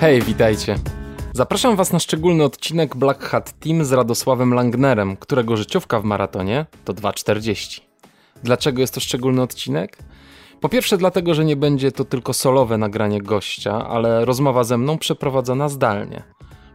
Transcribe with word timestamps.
Hej, 0.00 0.22
witajcie. 0.22 0.78
Zapraszam 1.32 1.76
Was 1.76 1.92
na 1.92 1.98
szczególny 1.98 2.44
odcinek 2.44 2.96
Black 2.96 3.24
Hat 3.24 3.52
Team 3.52 3.84
z 3.84 3.92
Radosławem 3.92 4.54
Langnerem, 4.54 5.16
którego 5.16 5.56
życiówka 5.56 6.00
w 6.00 6.04
maratonie 6.04 6.66
to 6.84 6.94
2,40. 6.94 7.80
Dlaczego 8.42 8.80
jest 8.80 8.94
to 8.94 9.00
szczególny 9.00 9.42
odcinek? 9.42 9.98
Po 10.60 10.68
pierwsze, 10.68 10.98
dlatego, 10.98 11.34
że 11.34 11.44
nie 11.44 11.56
będzie 11.56 11.92
to 11.92 12.04
tylko 12.04 12.32
solowe 12.32 12.78
nagranie 12.78 13.22
gościa, 13.22 13.88
ale 13.88 14.24
rozmowa 14.24 14.64
ze 14.64 14.78
mną 14.78 14.98
przeprowadzona 14.98 15.68
zdalnie. 15.68 16.22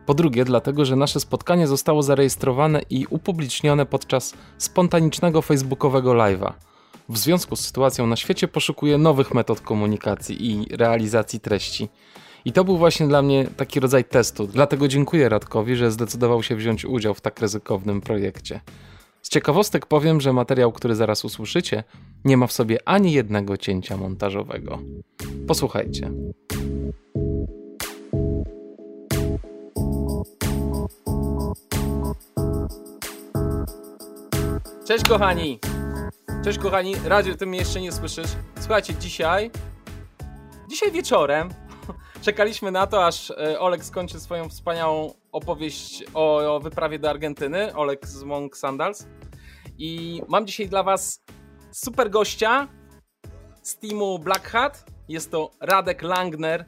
Po 0.06 0.14
drugie, 0.14 0.46
dlatego, 0.46 0.86
że 0.86 0.96
nasze 0.96 1.20
spotkanie 1.20 1.68
zostało 1.68 2.04
zarejestrowane 2.04 2.82
i 2.90 3.06
upublicznione 3.10 3.86
podczas 3.86 4.34
spontanicznego 4.58 5.42
facebookowego 5.42 6.12
live'a. 6.12 6.54
W 7.10 7.18
związku 7.18 7.56
z 7.56 7.60
sytuacją 7.60 8.08
na 8.08 8.16
świecie 8.16 8.48
poszukuję 8.48 8.98
nowych 8.98 9.34
metod 9.34 9.62
komunikacji 9.62 10.52
i 10.52 10.76
realizacji 10.76 11.40
treści. 11.40 11.90
I 12.46 12.54
to 12.54 12.64
był 12.64 12.78
właśnie 12.78 13.08
dla 13.08 13.22
mnie 13.22 13.48
taki 13.58 13.80
rodzaj 13.80 14.04
testu. 14.04 14.48
Dlatego 14.48 14.88
dziękuję 14.88 15.30
Radkowi, 15.30 15.76
że 15.76 15.92
zdecydował 15.92 16.44
się 16.44 16.56
wziąć 16.56 16.86
udział 16.86 17.14
w 17.14 17.22
tak 17.22 17.40
ryzykownym 17.40 18.02
projekcie. 18.02 18.62
Z 19.22 19.30
ciekawostek 19.30 19.86
powiem, 19.86 20.22
że 20.22 20.34
materiał, 20.34 20.72
który 20.72 20.96
zaraz 20.96 21.26
usłyszycie, 21.26 21.84
nie 22.26 22.38
ma 22.38 22.48
w 22.48 22.52
sobie 22.52 22.78
ani 22.86 23.12
jednego 23.14 23.58
cięcia 23.58 23.98
montażowego. 23.98 24.80
Posłuchajcie. 25.48 26.12
Cześć 34.88 35.04
kochani! 35.10 35.60
Cześć 36.44 36.60
kochani, 36.60 36.96
Radio, 37.06 37.36
ty 37.36 37.46
mnie 37.46 37.60
jeszcze 37.60 37.82
nie 37.82 37.92
słyszysz. 37.92 38.30
Słuchajcie, 38.60 38.94
dzisiaj, 39.00 39.52
dzisiaj 40.70 40.92
wieczorem 40.92 41.50
czekaliśmy 42.26 42.72
na 42.72 42.88
to, 42.88 43.06
aż 43.06 43.32
e, 43.32 43.60
Olek 43.60 43.86
skończy 43.86 44.20
swoją 44.20 44.50
wspaniałą 44.50 45.14
opowieść 45.32 46.04
o, 46.14 46.56
o 46.56 46.60
wyprawie 46.60 47.00
do 47.00 47.10
Argentyny. 47.10 47.76
Olek 47.76 48.08
z 48.08 48.24
Monk 48.24 48.58
Sandals. 48.58 49.08
I 49.78 50.22
mam 50.28 50.48
dzisiaj 50.48 50.70
dla 50.70 50.84
was 50.84 51.24
super 51.72 52.10
gościa 52.10 52.68
z 53.62 53.78
teamu 53.78 54.20
Black 54.20 54.48
Hat. 54.48 54.86
Jest 55.10 55.32
to 55.32 55.52
Radek 55.62 56.02
Langner, 56.02 56.66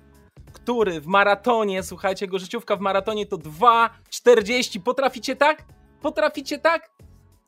który 0.54 1.02
w 1.02 1.08
maratonie, 1.08 1.84
słuchajcie, 1.84 2.26
jego 2.26 2.40
życiówka 2.40 2.76
w 2.76 2.80
maratonie 2.80 3.26
to 3.26 3.38
2,40. 3.38 4.80
Potraficie 4.80 5.36
tak? 5.36 5.64
Potraficie 6.02 6.60
tak? 6.60 6.90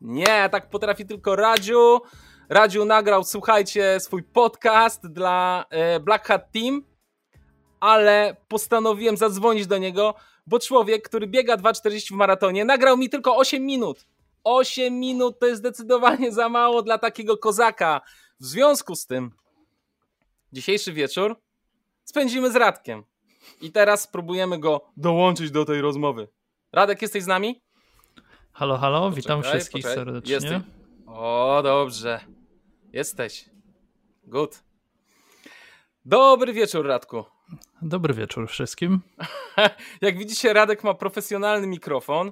Nie, 0.02 0.50
tak 0.52 0.70
potrafi 0.70 1.06
tylko 1.06 1.36
Radziu. 1.36 2.00
Radziu 2.50 2.86
nagrał, 2.86 3.24
słuchajcie, 3.24 4.00
swój 4.00 4.24
podcast 4.24 5.08
dla 5.08 5.66
e, 5.70 6.00
Black 6.00 6.28
Hat 6.28 6.52
Team, 6.52 6.89
ale 7.80 8.36
postanowiłem 8.48 9.18
zadzwonić 9.18 9.68
do 9.68 9.78
niego, 9.78 10.14
bo 10.48 10.60
człowiek, 10.60 11.10
który 11.10 11.28
biega 11.28 11.56
2,40 11.58 12.08
w 12.08 12.12
maratonie, 12.12 12.66
nagrał 12.66 12.98
mi 12.98 13.10
tylko 13.10 13.38
8 13.38 13.66
minut. 13.66 14.06
8 14.44 15.00
minut 15.00 15.40
to 15.40 15.46
jest 15.46 15.60
zdecydowanie 15.60 16.32
za 16.32 16.50
mało 16.50 16.82
dla 16.82 16.98
takiego 16.98 17.38
kozaka. 17.38 18.02
W 18.40 18.46
związku 18.46 18.96
z 18.96 19.06
tym, 19.06 19.32
dzisiejszy 20.54 20.94
wieczór 20.94 21.36
spędzimy 22.06 22.52
z 22.52 22.56
Radkiem. 22.56 23.04
I 23.62 23.72
teraz 23.72 24.02
spróbujemy 24.02 24.60
go 24.60 24.86
dołączyć 24.98 25.52
do 25.52 25.66
tej 25.66 25.82
rozmowy. 25.82 26.28
Radek, 26.72 27.02
jesteś 27.02 27.24
z 27.24 27.28
nami? 27.28 27.62
Halo, 28.54 28.78
halo, 28.78 29.00
poczekaj, 29.00 29.22
witam 29.22 29.44
wszystkich 29.44 29.84
poczekaj. 29.84 30.06
serdecznie. 30.06 30.34
Jesteś. 30.34 30.62
O, 31.08 31.62
dobrze. 31.64 32.20
Jesteś. 32.94 33.50
Good. 34.24 34.64
Dobry 36.06 36.54
wieczór, 36.54 36.88
Radku. 36.88 37.24
Dobry 37.82 38.14
wieczór 38.14 38.48
wszystkim. 38.48 39.00
Jak 40.02 40.18
widzicie, 40.18 40.54
Radek 40.54 40.84
ma 40.84 40.94
profesjonalny 40.94 41.68
mikrofon, 41.68 42.32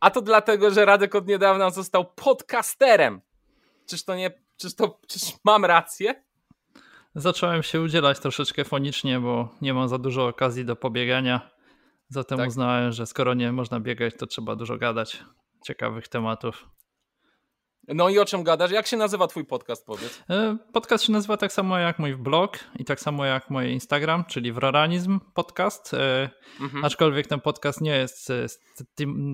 a 0.00 0.10
to 0.10 0.22
dlatego, 0.22 0.70
że 0.70 0.84
Radek 0.84 1.14
od 1.14 1.26
niedawna 1.26 1.70
został 1.70 2.12
podcasterem. 2.14 3.20
Czyż 3.86 4.04
to 4.04 4.16
nie, 4.16 4.30
czyż 4.56 4.74
to, 4.74 5.00
czyż 5.06 5.22
mam 5.44 5.64
rację? 5.64 6.22
Zacząłem 7.14 7.62
się 7.62 7.80
udzielać 7.80 8.20
troszeczkę 8.20 8.64
fonicznie, 8.64 9.20
bo 9.20 9.48
nie 9.60 9.74
mam 9.74 9.88
za 9.88 9.98
dużo 9.98 10.26
okazji 10.26 10.64
do 10.64 10.76
pobiegania. 10.76 11.50
Zatem 12.08 12.38
tak. 12.38 12.48
uznałem, 12.48 12.92
że 12.92 13.06
skoro 13.06 13.34
nie 13.34 13.52
można 13.52 13.80
biegać, 13.80 14.14
to 14.18 14.26
trzeba 14.26 14.56
dużo 14.56 14.76
gadać 14.76 15.24
ciekawych 15.66 16.08
tematów. 16.08 16.68
No 17.94 18.08
i 18.08 18.18
o 18.18 18.24
czym 18.24 18.42
gadasz? 18.42 18.70
Jak 18.70 18.86
się 18.86 18.96
nazywa 18.96 19.26
twój 19.26 19.44
podcast, 19.44 19.86
powiedz? 19.86 20.22
E, 20.30 20.56
podcast 20.72 21.04
się 21.04 21.12
nazywa 21.12 21.36
tak 21.36 21.52
samo 21.52 21.78
jak 21.78 21.98
mój 21.98 22.16
blog 22.16 22.58
i 22.78 22.84
tak 22.84 23.00
samo 23.00 23.24
jak 23.24 23.50
mój 23.50 23.70
Instagram, 23.70 24.24
czyli 24.24 24.52
Wroranizm 24.52 25.20
Podcast. 25.34 25.94
E, 25.94 26.30
mhm. 26.60 26.84
Aczkolwiek 26.84 27.26
ten 27.26 27.40
podcast 27.40 27.80
nie 27.80 27.96
jest 27.96 28.30
e, 28.30 28.46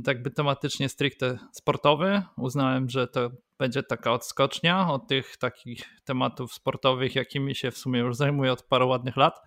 jakby 0.06 0.30
tematycznie 0.30 0.88
stricte 0.88 1.38
sportowy. 1.52 2.22
Uznałem, 2.36 2.90
że 2.90 3.08
to 3.08 3.30
będzie 3.58 3.82
taka 3.82 4.12
odskocznia 4.12 4.88
od 4.90 5.08
tych 5.08 5.36
takich 5.36 5.84
tematów 6.04 6.54
sportowych, 6.54 7.14
jakimi 7.14 7.54
się 7.54 7.70
w 7.70 7.78
sumie 7.78 8.00
już 8.00 8.16
zajmuję 8.16 8.52
od 8.52 8.62
paru 8.62 8.88
ładnych 8.88 9.16
lat 9.16 9.40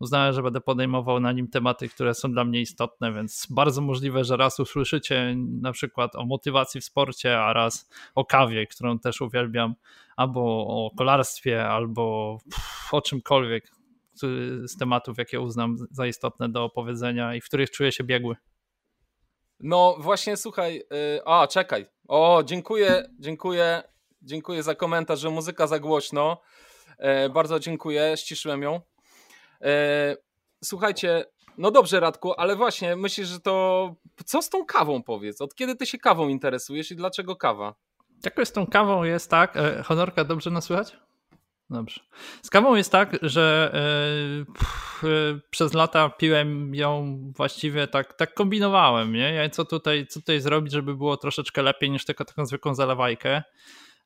uznałem, 0.00 0.32
że 0.32 0.42
będę 0.42 0.60
podejmował 0.60 1.20
na 1.20 1.32
nim 1.32 1.48
tematy, 1.48 1.88
które 1.88 2.14
są 2.14 2.32
dla 2.32 2.44
mnie 2.44 2.60
istotne, 2.60 3.12
więc 3.12 3.46
bardzo 3.50 3.80
możliwe, 3.80 4.24
że 4.24 4.36
raz 4.36 4.60
usłyszycie 4.60 5.34
na 5.60 5.72
przykład 5.72 6.16
o 6.16 6.26
motywacji 6.26 6.80
w 6.80 6.84
sporcie, 6.84 7.40
a 7.40 7.52
raz 7.52 7.88
o 8.14 8.24
kawie, 8.24 8.66
którą 8.66 8.98
też 8.98 9.20
uwielbiam, 9.20 9.74
albo 10.16 10.40
o 10.66 10.90
kolarstwie, 10.96 11.68
albo 11.68 12.38
o 12.92 13.02
czymkolwiek 13.02 13.70
z 14.64 14.76
tematów, 14.78 15.18
jakie 15.18 15.40
uznam 15.40 15.76
za 15.90 16.06
istotne 16.06 16.48
do 16.48 16.64
opowiedzenia 16.64 17.34
i 17.34 17.40
w 17.40 17.44
których 17.44 17.70
czuję 17.70 17.92
się 17.92 18.04
biegły. 18.04 18.36
No 19.60 19.96
właśnie, 19.98 20.36
słuchaj, 20.36 20.74
yy, 20.74 21.20
a 21.26 21.46
czekaj, 21.46 21.86
o 22.08 22.42
dziękuję, 22.44 23.10
dziękuję, 23.18 23.82
dziękuję 24.22 24.62
za 24.62 24.74
komentarz, 24.74 25.20
że 25.20 25.30
muzyka 25.30 25.66
za 25.66 25.78
głośno, 25.78 26.40
yy, 26.98 27.30
bardzo 27.30 27.58
dziękuję, 27.58 28.14
ściszyłem 28.16 28.62
ją. 28.62 28.80
E, 29.62 30.16
słuchajcie, 30.64 31.24
no 31.58 31.70
dobrze, 31.70 32.00
Radku, 32.00 32.32
ale 32.36 32.56
właśnie 32.56 32.96
myślisz, 32.96 33.28
że 33.28 33.40
to. 33.40 33.94
Co 34.26 34.42
z 34.42 34.50
tą 34.50 34.64
kawą 34.64 35.02
powiedz? 35.02 35.40
Od 35.40 35.54
kiedy 35.54 35.76
ty 35.76 35.86
się 35.86 35.98
kawą 35.98 36.28
interesujesz 36.28 36.90
i 36.90 36.96
dlaczego 36.96 37.36
kawa? 37.36 37.74
Jak 38.24 38.48
z 38.48 38.52
tą 38.52 38.66
kawą 38.66 39.04
jest 39.04 39.30
tak. 39.30 39.56
E, 39.56 39.82
honorka, 39.82 40.24
dobrze 40.24 40.50
nas 40.50 40.64
słychać? 40.64 40.96
Dobrze. 41.70 42.00
Z 42.42 42.50
kawą 42.50 42.74
jest 42.74 42.92
tak, 42.92 43.16
że 43.22 43.70
e, 43.74 44.52
pff, 44.52 45.02
przez 45.50 45.74
lata 45.74 46.08
piłem 46.08 46.74
ją 46.74 47.18
właściwie 47.36 47.86
tak, 47.86 48.14
tak 48.14 48.34
kombinowałem, 48.34 49.12
nie? 49.12 49.32
Ja 49.32 49.50
co 49.50 49.64
tutaj, 49.64 50.06
co 50.06 50.20
tutaj 50.20 50.40
zrobić, 50.40 50.72
żeby 50.72 50.96
było 50.96 51.16
troszeczkę 51.16 51.62
lepiej 51.62 51.90
niż 51.90 52.04
tylko 52.04 52.24
taką 52.24 52.46
zwykłą 52.46 52.74
zalewajkę. 52.74 53.42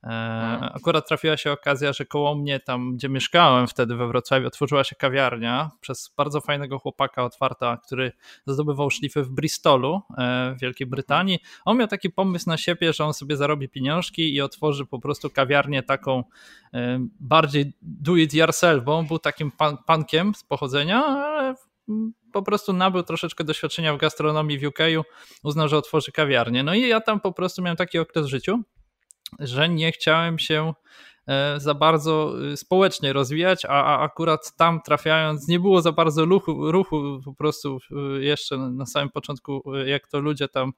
Mhm. 0.03 0.71
Akurat 0.75 1.09
trafiła 1.09 1.37
się 1.37 1.53
okazja, 1.53 1.93
że 1.93 2.05
koło 2.05 2.35
mnie, 2.35 2.61
tam 2.61 2.97
gdzie 2.97 3.09
mieszkałem 3.09 3.67
wtedy 3.67 3.97
we 3.97 4.07
Wrocławiu, 4.07 4.47
otworzyła 4.47 4.85
się 4.85 4.97
kawiarnia 4.97 5.71
przez 5.81 6.15
bardzo 6.17 6.41
fajnego 6.41 6.79
chłopaka 6.79 7.25
otwarta, 7.25 7.77
który 7.77 8.13
zdobywał 8.47 8.91
szlify 8.91 9.23
w 9.23 9.31
Bristolu 9.31 10.01
e, 10.19 10.55
w 10.57 10.61
Wielkiej 10.61 10.87
Brytanii. 10.87 11.39
On 11.65 11.77
miał 11.79 11.89
taki 11.89 12.11
pomysł 12.11 12.49
na 12.49 12.57
siebie, 12.57 12.93
że 12.93 13.05
on 13.05 13.15
sobie 13.15 13.37
zarobi 13.37 13.69
pieniążki 13.69 14.35
i 14.35 14.41
otworzy 14.41 14.87
po 14.87 14.99
prostu 14.99 15.31
kawiarnię 15.31 15.83
taką 15.83 16.25
e, 16.75 17.07
bardziej 17.21 17.73
do 17.83 18.17
it 18.17 18.35
yourself, 18.35 18.85
bo 18.85 18.99
on 18.99 19.07
był 19.07 19.19
takim 19.19 19.51
pan, 19.51 19.77
pankiem 19.87 20.35
z 20.35 20.45
pochodzenia, 20.45 21.05
ale 21.05 21.55
po 22.33 22.43
prostu 22.43 22.73
nabył 22.73 23.03
troszeczkę 23.03 23.45
doświadczenia 23.45 23.95
w 23.95 23.99
gastronomii 23.99 24.59
w 24.59 24.65
UK, 24.65 24.79
uznał, 25.45 25.69
że 25.69 25.77
otworzy 25.77 26.13
kawiarnię. 26.13 26.63
No 26.63 26.75
i 26.75 26.89
ja 26.89 27.01
tam 27.01 27.21
po 27.21 27.33
prostu 27.33 27.63
miałem 27.63 27.77
taki 27.77 27.99
okres 27.99 28.27
w 28.27 28.29
życiu, 28.29 28.63
że 29.39 29.69
nie 29.69 29.93
chciałem 29.93 30.39
się 30.39 30.75
e, 31.27 31.61
za 31.61 31.75
bardzo 31.75 32.35
y, 32.53 32.57
społecznie 32.57 33.13
rozwijać, 33.13 33.65
a, 33.69 33.99
akurat 33.99 34.57
tam 34.57 34.81
trafiając 34.83 35.49
nie 35.49 35.61
było 35.61 35.83
za 35.83 35.93
bardzo 35.93 36.25
ruchu, 36.25 36.73
ruchu 36.73 37.21
po 37.25 37.35
prostu 37.35 37.79
y, 38.19 38.25
jeszcze 38.25 38.57
na 38.57 38.87
samym 38.87 39.11
początku, 39.11 39.77
jak 39.87 40.07
to 40.07 40.21
ludzie 40.21 40.49
tam 40.49 40.73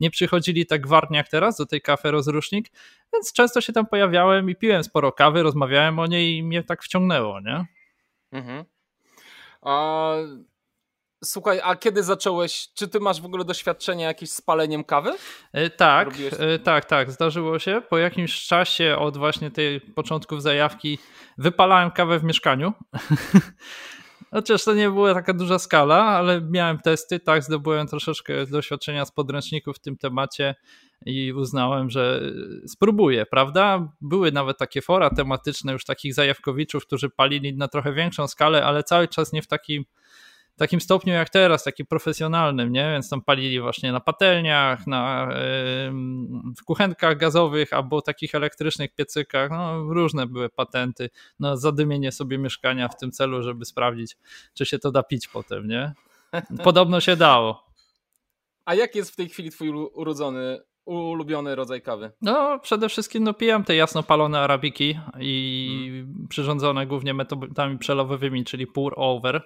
nie 0.00 0.10
przychodzili 0.10 0.66
tak 0.66 0.86
warnie 0.86 1.16
jak 1.16 1.28
teraz 1.28 1.56
do 1.56 1.66
tej 1.66 1.80
kawy 1.80 2.10
rozrusznik, 2.10 2.70
więc 3.12 3.32
często 3.32 3.60
się 3.60 3.72
tam 3.72 3.86
pojawiałem 3.86 4.50
i 4.50 4.56
piłem 4.56 4.84
sporo 4.84 5.12
kawy, 5.12 5.42
rozmawiałem 5.42 5.98
o 5.98 6.06
niej 6.06 6.36
i 6.36 6.42
mnie 6.42 6.62
tak 6.62 6.82
wciągnęło, 6.82 7.40
nie? 7.40 7.66
Mhm. 8.32 8.64
A 9.62 10.14
Słuchaj, 11.24 11.60
a 11.62 11.76
kiedy 11.76 12.02
zacząłeś? 12.02 12.68
Czy 12.74 12.88
ty 12.88 13.00
masz 13.00 13.20
w 13.20 13.24
ogóle 13.24 13.44
doświadczenie 13.44 14.04
jakieś 14.04 14.30
z 14.30 14.40
paleniem 14.40 14.84
kawy? 14.84 15.12
E, 15.52 15.70
tak, 15.70 16.08
e, 16.38 16.58
tak, 16.58 16.84
tak, 16.84 17.10
zdarzyło 17.10 17.58
się. 17.58 17.82
Po 17.88 17.98
jakimś 17.98 18.46
czasie 18.46 18.96
od 18.98 19.16
właśnie 19.16 19.50
tej 19.50 19.80
początków 19.80 20.42
zajawki 20.42 20.98
wypalałem 21.38 21.90
kawę 21.90 22.18
w 22.18 22.24
mieszkaniu. 22.24 22.72
Chociaż 24.34 24.64
to 24.64 24.74
nie 24.74 24.90
była 24.90 25.14
taka 25.14 25.34
duża 25.34 25.58
skala, 25.58 26.02
ale 26.02 26.40
miałem 26.40 26.78
testy, 26.78 27.20
tak, 27.20 27.42
zdobyłem 27.42 27.86
troszeczkę 27.86 28.46
doświadczenia 28.46 29.04
z 29.04 29.12
podręczników 29.12 29.76
w 29.76 29.80
tym 29.80 29.96
temacie 29.96 30.54
i 31.06 31.32
uznałem, 31.32 31.90
że 31.90 32.20
spróbuję, 32.66 33.26
prawda? 33.26 33.88
Były 34.00 34.32
nawet 34.32 34.58
takie 34.58 34.82
fora 34.82 35.10
tematyczne 35.10 35.72
już 35.72 35.84
takich 35.84 36.14
zajawkowiczów, 36.14 36.86
którzy 36.86 37.10
palili 37.10 37.56
na 37.56 37.68
trochę 37.68 37.92
większą 37.92 38.28
skalę, 38.28 38.64
ale 38.64 38.82
cały 38.82 39.08
czas 39.08 39.32
nie 39.32 39.42
w 39.42 39.46
takim 39.46 39.84
takim 40.56 40.80
stopniu 40.80 41.12
jak 41.12 41.30
teraz, 41.30 41.64
taki 41.64 41.84
profesjonalnym, 41.84 42.72
nie? 42.72 42.90
Więc 42.92 43.08
tam 43.08 43.22
palili 43.22 43.60
właśnie 43.60 43.92
na 43.92 44.00
patelniach, 44.00 44.86
na 44.86 45.28
w 46.58 46.64
kuchenkach 46.64 47.16
gazowych 47.16 47.72
albo 47.72 48.02
takich 48.02 48.34
elektrycznych 48.34 48.94
piecykach. 48.94 49.50
No, 49.50 49.82
różne 49.82 50.26
były 50.26 50.48
patenty 50.48 51.10
na 51.40 51.56
zadymienie 51.56 52.12
sobie 52.12 52.38
mieszkania 52.38 52.88
w 52.88 52.96
tym 52.96 53.12
celu, 53.12 53.42
żeby 53.42 53.64
sprawdzić, 53.64 54.16
czy 54.54 54.66
się 54.66 54.78
to 54.78 54.90
da 54.90 55.02
pić 55.02 55.28
potem, 55.28 55.68
nie? 55.68 55.92
Podobno 56.64 57.00
się 57.00 57.16
dało. 57.16 57.64
A 58.64 58.74
jak 58.74 58.94
jest 58.94 59.10
w 59.10 59.16
tej 59.16 59.28
chwili 59.28 59.50
twój 59.50 59.68
urodzony 59.70 60.60
ulubiony 60.84 61.54
rodzaj 61.54 61.82
kawy? 61.82 62.12
No, 62.22 62.58
przede 62.58 62.88
wszystkim 62.88 63.24
no, 63.24 63.34
pijam 63.34 63.64
te 63.64 63.76
jasno 63.76 64.02
palone 64.02 64.40
arabiki 64.40 64.98
i 65.20 65.68
hmm. 65.90 66.28
przyrządzone 66.28 66.86
głównie 66.86 67.14
metodami 67.14 67.78
przelowowymi, 67.78 68.44
czyli 68.44 68.66
pour 68.66 68.94
over. 68.96 69.42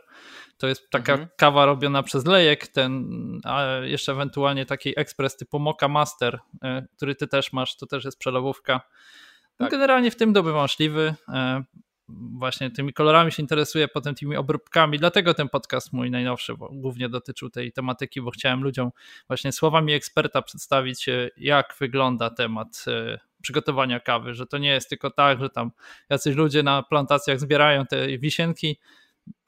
To 0.56 0.66
jest 0.66 0.90
taka 0.90 1.12
mhm. 1.12 1.28
kawa 1.36 1.66
robiona 1.66 2.02
przez 2.02 2.26
lejek, 2.26 2.66
ten, 2.66 3.10
a 3.44 3.64
jeszcze 3.82 4.12
ewentualnie 4.12 4.66
taki 4.66 5.00
ekspres 5.00 5.36
typu 5.36 5.58
Mocha 5.58 5.88
Master, 5.88 6.38
e, 6.62 6.86
który 6.96 7.14
ty 7.14 7.28
też 7.28 7.52
masz, 7.52 7.76
to 7.76 7.86
też 7.86 8.04
jest 8.04 8.18
przelewówka. 8.18 8.80
Tak. 9.58 9.70
Generalnie 9.70 10.10
w 10.10 10.16
tym 10.16 10.32
dobywam 10.32 10.68
szliwy. 10.68 11.14
E, 12.08 12.12
właśnie 12.38 12.70
tymi 12.70 12.92
kolorami 12.92 13.32
się 13.32 13.42
interesuję, 13.42 13.88
potem 13.88 14.14
tymi 14.14 14.36
obróbkami, 14.36 14.98
dlatego 14.98 15.34
ten 15.34 15.48
podcast 15.48 15.92
mój 15.92 16.10
najnowszy 16.10 16.54
głównie 16.70 17.08
dotyczył 17.08 17.50
tej 17.50 17.72
tematyki, 17.72 18.22
bo 18.22 18.30
chciałem 18.30 18.62
ludziom 18.62 18.90
właśnie 19.28 19.52
słowami 19.52 19.92
eksperta 19.92 20.42
przedstawić, 20.42 21.08
e, 21.08 21.30
jak 21.36 21.74
wygląda 21.80 22.30
temat 22.30 22.84
przygotowania 23.42 24.00
kawy, 24.00 24.34
że 24.34 24.46
to 24.46 24.58
nie 24.58 24.70
jest 24.70 24.88
tylko 24.88 25.10
tak, 25.10 25.40
że 25.40 25.50
tam 25.50 25.70
jacyś 26.10 26.36
ludzie 26.36 26.62
na 26.62 26.82
plantacjach 26.82 27.40
zbierają 27.40 27.86
te 27.86 28.18
wisienki, 28.18 28.78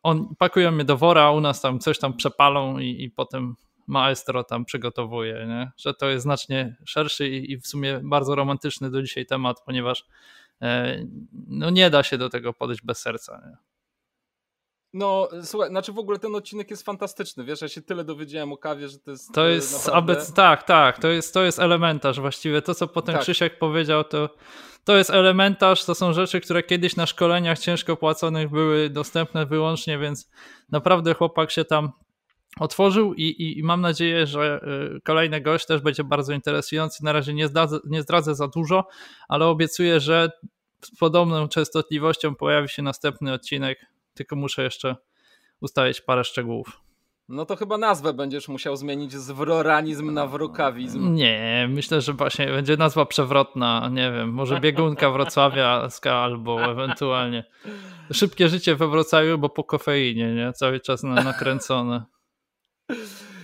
on, 0.02 0.34
pakują 0.38 0.70
mnie 0.70 0.84
do 0.84 0.96
wora, 0.96 1.30
u 1.30 1.40
nas 1.40 1.60
tam 1.60 1.78
coś 1.78 1.98
tam 1.98 2.16
przepalą 2.16 2.78
i, 2.78 3.02
i 3.02 3.10
potem 3.10 3.56
maestro 3.86 4.44
tam 4.44 4.64
przygotowuje, 4.64 5.46
nie? 5.48 5.72
że 5.76 5.94
to 5.94 6.08
jest 6.08 6.22
znacznie 6.22 6.76
szerszy 6.86 7.28
i, 7.28 7.52
i, 7.52 7.58
w 7.58 7.66
sumie 7.66 8.00
bardzo 8.02 8.34
romantyczny 8.34 8.90
do 8.90 9.02
dzisiaj 9.02 9.26
temat, 9.26 9.62
ponieważ 9.66 10.00
e, 10.00 10.04
no 11.48 11.70
nie 11.70 11.90
da 11.90 12.02
się 12.02 12.18
do 12.18 12.30
tego 12.30 12.52
podejść 12.52 12.82
bez 12.82 12.98
serca. 12.98 13.42
Nie? 13.46 13.56
No, 14.92 15.28
słuchaj, 15.42 15.68
znaczy 15.68 15.92
w 15.92 15.98
ogóle 15.98 16.18
ten 16.18 16.34
odcinek 16.34 16.70
jest 16.70 16.82
fantastyczny, 16.82 17.44
wiesz, 17.44 17.60
ja 17.60 17.68
się 17.68 17.82
tyle 17.82 18.04
dowiedziałem 18.04 18.52
o 18.52 18.56
kawie, 18.56 18.88
że 18.88 18.98
to 18.98 19.10
jest 19.10 19.34
To 19.34 19.48
e, 19.48 19.52
jest, 19.52 19.86
naprawdę... 19.86 20.16
tak, 20.34 20.62
tak, 20.62 20.98
to 20.98 21.08
jest, 21.08 21.34
to 21.34 21.42
jest 21.42 21.58
elementarz 21.58 22.20
właściwie, 22.20 22.62
to 22.62 22.74
co 22.74 22.86
potem 22.86 23.14
tak. 23.14 23.22
Krzysiek 23.22 23.58
powiedział, 23.58 24.04
to 24.04 24.28
to 24.84 24.96
jest 24.96 25.10
elementarz, 25.10 25.84
to 25.84 25.94
są 25.94 26.12
rzeczy, 26.12 26.40
które 26.40 26.62
kiedyś 26.62 26.96
na 26.96 27.06
szkoleniach 27.06 27.58
ciężko 27.58 27.96
płaconych 27.96 28.50
były 28.50 28.90
dostępne 28.90 29.46
wyłącznie, 29.46 29.98
więc 29.98 30.30
naprawdę 30.70 31.14
chłopak 31.14 31.50
się 31.50 31.64
tam 31.64 31.92
otworzył 32.58 33.14
i, 33.14 33.22
i, 33.22 33.58
i 33.58 33.62
mam 33.62 33.80
nadzieję, 33.80 34.26
że 34.26 34.60
y, 34.96 35.00
kolejny 35.00 35.40
gość 35.40 35.66
też 35.66 35.80
będzie 35.80 36.04
bardzo 36.04 36.32
interesujący. 36.32 37.04
Na 37.04 37.12
razie 37.12 37.34
nie 37.34 37.48
zdradzę, 37.48 37.78
nie 37.86 38.02
zdradzę 38.02 38.34
za 38.34 38.48
dużo, 38.48 38.88
ale 39.28 39.46
obiecuję, 39.46 40.00
że 40.00 40.30
z 40.84 40.98
podobną 40.98 41.48
częstotliwością 41.48 42.34
pojawi 42.34 42.68
się 42.68 42.82
następny 42.82 43.32
odcinek, 43.32 43.86
tylko 44.14 44.36
muszę 44.36 44.62
jeszcze 44.62 44.96
ustalić 45.60 46.00
parę 46.00 46.24
szczegółów. 46.24 46.80
No 47.28 47.46
to 47.46 47.56
chyba 47.56 47.78
nazwę 47.78 48.12
będziesz 48.12 48.48
musiał 48.48 48.76
zmienić 48.76 49.12
z 49.12 49.30
wroranizm 49.30 50.14
na 50.14 50.26
wrokawizm. 50.26 51.14
Nie, 51.14 51.68
myślę, 51.70 52.00
że 52.00 52.12
właśnie 52.12 52.46
będzie 52.46 52.76
nazwa 52.76 53.06
przewrotna, 53.06 53.90
nie 53.92 54.12
wiem, 54.12 54.32
może 54.32 54.60
biegunka 54.60 55.10
wrocławiaska 55.10 56.14
albo 56.14 56.64
ewentualnie 56.64 57.44
szybkie 58.12 58.48
życie 58.48 58.76
we 58.76 58.88
Wrocławiu, 58.88 59.38
bo 59.38 59.48
po 59.48 59.64
kofeinie, 59.64 60.34
nie? 60.34 60.52
Cały 60.52 60.80
czas 60.80 61.02
na, 61.02 61.14
nakręcone. 61.14 62.04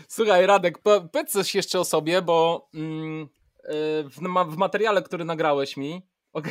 Słuchaj, 0.08 0.46
Radek, 0.46 0.78
powiedz 0.78 1.32
coś 1.32 1.54
jeszcze 1.54 1.80
o 1.80 1.84
sobie, 1.84 2.22
bo 2.22 2.68
mm, 2.74 3.22
y, 3.22 3.28
w, 4.48 4.56
materiale, 4.56 5.02
który 5.02 5.24
nagrałeś 5.24 5.76
mi, 5.76 6.02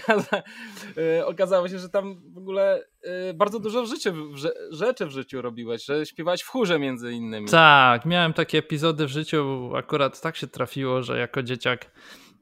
y, 1.20 1.26
okazało 1.26 1.70
się, 1.70 1.80
że 1.80 1.90
tam 1.90 2.34
w 2.34 2.38
ogóle 2.38 2.84
y, 3.30 3.34
bardzo 3.34 3.60
dużo 3.60 3.84
w 3.84 3.88
życiu, 3.88 4.14
w 4.14 4.38
rzeczy 4.72 5.06
w 5.06 5.12
życiu 5.12 5.42
robiłeś, 5.42 5.86
że 5.86 6.06
śpiewałeś 6.06 6.42
w 6.42 6.48
chórze 6.48 6.80
między 6.80 7.14
innymi. 7.14 7.50
Tak, 7.50 8.06
miałem 8.06 8.34
takie 8.34 8.58
epizody 8.58 9.06
w 9.06 9.10
życiu, 9.10 9.72
akurat 9.76 10.22
tak 10.22 10.36
się 10.36 10.48
trafiło, 10.48 11.04
że 11.04 11.20
jako 11.20 11.44
dzieciak 11.44 11.92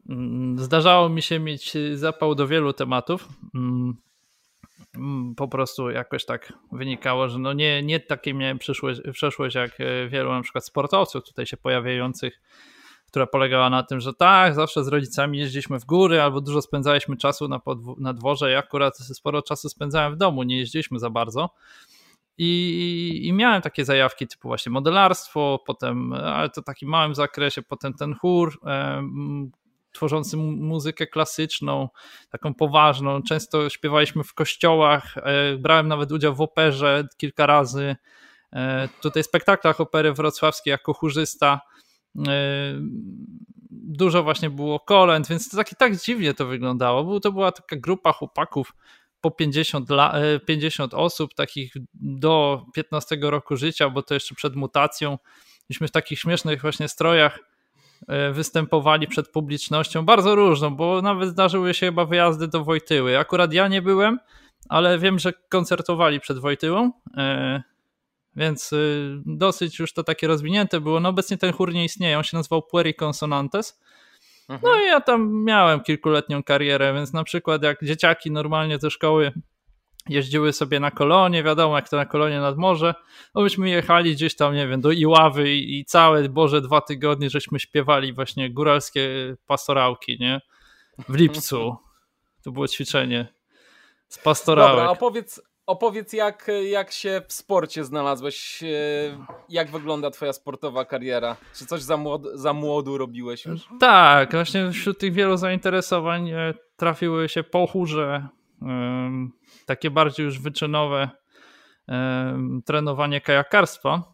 mm, 0.10 0.60
zdarzało 0.60 1.10
mi 1.10 1.22
się 1.22 1.40
mieć 1.40 1.74
zapał 1.94 2.36
do 2.36 2.48
wielu 2.48 2.74
tematów. 2.74 3.28
Po 5.38 5.48
prostu 5.48 5.90
jakoś 5.90 6.26
tak 6.26 6.54
wynikało, 6.72 7.30
że 7.30 7.40
no 7.40 7.54
nie, 7.54 7.84
nie 7.84 8.00
takie 8.00 8.34
miałem 8.34 8.60
przeszłość, 8.60 9.02
przeszłość 9.14 9.56
jak 9.56 9.72
e, 9.80 10.08
wielu 10.08 10.32
na 10.32 10.42
przykład 10.42 10.66
sportowców 10.66 11.24
tutaj 11.24 11.46
się 11.46 11.58
pojawiających 11.58 12.40
która 13.14 13.28
polegała 13.28 13.70
na 13.70 13.84
tym, 13.84 14.00
że 14.00 14.14
tak, 14.14 14.56
zawsze 14.56 14.84
z 14.84 14.88
rodzicami 14.88 15.40
jeździliśmy 15.40 15.80
w 15.80 15.86
góry 15.86 16.22
albo 16.22 16.42
dużo 16.42 16.62
spędzaliśmy 16.62 17.18
czasu 17.18 17.48
na, 17.48 17.60
na 17.98 18.14
dworze. 18.14 18.52
Ja 18.52 18.60
akurat 18.60 18.98
sporo 18.98 19.42
czasu 19.42 19.70
spędzałem 19.70 20.14
w 20.14 20.18
domu, 20.18 20.44
nie 20.44 20.58
jeździliśmy 20.58 21.00
za 21.00 21.10
bardzo. 21.10 21.50
I, 22.38 23.22
I, 23.24 23.34
miałem 23.34 23.62
takie 23.62 23.86
zajawki 23.86 24.28
typu 24.28 24.48
właśnie 24.48 24.72
modelarstwo, 24.72 25.60
potem, 25.66 26.14
ale 26.14 26.50
to 26.50 26.62
w 26.62 26.66
takim 26.66 26.90
małym 26.90 27.16
zakresie, 27.16 27.62
potem 27.62 27.94
ten 27.94 28.16
chór 28.16 28.60
e, 28.66 29.04
tworzący 29.94 30.38
muzykę 30.38 31.08
klasyczną, 31.08 31.90
taką 32.30 32.54
poważną. 32.54 33.22
Często 33.24 33.70
śpiewaliśmy 33.70 34.24
w 34.24 34.34
kościołach, 34.34 35.18
e, 35.18 35.58
brałem 35.58 35.88
nawet 35.88 36.12
udział 36.12 36.36
w 36.36 36.42
operze 36.42 37.08
kilka 37.18 37.46
razy. 37.46 37.96
E, 38.54 38.90
tutaj 39.02 39.24
spektaklach 39.24 39.82
opery 39.82 40.14
wrocławskiej 40.14 40.72
jako 40.72 40.94
chórzysta. 40.94 41.62
Yy, 42.16 42.26
dużo 43.72 44.24
właśnie 44.24 44.50
było 44.50 44.80
kolęd, 44.80 45.28
więc 45.28 45.50
to 45.50 45.58
tak, 45.58 45.70
tak 45.70 45.98
dziwnie 45.98 46.34
to 46.34 46.46
wyglądało. 46.46 47.20
To 47.20 47.32
była 47.32 47.52
taka 47.52 47.76
grupa 47.76 48.14
chłopaków 48.14 48.74
po 49.22 49.32
50, 49.32 49.90
50 50.46 50.94
yy, 50.94 51.00
osób, 51.00 51.34
takich 51.34 51.74
do 51.94 52.66
15 52.74 53.18
roku 53.22 53.56
życia, 53.56 53.90
bo 53.90 54.04
to 54.04 54.14
jeszcze 54.14 54.36
przed 54.36 54.56
mutacją. 54.56 55.18
Myśmy 55.70 55.88
w 55.88 55.92
takich 55.92 56.20
śmiesznych 56.20 56.62
właśnie 56.62 56.88
strojach 56.88 57.40
występowali 58.34 59.08
przed 59.08 59.30
publicznością, 59.30 60.06
bardzo 60.06 60.36
różną, 60.36 60.76
bo 60.76 61.02
nawet 61.02 61.30
zdarzyły 61.30 61.74
się 61.74 61.86
chyba 61.86 62.06
wyjazdy 62.06 62.48
do 62.48 62.64
Wojtyły. 62.64 63.18
Akurat 63.18 63.54
ja 63.54 63.68
nie 63.68 63.82
byłem, 63.82 64.20
ale 64.70 65.00
wiem, 65.00 65.20
że 65.20 65.34
koncertowali 65.50 66.20
przed 66.20 66.40
Wojtyłą. 66.40 66.92
Więc 68.36 68.74
y, 68.74 69.22
dosyć 69.26 69.80
już 69.80 69.94
to 69.94 70.04
takie 70.04 70.28
rozwinięte 70.28 70.82
było. 70.82 71.00
No 71.00 71.10
obecnie 71.10 71.38
ten 71.38 71.54
chór 71.54 71.74
nie 71.74 71.86
istnieje, 71.86 72.18
on 72.18 72.24
się 72.24 72.38
nazywał 72.38 72.62
Pueri 72.62 72.94
Consonantes. 73.04 73.82
No 74.50 74.56
mhm. 74.56 74.84
i 74.84 74.88
ja 74.88 75.02
tam 75.02 75.44
miałem 75.44 75.80
kilkuletnią 75.82 76.44
karierę, 76.44 76.94
więc 76.94 77.14
na 77.14 77.24
przykład 77.24 77.64
jak 77.64 77.86
dzieciaki 77.86 78.32
normalnie 78.32 78.80
ze 78.80 78.92
szkoły 78.92 79.32
jeździły 80.10 80.54
sobie 80.54 80.80
na 80.80 80.92
kolonie, 80.92 81.44
wiadomo 81.44 81.76
jak 81.76 81.90
to 81.90 81.98
na 81.98 82.06
kolonie 82.06 82.40
nad 82.40 82.58
morze, 82.58 82.96
no 83.36 83.42
byśmy 83.42 83.70
jechali 83.70 84.14
gdzieś 84.14 84.36
tam, 84.36 84.56
nie 84.56 84.68
wiem, 84.68 84.82
do 84.82 84.92
Iławy 84.92 85.54
i, 85.54 85.80
i 85.80 85.86
całe, 85.86 86.30
Boże, 86.30 86.62
dwa 86.62 86.82
tygodnie 86.82 87.30
żeśmy 87.30 87.60
śpiewali 87.60 88.14
właśnie 88.14 88.50
góralskie 88.50 89.36
pastorałki, 89.48 90.18
nie? 90.20 90.42
W 91.10 91.16
lipcu. 91.16 91.76
To 92.44 92.52
było 92.52 92.68
ćwiczenie 92.68 93.28
z 94.08 94.18
pastorałek. 94.18 94.76
Dobra, 94.76 94.90
opowiedz, 94.90 95.42
Opowiedz, 95.66 96.14
jak, 96.14 96.52
jak 96.70 96.92
się 96.92 97.22
w 97.28 97.34
sporcie 97.34 97.84
znalazłeś? 97.84 98.64
E, 98.64 98.68
jak 99.50 99.72
wygląda 99.72 100.12
Twoja 100.12 100.34
sportowa 100.34 100.86
kariera? 100.86 101.36
Czy 101.56 101.66
coś 101.66 101.82
za, 101.82 101.98
młod, 101.98 102.28
za 102.34 102.54
młodu 102.54 102.98
robiłeś 102.98 103.46
już? 103.46 103.62
Tak, 103.80 104.32
właśnie 104.32 104.72
wśród 104.72 105.00
tych 105.00 105.14
wielu 105.14 105.38
zainteresowań 105.38 106.30
e, 106.30 106.54
trafiły 106.78 107.30
się 107.30 107.44
pochórze, 107.44 108.28
takie 109.66 109.92
bardziej 109.92 110.26
już 110.26 110.40
wyczynowe 110.40 111.10
trenowanie 112.66 113.22
kajakarstwa. 113.22 114.14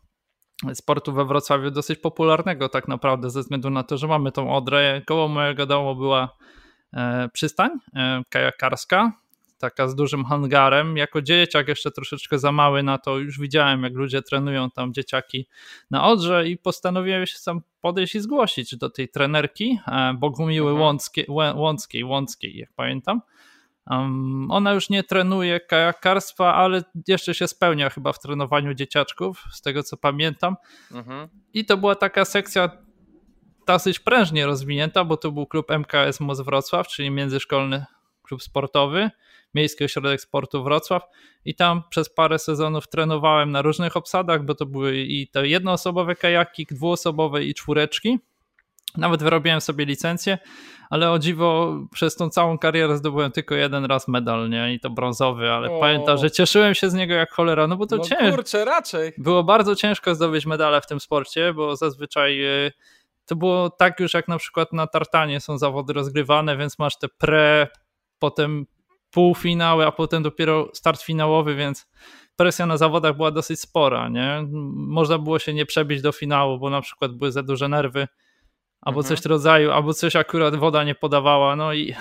Sportu 0.74 1.14
we 1.14 1.26
Wrocławiu 1.26 1.72
dosyć 1.72 2.00
popularnego, 2.00 2.70
tak 2.70 2.88
naprawdę, 2.88 3.30
ze 3.30 3.42
względu 3.42 3.70
na 3.70 3.84
to, 3.84 3.98
że 3.98 4.08
mamy 4.08 4.32
tą 4.32 4.56
odrę. 4.56 5.02
Koło 5.06 5.28
mojego 5.28 5.66
domu 5.66 5.96
była 5.96 6.38
e, 6.94 7.30
przystań 7.34 7.70
kajakarska 8.30 9.12
taka 9.60 9.88
z 9.88 9.96
dużym 9.96 10.26
hangarem. 10.26 10.98
Jako 10.98 11.22
dzieciak 11.22 11.68
jeszcze 11.68 11.92
troszeczkę 11.92 12.40
za 12.40 12.52
mały 12.52 12.84
na 12.84 12.98
to, 12.98 13.18
już 13.18 13.40
widziałem 13.40 13.84
jak 13.84 13.94
ludzie 13.94 14.22
trenują 14.22 14.72
tam 14.72 14.94
dzieciaki 14.94 15.48
na 15.92 16.08
Odrze 16.08 16.48
i 16.48 16.58
postanowiłem 16.58 17.26
się 17.26 17.38
sam 17.38 17.62
podejść 17.82 18.16
i 18.16 18.20
zgłosić 18.20 18.76
do 18.76 18.90
tej 18.90 19.10
trenerki 19.10 19.80
e, 19.88 20.14
Bogumiły 20.14 20.74
Łąckiej, 20.74 21.26
Łąckiej, 21.56 22.04
Łąckiej, 22.04 22.58
jak 22.58 22.74
pamiętam. 22.74 23.22
Um, 23.90 24.48
ona 24.52 24.74
już 24.74 24.90
nie 24.90 25.04
trenuje 25.04 25.60
kajakarstwa, 25.60 26.56
ale 26.56 26.84
jeszcze 27.08 27.34
się 27.34 27.48
spełnia 27.48 27.90
chyba 27.90 28.14
w 28.14 28.20
trenowaniu 28.20 28.74
dzieciaczków, 28.74 29.44
z 29.52 29.62
tego 29.62 29.84
co 29.84 29.98
pamiętam. 29.98 30.56
Mhm. 30.92 31.30
I 31.54 31.66
to 31.66 31.78
była 31.78 31.96
taka 31.96 32.26
sekcja 32.26 32.70
dosyć 33.68 34.00
prężnie 34.00 34.46
rozwinięta, 34.46 35.06
bo 35.06 35.18
to 35.18 35.32
był 35.32 35.48
klub 35.48 35.72
MKS 35.72 36.20
Moz 36.20 36.42
Wrocław, 36.42 36.88
czyli 36.88 37.12
międzyszkolny 37.12 37.86
klub 38.24 38.44
sportowy, 38.44 39.10
Miejski 39.54 39.84
Ośrodek 39.84 40.22
Sportu 40.22 40.64
Wrocław 40.64 41.04
i 41.46 41.56
tam 41.56 41.84
przez 41.90 42.10
parę 42.10 42.40
sezonów 42.40 42.88
trenowałem 42.88 43.52
na 43.52 43.62
różnych 43.62 43.98
obsadach, 43.98 44.46
bo 44.46 44.56
to 44.56 44.66
były 44.66 44.98
i 44.98 45.28
te 45.28 45.48
jednoosobowe 45.48 46.16
kajaki, 46.16 46.66
dwuosobowe 46.72 47.44
i 47.44 47.54
czwóreczki. 47.54 48.20
Nawet 48.98 49.24
wyrobiłem 49.24 49.62
sobie 49.62 49.86
licencję, 49.86 50.38
ale 50.90 51.12
o 51.12 51.20
dziwo 51.20 51.78
przez 51.92 52.16
tą 52.16 52.30
całą 52.30 52.58
karierę 52.58 52.98
zdobyłem 52.98 53.32
tylko 53.32 53.56
jeden 53.56 53.86
raz 53.86 54.08
medal, 54.08 54.50
nie? 54.50 54.74
I 54.74 54.80
to 54.80 54.90
brązowy, 54.90 55.52
ale 55.52 55.72
o. 55.72 55.80
pamiętam, 55.80 56.18
że 56.18 56.32
cieszyłem 56.32 56.76
się 56.76 56.90
z 56.90 56.94
niego 56.94 57.14
jak 57.14 57.32
cholera, 57.32 57.68
no 57.68 57.78
bo 57.78 57.86
to 57.86 57.98
no 57.98 58.04
ciężko. 58.04 58.36
kurczę, 58.36 58.66
raczej. 58.66 59.14
Było 59.18 59.44
bardzo 59.44 59.76
ciężko 59.76 60.16
zdobyć 60.16 60.46
medale 60.46 60.82
w 60.82 60.88
tym 60.88 61.00
sporcie, 61.00 61.54
bo 61.54 61.76
zazwyczaj 61.76 62.46
y, 62.68 62.72
to 63.26 63.36
było 63.36 63.70
tak 63.70 64.00
już 64.00 64.14
jak 64.14 64.28
na 64.28 64.38
przykład 64.38 64.74
na 64.74 64.88
tartanie 64.88 65.40
są 65.40 65.58
zawody 65.58 65.94
rozgrywane, 65.94 66.58
więc 66.58 66.80
masz 66.80 66.98
te 66.98 67.08
pre, 67.08 67.68
potem 68.20 68.66
półfinały, 69.12 69.86
a 69.86 69.92
potem 69.92 70.24
dopiero 70.24 70.70
start 70.74 71.02
finałowy, 71.02 71.56
więc 71.56 71.88
presja 72.36 72.66
na 72.66 72.78
zawodach 72.78 73.16
była 73.16 73.32
dosyć 73.32 73.60
spora, 73.60 74.10
nie? 74.10 74.48
Można 74.74 75.18
było 75.18 75.40
się 75.40 75.54
nie 75.54 75.66
przebić 75.66 76.02
do 76.02 76.12
finału, 76.12 76.60
bo 76.60 76.70
na 76.70 76.82
przykład 76.82 77.12
były 77.12 77.32
za 77.32 77.44
duże 77.44 77.70
nerwy, 77.70 78.08
albo 78.82 79.00
mhm. 79.00 79.10
coś 79.16 79.24
w 79.24 79.26
rodzaju, 79.26 79.72
albo 79.72 79.94
coś 79.94 80.16
akurat 80.16 80.56
woda 80.56 80.84
nie 80.84 80.96
podawała, 80.96 81.56
no 81.56 81.74
i 81.74 81.96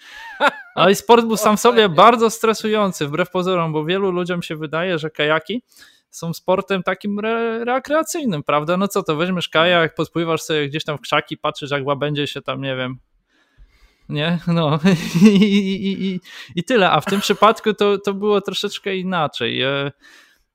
ale 0.74 0.94
sport 0.94 1.26
był 1.26 1.36
sam 1.36 1.58
sobie 1.58 1.88
bardzo 1.88 2.30
stresujący, 2.30 3.06
wbrew 3.06 3.30
pozorom, 3.30 3.72
bo 3.72 3.84
wielu 3.84 4.10
ludziom 4.10 4.42
się 4.42 4.56
wydaje, 4.56 4.98
że 4.98 5.10
kajaki 5.10 5.62
są 6.10 6.34
sportem 6.34 6.82
takim 6.82 7.18
re 7.18 7.64
rekreacyjnym, 7.64 8.42
prawda? 8.42 8.76
No 8.76 8.88
co 8.88 9.02
to, 9.02 9.16
weźmiesz 9.16 9.48
kajak, 9.48 9.94
podpływasz 9.94 10.42
sobie 10.42 10.68
gdzieś 10.68 10.84
tam 10.84 10.98
w 10.98 11.00
krzaki, 11.00 11.36
patrzysz 11.36 11.70
jak 11.70 11.86
łabędzie 11.86 12.26
się 12.26 12.42
tam, 12.42 12.62
nie 12.62 12.76
wiem, 12.76 12.98
nie? 14.08 14.38
No 14.46 14.78
I, 15.22 15.26
i, 15.26 16.06
i, 16.06 16.20
i 16.56 16.64
tyle, 16.64 16.90
a 16.90 17.00
w 17.00 17.04
tym 17.04 17.20
przypadku 17.20 17.74
to, 17.74 17.98
to 17.98 18.14
było 18.14 18.40
troszeczkę 18.40 18.96
inaczej. 18.96 19.62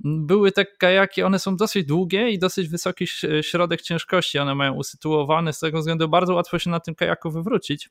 E, 0.04 0.08
były 0.08 0.52
te 0.52 0.66
kajaki, 0.66 1.24
one 1.24 1.40
są 1.40 1.58
dosyć 1.58 1.86
długie 1.86 2.30
i 2.30 2.40
dosyć 2.40 2.70
wysoki 2.70 3.08
środek 3.42 3.82
ciężkości, 3.82 4.40
one 4.40 4.56
mają 4.56 4.74
usytuowane, 4.74 5.54
z 5.54 5.60
tego 5.60 5.80
względu 5.80 6.10
bardzo 6.10 6.34
łatwo 6.34 6.60
się 6.60 6.70
na 6.70 6.80
tym 6.80 6.96
kajaku 6.96 7.32
wywrócić. 7.32 7.90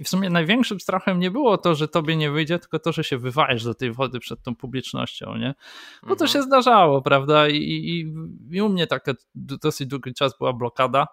I 0.00 0.04
w 0.04 0.08
sumie 0.08 0.30
największym 0.30 0.80
strachem 0.80 1.18
nie 1.18 1.30
było 1.30 1.58
to, 1.58 1.74
że 1.74 1.88
tobie 1.88 2.16
nie 2.16 2.30
wyjdzie, 2.30 2.58
tylko 2.58 2.78
to, 2.78 2.92
że 2.92 3.04
się 3.04 3.18
wywajesz 3.18 3.64
do 3.64 3.74
tej 3.74 3.92
wody 3.92 4.18
przed 4.18 4.42
tą 4.42 4.56
publicznością, 4.56 5.36
nie? 5.36 5.54
Bo 6.02 6.10
mhm. 6.10 6.18
to 6.18 6.26
się 6.26 6.42
zdarzało, 6.42 7.02
prawda? 7.02 7.48
I, 7.48 7.56
i, 7.56 8.14
I 8.50 8.62
u 8.62 8.68
mnie 8.68 8.86
taka 8.86 9.12
dosyć 9.34 9.88
długi 9.88 10.14
czas 10.14 10.38
była 10.38 10.52
blokada 10.52 11.06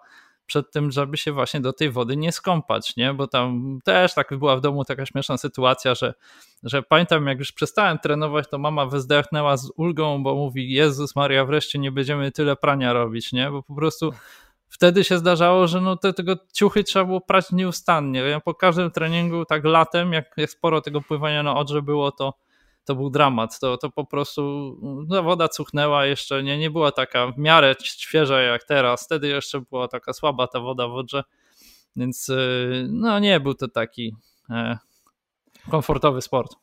przed 0.52 0.70
tym, 0.70 0.90
żeby 0.90 1.16
się 1.16 1.32
właśnie 1.32 1.60
do 1.60 1.72
tej 1.72 1.90
wody 1.90 2.16
nie 2.16 2.32
skąpać, 2.32 2.96
nie? 2.96 3.14
Bo 3.14 3.26
tam 3.26 3.78
też 3.84 4.14
tak 4.14 4.38
była 4.38 4.56
w 4.56 4.60
domu 4.60 4.84
taka 4.84 5.06
śmieszna 5.06 5.36
sytuacja, 5.36 5.94
że, 5.94 6.14
że 6.62 6.82
pamiętam 6.82 7.26
jak 7.26 7.38
już 7.38 7.52
przestałem 7.52 7.98
trenować, 7.98 8.48
to 8.48 8.58
mama 8.58 8.86
wyzdechnęła 8.86 9.56
z 9.56 9.72
ulgą, 9.76 10.22
bo 10.22 10.34
mówi 10.34 10.72
Jezus 10.72 11.16
Maria, 11.16 11.44
wreszcie 11.44 11.78
nie 11.78 11.92
będziemy 11.92 12.32
tyle 12.32 12.56
prania 12.56 12.92
robić, 12.92 13.32
nie? 13.32 13.50
Bo 13.50 13.62
po 13.62 13.74
prostu 13.74 14.12
wtedy 14.68 15.04
się 15.04 15.18
zdarzało, 15.18 15.66
że 15.66 15.80
no 15.80 15.96
te, 15.96 16.12
tego 16.12 16.36
ciuchy 16.54 16.84
trzeba 16.84 17.04
było 17.04 17.20
prać 17.20 17.52
nieustannie. 17.52 18.20
Ja 18.20 18.40
po 18.40 18.54
każdym 18.54 18.90
treningu, 18.90 19.44
tak 19.44 19.64
latem, 19.64 20.12
jak, 20.12 20.34
jak 20.36 20.50
sporo 20.50 20.80
tego 20.80 21.00
pływania 21.00 21.42
na 21.42 21.56
odrze 21.56 21.82
było, 21.82 22.12
to 22.12 22.34
to 22.84 22.94
był 22.94 23.10
dramat. 23.10 23.58
To, 23.58 23.76
to 23.76 23.90
po 23.90 24.04
prostu 24.04 24.42
no, 25.08 25.22
woda 25.22 25.48
cuchnęła 25.48 26.06
jeszcze, 26.06 26.42
nie, 26.42 26.58
nie 26.58 26.70
była 26.70 26.92
taka 26.92 27.26
w 27.26 27.38
miarę 27.38 27.74
świeża 27.82 28.40
jak 28.40 28.64
teraz. 28.64 29.04
Wtedy 29.04 29.28
jeszcze 29.28 29.60
była 29.60 29.88
taka 29.88 30.12
słaba 30.12 30.46
ta 30.46 30.60
woda 30.60 30.88
w 30.88 30.94
odrze, 30.94 31.24
więc 31.96 32.28
y, 32.28 32.86
no 32.90 33.18
nie 33.18 33.40
był 33.40 33.54
to 33.54 33.68
taki 33.68 34.16
e, 34.50 34.78
komfortowy 35.70 36.22
sport. 36.22 36.56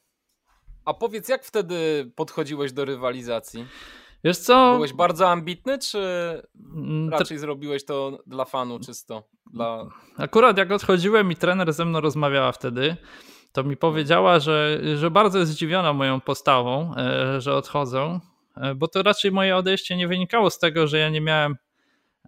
A 0.86 0.94
powiedz, 0.94 1.30
jak 1.30 1.44
wtedy 1.44 2.12
podchodziłeś 2.16 2.74
do 2.74 2.86
rywalizacji? 2.86 3.66
Wiesz 4.24 4.38
co? 4.38 4.74
Byłeś 4.74 4.94
bardzo 4.94 5.30
ambitny, 5.30 5.78
czy 5.78 6.00
mm, 6.76 7.10
raczej 7.10 7.38
zrobiłeś 7.38 7.86
to 7.86 8.20
dla 8.28 8.46
fanu 8.46 8.80
czysto? 8.80 9.24
Dla... 9.54 9.86
Akurat 10.18 10.58
jak 10.58 10.72
odchodziłem 10.72 11.32
i 11.32 11.36
trener 11.36 11.74
ze 11.74 11.86
mną 11.86 12.02
rozmawiała 12.02 12.52
wtedy, 12.52 12.98
to 13.52 13.64
mi 13.64 13.78
powiedziała, 13.78 14.40
że, 14.40 14.82
że 14.96 15.12
bardzo 15.12 15.40
jest 15.40 15.52
zdziwiona 15.52 15.94
moją 15.94 16.22
postawą, 16.22 16.96
e, 16.98 17.42
że 17.42 17.56
odchodzę, 17.56 18.20
e, 18.58 18.76
bo 18.76 18.88
to 18.88 19.04
raczej 19.04 19.32
moje 19.32 19.56
odejście 19.56 19.98
nie 19.98 20.08
wynikało 20.08 20.50
z 20.50 20.60
tego, 20.60 20.88
że 20.88 21.00
ja 21.00 21.10
nie 21.10 21.22
miałem 21.22 21.56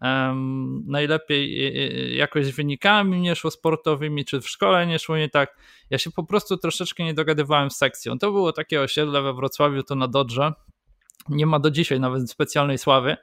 um, 0.02 0.84
najlepiej 0.88 1.66
e, 1.66 2.14
jakoś 2.16 2.52
wynikami 2.52 3.22
nie 3.22 3.36
szło 3.36 3.52
sportowymi, 3.52 4.26
czy 4.26 4.42
w 4.42 4.50
szkole 4.50 4.88
nie 4.88 5.00
szło 5.00 5.18
nie 5.18 5.30
tak. 5.30 5.58
Ja 5.90 5.98
się 5.98 6.12
po 6.12 6.24
prostu 6.24 6.58
troszeczkę 6.58 7.04
nie 7.04 7.14
dogadywałem 7.14 7.72
z 7.72 7.78
sekcją. 7.78 8.20
To 8.20 8.32
było 8.32 8.54
takie 8.54 8.82
osiedle 8.82 9.22
we 9.22 9.34
Wrocławiu, 9.34 9.84
to 9.84 9.96
na 9.96 10.08
Dodrze. 10.08 10.54
Nie 11.30 11.46
ma 11.46 11.60
do 11.60 11.72
dzisiaj 11.72 12.00
nawet 12.00 12.32
specjalnej 12.32 12.78
sławy. 12.78 13.18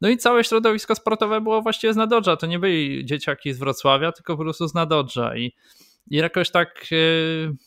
No 0.00 0.08
i 0.08 0.16
całe 0.16 0.44
środowisko 0.44 0.94
sportowe 0.94 1.40
było 1.40 1.62
właściwie 1.62 1.92
z 1.92 1.96
Nadodrza. 1.96 2.36
To 2.36 2.46
nie 2.46 2.58
byli 2.58 3.04
dzieciaki 3.04 3.52
z 3.52 3.58
Wrocławia, 3.58 4.12
tylko 4.12 4.36
po 4.36 4.42
prostu 4.42 4.68
z 4.68 4.74
Nadodrza. 4.74 5.36
I 5.36 5.52
i 6.10 6.16
jakoś 6.16 6.50
tak, 6.50 6.86
e, 6.92 6.96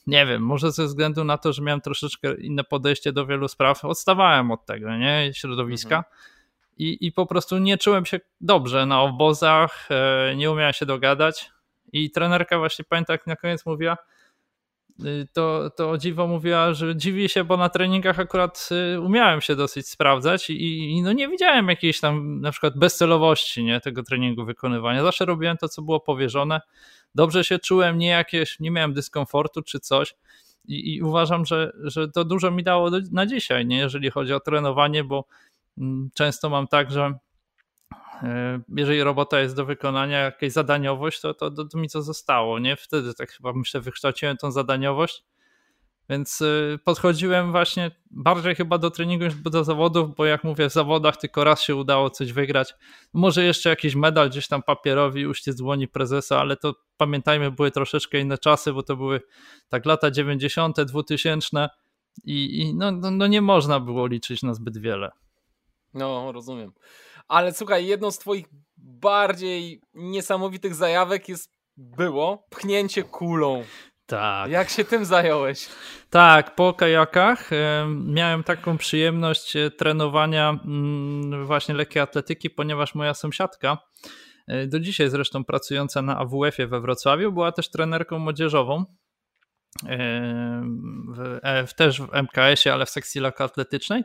nie 0.07 0.25
wiem, 0.25 0.41
może 0.41 0.71
ze 0.71 0.85
względu 0.85 1.23
na 1.23 1.37
to, 1.37 1.53
że 1.53 1.61
miałem 1.61 1.81
troszeczkę 1.81 2.33
inne 2.33 2.63
podejście 2.63 3.11
do 3.11 3.25
wielu 3.25 3.47
spraw, 3.47 3.85
odstawałem 3.85 4.51
od 4.51 4.65
tego, 4.65 4.97
nie, 4.97 5.31
środowiska. 5.33 5.97
Mhm. 5.97 6.13
I, 6.77 7.07
I 7.07 7.11
po 7.11 7.25
prostu 7.25 7.57
nie 7.57 7.77
czułem 7.77 8.05
się 8.05 8.19
dobrze 8.41 8.85
na 8.85 9.01
obozach, 9.01 9.87
e, 9.89 10.35
nie 10.35 10.51
umiałem 10.51 10.73
się 10.73 10.85
dogadać. 10.85 11.51
I 11.93 12.11
trenerka 12.11 12.57
właśnie 12.57 12.85
pamiętam, 12.89 13.13
jak 13.13 13.27
na 13.27 13.35
koniec 13.35 13.65
mówiła, 13.65 13.97
to, 15.33 15.69
to 15.69 15.89
o 15.89 15.97
dziwo 15.97 16.27
mówiła, 16.27 16.73
że 16.73 16.95
dziwi 16.95 17.29
się, 17.29 17.43
bo 17.43 17.57
na 17.57 17.69
treningach 17.69 18.19
akurat 18.19 18.69
y, 18.95 19.01
umiałem 19.01 19.41
się 19.41 19.55
dosyć 19.55 19.89
sprawdzać 19.89 20.49
i, 20.49 20.89
i, 20.89 21.01
no 21.01 21.13
nie 21.13 21.27
widziałem 21.27 21.69
jakiejś 21.69 21.99
tam 21.99 22.41
na 22.41 22.51
przykład 22.51 22.77
bezcelowości 22.77 23.63
nie, 23.63 23.81
tego 23.81 24.03
treningu 24.03 24.45
wykonywania. 24.45 25.03
Zawsze 25.03 25.25
robiłem 25.25 25.57
to, 25.57 25.69
co 25.69 25.81
było 25.81 25.99
powierzone 25.99 26.61
dobrze 27.15 27.43
się 27.43 27.59
czułem, 27.59 27.97
nie 27.97 28.07
jakieś, 28.07 28.59
nie 28.59 28.71
miałem 28.71 28.93
dyskomfortu 28.93 29.61
czy 29.61 29.79
coś. 29.79 30.15
I, 30.65 30.95
i 30.95 31.01
uważam, 31.01 31.45
że, 31.45 31.71
że 31.83 32.07
to 32.07 32.25
dużo 32.25 32.51
mi 32.51 32.63
dało 32.63 32.91
do, 32.91 32.99
na 33.11 33.25
dzisiaj, 33.25 33.65
nie? 33.65 33.77
jeżeli 33.77 34.11
chodzi 34.11 34.33
o 34.33 34.39
trenowanie, 34.39 35.03
bo 35.03 35.25
mm, 35.77 36.09
często 36.13 36.49
mam 36.49 36.67
tak, 36.67 36.91
że 36.91 37.13
jeżeli 38.75 39.03
robota 39.03 39.39
jest 39.39 39.55
do 39.55 39.65
wykonania, 39.65 40.19
jakaś 40.19 40.51
zadaniowość, 40.51 41.21
to, 41.21 41.33
to, 41.33 41.51
to, 41.51 41.65
to 41.65 41.77
mi 41.77 41.89
co 41.89 42.01
zostało, 42.01 42.59
nie? 42.59 42.75
Wtedy 42.75 43.13
tak 43.13 43.31
chyba 43.31 43.53
myślę, 43.53 43.81
wykształciłem 43.81 44.37
tą 44.37 44.51
zadaniowość 44.51 45.23
więc 46.09 46.41
y, 46.41 46.79
podchodziłem 46.83 47.51
właśnie 47.51 47.91
bardziej 48.11 48.55
chyba 48.55 48.77
do 48.77 48.91
treningu 48.91 49.25
niż 49.25 49.35
do 49.35 49.63
zawodów, 49.63 50.15
bo 50.15 50.25
jak 50.25 50.43
mówię, 50.43 50.69
w 50.69 50.73
zawodach 50.73 51.17
tylko 51.17 51.43
raz 51.43 51.61
się 51.61 51.75
udało 51.75 52.09
coś 52.09 52.33
wygrać. 52.33 52.73
Może 53.13 53.43
jeszcze 53.43 53.69
jakiś 53.69 53.95
medal 53.95 54.29
gdzieś 54.29 54.47
tam 54.47 54.63
papierowi 54.63 55.27
uściec 55.27 55.55
dłoni 55.55 55.87
prezesa, 55.87 56.39
ale 56.39 56.57
to 56.57 56.75
pamiętajmy, 56.97 57.51
były 57.51 57.71
troszeczkę 57.71 58.19
inne 58.19 58.37
czasy, 58.37 58.73
bo 58.73 58.83
to 58.83 58.95
były 58.95 59.21
tak 59.69 59.85
lata 59.85 60.11
90., 60.11 60.81
2000 60.81 61.69
i, 62.23 62.59
i 62.59 62.75
no, 62.75 62.91
no, 62.91 63.11
no 63.11 63.27
nie 63.27 63.41
można 63.41 63.79
było 63.79 64.07
liczyć 64.07 64.43
na 64.43 64.53
zbyt 64.53 64.77
wiele. 64.77 65.11
No, 65.93 66.31
rozumiem. 66.31 66.71
Ale 67.27 67.53
słuchaj, 67.53 67.85
jedną 67.85 68.11
z 68.11 68.19
twoich 68.19 68.45
bardziej 68.77 69.81
niesamowitych 69.93 70.75
zajawek 70.75 71.29
jest 71.29 71.51
było 71.77 72.45
pchnięcie 72.49 73.03
kulą. 73.03 73.63
Tak. 74.05 74.51
Jak 74.51 74.69
się 74.69 74.85
tym 74.85 75.05
zająłeś? 75.05 75.69
Tak, 76.09 76.55
po 76.55 76.73
kajakach 76.73 77.49
miałem 78.05 78.43
taką 78.43 78.77
przyjemność 78.77 79.55
e, 79.55 79.71
trenowania 79.71 80.49
mm, 80.49 81.45
właśnie 81.45 81.75
lekkiej 81.75 82.01
atletyki, 82.01 82.49
ponieważ 82.49 82.95
moja 82.95 83.13
sąsiadka, 83.13 83.77
e, 84.47 84.67
do 84.67 84.79
dzisiaj 84.79 85.09
zresztą 85.09 85.43
pracująca 85.43 86.01
na 86.01 86.17
AWF-ie 86.17 86.67
we 86.67 86.81
Wrocławiu, 86.81 87.31
była 87.31 87.51
też 87.51 87.69
trenerką 87.69 88.19
młodzieżową 88.19 88.85
w, 89.81 91.39
e, 91.43 91.67
w, 91.67 91.73
też 91.73 92.01
w 92.01 92.13
MKS-ie, 92.13 92.73
ale 92.73 92.85
w 92.85 92.89
sekcji 92.89 93.21
lekkoatletycznej. 93.21 94.03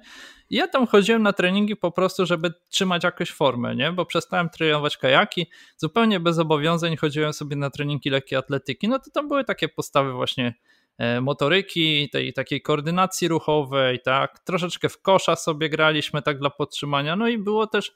I 0.51 0.57
ja 0.57 0.69
tam 0.69 0.87
chodziłem 0.87 1.23
na 1.23 1.33
treningi 1.33 1.77
po 1.77 1.91
prostu, 1.91 2.27
żeby 2.27 2.53
trzymać 2.69 3.05
jakąś 3.05 3.31
formę, 3.31 3.77
nie? 3.77 3.93
bo 3.93 4.07
przestałem 4.07 4.49
trenować 4.49 4.97
kajaki, 4.97 5.47
zupełnie 5.77 6.21
bez 6.21 6.39
obowiązań 6.39 6.97
chodziłem 6.97 7.33
sobie 7.33 7.57
na 7.57 7.71
treningi 7.71 8.11
lekkiej 8.11 8.39
atletyki, 8.39 8.89
no 8.89 8.99
to 8.99 9.11
tam 9.11 9.29
były 9.29 9.45
takie 9.45 9.69
postawy 9.69 10.13
właśnie 10.13 10.55
e, 10.99 11.21
motoryki, 11.21 12.11
tej 12.11 12.33
takiej 12.33 12.63
koordynacji 12.63 13.29
ruchowej, 13.29 14.01
tak, 14.01 14.39
troszeczkę 14.39 14.89
w 14.89 15.03
kosza 15.03 15.37
sobie 15.37 15.69
graliśmy 15.69 16.23
tak 16.23 16.39
dla 16.39 16.51
podtrzymania, 16.51 17.17
no 17.17 17.29
i 17.29 17.39
było 17.39 17.67
też 17.67 17.93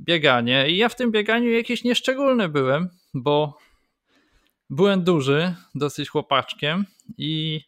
bieganie. 0.00 0.68
I 0.68 0.76
ja 0.76 0.88
w 0.88 0.96
tym 0.96 1.12
bieganiu 1.12 1.50
jakiś 1.50 1.84
nieszczególny 1.84 2.48
byłem, 2.48 2.88
bo 3.14 3.58
byłem 4.70 5.04
duży, 5.04 5.54
dosyć 5.74 6.08
chłopaczkiem 6.08 6.84
i, 7.18 7.60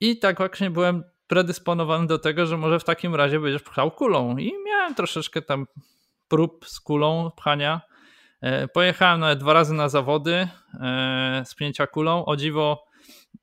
i 0.00 0.18
tak 0.18 0.38
właśnie 0.38 0.70
byłem 0.70 1.04
predysponowany 1.26 2.06
do 2.06 2.18
tego, 2.18 2.46
że 2.46 2.56
może 2.56 2.78
w 2.78 2.84
takim 2.84 3.14
razie 3.14 3.40
będziesz 3.40 3.62
pchał 3.62 3.90
kulą. 3.90 4.36
I 4.36 4.52
miałem 4.66 4.94
troszeczkę 4.94 5.42
tam 5.42 5.66
prób 6.28 6.66
z 6.68 6.80
kulą 6.80 7.30
pchania. 7.36 7.80
E, 8.40 8.68
pojechałem 8.68 9.20
nawet 9.20 9.38
dwa 9.38 9.52
razy 9.52 9.74
na 9.74 9.88
zawody 9.88 10.48
e, 10.80 11.42
z 11.46 11.54
pchnięcia 11.54 11.86
kulą. 11.86 12.24
O 12.24 12.36
dziwo 12.36 12.84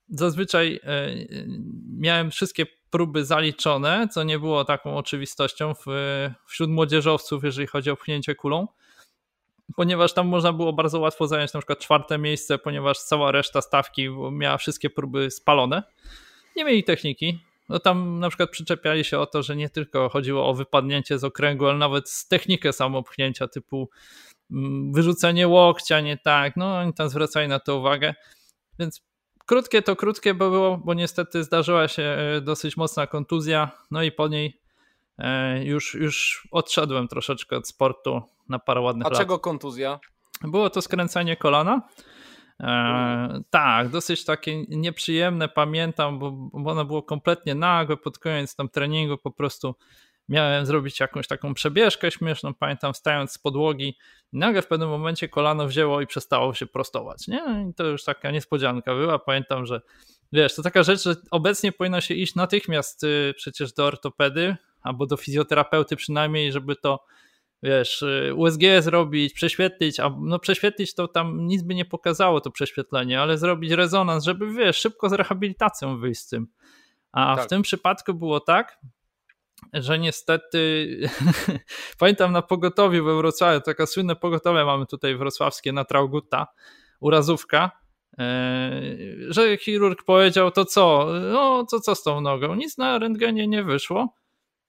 zazwyczaj 0.10 0.80
e, 0.84 1.10
miałem 1.98 2.32
wszystkie 2.32 2.66
próby 2.90 3.26
zaliczone, 3.26 4.08
co 4.12 4.24
nie 4.24 4.40
było 4.40 4.66
taką 4.66 4.98
oczywistością 4.98 5.74
wśród 6.48 6.70
młodzieżowców, 6.70 7.44
jeżeli 7.44 7.68
chodzi 7.68 7.92
o 7.92 7.96
pchnięcie 7.96 8.36
kulą, 8.36 8.68
ponieważ 9.76 10.14
tam 10.14 10.28
można 10.28 10.54
było 10.54 10.74
bardzo 10.74 11.00
łatwo 11.00 11.28
zająć 11.28 11.54
na 11.54 11.60
przykład 11.60 11.80
czwarte 11.80 12.18
miejsce, 12.18 12.58
ponieważ 12.58 13.00
cała 13.00 13.32
reszta 13.32 13.62
stawki 13.62 14.10
miała 14.32 14.58
wszystkie 14.58 14.90
próby 14.90 15.32
spalone. 15.32 15.84
Nie 16.56 16.66
mieli 16.66 16.84
techniki. 16.84 17.40
No 17.70 17.80
tam 17.80 18.20
na 18.20 18.30
przykład 18.30 18.50
przyczepiali 18.50 19.04
się 19.04 19.20
o 19.20 19.26
to, 19.26 19.44
że 19.44 19.56
nie 19.56 19.70
tylko 19.70 20.10
chodziło 20.10 20.50
o 20.50 20.54
wypadnięcie 20.54 21.20
z 21.20 21.24
okręgu, 21.24 21.66
ale 21.66 21.78
nawet 21.78 22.10
z 22.10 22.28
technikę 22.28 22.74
samopchnięcia 22.74 23.48
typu 23.48 23.90
mm, 24.52 24.94
wyrzucenie 24.94 25.48
łokcia, 25.48 26.02
nie 26.02 26.18
tak. 26.18 26.58
No 26.58 26.78
oni 26.78 26.94
tam 26.94 27.10
zwracali 27.10 27.48
na 27.48 27.60
to 27.60 27.78
uwagę. 27.78 28.14
Więc 28.80 29.02
Krótkie 29.46 29.82
to 29.82 29.96
krótkie 29.96 30.34
było, 30.34 30.78
bo 30.78 30.94
niestety 30.94 31.44
zdarzyła 31.44 31.88
się 31.88 32.04
e, 32.04 32.42
dosyć 32.42 32.78
mocna 32.78 33.08
kontuzja, 33.08 33.72
no 33.92 34.04
i 34.04 34.12
po 34.12 34.28
niej 34.28 34.62
już, 35.64 35.94
już 35.94 36.48
odszedłem 36.52 37.08
troszeczkę 37.08 37.58
od 37.58 37.68
sportu 37.68 38.22
na 38.50 38.60
parę 38.60 38.82
ładnych 38.82 39.08
A 39.08 39.10
lat. 39.10 39.18
A 39.18 39.22
czego 39.22 39.40
kontuzja? 39.40 40.00
Było 40.42 40.70
to 40.70 40.82
skręcenie 40.82 41.38
kolana. 41.38 41.82
E, 42.60 43.42
tak, 43.50 43.90
dosyć 43.90 44.26
takie 44.26 44.64
nieprzyjemne, 44.68 45.50
pamiętam, 45.50 46.20
bo, 46.20 46.32
bo 46.54 46.72
ono 46.72 46.86
było 46.86 47.04
kompletnie 47.04 47.56
nagłe 47.56 47.98
pod 47.98 48.20
koniec 48.20 48.56
tam 48.56 48.70
treningu, 48.70 49.18
po 49.18 49.32
prostu 49.32 49.76
miałem 50.30 50.66
zrobić 50.66 51.00
jakąś 51.00 51.28
taką 51.28 51.54
przebieżkę 51.54 52.12
śmieszną, 52.12 52.54
pamiętam 52.54 52.94
stając 52.94 53.32
z 53.32 53.38
podłogi, 53.38 53.98
nagle 54.34 54.62
w 54.62 54.68
pewnym 54.68 54.90
momencie 54.90 55.30
kolano 55.30 55.68
wzięło 55.68 56.02
i 56.02 56.08
przestało 56.08 56.54
się 56.54 56.66
prostować, 56.66 57.28
nie? 57.28 57.68
I 57.70 57.74
to 57.74 57.84
już 57.84 58.04
taka 58.04 58.32
niespodzianka 58.32 58.96
była, 58.96 59.20
pamiętam, 59.20 59.66
że 59.66 59.82
wiesz, 60.34 60.56
to 60.56 60.62
taka 60.62 60.84
rzecz, 60.84 61.04
że 61.04 61.16
obecnie 61.32 61.72
powinno 61.72 62.02
się 62.02 62.14
iść 62.14 62.36
natychmiast 62.36 63.04
y, 63.04 63.34
przecież 63.38 63.74
do 63.74 63.86
ortopedy, 63.86 64.56
albo 64.86 65.06
do 65.06 65.18
fizjoterapeuty 65.18 65.96
przynajmniej, 65.96 66.52
żeby 66.52 66.76
to 66.76 67.00
wiesz, 67.64 68.02
y, 68.02 68.34
USG 68.36 68.62
zrobić, 68.80 69.34
prześwietlić, 69.34 70.00
a 70.00 70.12
no 70.22 70.40
prześwietlić 70.40 70.96
to 70.96 71.08
tam 71.08 71.48
nic 71.48 71.64
by 71.64 71.76
nie 71.76 71.86
pokazało 71.86 72.42
to 72.42 72.52
prześwietlenie, 72.52 73.22
ale 73.22 73.38
zrobić 73.38 73.72
rezonans, 73.72 74.24
żeby 74.24 74.54
wiesz, 74.54 74.78
szybko 74.78 75.10
z 75.10 75.14
rehabilitacją 75.14 76.00
wyjść 76.00 76.22
z 76.22 76.28
tym. 76.28 76.48
A 77.12 77.36
tak. 77.36 77.46
w 77.46 77.50
tym 77.50 77.62
przypadku 77.62 78.14
było 78.14 78.40
tak, 78.40 78.78
że 79.74 80.00
niestety 80.00 80.88
pamiętam 82.00 82.32
na 82.32 82.42
pogotowiu 82.42 83.06
we 83.06 83.18
Wrocławiu, 83.18 83.62
taka 83.62 83.86
słynne 83.86 84.16
pogotowie 84.16 84.66
mamy 84.66 84.86
tutaj 84.86 85.18
wrocławskie 85.18 85.74
na 85.74 85.86
Traugutta, 85.86 86.48
urazówka, 87.00 87.72
e, 88.20 88.82
że 89.30 89.58
chirurg 89.58 90.04
powiedział 90.04 90.52
to 90.52 90.66
co, 90.66 91.08
no 91.34 91.66
to 91.72 91.80
co 91.80 91.96
z 91.96 92.04
tą 92.04 92.22
nogą, 92.22 92.56
nic 92.56 92.78
na 92.78 93.00
rentgenie 93.00 93.48
nie 93.48 93.64
wyszło, 93.64 94.16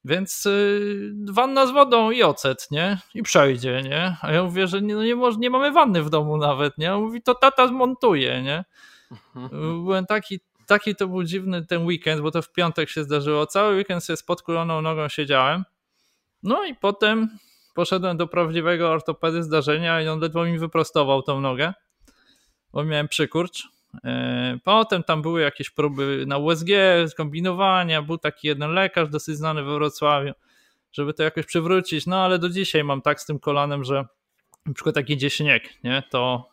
więc 0.07 0.47
y, 0.47 1.13
wanna 1.33 1.67
z 1.67 1.71
wodą 1.71 2.11
i 2.11 2.23
ocet, 2.23 2.69
nie? 2.71 2.99
I 3.15 3.23
przejdzie, 3.23 3.83
nie? 3.83 4.17
A 4.23 4.33
ja 4.33 4.43
mówię, 4.43 4.67
że 4.67 4.83
nie, 4.83 4.95
no 4.95 5.03
nie, 5.03 5.17
nie 5.39 5.51
mamy 5.51 5.73
wanny 5.73 6.03
w 6.03 6.11
domu 6.11 6.37
nawet, 6.37 6.79
nie? 6.79 6.95
On 6.95 7.03
mówi, 7.03 7.23
to 7.23 7.35
tata 7.35 7.69
zmontuje, 7.69 8.43
nie? 8.43 8.65
Mhm. 9.37 9.85
Byłem 9.85 10.07
taki 10.07 10.41
taki 10.67 10.97
to 10.97 11.09
był 11.09 11.25
dziwny 11.25 11.67
ten 11.67 11.87
weekend, 11.87 12.21
bo 12.21 12.31
to 12.31 12.43
w 12.43 12.53
piątek 12.53 12.91
się 12.91 13.05
zdarzyło. 13.05 13.47
Cały 13.47 13.77
weekend 13.77 14.05
sobie 14.05 14.17
z 14.17 14.23
podkuloną 14.23 14.83
nogą 14.83 15.09
siedziałem. 15.09 15.65
No 16.43 16.65
i 16.65 16.75
potem 16.75 17.39
poszedłem 17.75 18.17
do 18.17 18.27
prawdziwego 18.27 18.91
ortopedy 18.91 19.43
zdarzenia 19.43 20.03
i 20.03 20.09
on 20.09 20.21
ledwo 20.21 20.45
mi 20.45 20.59
wyprostował 20.59 21.23
tą 21.23 21.41
nogę, 21.41 21.75
bo 22.73 22.85
miałem 22.85 23.09
przykurcz. 23.09 23.76
E, 24.05 24.59
potem 24.65 25.03
tam 25.03 25.23
były 25.23 25.41
jakieś 25.41 25.71
próby 25.71 26.25
na 26.27 26.39
USG, 26.39 26.69
skombinowania, 27.09 28.03
był 28.03 28.19
taki 28.19 28.49
jeden 28.49 28.71
lekarz 28.71 29.09
dosyć 29.09 29.37
znany 29.37 29.63
we 29.63 29.75
Wrocławiu, 29.75 30.33
żeby 30.93 31.15
to 31.15 31.23
jakoś 31.23 31.47
przywrócić, 31.47 32.07
no 32.07 32.17
ale 32.17 32.39
do 32.39 32.49
dzisiaj 32.49 32.85
mam 32.85 33.03
tak 33.03 33.21
z 33.21 33.27
tym 33.27 33.39
kolanem, 33.39 33.85
że 33.85 34.05
na 34.67 34.75
przykład 34.75 34.95
taki 34.95 35.13
idzie 35.13 35.31
śnieg, 35.31 35.85
nie, 35.85 36.03
to 36.11 36.51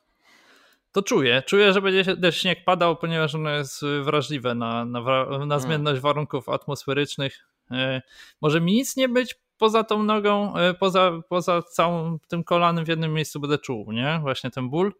to 0.91 1.01
czuję. 1.01 1.43
Czuję, 1.45 1.73
że 1.73 1.81
będzie 1.81 2.17
też 2.17 2.37
śnieg 2.37 2.65
padał, 2.65 2.95
ponieważ 2.95 3.35
ono 3.35 3.49
jest 3.49 3.81
wrażliwe 4.03 4.55
na, 4.55 4.85
na, 4.85 4.99
na 5.01 5.25
hmm. 5.25 5.59
zmienność 5.59 6.01
warunków 6.01 6.49
atmosferycznych. 6.49 7.47
E, 7.71 8.01
może 8.41 8.61
mi 8.61 8.73
nic 8.73 8.95
nie 8.97 9.09
być 9.09 9.35
poza 9.63 9.83
tą 9.83 10.03
nogą, 10.03 10.55
e, 10.55 10.73
poza, 10.73 11.11
poza 11.29 11.61
całym 11.61 12.19
tym 12.27 12.43
kolanem 12.43 12.85
w 12.85 12.87
jednym 12.87 13.13
miejscu 13.13 13.39
będę 13.39 13.57
czuł, 13.57 13.91
nie? 13.91 14.19
Właśnie 14.21 14.51
ten 14.51 14.69
ból. 14.69 14.93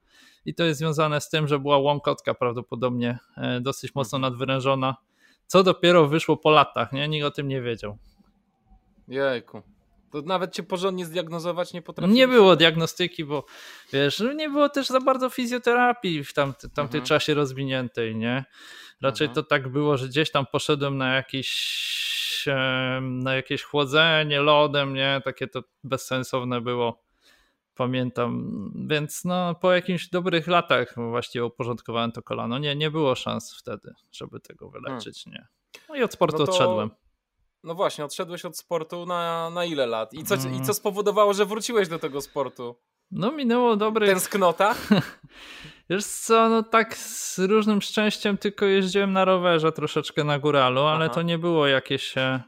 I 0.46 0.56
to 0.56 0.64
jest 0.64 0.80
związane 0.80 1.22
z 1.22 1.30
tym, 1.30 1.48
że 1.48 1.60
była 1.60 1.78
łąkotka 1.78 2.34
prawdopodobnie 2.34 3.20
e, 3.38 3.62
dosyć 3.62 3.96
mocno 3.96 4.18
mhm. 4.18 4.32
nadwyrężona, 4.34 4.96
co 5.48 5.64
dopiero 5.64 6.08
wyszło 6.08 6.38
po 6.38 6.52
latach, 6.52 6.92
nie? 6.92 7.08
Nikt 7.08 7.26
o 7.26 7.32
tym 7.32 7.48
nie 7.48 7.62
wiedział. 7.62 7.98
Jejku. 9.08 9.62
To 10.12 10.22
nawet 10.22 10.54
cię 10.54 10.64
porządnie 10.64 11.06
zdiagnozować 11.06 11.74
nie 11.74 11.82
potrafi. 11.82 12.14
Nie 12.14 12.28
było 12.28 12.56
diagnostyki, 12.56 13.26
bo 13.26 13.46
wiesz, 13.94 14.20
no 14.20 14.34
nie 14.34 14.50
było 14.50 14.70
też 14.70 14.88
za 14.88 15.00
bardzo 15.00 15.30
fizjoterapii 15.30 16.24
w 16.24 16.34
tamtej 16.34 16.70
mhm. 16.78 17.04
czasie 17.04 17.34
rozwiniętej, 17.34 18.16
nie? 18.16 18.46
Raczej 19.02 19.28
mhm. 19.28 19.36
to 19.36 19.50
tak 19.50 19.70
było, 19.70 19.98
że 19.98 20.08
gdzieś 20.08 20.32
tam 20.32 20.46
poszedłem 20.52 20.98
na 20.98 21.16
jakieś 22.48 22.94
na 23.02 23.36
jakieś 23.36 23.64
chłodzenie 23.64 24.42
lodem, 24.42 24.94
nie? 24.94 25.22
Takie 25.26 25.48
to 25.48 25.64
bezsensowne 25.84 26.62
było. 26.62 27.04
Pamiętam, 27.76 28.72
więc 28.88 29.26
no 29.26 29.56
po 29.56 29.74
jakimś 29.74 30.10
dobrych 30.10 30.48
latach 30.48 30.96
właściwie 30.96 31.46
uporządkowałem 31.46 32.12
to 32.12 32.22
kolano. 32.22 32.58
Nie, 32.58 32.76
nie 32.76 32.92
było 32.92 33.16
szans 33.16 33.58
wtedy, 33.60 33.94
żeby 34.12 34.40
tego 34.40 34.70
wyleczyć, 34.70 35.24
hmm. 35.24 35.42
nie. 35.42 35.48
No 35.90 35.96
i 35.96 36.04
od 36.04 36.14
sportu 36.14 36.38
no 36.38 36.46
to... 36.46 36.52
odszedłem. 36.52 36.90
No 37.64 37.76
właśnie, 37.76 38.06
odszedłeś 38.06 38.46
od 38.46 38.58
sportu 38.58 39.06
na, 39.06 39.50
na 39.50 39.66
ile 39.66 39.86
lat? 39.86 40.14
I 40.14 40.24
co, 40.24 40.36
mm. 40.36 40.56
I 40.56 40.62
co 40.62 40.74
spowodowało, 40.74 41.34
że 41.34 41.46
wróciłeś 41.46 41.88
do 41.88 42.00
tego 42.00 42.22
sportu? 42.22 42.76
No 43.12 43.32
minęło 43.32 43.76
dobry... 43.76 44.08
Tęsknota? 44.08 44.76
Wiesz 45.90 46.06
co, 46.06 46.50
no 46.50 46.64
tak 46.64 46.98
z 46.98 47.40
różnym 47.40 47.82
szczęściem 47.82 48.38
tylko 48.38 48.66
jeździłem 48.66 49.14
na 49.14 49.26
rowerze 49.26 49.72
troszeczkę 49.72 50.24
na 50.24 50.40
góralu, 50.40 50.82
ale 50.82 51.06
Aha. 51.06 51.14
to 51.14 51.22
nie 51.22 51.38
było 51.38 51.68
jakieś 51.68 52.18
e, 52.18 52.44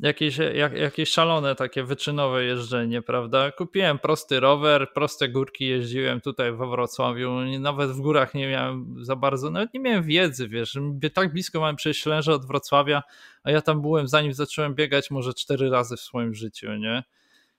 jakieś, 0.00 0.38
jak, 0.54 0.72
jakieś 0.72 1.08
szalone 1.08 1.54
takie 1.54 1.84
wyczynowe 1.84 2.44
jeżdżenie, 2.44 3.02
prawda? 3.02 3.52
Kupiłem 3.52 3.98
prosty 3.98 4.40
rower, 4.40 4.92
proste 4.94 5.28
górki 5.28 5.66
jeździłem 5.66 6.20
tutaj 6.20 6.52
we 6.52 6.70
Wrocławiu, 6.70 7.30
nawet 7.60 7.90
w 7.90 8.00
górach 8.00 8.34
nie 8.34 8.48
miałem 8.48 9.04
za 9.04 9.16
bardzo, 9.16 9.50
nawet 9.50 9.74
nie 9.74 9.80
miałem 9.80 10.02
wiedzy, 10.02 10.48
wiesz, 10.48 10.78
tak 11.14 11.32
blisko 11.32 11.60
mam 11.60 11.76
przejść 11.76 12.02
Ślęże 12.02 12.34
od 12.34 12.46
Wrocławia, 12.46 13.02
a 13.42 13.50
ja 13.50 13.62
tam 13.62 13.82
byłem 13.82 14.08
zanim 14.08 14.32
zacząłem 14.32 14.74
biegać 14.74 15.10
może 15.10 15.34
cztery 15.34 15.70
razy 15.70 15.96
w 15.96 16.00
swoim 16.00 16.34
życiu, 16.34 16.74
nie? 16.74 17.02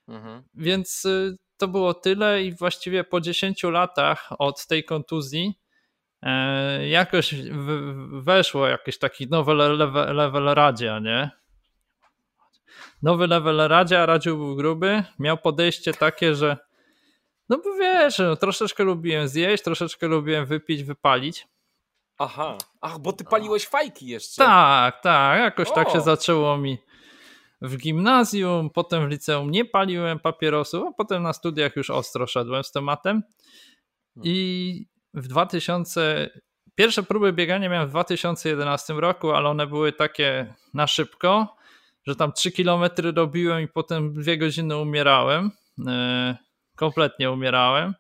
Mhm. 0.08 0.44
Więc 0.54 1.06
y, 1.06 1.38
to 1.60 1.68
było 1.68 1.94
tyle 1.94 2.44
i 2.44 2.56
właściwie 2.56 3.04
po 3.04 3.22
10 3.22 3.64
latach 3.64 4.30
od 4.40 4.68
tej 4.68 4.84
kontuzji 4.84 5.60
e, 6.22 6.88
jakoś 6.88 7.36
weszło 8.12 8.68
jakiś 8.68 9.00
taki 9.00 9.28
nowy 9.28 9.54
level, 9.54 10.16
level 10.16 10.46
radzia, 10.46 11.00
nie? 11.00 11.40
nowy 13.02 13.28
level 13.28 13.68
Radzia, 13.68 14.06
Radziu 14.06 14.38
był 14.38 14.56
gruby, 14.56 15.04
miał 15.20 15.38
podejście 15.38 15.94
takie, 15.94 16.36
że 16.36 16.58
no 17.50 17.58
bo 17.58 17.74
wiesz, 17.74 18.20
no, 18.20 18.36
troszeczkę 18.36 18.84
lubiłem 18.84 19.28
zjeść, 19.28 19.64
troszeczkę 19.64 20.08
lubiłem 20.08 20.46
wypić, 20.46 20.84
wypalić. 20.84 21.48
Aha, 22.18 22.58
ach, 22.82 23.00
bo 23.00 23.14
ty 23.14 23.24
paliłeś 23.24 23.68
fajki 23.68 24.08
jeszcze. 24.08 24.46
Tak, 24.46 25.02
tak, 25.02 25.40
jakoś 25.40 25.70
o. 25.70 25.74
tak 25.74 25.90
się 25.90 26.02
zaczęło 26.02 26.58
mi 26.58 26.78
w 27.62 27.78
gimnazjum, 27.78 28.70
potem 28.70 29.08
w 29.08 29.12
liceum 29.12 29.52
nie 29.52 29.66
paliłem 29.66 30.20
papierosów, 30.20 30.88
a 30.88 30.92
potem 30.92 31.24
na 31.24 31.34
studiach 31.34 31.76
już 31.76 31.90
ostro 31.90 32.28
szedłem 32.28 32.64
z 32.64 32.72
tematem. 32.72 33.24
I 34.24 34.86
w 35.14 35.28
2000, 35.28 36.30
pierwsze 36.76 37.04
próby 37.04 37.34
biegania 37.34 37.70
miałem 37.70 37.88
w 37.88 37.92
2011 37.92 38.94
roku, 38.94 39.32
ale 39.32 39.50
one 39.50 39.68
były 39.68 39.94
takie 39.94 40.54
na 40.74 40.88
szybko 40.88 41.60
że 42.10 42.16
tam 42.16 42.34
3 42.34 42.52
kilometry 42.52 43.12
robiłem 43.12 43.62
i 43.62 43.68
potem 43.68 44.14
dwie 44.14 44.38
godziny 44.38 44.78
umierałem. 44.78 45.52
E, 45.88 46.38
kompletnie 46.76 47.32
umierałem. 47.32 47.94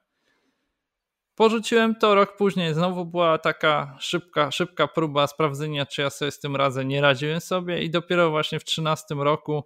Porzuciłem 1.39 1.95
to 1.95 2.15
rok 2.15 2.37
później. 2.37 2.73
Znowu 2.73 3.05
była 3.05 3.37
taka 3.37 3.97
szybka, 3.99 4.51
szybka 4.51 4.87
próba 4.87 5.27
sprawdzenia, 5.27 5.85
czy 5.85 6.01
ja 6.01 6.09
sobie 6.09 6.31
z 6.31 6.39
tym 6.39 6.55
radzę. 6.55 6.85
Nie 6.85 7.01
radziłem 7.01 7.41
sobie 7.41 7.83
i 7.83 7.89
dopiero 7.89 8.29
właśnie 8.29 8.59
w 8.59 8.63
13 8.63 9.15
roku, 9.15 9.63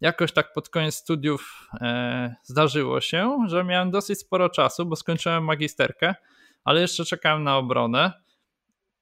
jakoś 0.00 0.32
tak 0.32 0.52
pod 0.52 0.68
koniec 0.68 0.94
studiów, 0.94 1.68
e, 1.80 2.34
zdarzyło 2.42 3.00
się, 3.00 3.38
że 3.46 3.64
miałem 3.64 3.90
dosyć 3.90 4.20
sporo 4.20 4.48
czasu, 4.48 4.86
bo 4.86 4.96
skończyłem 4.96 5.44
magisterkę, 5.44 6.14
ale 6.64 6.80
jeszcze 6.80 7.04
czekałem 7.04 7.44
na 7.44 7.56
obronę. 7.56 8.12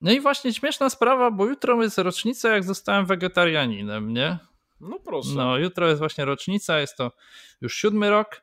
No 0.00 0.12
i 0.12 0.20
właśnie 0.20 0.54
śmieszna 0.54 0.90
sprawa, 0.90 1.30
bo 1.30 1.46
jutro 1.46 1.82
jest 1.82 1.98
rocznica, 1.98 2.48
jak 2.48 2.64
zostałem 2.64 3.06
wegetarianinem, 3.06 4.12
nie? 4.12 4.38
No 4.80 4.98
proszę. 5.04 5.30
No, 5.36 5.58
jutro 5.58 5.88
jest 5.88 5.98
właśnie 5.98 6.24
rocznica, 6.24 6.80
jest 6.80 6.96
to 6.96 7.12
już 7.60 7.74
siódmy 7.74 8.10
rok 8.10 8.42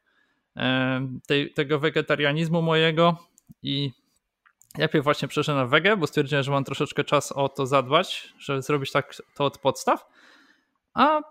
tej, 1.27 1.53
tego 1.53 1.79
wegetarianizmu 1.79 2.61
mojego 2.61 3.26
i 3.63 3.91
Najpierw 4.77 5.03
właśnie 5.03 5.27
przeszedłem 5.27 5.63
na 5.63 5.69
wege, 5.69 5.97
bo 5.97 6.07
stwierdziłem, 6.07 6.43
że 6.43 6.51
mam 6.51 6.63
troszeczkę 6.63 7.03
czas 7.03 7.31
o 7.31 7.49
to 7.49 7.65
zadbać, 7.65 8.33
żeby 8.39 8.61
zrobić 8.61 8.91
tak 8.91 9.15
to 9.35 9.45
od 9.45 9.57
podstaw. 9.57 10.07
A 10.93 11.21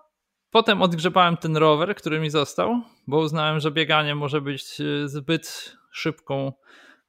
potem 0.50 0.83
odgrzebałem 0.83 1.37
ten 1.37 1.57
rower, 1.57 1.94
który 1.94 2.20
mi 2.20 2.31
został, 2.31 2.81
bo 3.07 3.18
uznałem, 3.18 3.61
że 3.61 3.70
bieganie 3.70 4.14
może 4.14 4.40
być 4.40 4.81
e, 4.81 5.09
zbyt 5.09 5.76
szybką 5.90 6.52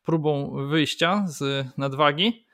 próbą 0.03 0.55
wyjścia 0.67 1.23
z 1.27 1.67
nadwagi. 1.77 2.45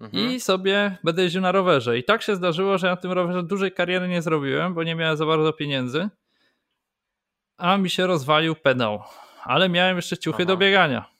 Mhm. 0.00 0.30
I 0.30 0.40
sobie 0.40 0.98
będę 1.04 1.22
jeździł 1.22 1.40
na 1.40 1.52
rowerze. 1.52 1.98
I 1.98 2.04
tak 2.04 2.22
się 2.22 2.36
zdarzyło, 2.36 2.78
że 2.78 2.86
na 2.86 2.96
tym 2.96 3.12
rowerze 3.12 3.42
dużej 3.42 3.72
kariery 3.72 4.08
nie 4.08 4.22
zrobiłem, 4.22 4.74
bo 4.74 4.82
nie 4.82 4.94
miałem 4.94 5.16
za 5.16 5.26
bardzo 5.26 5.52
pieniędzy. 5.52 6.08
A 7.56 7.76
mi 7.76 7.90
się 7.90 8.06
rozwalił 8.06 8.54
pedał. 8.54 9.02
Ale 9.44 9.68
miałem 9.68 9.96
jeszcze 9.96 10.18
ciuchy 10.18 10.42
Aha. 10.42 10.48
do 10.48 10.56
biegania. 10.56 11.11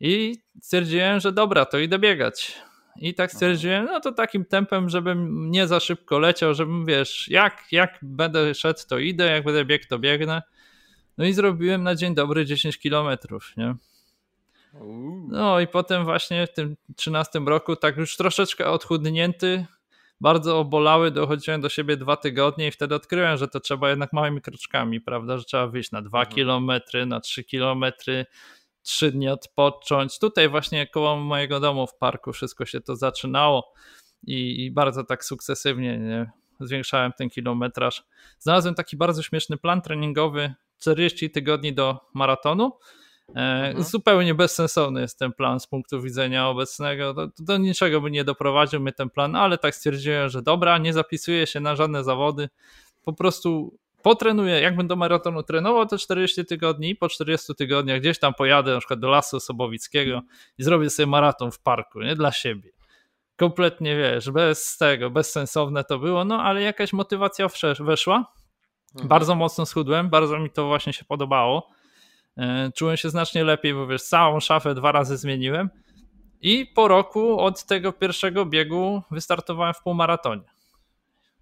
I 0.00 0.36
stwierdziłem, 0.62 1.20
że 1.20 1.32
dobra, 1.32 1.64
to 1.64 1.78
idę 1.78 1.98
biegać. 1.98 2.56
I 2.96 3.14
tak 3.14 3.32
stwierdziłem, 3.32 3.84
no 3.84 4.00
to 4.00 4.12
takim 4.12 4.44
tempem, 4.44 4.88
żebym 4.88 5.50
nie 5.50 5.66
za 5.66 5.80
szybko 5.80 6.18
leciał, 6.18 6.54
żebym 6.54 6.86
wiesz, 6.86 7.28
jak, 7.28 7.64
jak 7.72 7.98
będę 8.02 8.54
szedł, 8.54 8.80
to 8.88 8.98
idę, 8.98 9.26
jak 9.26 9.44
będę 9.44 9.64
biegł, 9.64 9.84
to 9.88 9.98
biegnę. 9.98 10.42
No 11.18 11.24
i 11.24 11.32
zrobiłem 11.32 11.82
na 11.82 11.94
dzień 11.94 12.14
dobry 12.14 12.46
10 12.46 12.78
kilometrów, 12.78 13.52
nie? 13.56 13.74
No 15.28 15.60
i 15.60 15.66
potem 15.66 16.04
właśnie 16.04 16.46
w 16.46 16.52
tym 16.52 16.76
13 16.96 17.38
roku, 17.38 17.76
tak 17.76 17.96
już 17.96 18.16
troszeczkę 18.16 18.66
odchudnięty, 18.66 19.66
bardzo 20.20 20.58
obolały, 20.58 21.10
dochodziłem 21.10 21.60
do 21.60 21.68
siebie 21.68 21.96
dwa 21.96 22.16
tygodnie 22.16 22.66
i 22.66 22.70
wtedy 22.70 22.94
odkryłem, 22.94 23.36
że 23.36 23.48
to 23.48 23.60
trzeba 23.60 23.90
jednak 23.90 24.12
małymi 24.12 24.40
kroczkami, 24.40 25.00
prawda, 25.00 25.38
że 25.38 25.44
trzeba 25.44 25.66
wyjść 25.66 25.90
na 25.90 26.02
2 26.02 26.18
mhm. 26.18 26.34
kilometry, 26.34 27.06
na 27.06 27.20
3 27.20 27.44
kilometry, 27.44 28.26
trzy 28.82 29.12
dni 29.12 29.28
odpocząć. 29.28 30.18
Tutaj 30.18 30.48
właśnie 30.48 30.86
koło 30.86 31.16
mojego 31.16 31.60
domu 31.60 31.86
w 31.86 31.94
parku 31.94 32.32
wszystko 32.32 32.66
się 32.66 32.80
to 32.80 32.96
zaczynało 32.96 33.72
i, 34.26 34.64
i 34.64 34.70
bardzo 34.70 35.04
tak 35.04 35.24
sukcesywnie 35.24 35.98
nie? 35.98 36.30
zwiększałem 36.60 37.12
ten 37.12 37.30
kilometraż. 37.30 38.04
Znalazłem 38.38 38.74
taki 38.74 38.96
bardzo 38.96 39.22
śmieszny 39.22 39.56
plan 39.56 39.82
treningowy, 39.82 40.54
40 40.78 41.30
tygodni 41.30 41.74
do 41.74 42.00
maratonu. 42.14 42.72
E, 43.28 43.40
mhm. 43.40 43.84
Zupełnie 43.84 44.34
bezsensowny 44.34 45.00
jest 45.00 45.18
ten 45.18 45.32
plan 45.32 45.60
z 45.60 45.66
punktu 45.66 46.02
widzenia 46.02 46.48
obecnego. 46.48 47.14
Do, 47.14 47.28
do, 47.38 47.58
niczego 47.58 48.00
by 48.00 48.10
nie 48.10 48.24
doprowadził 48.24 48.80
mnie 48.80 48.92
ten 48.92 49.10
plan, 49.10 49.36
ale 49.36 49.58
tak 49.58 49.74
stwierdziłem, 49.74 50.28
że 50.28 50.42
dobra, 50.42 50.78
nie 50.78 50.92
zapisuję 50.92 51.46
się 51.46 51.60
na 51.60 51.76
żadne 51.76 52.04
zawody. 52.04 52.48
Po 53.04 53.12
prostu 53.12 53.78
potrenuję, 54.02 54.60
jakbym 54.60 54.86
do 54.86 54.96
maratonu 54.96 55.42
trenował 55.42 55.86
to 55.86 55.98
40 55.98 56.44
tygodni, 56.44 56.96
po 56.96 57.08
40 57.08 57.54
tygodniach 57.54 58.00
gdzieś 58.00 58.18
tam 58.18 58.34
pojadę 58.34 58.74
na 58.74 58.78
przykład 58.78 59.00
do 59.00 59.08
Lasu 59.10 59.36
Osobowickiego 59.36 60.22
i 60.58 60.62
zrobię 60.62 60.90
sobie 60.90 61.06
maraton 61.06 61.50
w 61.50 61.58
parku, 61.58 62.00
nie 62.00 62.14
dla 62.16 62.32
siebie. 62.32 62.70
Kompletnie 63.36 63.96
wiesz, 63.96 64.30
bez 64.30 64.76
tego, 64.76 65.10
bezsensowne 65.10 65.84
to 65.84 65.98
było, 65.98 66.24
no 66.24 66.42
ale 66.42 66.62
jakaś 66.62 66.92
motywacja 66.92 67.46
weszła. 67.80 68.32
Mhm. 68.94 69.08
Bardzo 69.08 69.34
mocno 69.34 69.66
schudłem, 69.66 70.10
bardzo 70.10 70.38
mi 70.38 70.50
to 70.50 70.66
właśnie 70.66 70.92
się 70.92 71.04
podobało. 71.04 71.68
E, 72.36 72.70
czułem 72.76 72.96
się 72.96 73.10
znacznie 73.10 73.44
lepiej, 73.44 73.74
bo 73.74 73.86
wiesz, 73.86 74.02
całą 74.02 74.40
szafę 74.40 74.74
dwa 74.74 74.92
razy 74.92 75.16
zmieniłem. 75.16 75.70
I 76.40 76.66
po 76.74 76.88
roku 76.88 77.40
od 77.40 77.64
tego 77.64 77.92
pierwszego 77.92 78.46
biegu 78.46 79.02
wystartowałem 79.10 79.74
w 79.74 79.82
półmaratonie. 79.82 80.59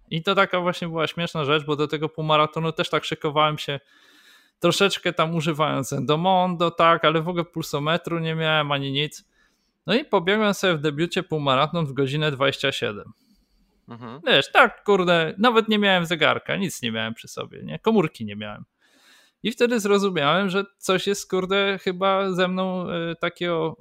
I 0.09 0.23
to 0.23 0.35
taka 0.35 0.59
właśnie 0.59 0.87
była 0.87 1.07
śmieszna 1.07 1.45
rzecz, 1.45 1.65
bo 1.65 1.75
do 1.75 1.87
tego 1.87 2.09
półmaratonu 2.09 2.71
też 2.71 2.89
tak 2.89 3.05
szykowałem 3.05 3.57
się 3.57 3.79
troszeczkę 4.59 5.13
tam 5.13 5.35
używając 5.35 5.93
Endomondo, 5.93 6.71
tak, 6.71 7.05
ale 7.05 7.21
w 7.21 7.29
ogóle 7.29 7.45
pulsometru 7.45 8.19
nie 8.19 8.35
miałem 8.35 8.71
ani 8.71 8.91
nic. 8.91 9.29
No 9.87 9.95
i 9.95 10.05
pobiegłem 10.05 10.53
sobie 10.53 10.75
w 10.75 10.81
debiucie 10.81 11.23
półmaraton 11.23 11.85
w 11.85 11.93
godzinę 11.93 12.31
27. 12.31 13.13
Mhm. 13.87 14.21
Wiesz, 14.27 14.51
tak, 14.51 14.83
kurde, 14.83 15.33
nawet 15.37 15.69
nie 15.69 15.79
miałem 15.79 16.05
zegarka, 16.05 16.55
nic 16.55 16.81
nie 16.81 16.91
miałem 16.91 17.13
przy 17.13 17.27
sobie, 17.27 17.63
nie? 17.63 17.79
Komórki 17.79 18.25
nie 18.25 18.35
miałem. 18.35 18.65
I 19.43 19.51
wtedy 19.51 19.79
zrozumiałem, 19.79 20.49
że 20.49 20.63
coś 20.77 21.07
jest, 21.07 21.29
kurde, 21.29 21.79
chyba 21.83 22.31
ze 22.31 22.47
mną 22.47 22.89
y, 22.89 23.15
takiego 23.15 23.77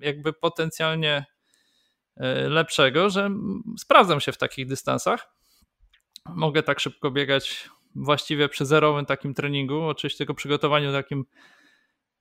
jakby 0.00 0.32
potencjalnie 0.32 1.24
lepszego, 2.48 3.10
że 3.10 3.30
sprawdzam 3.78 4.20
się 4.20 4.32
w 4.32 4.38
takich 4.38 4.66
dystansach. 4.66 5.28
Mogę 6.28 6.62
tak 6.62 6.80
szybko 6.80 7.10
biegać 7.10 7.70
właściwie 7.94 8.48
przy 8.48 8.66
zerowym 8.66 9.06
takim 9.06 9.34
treningu, 9.34 9.82
oczywiście 9.82 10.18
tylko 10.18 10.34
przygotowaniu 10.34 10.92
takim 10.92 11.24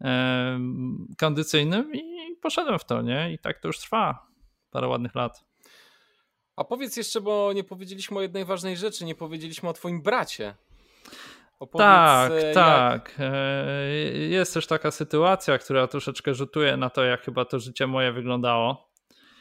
e, 0.01 0.59
kondycyjnym 1.17 1.95
i 1.95 2.35
poszedłem 2.41 2.79
w 2.79 2.85
to, 2.85 3.01
nie? 3.01 3.33
I 3.33 3.39
tak 3.39 3.59
to 3.59 3.67
już 3.67 3.79
trwa 3.79 4.27
parę 4.71 4.87
ładnych 4.87 5.15
lat. 5.15 5.45
A 6.55 6.63
powiedz 6.63 6.97
jeszcze, 6.97 7.21
bo 7.21 7.53
nie 7.53 7.63
powiedzieliśmy 7.63 8.17
o 8.17 8.21
jednej 8.21 8.45
ważnej 8.45 8.77
rzeczy, 8.77 9.05
nie 9.05 9.15
powiedzieliśmy 9.15 9.69
o 9.69 9.73
twoim 9.73 10.01
bracie. 10.01 10.55
Opowiedz, 11.59 11.87
tak, 11.87 12.31
jak... 12.33 12.53
tak. 12.53 13.15
E, 13.19 13.89
jest 14.29 14.53
też 14.53 14.67
taka 14.67 14.91
sytuacja, 14.91 15.57
która 15.57 15.87
troszeczkę 15.87 16.33
rzutuje 16.33 16.77
na 16.77 16.89
to, 16.89 17.03
jak 17.03 17.21
chyba 17.21 17.45
to 17.45 17.59
życie 17.59 17.87
moje 17.87 18.11
wyglądało. 18.11 18.90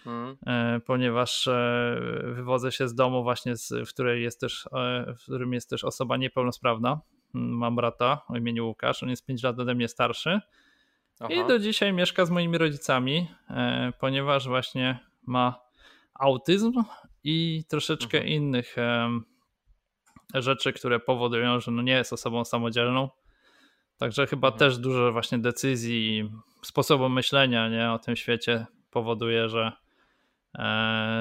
Mhm. 0.07 0.37
E, 0.47 0.81
ponieważ 0.81 1.49
e, 1.49 2.01
wywodzę 2.25 2.73
się 2.73 2.89
z 2.89 2.95
domu 2.95 3.23
właśnie, 3.23 3.57
z, 3.57 3.73
w, 3.89 3.89
której 3.89 4.23
jest 4.23 4.41
też, 4.41 4.67
e, 4.73 5.15
w 5.19 5.23
którym 5.23 5.53
jest 5.53 5.71
też 5.71 5.85
osoba 5.85 6.17
niepełnosprawna. 6.17 7.01
Mm, 7.35 7.51
mam 7.51 7.77
brata 7.77 8.23
o 8.29 8.37
imieniu 8.37 8.67
Łukasz, 8.67 9.03
on 9.03 9.11
jest 9.11 9.27
5 9.27 9.43
lat 9.43 9.59
ode 9.59 9.75
mnie 9.75 9.89
starszy 9.89 10.41
Aha. 11.21 11.33
i 11.33 11.47
do 11.47 11.59
dzisiaj 11.59 11.93
mieszka 11.93 12.27
z 12.27 12.31
moimi 12.31 12.59
rodzicami, 12.59 13.27
ponieważ 13.99 14.49
właśnie 14.49 14.99
ma 15.27 15.61
autyzm 16.15 16.73
i 17.25 17.65
troszeczkę 17.69 18.19
mhm. 18.19 18.35
innych 18.35 18.77
rzeczy, 20.35 20.73
które 20.73 21.01
powodują, 21.01 21.61
że 21.61 21.71
no 21.71 21.83
nie 21.83 21.93
jest 21.93 22.13
osobą 22.13 22.45
samodzielną. 22.45 23.09
Także 23.97 24.27
chyba 24.27 24.49
mhm. 24.49 24.59
też 24.59 24.79
dużo 24.79 25.13
właśnie 25.13 25.39
decyzji, 25.39 26.31
sposobu 26.63 27.09
myślenia 27.09 27.69
nie, 27.69 27.93
o 27.93 27.99
tym 27.99 28.17
świecie 28.17 28.67
powoduje, 28.91 29.49
że 29.49 29.73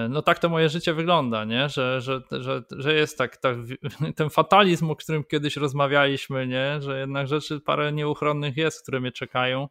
no 0.09 0.21
tak 0.21 0.39
to 0.39 0.49
moje 0.49 0.69
życie 0.69 0.93
wygląda, 0.93 1.45
nie? 1.45 1.69
Że, 1.69 2.01
że, 2.01 2.21
że, 2.31 2.63
że 2.71 2.93
jest 2.93 3.17
tak, 3.17 3.37
tak, 3.37 3.57
ten 4.15 4.29
fatalizm, 4.29 4.91
o 4.91 4.95
którym 4.95 5.23
kiedyś 5.23 5.57
rozmawialiśmy, 5.57 6.47
nie? 6.47 6.81
że 6.81 6.99
jednak 6.99 7.27
rzeczy 7.27 7.59
parę 7.59 7.93
nieuchronnych 7.93 8.57
jest, 8.57 8.81
które 8.81 8.99
mnie 8.99 9.11
czekają. 9.11 9.67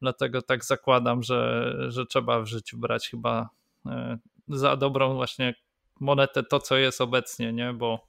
Dlatego 0.00 0.42
tak 0.42 0.64
zakładam, 0.64 1.22
że, 1.22 1.72
że 1.88 2.06
trzeba 2.06 2.40
w 2.40 2.46
życiu 2.46 2.78
brać 2.78 3.08
chyba 3.08 3.48
e, 3.86 4.18
za 4.48 4.76
dobrą 4.76 5.14
właśnie 5.14 5.54
monetę 6.00 6.42
to, 6.42 6.60
co 6.60 6.76
jest 6.76 7.00
obecnie, 7.00 7.52
nie? 7.52 7.72
Bo, 7.72 8.08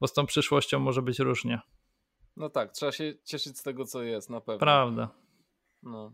bo 0.00 0.06
z 0.06 0.12
tą 0.12 0.26
przyszłością 0.26 0.78
może 0.78 1.02
być 1.02 1.18
różnie. 1.18 1.60
No 2.36 2.50
tak, 2.50 2.72
trzeba 2.72 2.92
się 2.92 3.14
cieszyć 3.24 3.58
z 3.58 3.62
tego, 3.62 3.84
co 3.84 4.02
jest, 4.02 4.30
na 4.30 4.40
pewno. 4.40 4.58
Prawda. 4.58 5.08
No. 5.82 6.12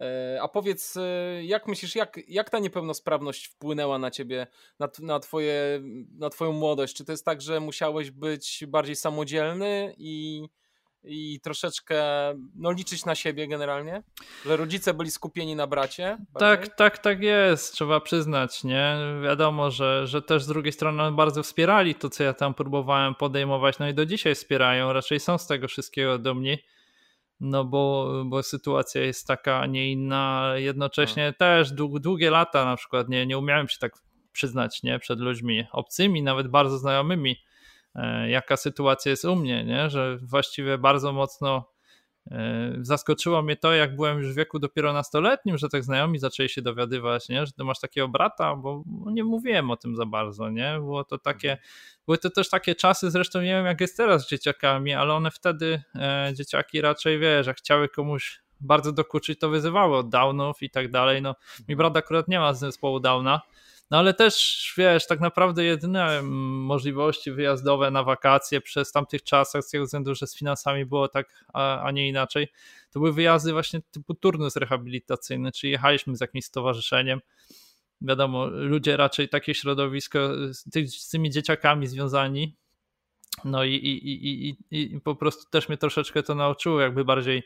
E, 0.00 0.38
a 0.42 0.48
powiedz, 0.48 0.96
e, 0.96 1.44
jak 1.44 1.68
myślisz, 1.68 1.94
jak, 1.94 2.20
jak 2.28 2.50
ta 2.50 2.58
niepełnosprawność 2.58 3.46
wpłynęła 3.46 3.98
na 3.98 4.10
ciebie, 4.10 4.46
na, 4.78 4.88
na, 4.98 5.20
twoje, 5.20 5.82
na 6.18 6.30
twoją 6.30 6.52
młodość? 6.52 6.96
Czy 6.96 7.04
to 7.04 7.12
jest 7.12 7.24
tak, 7.24 7.42
że 7.42 7.60
musiałeś 7.60 8.10
być 8.10 8.64
bardziej 8.68 8.96
samodzielny 8.96 9.94
i, 9.98 10.44
i 11.04 11.40
troszeczkę 11.40 12.02
no, 12.54 12.72
liczyć 12.72 13.04
na 13.04 13.14
siebie 13.14 13.48
generalnie? 13.48 14.02
Że 14.46 14.56
rodzice 14.56 14.94
byli 14.94 15.10
skupieni 15.10 15.56
na 15.56 15.66
bracie? 15.66 16.16
Bardziej? 16.32 16.66
Tak, 16.66 16.76
tak, 16.76 16.98
tak 16.98 17.22
jest, 17.22 17.72
trzeba 17.72 18.00
przyznać, 18.00 18.64
nie? 18.64 18.96
Wiadomo, 19.22 19.70
że, 19.70 20.06
że 20.06 20.22
też 20.22 20.42
z 20.42 20.46
drugiej 20.46 20.72
strony 20.72 21.12
bardzo 21.12 21.42
wspierali 21.42 21.94
to, 21.94 22.10
co 22.10 22.24
ja 22.24 22.34
tam 22.34 22.54
próbowałem 22.54 23.14
podejmować, 23.14 23.78
no 23.78 23.88
i 23.88 23.94
do 23.94 24.06
dzisiaj 24.06 24.34
wspierają, 24.34 24.92
raczej 24.92 25.20
są 25.20 25.38
z 25.38 25.46
tego 25.46 25.68
wszystkiego 25.68 26.18
dumni 26.18 26.58
no 27.40 27.64
bo, 27.64 28.12
bo 28.26 28.42
sytuacja 28.42 29.02
jest 29.02 29.26
taka, 29.26 29.60
a 29.60 29.66
nie 29.66 29.92
inna. 29.92 30.52
Jednocześnie 30.56 31.22
hmm. 31.22 31.34
też 31.34 31.72
długie 32.00 32.30
lata 32.30 32.64
na 32.64 32.76
przykład 32.76 33.08
nie, 33.08 33.26
nie 33.26 33.38
umiałem 33.38 33.68
się 33.68 33.78
tak 33.78 33.92
przyznać 34.32 34.82
nie, 34.82 34.98
przed 34.98 35.20
ludźmi 35.20 35.64
obcymi, 35.72 36.22
nawet 36.22 36.48
bardzo 36.48 36.78
znajomymi, 36.78 37.36
e, 37.94 38.30
jaka 38.30 38.56
sytuacja 38.56 39.10
jest 39.10 39.24
u 39.24 39.36
mnie, 39.36 39.64
nie? 39.64 39.90
że 39.90 40.18
właściwie 40.22 40.78
bardzo 40.78 41.12
mocno 41.12 41.70
zaskoczyło 42.80 43.42
mnie 43.42 43.56
to, 43.56 43.72
jak 43.72 43.96
byłem 43.96 44.18
już 44.18 44.32
w 44.32 44.36
wieku 44.36 44.58
dopiero 44.58 44.92
nastoletnim, 44.92 45.58
że 45.58 45.68
tak 45.68 45.84
znajomi 45.84 46.18
zaczęli 46.18 46.48
się 46.48 46.62
dowiadywać, 46.62 47.28
nie? 47.28 47.46
że 47.46 47.52
ty 47.52 47.64
masz 47.64 47.80
takiego 47.80 48.08
brata, 48.08 48.56
bo 48.56 48.82
nie 48.86 49.24
mówiłem 49.24 49.70
o 49.70 49.76
tym 49.76 49.96
za 49.96 50.06
bardzo, 50.06 50.50
nie? 50.50 50.74
Było 50.78 51.04
to 51.04 51.18
takie, 51.18 51.50
mhm. 51.50 51.68
były 52.06 52.18
to 52.18 52.30
też 52.30 52.50
takie 52.50 52.74
czasy, 52.74 53.10
zresztą 53.10 53.40
nie 53.40 53.46
wiem 53.46 53.66
jak 53.66 53.80
jest 53.80 53.96
teraz 53.96 54.26
z 54.26 54.30
dzieciakami, 54.30 54.94
ale 54.94 55.14
one 55.14 55.30
wtedy, 55.30 55.82
e, 55.94 56.32
dzieciaki 56.34 56.80
raczej, 56.80 57.18
wiesz, 57.18 57.46
jak 57.46 57.56
chciały 57.56 57.88
komuś 57.88 58.40
bardzo 58.60 58.92
dokuczyć, 58.92 59.38
to 59.38 59.48
wyzywały 59.48 59.96
od 59.96 60.08
downów 60.08 60.62
i 60.62 60.70
tak 60.70 60.90
dalej. 60.90 61.22
No, 61.22 61.34
mi 61.58 61.62
mhm. 61.72 61.76
brat 61.76 61.96
akurat 61.96 62.28
nie 62.28 62.40
ma 62.40 62.54
zespołu 62.54 63.00
downa, 63.00 63.40
No 63.90 63.98
ale 63.98 64.14
też, 64.14 64.74
wiesz, 64.76 65.06
tak 65.06 65.20
naprawdę 65.20 65.64
jedyne 65.64 66.22
możliwości 66.22 67.32
wyjazdowe 67.32 67.90
na 67.90 68.02
wakacje 68.02 68.60
przez 68.60 68.92
tamtych 68.92 69.22
czasach, 69.22 69.64
z 69.64 69.70
tego 69.70 69.84
względu, 69.84 70.14
że 70.14 70.26
z 70.26 70.36
finansami 70.36 70.86
było 70.86 71.08
tak, 71.08 71.44
a, 71.52 71.82
a 71.82 71.90
nie 71.90 72.08
inaczej, 72.08 72.48
to 72.90 73.00
były 73.00 73.12
wyjazdy 73.12 73.52
właśnie 73.52 73.80
typu 73.90 74.14
turnus 74.14 74.56
rehabilitacyjny, 74.56 75.52
czyli 75.52 75.70
jechaliśmy 75.72 76.16
z 76.16 76.20
jakimś 76.20 76.44
stowarzyszeniem, 76.44 77.20
wiadomo, 78.00 78.46
ludzie 78.46 78.96
raczej 78.96 79.28
takie 79.28 79.54
środowisko 79.54 80.18
z, 80.54 80.64
z 80.94 81.08
tymi 81.08 81.30
dzieciakami 81.30 81.86
związani, 81.86 82.56
no 83.44 83.64
i, 83.64 83.74
i, 83.74 84.08
i, 84.08 84.48
i, 84.70 84.94
i 84.94 85.00
po 85.00 85.14
prostu 85.14 85.50
też 85.50 85.68
mnie 85.68 85.78
troszeczkę 85.78 86.22
to 86.22 86.34
nauczyło, 86.34 86.80
jakby 86.80 87.04
bardziej 87.04 87.42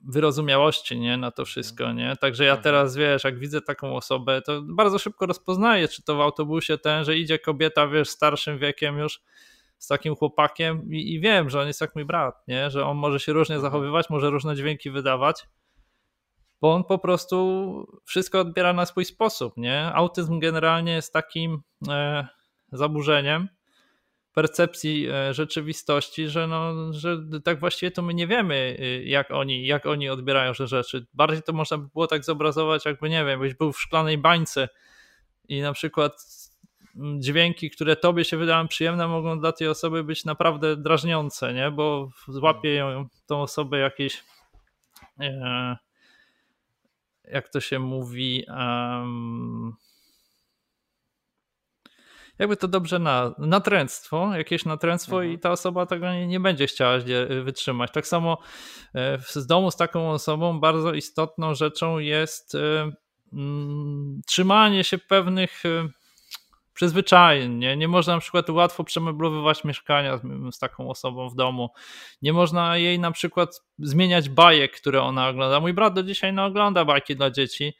wyrozumiałości 0.00 1.00
nie, 1.00 1.16
na 1.16 1.30
to 1.30 1.44
wszystko. 1.44 1.92
Nie? 1.92 2.16
Także 2.16 2.44
ja 2.44 2.50
mhm. 2.50 2.62
teraz 2.62 2.96
wiesz, 2.96 3.24
jak 3.24 3.38
widzę 3.38 3.60
taką 3.60 3.96
osobę, 3.96 4.42
to 4.42 4.62
bardzo 4.62 4.98
szybko 4.98 5.26
rozpoznaję, 5.26 5.88
czy 5.88 6.02
to 6.02 6.16
w 6.16 6.20
autobusie 6.20 6.78
ten, 6.78 7.04
że 7.04 7.18
idzie 7.18 7.38
kobieta, 7.38 7.88
wiesz, 7.88 8.08
starszym 8.08 8.58
wiekiem 8.58 8.98
już 8.98 9.22
z 9.78 9.86
takim 9.86 10.16
chłopakiem 10.16 10.92
i, 10.92 11.14
i 11.14 11.20
wiem, 11.20 11.50
że 11.50 11.60
on 11.60 11.66
jest 11.66 11.80
jak 11.80 11.94
mój 11.94 12.04
brat, 12.04 12.48
nie? 12.48 12.70
że 12.70 12.86
on 12.86 12.96
może 12.96 13.20
się 13.20 13.32
różnie 13.32 13.54
mhm. 13.54 13.72
zachowywać, 13.72 14.10
może 14.10 14.30
różne 14.30 14.56
dźwięki 14.56 14.90
wydawać, 14.90 15.46
bo 16.60 16.74
on 16.74 16.84
po 16.84 16.98
prostu 16.98 17.86
wszystko 18.04 18.40
odbiera 18.40 18.72
na 18.72 18.86
swój 18.86 19.04
sposób. 19.04 19.56
Nie? 19.56 19.92
Autyzm 19.94 20.38
generalnie 20.38 20.92
jest 20.92 21.12
takim 21.12 21.62
e, 21.88 22.26
zaburzeniem, 22.72 23.48
percepcji 24.36 25.08
e, 25.08 25.34
rzeczywistości, 25.34 26.28
że, 26.28 26.46
no, 26.46 26.92
że 26.92 27.18
tak 27.44 27.60
właściwie 27.60 27.90
to 27.90 28.02
my 28.02 28.14
nie 28.14 28.26
wiemy, 28.26 28.76
y, 28.80 29.04
jak 29.04 29.30
oni, 29.30 29.66
jak 29.66 29.86
oni 29.86 30.08
odbierają 30.08 30.54
te 30.54 30.66
rzeczy. 30.66 31.06
Bardziej 31.14 31.42
to 31.42 31.52
można 31.52 31.78
by 31.78 31.88
było 31.88 32.06
tak 32.06 32.24
zobrazować, 32.24 32.84
jakby 32.84 33.10
nie 33.10 33.24
wiem, 33.24 33.40
byś 33.40 33.54
był 33.54 33.72
w 33.72 33.80
szklanej 33.80 34.18
bańce 34.18 34.68
i 35.48 35.60
na 35.60 35.72
przykład 35.72 36.26
dźwięki, 37.18 37.70
które 37.70 37.96
tobie 37.96 38.24
się 38.24 38.36
wydają 38.36 38.68
przyjemne, 38.68 39.08
mogą 39.08 39.40
dla 39.40 39.52
tej 39.52 39.68
osoby 39.68 40.04
być 40.04 40.24
naprawdę 40.24 40.76
drażniące, 40.76 41.54
nie? 41.54 41.70
bo 41.70 42.10
złapie 42.28 42.74
ją, 42.74 43.08
tą 43.26 43.42
osobę 43.42 43.78
jakieś 43.78 44.24
e, 45.20 45.76
jak 47.24 47.48
to 47.48 47.60
się 47.60 47.78
mówi 47.78 48.44
um, 48.48 49.76
jakby 52.38 52.56
to 52.56 52.68
dobrze 52.68 52.98
na, 52.98 53.34
natręctwo, 53.38 54.36
jakieś 54.36 54.64
natręctwo 54.64 55.16
mhm. 55.16 55.32
i 55.32 55.38
ta 55.38 55.50
osoba 55.50 55.86
tego 55.86 56.12
nie, 56.12 56.26
nie 56.26 56.40
będzie 56.40 56.66
chciała 56.66 56.98
wytrzymać. 57.42 57.90
Tak 57.92 58.06
samo 58.06 58.38
e, 58.94 59.18
z 59.18 59.46
domu 59.46 59.70
z 59.70 59.76
taką 59.76 60.10
osobą 60.10 60.60
bardzo 60.60 60.92
istotną 60.92 61.54
rzeczą 61.54 61.98
jest 61.98 62.54
e, 62.54 62.92
mm, 63.32 64.20
trzymanie 64.26 64.84
się 64.84 64.98
pewnych 64.98 65.66
e, 65.66 65.88
przyzwyczajeń. 66.74 67.58
Nie? 67.58 67.76
nie 67.76 67.88
można 67.88 68.14
na 68.14 68.20
przykład 68.20 68.50
łatwo 68.50 68.84
przemeblowywać 68.84 69.64
mieszkania 69.64 70.18
z, 70.18 70.22
z, 70.54 70.58
taką 70.58 70.90
osobą 70.90 71.28
w 71.28 71.34
domu. 71.34 71.70
Nie 72.22 72.32
można 72.32 72.76
jej 72.76 72.98
na 72.98 73.10
przykład 73.10 73.62
zmieniać 73.78 74.28
bajek, 74.28 74.76
które 74.80 75.02
ona 75.02 75.28
ogląda. 75.28 75.60
Mój 75.60 75.72
brat 75.72 75.94
do 75.94 76.02
dzisiaj 76.02 76.32
nie 76.32 76.42
ogląda 76.42 76.84
bajki 76.84 77.16
dla 77.16 77.30
dzieci 77.30 77.74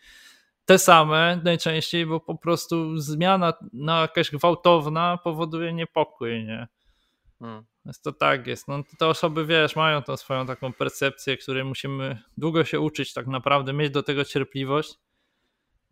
te 0.66 0.79
same 0.79 1.40
najczęściej, 1.44 2.07
bo 2.07 2.20
po 2.20 2.35
prostu 2.35 2.98
zmiana 2.98 3.52
na 3.72 4.00
jakaś 4.00 4.31
gwałtowna 4.31 5.18
powoduje 5.24 5.72
niepokój, 5.72 6.44
nie? 6.44 6.68
Hmm. 7.38 7.64
Więc 7.85 8.00
to 8.00 8.12
tak 8.12 8.46
jest. 8.46 8.68
No, 8.68 8.83
te 8.98 9.07
osoby, 9.07 9.46
wiesz, 9.46 9.76
mają 9.76 10.02
tą 10.02 10.16
swoją 10.16 10.46
taką 10.46 10.72
percepcję, 10.72 11.37
której 11.37 11.64
musimy 11.64 12.22
długo 12.38 12.64
się 12.64 12.81
uczyć 12.81 13.12
tak 13.12 13.26
naprawdę, 13.26 13.72
mieć 13.72 13.90
do 13.90 14.02
tego 14.02 14.24
cierpliwość. 14.24 14.94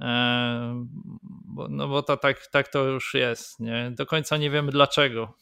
Eee, 0.01 0.87
bo, 1.23 1.69
no 1.69 1.89
bo 1.89 2.03
to 2.03 2.17
tak, 2.17 2.47
tak 2.47 2.69
to 2.69 2.85
już 2.85 3.15
jest, 3.15 3.61
nie? 3.61 3.91
Do 3.91 4.07
końca 4.07 4.37
nie 4.37 4.51
wiemy 4.51 4.73
dlaczego. 4.73 5.35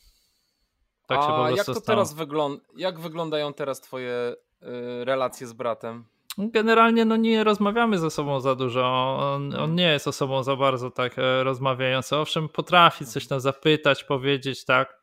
Tak 1.07 1.19
A 1.21 1.51
jak 1.51 1.67
to 1.67 1.75
stało. 1.75 1.87
teraz 1.87 2.15
wygląda? 2.15 2.65
Jak 2.77 3.01
wyglądają 3.01 3.55
teraz 3.55 3.81
twoje 3.81 4.35
y, 4.63 5.05
relacje 5.05 5.47
z 5.47 5.53
bratem? 5.53 6.05
Generalnie 6.39 7.05
no 7.05 7.17
nie 7.17 7.45
rozmawiamy 7.45 7.99
ze 7.99 8.11
sobą 8.11 8.41
za 8.41 8.55
dużo. 8.55 9.17
On, 9.19 9.55
on, 9.55 9.75
nie 9.75 9.93
jest 9.93 10.09
osobą 10.09 10.43
za 10.43 10.57
bardzo 10.57 10.91
tak 10.91 11.19
e, 11.19 11.45
rozmawiającą. 11.45 12.21
Owszem, 12.21 12.49
potrafi 12.49 13.07
coś 13.07 13.27
tam 13.27 13.41
zapytać, 13.41 14.05
powiedzieć, 14.05 14.65
tak, 14.65 15.03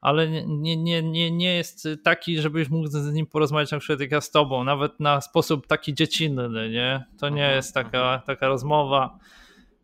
ale 0.00 0.28
nie, 0.28 0.76
nie, 0.76 1.02
nie, 1.02 1.30
nie 1.30 1.54
jest 1.54 1.88
taki, 2.04 2.40
żebyś 2.40 2.70
mógł 2.70 2.86
z 2.86 3.12
nim 3.12 3.26
porozmawiać 3.26 3.70
na 3.70 3.78
przykład 3.78 4.00
jak 4.00 4.10
ja 4.10 4.20
z 4.20 4.30
tobą, 4.30 4.64
nawet 4.64 5.00
na 5.00 5.20
sposób 5.20 5.66
taki 5.66 5.94
dziecinny, 5.94 6.70
nie? 6.70 7.04
To 7.18 7.28
nie 7.28 7.50
jest 7.50 7.74
taka, 7.74 8.22
taka 8.26 8.48
rozmowa. 8.48 9.18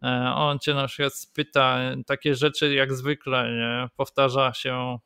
E, 0.03 0.33
on 0.35 0.59
cię 0.59 0.75
na 0.75 0.87
przykład 0.87 1.14
spyta 1.14 1.79
takie 2.07 2.35
rzeczy 2.35 2.75
jak 2.75 2.94
zwykle, 2.94 3.51
nie? 3.53 3.88
Powtarza 3.96 4.53
się 4.53 4.99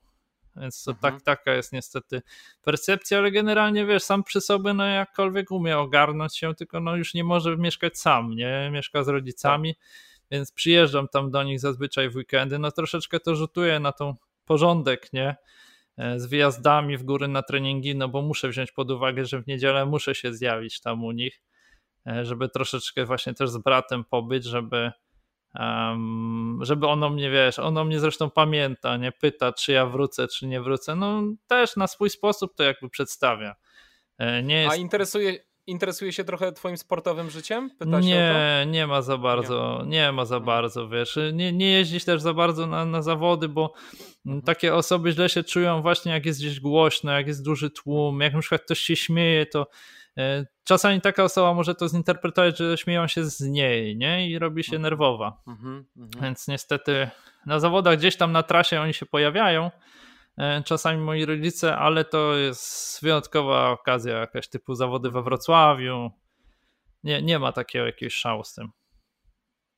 więc 0.61 0.85
to 0.85 0.91
mhm. 0.91 1.13
tak, 1.13 1.23
taka 1.23 1.55
jest 1.55 1.73
niestety 1.73 2.23
percepcja, 2.63 3.19
ale 3.19 3.31
generalnie 3.31 3.87
wiesz, 3.87 4.03
sam 4.03 4.25
przy 4.25 4.41
sobie 4.41 4.75
no 4.75 4.87
jakkolwiek 4.87 5.51
umie 5.51 5.79
ogarnąć 5.79 6.37
się, 6.37 6.55
tylko 6.55 6.81
no 6.81 6.97
już 6.97 7.15
nie 7.15 7.25
może 7.25 7.57
mieszkać 7.57 7.99
sam, 7.99 8.31
nie? 8.31 8.71
Mieszka 8.73 9.05
z 9.05 9.09
rodzicami, 9.09 9.75
tak. 9.75 9.85
więc 10.31 10.53
przyjeżdżam 10.53 11.09
tam 11.09 11.31
do 11.31 11.43
nich 11.43 11.61
zazwyczaj 11.61 12.11
w 12.11 12.17
weekendy, 12.17 12.59
no 12.59 12.71
troszeczkę 12.71 13.21
to 13.21 13.37
rzutuje 13.37 13.81
na 13.81 13.93
tą 13.93 14.15
porządek, 14.45 15.13
nie? 15.13 15.37
E, 15.97 16.21
z 16.21 16.27
wyjazdami 16.27 16.97
w 16.97 17.03
góry 17.03 17.29
na 17.29 17.43
treningi, 17.43 17.97
no 17.97 18.09
bo 18.09 18.23
muszę 18.23 18.49
wziąć 18.49 18.73
pod 18.73 18.91
uwagę, 18.91 19.25
że 19.25 19.43
w 19.43 19.47
niedzielę 19.47 19.87
muszę 19.87 20.15
się 20.15 20.35
zjawić 20.35 20.81
tam 20.81 21.05
u 21.05 21.13
nich, 21.13 21.43
e, 22.07 22.25
żeby 22.25 22.49
troszeczkę 22.49 23.05
właśnie 23.05 23.35
też 23.35 23.51
z 23.51 23.59
bratem 23.59 24.05
pobyć, 24.05 24.45
żeby 24.45 24.93
Um, 25.55 26.59
żeby 26.63 26.87
ono 26.87 27.11
mnie, 27.11 27.31
wiesz, 27.31 27.59
ono 27.59 27.85
mnie 27.85 28.01
zresztą 28.01 28.31
pamięta, 28.31 28.97
nie 28.97 29.13
pyta, 29.13 29.53
czy 29.53 29.73
ja 29.73 29.87
wrócę, 29.87 30.29
czy 30.29 30.47
nie 30.47 30.61
wrócę. 30.61 30.97
No 30.97 31.23
też 31.47 31.77
na 31.77 31.87
swój 31.87 32.11
sposób 32.11 32.55
to 32.55 32.63
jakby 32.63 32.91
przedstawia. 32.91 33.55
E, 34.19 34.43
nie 34.43 34.63
jest... 34.63 34.73
A 34.73 34.77
interesuje, 34.77 35.39
interesuje 35.67 36.13
się 36.13 36.25
trochę 36.25 36.53
twoim 36.53 36.77
sportowym 36.77 37.31
życiem? 37.31 37.71
Pyta 37.79 38.01
nie, 38.01 38.67
nie 38.67 38.87
ma 38.87 39.03
za 39.03 39.19
bardzo, 39.19 39.83
nie, 39.85 39.91
nie 39.91 40.13
ma 40.13 40.25
za 40.25 40.41
bardzo, 40.41 40.89
wiesz. 40.89 41.19
Nie, 41.33 41.53
nie 41.53 41.73
jeździsz 41.73 42.05
też 42.05 42.23
za 42.23 42.35
bardzo 42.35 42.67
na, 42.67 42.85
na 42.85 43.03
zawody, 43.03 43.49
bo 43.49 43.73
mhm. 44.27 44.43
takie 44.43 44.75
osoby 44.75 45.13
źle 45.13 45.29
się 45.29 45.45
czują 45.45 45.83
właśnie 45.83 46.13
jak 46.13 46.27
jest 46.27 46.41
gdzieś 46.41 46.61
głośno, 46.61 47.13
jak 47.13 47.27
jest 47.27 47.45
duży 47.45 47.71
tłum, 47.71 48.21
jak 48.21 48.35
na 48.35 48.41
przykład 48.41 48.63
ktoś 48.63 48.79
się 48.79 48.97
śmieje, 48.97 49.47
to 49.47 49.67
czasami 50.65 51.01
taka 51.01 51.25
osoba 51.25 51.55
może 51.55 51.75
to 51.75 51.89
zinterpretować, 51.89 52.59
że 52.59 52.79
śmieją 52.79 53.09
się 53.09 53.25
z 53.25 53.41
niej, 53.41 53.97
nie? 53.97 54.31
I 54.31 54.39
robi 54.39 54.65
się 54.65 54.77
mhm. 54.77 54.83
nerwowa. 54.83 55.43
Mhm, 55.47 55.87
mhm. 55.97 56.25
Więc 56.25 56.49
niestety 56.49 57.11
na 57.47 57.61
zawodach 57.61 57.99
gdzieś 57.99 58.17
tam 58.17 58.33
na 58.33 58.43
trasie 58.43 58.81
oni 58.81 58.95
się 58.95 59.07
pojawiają. 59.07 59.71
E, 60.39 60.63
czasami 60.63 61.01
moi 61.01 61.25
rodzice, 61.25 61.77
ale 61.77 62.05
to 62.05 62.35
jest 62.35 62.99
wyjątkowa 63.03 63.71
okazja, 63.71 64.19
jakaś 64.19 64.49
typu 64.49 64.75
zawody 64.75 65.11
we 65.11 65.23
Wrocławiu. 65.23 66.11
Nie, 67.05 67.23
nie 67.23 67.39
ma 67.39 67.53
takiego 67.53 67.87
jakiegoś 67.87 68.15
szału 68.15 68.45
z 68.45 68.55
tym. 68.55 68.69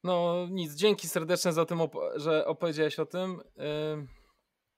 No 0.05 0.47
nic, 0.51 0.75
dzięki 0.75 1.09
serdeczne 1.09 1.53
za 1.53 1.66
tym, 1.66 1.81
że 2.16 2.47
opowiedziałeś 2.47 2.99
o 2.99 3.07
tym. 3.07 3.40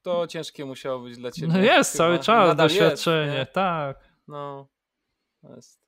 To 0.02 0.26
ciężkie 0.26 0.64
musiało 0.64 1.00
być 1.00 1.16
dla 1.16 1.30
ciebie. 1.30 1.52
No 1.52 1.58
jest 1.58 1.92
Chyba. 1.92 2.04
cały 2.04 2.18
czas 2.18 2.56
doświadczenie, 2.56 3.38
jest, 3.38 3.52
tak. 3.52 4.08
No, 4.28 4.68
jest. 5.56 5.84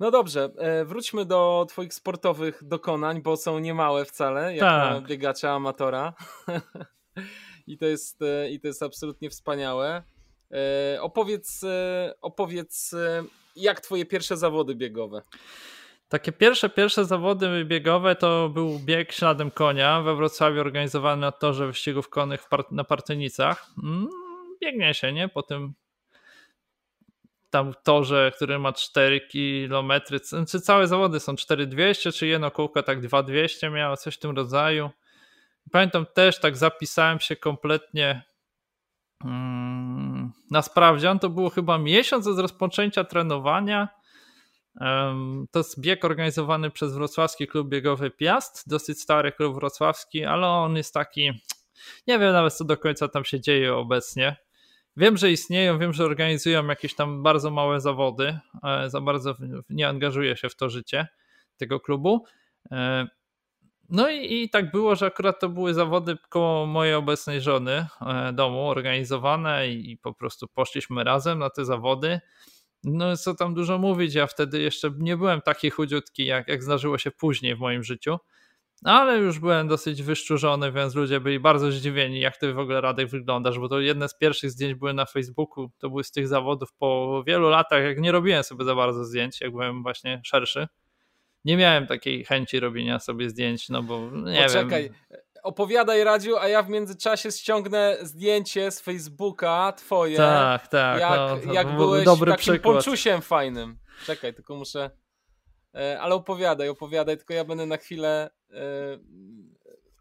No 0.00 0.10
dobrze, 0.10 0.50
e, 0.58 0.84
wróćmy 0.84 1.24
do 1.24 1.66
Twoich 1.68 1.94
sportowych 1.94 2.64
dokonań, 2.64 3.22
bo 3.22 3.36
są 3.36 3.58
niemałe 3.58 4.04
wcale, 4.04 4.56
jak 4.56 4.60
tak. 4.60 4.92
na 4.92 5.08
biegacza 5.08 5.52
amatora. 5.52 6.14
I, 7.66 7.78
to 7.78 7.86
jest, 7.86 8.22
e, 8.22 8.50
I 8.50 8.60
to 8.60 8.66
jest 8.66 8.82
absolutnie 8.82 9.30
wspaniałe. 9.30 10.02
E, 10.52 11.02
opowiedz, 11.02 11.64
opowiedz, 12.20 12.94
jak 13.56 13.80
Twoje 13.80 14.06
pierwsze 14.06 14.36
zawody 14.36 14.74
biegowe? 14.74 15.22
Takie 16.08 16.32
pierwsze, 16.32 16.70
pierwsze 16.70 17.04
zawody 17.04 17.64
biegowe 17.64 18.16
to 18.16 18.48
był 18.48 18.78
bieg 18.78 19.12
śladem 19.12 19.50
konia 19.50 20.02
we 20.02 20.14
Wrocławiu 20.14 20.60
organizowany 20.60 21.20
na 21.20 21.32
torze 21.32 21.66
wyścigów 21.66 22.08
konnych 22.08 22.48
na 22.70 22.84
Partynicach. 22.84 23.70
Mm, 23.82 24.08
biegnie 24.62 24.94
się, 24.94 25.12
nie? 25.12 25.28
Po 25.28 25.42
tym 25.42 25.74
tam 27.50 27.74
torze, 27.84 28.32
który 28.36 28.58
ma 28.58 28.72
4 28.72 29.20
km, 29.20 29.92
czy 30.48 30.60
całe 30.60 30.86
zawody 30.86 31.20
są 31.20 31.36
4200, 31.36 32.12
czy 32.12 32.26
jedno 32.26 32.50
kółko 32.50 32.82
tak 32.82 33.00
2200 33.00 33.70
miało, 33.70 33.96
coś 33.96 34.14
w 34.14 34.18
tym 34.18 34.36
rodzaju. 34.36 34.90
Pamiętam 35.72 36.06
też, 36.14 36.40
tak 36.40 36.56
zapisałem 36.56 37.20
się 37.20 37.36
kompletnie 37.36 38.22
mm, 39.24 40.32
na 40.50 40.62
sprawdzian, 40.62 41.18
to 41.18 41.28
było 41.30 41.50
chyba 41.50 41.78
miesiąc 41.78 42.26
od 42.26 42.38
rozpoczęcia 42.38 43.04
trenowania. 43.04 43.88
To 45.50 45.58
jest 45.58 45.80
bieg 45.80 46.04
organizowany 46.04 46.70
przez 46.70 46.94
wrocławski 46.94 47.46
klub 47.46 47.68
biegowy 47.68 48.10
Piast, 48.10 48.68
dosyć 48.68 49.00
stary 49.00 49.32
klub 49.32 49.54
wrocławski, 49.54 50.24
ale 50.24 50.46
on 50.46 50.76
jest 50.76 50.94
taki, 50.94 51.30
nie 52.06 52.18
wiem 52.18 52.32
nawet 52.32 52.54
co 52.54 52.64
do 52.64 52.76
końca 52.76 53.08
tam 53.08 53.24
się 53.24 53.40
dzieje 53.40 53.74
obecnie. 53.74 54.36
Wiem, 54.98 55.16
że 55.16 55.30
istnieją, 55.30 55.78
wiem, 55.78 55.92
że 55.92 56.04
organizują 56.04 56.66
jakieś 56.66 56.94
tam 56.94 57.22
bardzo 57.22 57.50
małe 57.50 57.80
zawody. 57.80 58.38
Za 58.86 59.00
bardzo 59.00 59.34
nie 59.70 59.88
angażuję 59.88 60.36
się 60.36 60.48
w 60.48 60.56
to 60.56 60.70
życie 60.70 61.06
tego 61.56 61.80
klubu. 61.80 62.24
E, 62.70 63.06
no 63.88 64.10
i, 64.10 64.42
i, 64.42 64.50
tak 64.50 64.70
było, 64.70 64.96
że 64.96 65.06
akurat 65.06 65.40
to 65.40 65.48
były 65.48 65.74
zawody 65.74 66.16
koło 66.28 66.66
mojej 66.66 66.94
obecnej 66.94 67.40
żony 67.40 67.86
e, 68.00 68.32
domu 68.32 68.68
organizowane 68.68 69.68
i, 69.68 69.90
i, 69.90 69.96
po 69.96 70.14
prostu 70.14 70.48
poszliśmy 70.48 71.04
razem 71.04 71.38
na 71.38 71.50
te 71.50 71.64
zawody. 71.64 72.20
No 72.84 73.16
co 73.16 73.34
tam 73.34 73.54
dużo 73.54 73.78
mówić, 73.78 74.14
ja 74.14 74.26
wtedy 74.26 74.60
jeszcze 74.60 74.90
nie 74.98 75.16
byłem 75.16 75.40
taki 75.40 75.70
chudziutki, 75.70 76.26
jak, 76.26 76.48
jak 76.48 76.62
zdarzyło 76.62 76.98
się 76.98 77.10
później 77.10 77.56
w 77.56 77.58
moim 77.58 77.84
życiu, 77.84 78.18
ale 78.84 79.18
już 79.18 79.38
byłem 79.38 79.68
dosyć 79.68 80.02
wyszczurzony, 80.02 80.72
więc 80.72 80.94
ludzie 80.94 81.20
byli 81.20 81.40
bardzo 81.40 81.72
zdziwieni, 81.72 82.20
jak 82.20 82.36
ty 82.36 82.52
w 82.52 82.58
ogóle 82.58 82.80
Radek 82.80 83.08
wyglądasz, 83.08 83.58
bo 83.58 83.68
to 83.68 83.80
jedne 83.80 84.08
z 84.08 84.18
pierwszych 84.18 84.50
zdjęć 84.50 84.74
były 84.74 84.94
na 84.94 85.06
Facebooku, 85.06 85.70
to 85.78 85.88
były 85.90 86.04
z 86.04 86.10
tych 86.10 86.28
zawodów 86.28 86.72
po 86.78 87.22
wielu 87.26 87.48
latach, 87.48 87.84
jak 87.84 87.98
nie 87.98 88.12
robiłem 88.12 88.42
sobie 88.42 88.64
za 88.64 88.74
bardzo 88.74 89.04
zdjęć, 89.04 89.40
jak 89.40 89.50
byłem 89.50 89.82
właśnie 89.82 90.20
szerszy 90.24 90.68
nie 91.44 91.56
miałem 91.56 91.86
takiej 91.86 92.24
chęci 92.24 92.60
robienia 92.60 92.98
sobie 92.98 93.30
zdjęć, 93.30 93.68
no 93.68 93.82
bo 93.82 94.10
nie 94.10 94.42
Poczekaj. 94.42 94.82
wiem. 94.82 95.20
Opowiadaj 95.42 96.04
Radziu, 96.04 96.36
a 96.36 96.48
ja 96.48 96.62
w 96.62 96.68
międzyczasie 96.68 97.32
ściągnę 97.32 97.96
zdjęcie 98.02 98.70
z 98.70 98.80
Facebooka 98.80 99.72
twoje. 99.72 100.16
Tak, 100.16 100.68
tak. 100.68 101.00
Jak, 101.00 101.46
no, 101.46 101.52
jak 101.52 101.76
byłeś 101.76 102.04
dobry 102.04 102.30
takim 102.30 102.42
przykład. 102.42 102.74
ponczusiem 102.74 103.22
fajnym. 103.22 103.78
Czekaj, 104.06 104.34
tylko 104.34 104.56
muszę... 104.56 104.90
E, 105.74 106.00
ale 106.00 106.14
opowiadaj, 106.14 106.68
opowiadaj, 106.68 107.16
tylko 107.16 107.34
ja 107.34 107.44
będę 107.44 107.66
na 107.66 107.76
chwilę 107.76 108.30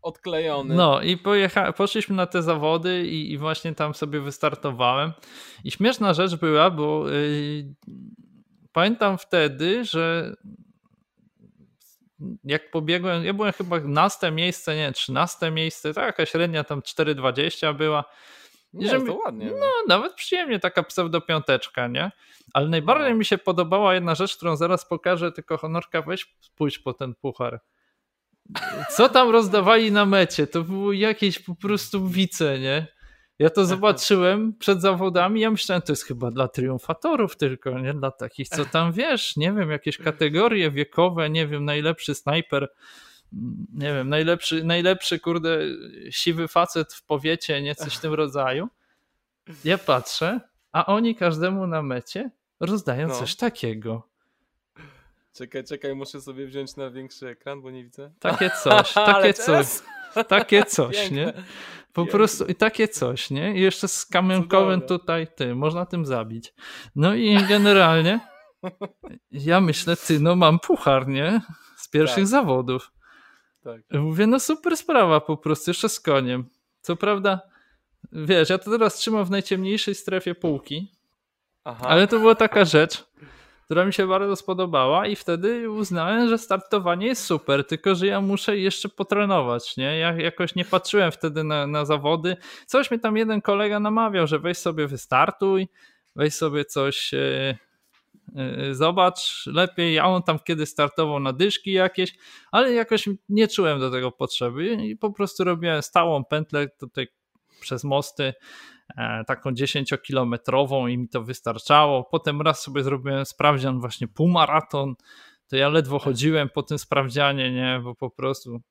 odklejony. 0.02 0.76
No 0.76 1.02
i 1.02 1.18
pojecha- 1.18 1.74
poszliśmy 1.74 2.16
na 2.16 2.26
te 2.26 2.42
zawody 2.42 3.08
i, 3.08 3.32
i, 3.32 3.38
właśnie 3.38 3.76
tam 3.76 3.94
sobie 3.94 4.20
wystartowałem. 4.20 5.14
I 5.64 5.72
śmieszna 5.72 6.14
rzecz 6.14 6.36
była, 6.36 6.72
bo 6.72 7.10
yy, 7.10 7.76
pamiętam 8.72 9.18
wtedy, 9.18 9.86
że 9.86 10.36
jak 12.44 12.72
pobiegłem, 12.72 13.26
ja 13.26 13.34
byłem 13.34 13.54
chyba 13.54 13.80
naste 13.80 14.32
miejsce, 14.32 14.76
nie, 14.76 14.92
13 14.92 15.52
miejsce, 15.52 15.94
to 15.94 16.02
jakaś 16.02 16.30
średnia 16.30 16.64
tam 16.64 16.82
4,20 16.82 17.76
była. 17.76 18.04
Nie, 18.74 18.90
że, 18.90 19.02
to 19.02 19.14
ładnie. 19.14 19.46
No, 19.46 19.56
no, 19.60 19.68
nawet 19.88 20.14
przyjemnie 20.14 20.60
taka 20.60 20.84
pseudopiąteczka, 20.84 21.88
nie? 21.88 22.12
Ale 22.54 22.70
najbardziej 22.70 23.12
no. 23.12 23.18
mi 23.18 23.26
się 23.26 23.38
podobała 23.38 23.94
jedna 23.94 24.16
rzecz, 24.16 24.38
którą 24.38 24.56
zaraz 24.56 24.86
pokażę, 24.86 25.32
tylko 25.32 25.58
Honorka, 25.58 26.02
weź 26.02 26.36
spójrz 26.42 26.80
po 26.80 26.94
ten 26.94 27.16
puchar. 27.16 27.62
Co 28.90 29.10
tam 29.10 29.30
rozdawali 29.30 29.92
na 29.92 30.06
mecie? 30.06 30.48
To 30.48 30.64
były 30.64 30.98
jakieś 30.98 31.40
po 31.40 31.56
prostu 31.56 32.08
wice, 32.08 32.60
nie? 32.60 32.88
Ja 33.40 33.50
to 33.50 33.66
zobaczyłem 33.66 34.54
przed 34.60 34.82
zawodami, 34.82 35.42
ja 35.42 35.52
myślałem, 35.52 35.82
to 35.82 35.92
jest 35.92 36.04
chyba 36.04 36.32
dla 36.32 36.48
triumfatorów 36.48 37.38
tylko, 37.38 37.80
nie 37.80 37.94
dla 37.94 38.12
takich, 38.12 38.50
co 38.50 38.66
tam 38.66 38.92
wiesz, 38.92 39.38
nie 39.38 39.54
wiem, 39.54 39.72
jakieś 39.72 39.98
kategorie 39.98 40.72
wiekowe, 40.72 41.30
nie 41.30 41.48
wiem, 41.48 41.66
najlepszy 41.66 42.16
snajper, 42.16 42.70
nie 43.74 43.94
wiem, 43.94 44.10
najlepszy, 44.10 44.64
najlepszy 44.64 45.20
kurde 45.20 45.60
siwy 46.10 46.48
facet 46.48 46.94
w 46.94 47.06
powiecie, 47.06 47.62
nie 47.62 47.76
coś 47.76 47.96
w 47.96 48.00
tym 48.00 48.14
rodzaju. 48.14 48.68
Ja 49.64 49.78
patrzę, 49.78 50.40
a 50.72 50.86
oni 50.86 51.16
każdemu 51.16 51.68
na 51.68 51.82
mecie 51.82 52.32
rozdają 52.60 53.08
no. 53.08 53.14
coś 53.14 53.36
takiego. 53.36 54.10
Czekaj, 55.38 55.64
czekaj, 55.64 55.96
muszę 55.96 56.22
sobie 56.22 56.48
wziąć 56.48 56.76
na 56.76 56.90
większy 56.90 57.28
ekran, 57.28 57.62
bo 57.62 57.72
nie 57.72 57.84
widzę. 57.84 58.12
Takie 58.20 58.50
coś, 58.64 58.94
takie 58.94 59.34
coś. 59.34 59.68
Takie 60.28 60.66
coś, 60.66 61.12
nie? 61.12 61.34
Po 61.94 62.06
prostu 62.06 62.46
i 62.46 62.56
takie 62.56 62.88
coś, 62.88 63.30
nie? 63.30 63.58
I 63.58 63.62
jeszcze 63.62 63.88
z 63.88 64.06
kamionkowym 64.06 64.82
tutaj 64.82 65.28
ty, 65.36 65.56
można 65.56 65.86
tym 65.86 66.06
zabić. 66.06 66.54
No 66.96 67.16
i 67.16 67.38
generalnie 67.50 68.20
ja 69.32 69.62
myślę, 69.62 69.96
ty, 69.96 70.20
no 70.20 70.36
mam 70.36 70.60
puchar, 70.60 71.08
nie? 71.08 71.42
Z 71.76 71.90
pierwszych 71.90 72.24
tak. 72.24 72.28
zawodów. 72.28 72.92
Tak. 73.64 73.82
Mówię, 73.92 74.28
no 74.28 74.40
super 74.40 74.78
sprawa 74.78 75.22
po 75.22 75.38
prostu, 75.38 75.70
jeszcze 75.70 75.90
z 75.90 76.00
koniem. 76.00 76.50
Co 76.82 76.96
prawda, 76.96 77.42
wiesz, 78.12 78.50
ja 78.50 78.58
to 78.58 78.72
teraz 78.72 78.96
trzymam 78.96 79.26
w 79.26 79.32
najciemniejszej 79.32 79.96
strefie 79.96 80.36
półki, 80.36 80.92
Aha. 81.64 81.86
ale 81.88 82.08
to 82.08 82.20
była 82.20 82.36
taka 82.36 82.66
rzecz, 82.66 83.08
która 83.68 83.86
mi 83.86 83.94
się 83.94 84.08
bardzo 84.08 84.36
spodobała 84.36 85.08
i 85.08 85.16
wtedy 85.16 85.70
uznałem, 85.70 86.30
że 86.30 86.38
startowanie 86.38 87.08
jest 87.08 87.24
super, 87.24 87.68
tylko 87.68 87.96
że 87.96 88.08
ja 88.08 88.22
muszę 88.22 88.58
jeszcze 88.58 88.90
potrenować, 88.90 89.78
nie? 89.78 89.98
Ja 89.98 90.14
jakoś 90.14 90.56
nie 90.56 90.66
patrzyłem 90.66 91.12
wtedy 91.12 91.44
na, 91.44 91.68
na 91.68 91.86
zawody. 91.86 92.38
Coś 92.66 92.92
mi 92.92 93.00
tam 93.00 93.18
jeden 93.18 93.42
kolega 93.42 93.80
namawiał, 93.80 94.28
że 94.28 94.40
weź 94.40 94.58
sobie 94.58 94.88
wystartuj, 94.88 95.68
weź 96.16 96.34
sobie 96.34 96.66
coś 96.66 97.14
e, 97.14 97.58
e, 98.36 98.76
zobacz 98.76 99.46
lepiej, 99.46 100.00
a 100.00 100.06
on 100.06 100.24
tam 100.24 100.40
kiedy 100.40 100.66
startował 100.66 101.20
na 101.20 101.34
dyszki 101.34 101.72
jakieś, 101.72 102.16
ale 102.52 102.74
jakoś 102.74 103.10
nie 103.30 103.48
czułem 103.48 103.80
do 103.80 103.92
tego 103.92 104.12
potrzeby 104.12 104.66
i 104.66 104.96
po 104.96 105.12
prostu 105.12 105.44
robiłem 105.44 105.82
stałą 105.82 106.24
pętlę 106.24 106.68
tutaj 106.80 107.08
przez 107.60 107.84
mosty 107.84 108.34
E, 108.96 109.24
taką 109.28 109.52
10-kilometrową 109.52 110.90
i 110.92 110.98
mi 110.98 111.10
to 111.10 111.24
wystarczało. 111.24 112.04
Potem 112.04 112.42
raz 112.42 112.62
sobie 112.62 112.84
zrobiłem 112.84 113.26
sprawdzian 113.26 113.80
właśnie 113.80 114.08
półmaraton, 114.08 114.96
to 115.48 115.56
ja 115.56 115.70
ledwo 115.70 116.00
chodziłem 116.00 116.50
po 116.50 116.64
tym 116.64 116.80
sprawdzianie, 116.80 117.52
nie, 117.52 117.82
bo 117.84 117.96
po 117.96 118.10
prostu 118.10 118.62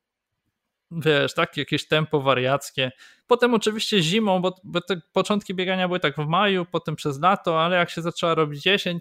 wiesz, 0.90 1.35
tak, 1.35 1.57
jakieś 1.57 1.88
tempo 1.88 2.20
wariackie. 2.20 2.92
Potem 3.27 3.55
oczywiście 3.55 4.03
zimą, 4.03 4.42
bo, 4.42 4.55
bo 4.64 4.81
te 4.81 5.01
początki 5.12 5.55
biegania 5.55 5.88
były 5.88 6.01
tak 6.01 6.16
w 6.16 6.27
maju, 6.27 6.66
potem 6.72 6.96
przez 6.96 7.20
lato, 7.20 7.62
ale 7.62 7.77
jak 7.77 7.90
się 7.90 8.03
zaczęła 8.03 8.35
robić 8.35 8.66
jesień, 8.66 9.01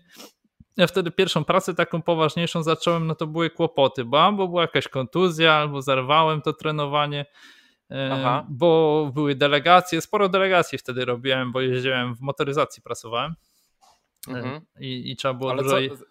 ja 0.78 0.88
wtedy 0.88 1.12
pierwszą 1.12 1.44
pracę 1.44 1.74
taką 1.74 2.02
poważniejszą 2.02 2.64
zacząłem, 2.64 3.08
no 3.08 3.16
to 3.16 3.28
były 3.28 3.50
kłopoty, 3.50 4.06
bo 4.06 4.24
albo 4.24 4.48
była 4.48 4.62
jakaś 4.62 4.88
kontuzja, 4.88 5.54
albo 5.54 5.82
zerwałem 5.82 6.42
to 6.42 6.54
trenowanie, 6.54 7.26
Aha. 8.12 8.46
bo 8.50 9.12
były 9.14 9.36
delegacje, 9.36 10.02
sporo 10.02 10.30
delegacji 10.30 10.78
wtedy 10.78 11.06
robiłem, 11.06 11.52
bo 11.52 11.62
jeździłem 11.62 12.16
w 12.16 12.22
motoryzacji, 12.22 12.84
pracowałem 12.84 13.36
mhm. 14.28 14.62
I, 14.80 15.12
i 15.12 15.16
trzeba 15.16 15.34
było 15.34 15.52
Ale 15.52 15.64
dużo... 15.64 15.76
Co, 15.96 16.06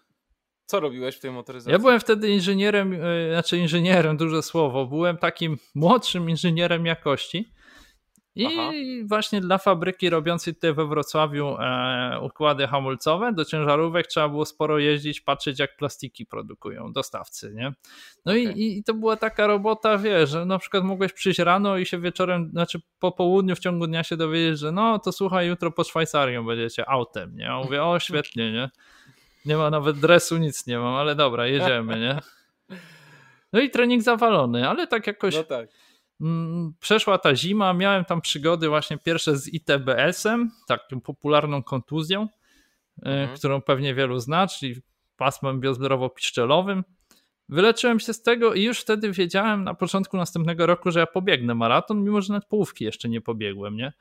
co 0.65 0.79
robiłeś 0.79 1.15
w 1.15 1.19
tej 1.19 1.31
motoryzacji? 1.31 1.71
Ja 1.71 1.79
byłem 1.79 1.99
wtedy 1.99 2.29
inżynierem, 2.29 2.93
e, 2.93 3.31
znaczy 3.33 3.57
inżynierem, 3.57 4.17
duże 4.23 4.43
słowo, 4.43 4.85
byłem 4.85 5.17
takim 5.17 5.57
młodszym 5.75 6.29
inżynierem 6.29 6.85
jakości, 6.85 7.51
i 8.35 8.45
Aha. 8.45 8.71
właśnie 9.05 9.41
dla 9.41 9.57
fabryki 9.57 10.09
robiącej 10.09 10.55
tutaj 10.55 10.73
we 10.73 10.87
Wrocławiu 10.87 11.57
e, 11.59 12.19
układy 12.21 12.67
hamulcowe 12.67 13.33
do 13.33 13.45
ciężarówek 13.45 14.07
trzeba 14.07 14.29
było 14.29 14.45
sporo 14.45 14.79
jeździć, 14.79 15.21
patrzeć 15.21 15.59
jak 15.59 15.77
plastiki 15.77 16.25
produkują 16.25 16.93
dostawcy, 16.93 17.53
nie? 17.55 17.73
No 18.25 18.31
okay. 18.31 18.41
i, 18.41 18.77
i 18.77 18.83
to 18.83 18.93
była 18.93 19.17
taka 19.17 19.47
robota, 19.47 19.97
wiesz, 19.97 20.29
że 20.29 20.45
na 20.45 20.59
przykład 20.59 20.83
mogłeś 20.83 21.13
przyjść 21.13 21.39
rano 21.39 21.77
i 21.77 21.85
się 21.85 21.99
wieczorem, 21.99 22.49
znaczy 22.49 22.79
po 22.99 23.11
południu 23.11 23.55
w 23.55 23.59
ciągu 23.59 23.87
dnia 23.87 24.03
się 24.03 24.17
dowiedzieć, 24.17 24.59
że 24.59 24.71
no 24.71 24.99
to 24.99 25.11
słuchaj, 25.11 25.47
jutro 25.47 25.71
pod 25.71 25.87
Szwajcarią 25.87 26.45
będziecie 26.45 26.89
autem, 26.89 27.35
nie? 27.35 27.43
Ja 27.43 27.57
mówię, 27.57 27.83
o 27.83 27.99
świetnie, 28.09 28.51
nie? 28.51 28.69
Nie 29.45 29.57
ma 29.57 29.69
nawet 29.69 29.99
dresu, 29.99 30.37
nic 30.37 30.67
nie 30.67 30.79
mam, 30.79 30.95
ale 30.95 31.15
dobra, 31.15 31.47
jedziemy, 31.47 31.99
nie? 31.99 32.19
No 33.53 33.61
i 33.61 33.69
trening 33.69 34.03
zawalony, 34.03 34.69
ale 34.69 34.87
tak 34.87 35.07
jakoś... 35.07 35.35
No 35.35 35.43
tak 35.43 35.69
przeszła 36.79 37.17
ta 37.17 37.35
zima, 37.35 37.73
miałem 37.73 38.05
tam 38.05 38.21
przygody 38.21 38.69
właśnie 38.69 38.97
pierwsze 38.97 39.37
z 39.37 39.53
ITBS-em, 39.53 40.51
taką 40.67 41.01
popularną 41.01 41.63
kontuzją, 41.63 42.21
e, 42.21 43.05
mhm. 43.05 43.37
którą 43.37 43.61
pewnie 43.61 43.95
wielu 43.95 44.19
zna, 44.19 44.47
czyli 44.47 44.75
pasmem 45.17 45.61
biozborowo-piszczelowym. 45.61 46.83
Wyleczyłem 47.49 47.99
się 47.99 48.13
z 48.13 48.21
tego 48.21 48.53
i 48.53 48.63
już 48.63 48.79
wtedy 48.79 49.11
wiedziałem 49.11 49.63
na 49.63 49.73
początku 49.73 50.17
następnego 50.17 50.65
roku, 50.65 50.91
że 50.91 50.99
ja 50.99 51.07
pobiegnę 51.07 51.55
maraton, 51.55 52.03
mimo 52.03 52.21
że 52.21 52.33
nawet 52.33 52.47
połówki 52.49 52.85
jeszcze 52.85 53.09
nie 53.09 53.21
pobiegłem, 53.21 53.75
nie? 53.75 53.93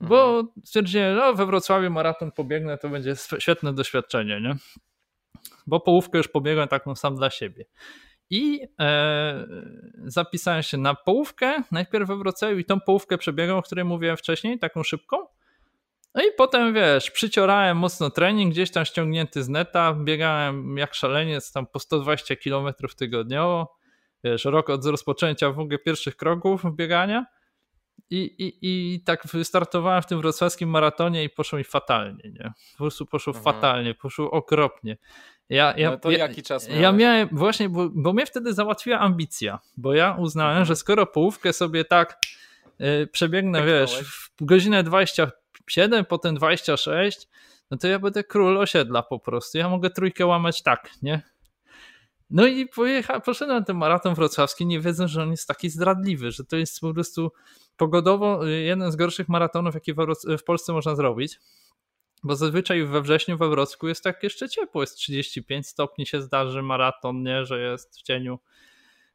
Bo 0.00 0.26
mhm. 0.28 0.48
stwierdziłem, 0.64 1.16
no 1.16 1.34
we 1.34 1.46
Wrocławiu 1.46 1.90
maraton 1.90 2.32
pobiegnę, 2.32 2.78
to 2.78 2.88
będzie 2.88 3.14
świetne 3.38 3.72
doświadczenie, 3.74 4.40
nie? 4.40 4.56
Bo 5.66 5.80
połówkę 5.80 6.18
już 6.18 6.28
pobiegłem 6.28 6.68
taką 6.68 6.94
sam 6.94 7.16
dla 7.16 7.30
siebie 7.30 7.64
i 8.30 8.60
e, 8.80 9.46
zapisałem 10.04 10.62
się 10.62 10.78
na 10.78 10.94
połówkę, 10.94 11.62
najpierw 11.72 12.08
we 12.08 12.16
Wrocławiu 12.16 12.58
i 12.58 12.64
tą 12.64 12.80
połówkę 12.80 13.18
przebiegłem, 13.18 13.58
o 13.58 13.62
której 13.62 13.84
mówiłem 13.84 14.16
wcześniej, 14.16 14.58
taką 14.58 14.82
szybką. 14.82 15.16
No 16.14 16.22
i 16.22 16.26
potem 16.36 16.74
wiesz, 16.74 17.10
przyciorałem 17.10 17.76
mocno 17.76 18.10
trening, 18.10 18.52
gdzieś 18.52 18.70
tam 18.70 18.84
ściągnięty 18.84 19.42
z 19.42 19.48
neta, 19.48 19.94
biegałem 19.94 20.76
jak 20.76 20.94
szaleniec 20.94 21.52
tam 21.52 21.66
po 21.66 21.78
120 21.78 22.36
km 22.36 22.74
tygodniowo. 22.96 23.76
Wiesz, 24.24 24.44
rok 24.44 24.70
od 24.70 24.86
rozpoczęcia 24.86 25.50
w 25.50 25.58
ogóle 25.58 25.78
pierwszych 25.78 26.16
kroków 26.16 26.62
biegania. 26.76 27.26
I, 28.10 28.16
i, 28.22 28.58
I 28.62 29.00
tak 29.04 29.26
wystartowałem 29.26 30.02
w 30.02 30.06
tym 30.06 30.20
wrocławskim 30.20 30.68
maratonie 30.68 31.24
i 31.24 31.30
poszło 31.30 31.58
mi 31.58 31.64
fatalnie, 31.64 32.30
nie? 32.30 32.52
Po 32.72 32.78
prostu 32.78 33.06
poszło 33.06 33.34
mhm. 33.34 33.44
fatalnie, 33.54 33.94
poszło 33.94 34.30
okropnie. 34.30 34.96
Ja, 35.48 35.74
ja, 35.76 35.90
no 35.90 35.96
to 35.96 36.10
ja, 36.10 36.18
jaki 36.18 36.42
czas 36.42 36.68
miałeś? 36.68 36.82
Ja 36.82 36.92
miałem 36.92 37.28
właśnie, 37.32 37.68
bo, 37.68 37.88
bo 37.94 38.12
mnie 38.12 38.26
wtedy 38.26 38.54
załatwiła 38.54 38.98
ambicja, 38.98 39.58
bo 39.76 39.94
ja 39.94 40.16
uznałem, 40.18 40.50
mhm. 40.50 40.66
że 40.66 40.76
skoro 40.76 41.06
połówkę 41.06 41.52
sobie 41.52 41.84
tak 41.84 42.18
yy, 42.78 43.06
przebiegnę, 43.06 43.58
tak 43.58 43.68
wiesz, 43.68 44.04
w 44.04 44.44
godzinę 44.44 44.82
27, 44.82 46.04
potem 46.04 46.34
26, 46.34 47.28
no 47.70 47.76
to 47.76 47.88
ja 47.88 47.98
będę 47.98 48.24
król 48.24 48.58
osiedla 48.58 49.02
po 49.02 49.18
prostu. 49.18 49.58
Ja 49.58 49.68
mogę 49.68 49.90
trójkę 49.90 50.26
łamać 50.26 50.62
tak, 50.62 50.90
nie? 51.02 51.22
No 52.30 52.46
i 52.46 52.66
pojecha, 52.66 53.20
poszedłem 53.20 53.58
na 53.58 53.64
ten 53.64 53.76
maraton 53.76 54.14
wrocławski, 54.14 54.66
nie 54.66 54.80
wiedząc, 54.80 55.10
że 55.10 55.22
on 55.22 55.30
jest 55.30 55.48
taki 55.48 55.70
zdradliwy, 55.70 56.30
że 56.30 56.44
to 56.44 56.56
jest 56.56 56.80
po 56.80 56.94
prostu 56.94 57.32
pogodowo 57.76 58.46
jeden 58.46 58.92
z 58.92 58.96
gorszych 58.96 59.28
maratonów, 59.28 59.74
jaki 59.74 59.94
w 60.38 60.44
Polsce 60.46 60.72
można 60.72 60.94
zrobić. 60.94 61.38
Bo 62.22 62.36
zazwyczaj 62.36 62.84
we 62.84 63.02
wrześniu 63.02 63.38
we 63.38 63.48
Wrocku 63.48 63.88
jest 63.88 64.04
tak 64.04 64.22
jeszcze 64.22 64.48
ciepło, 64.48 64.80
jest 64.82 64.96
35 64.96 65.66
stopni 65.66 66.06
się 66.06 66.22
zdarzy 66.22 66.62
maraton, 66.62 67.22
nie, 67.22 67.44
że 67.44 67.60
jest 67.60 67.98
w 67.98 68.02
cieniu. 68.02 68.38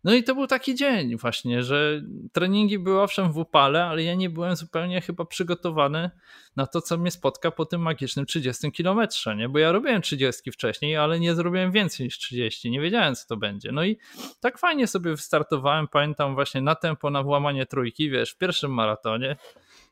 No 0.03 0.14
i 0.14 0.24
to 0.24 0.36
był 0.36 0.47
taki 0.47 0.76
dzień 0.76 1.18
właśnie, 1.18 1.64
że 1.64 2.01
treningi 2.34 2.80
były 2.80 3.01
owszem 3.01 3.32
w 3.32 3.38
upale, 3.38 3.86
ale 3.86 4.03
ja 4.03 4.16
nie 4.16 4.30
byłem 4.30 4.55
zupełnie 4.55 5.01
chyba 5.01 5.26
przygotowany 5.26 6.12
na 6.55 6.68
to, 6.68 6.82
co 6.82 6.97
mnie 6.97 7.12
spotka 7.12 7.51
po 7.51 7.66
tym 7.66 7.82
magicznym 7.82 8.26
30 8.26 8.72
kilometrze, 8.72 9.36
nie? 9.36 9.49
Bo 9.49 9.60
ja 9.60 9.72
robiłem 9.72 10.01
30 10.01 10.51
wcześniej, 10.51 10.97
ale 10.97 11.20
nie 11.20 11.36
zrobiłem 11.36 11.72
więcej 11.72 12.05
niż 12.05 12.18
30, 12.18 12.72
nie 12.72 12.82
wiedziałem 12.82 13.16
co 13.16 13.28
to 13.28 13.38
będzie. 13.38 13.72
No 13.72 13.84
i 13.84 13.97
tak 14.39 14.60
fajnie 14.60 14.88
sobie 14.88 15.12
wystartowałem, 15.12 15.88
pamiętam 15.88 16.36
właśnie 16.36 16.62
na 16.62 16.76
tempo, 16.76 17.10
na 17.10 17.24
włamanie 17.24 17.66
trójki, 17.66 18.10
wiesz, 18.10 18.32
w 18.32 18.38
pierwszym 18.38 18.74
maratonie, 18.74 19.36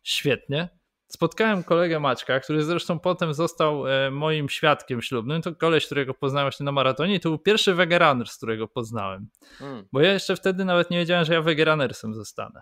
świetnie 0.03 0.70
spotkałem 1.08 1.64
kolegę 1.64 1.99
Maćka, 1.99 2.39
który 2.39 2.64
zresztą 2.64 2.99
potem 2.99 3.34
został 3.34 3.88
e, 3.88 4.12
moim 4.12 4.49
świadkiem 4.49 5.01
ślubnym. 5.01 5.41
To 5.41 5.56
koleś, 5.56 5.86
którego 5.86 6.14
poznałem 6.14 6.45
właśnie 6.45 6.64
na 6.64 6.72
maratonie 6.72 7.16
i 7.16 7.20
to 7.20 7.30
był 7.30 7.39
pierwszy 7.39 7.74
wegerunner, 7.74 8.28
z 8.28 8.38
którego 8.38 8.68
poznałem. 8.68 9.28
Hmm. 9.60 9.86
Bo 9.91 10.01
ja 10.01 10.14
jeszcze 10.14 10.36
wtedy 10.36 10.66
nawet 10.66 10.91
nie 10.91 10.97
wiedziałem, 10.97 11.26
że 11.26 11.34
ja 11.34 11.41
wegerunnersem 11.41 12.14
zostanę. 12.14 12.62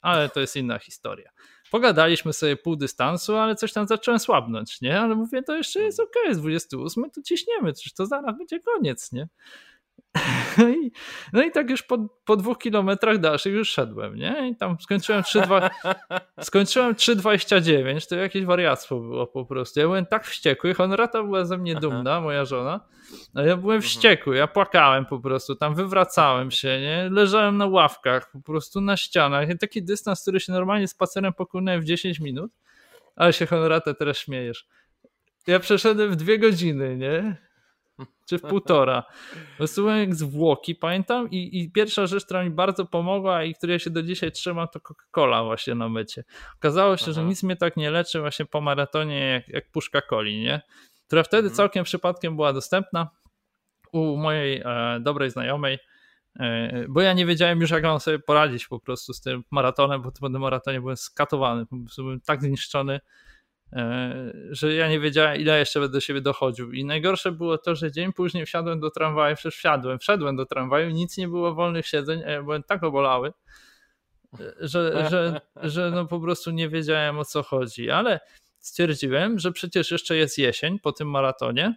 Ale 0.00 0.28
to 0.28 0.40
jest 0.40 0.56
inna 0.56 0.78
historia. 0.78 1.30
Pogadaliśmy 1.70 2.32
sobie 2.32 2.56
pół 2.56 2.76
dystansu, 2.76 3.36
ale 3.36 3.54
coś 3.54 3.72
tam 3.72 3.86
zacząłem 3.86 4.20
słabnąć, 4.20 4.80
nie? 4.80 5.00
Ale 5.00 5.14
mówię, 5.14 5.42
to 5.42 5.56
jeszcze 5.56 5.80
jest 5.80 6.00
ok, 6.00 6.12
jest 6.24 6.40
28, 6.40 7.10
to 7.10 7.22
ciśniemy, 7.22 7.72
przecież 7.72 7.92
to 7.92 8.06
zaraz 8.06 8.38
będzie 8.38 8.60
koniec, 8.60 9.12
nie? 9.12 9.28
No 10.58 10.68
i, 10.68 10.92
no 11.32 11.42
i 11.42 11.50
tak 11.50 11.70
już 11.70 11.82
po, 11.82 11.98
po 12.24 12.36
dwóch 12.36 12.58
kilometrach 12.58 13.18
dalszych 13.18 13.54
już 13.54 13.70
szedłem, 13.70 14.16
nie? 14.16 14.48
I 14.48 14.56
tam 14.56 14.76
skończyłem 14.80 15.22
3,2, 15.22 15.70
skończyłem 16.40 16.94
3,29, 16.94 18.08
to 18.08 18.16
jakieś 18.16 18.44
wariactwo 18.44 19.00
było 19.00 19.26
po 19.26 19.44
prostu. 19.44 19.80
Ja 19.80 19.86
byłem 19.86 20.06
tak 20.06 20.26
wściekły, 20.26 20.74
Honorata 20.74 21.22
była 21.22 21.44
ze 21.44 21.58
mnie 21.58 21.74
dumna, 21.74 22.20
moja 22.20 22.44
żona, 22.44 22.80
a 23.34 23.42
ja 23.42 23.56
byłem 23.56 23.76
mhm. 23.76 23.82
wściekły, 23.82 24.36
ja 24.36 24.46
płakałem 24.46 25.06
po 25.06 25.20
prostu, 25.20 25.54
tam 25.54 25.74
wywracałem 25.74 26.50
się, 26.50 26.80
nie? 26.80 27.08
Leżałem 27.10 27.56
na 27.56 27.66
ławkach, 27.66 28.30
po 28.32 28.40
prostu 28.40 28.80
na 28.80 28.96
ścianach. 28.96 29.50
I 29.50 29.58
taki 29.58 29.82
dystans, 29.82 30.22
który 30.22 30.40
się 30.40 30.52
normalnie 30.52 30.88
spacerem 30.88 31.32
pokonałem 31.32 31.80
w 31.80 31.84
10 31.84 32.20
minut, 32.20 32.52
ale 33.16 33.32
się 33.32 33.46
Honorata 33.46 33.94
teraz 33.94 34.18
śmiejesz. 34.18 34.66
Ja 35.46 35.60
przeszedłem 35.60 36.10
w 36.10 36.16
dwie 36.16 36.38
godziny, 36.38 36.96
nie? 36.96 37.36
Czy 38.28 38.38
w 38.38 38.42
półtora. 38.42 39.04
Wysłuchałem 39.58 40.00
jak 40.00 40.14
zwłoki, 40.14 40.74
pamiętam 40.74 41.30
i, 41.30 41.62
i 41.62 41.72
pierwsza 41.72 42.06
rzecz, 42.06 42.24
która 42.24 42.44
mi 42.44 42.50
bardzo 42.50 42.86
pomogła 42.86 43.44
i 43.44 43.54
której 43.54 43.80
się 43.80 43.90
do 43.90 44.02
dzisiaj 44.02 44.32
trzymam, 44.32 44.68
to 44.72 44.80
Coca-Cola 44.80 45.44
właśnie 45.44 45.74
na 45.74 45.88
mycie. 45.88 46.24
Okazało 46.56 46.96
się, 46.96 47.04
Aha. 47.04 47.12
że 47.12 47.24
nic 47.24 47.42
mnie 47.42 47.56
tak 47.56 47.76
nie 47.76 47.90
leczy 47.90 48.20
właśnie 48.20 48.46
po 48.46 48.60
maratonie 48.60 49.18
jak, 49.18 49.48
jak 49.48 49.70
puszka 49.70 50.02
coli, 50.10 50.40
nie? 50.40 50.62
Która 51.06 51.22
wtedy 51.22 51.48
mhm. 51.48 51.56
całkiem 51.56 51.84
przypadkiem 51.84 52.36
była 52.36 52.52
dostępna 52.52 53.08
u 53.92 54.16
mojej 54.16 54.62
e, 54.64 55.00
dobrej 55.00 55.30
znajomej, 55.30 55.78
e, 56.40 56.84
bo 56.88 57.00
ja 57.00 57.12
nie 57.12 57.26
wiedziałem 57.26 57.60
już, 57.60 57.70
jak 57.70 57.82
mam 57.82 58.00
sobie 58.00 58.18
poradzić 58.18 58.66
po 58.66 58.80
prostu 58.80 59.12
z 59.12 59.20
tym 59.20 59.42
maratonem, 59.50 60.02
bo 60.02 60.12
po 60.12 60.30
tym 60.30 60.40
maratonie 60.40 60.80
byłem 60.80 60.96
skatowany, 60.96 61.66
byłem 61.98 62.20
tak 62.20 62.42
zniszczony, 62.42 63.00
że 64.50 64.74
ja 64.74 64.88
nie 64.88 65.00
wiedziałem, 65.00 65.40
ile 65.40 65.58
jeszcze 65.58 65.80
będę 65.80 65.92
do 65.92 66.00
siebie 66.00 66.20
dochodził. 66.20 66.72
I 66.72 66.84
najgorsze 66.84 67.32
było 67.32 67.58
to, 67.58 67.74
że 67.74 67.92
dzień 67.92 68.12
później 68.12 68.46
wsiadłem 68.46 68.80
do 68.80 68.90
tramwaju, 68.90 69.36
przecież 69.36 69.56
wsiadłem, 69.56 69.98
wszedłem 69.98 70.36
do 70.36 70.46
tramwaju, 70.46 70.90
nic 70.90 71.16
nie 71.18 71.28
było 71.28 71.54
wolnych 71.54 71.86
siedzeń, 71.86 72.22
a 72.26 72.30
ja 72.30 72.42
byłem 72.42 72.62
tak 72.62 72.84
obolały, 72.84 73.32
że, 74.60 75.08
że, 75.10 75.40
że 75.56 75.90
no 75.90 76.06
po 76.06 76.20
prostu 76.20 76.50
nie 76.50 76.68
wiedziałem 76.68 77.18
o 77.18 77.24
co 77.24 77.42
chodzi. 77.42 77.90
Ale 77.90 78.20
stwierdziłem, 78.58 79.38
że 79.38 79.52
przecież 79.52 79.90
jeszcze 79.90 80.16
jest 80.16 80.38
jesień 80.38 80.78
po 80.78 80.92
tym 80.92 81.10
maratonie 81.10 81.74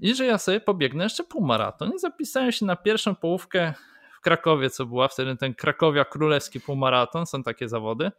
i 0.00 0.14
że 0.14 0.26
ja 0.26 0.38
sobie 0.38 0.60
pobiegnę 0.60 1.04
jeszcze 1.04 1.24
półmaraton. 1.24 1.92
I 1.96 1.98
zapisałem 1.98 2.52
się 2.52 2.66
na 2.66 2.76
pierwszą 2.76 3.14
połówkę 3.14 3.74
w 4.18 4.20
Krakowie, 4.20 4.70
co 4.70 4.86
była 4.86 5.08
wtedy 5.08 5.36
ten 5.36 5.54
Krakowia 5.54 6.04
Królewski 6.04 6.60
Półmaraton, 6.60 7.26
są 7.26 7.42
takie 7.42 7.68
zawody. 7.68 8.10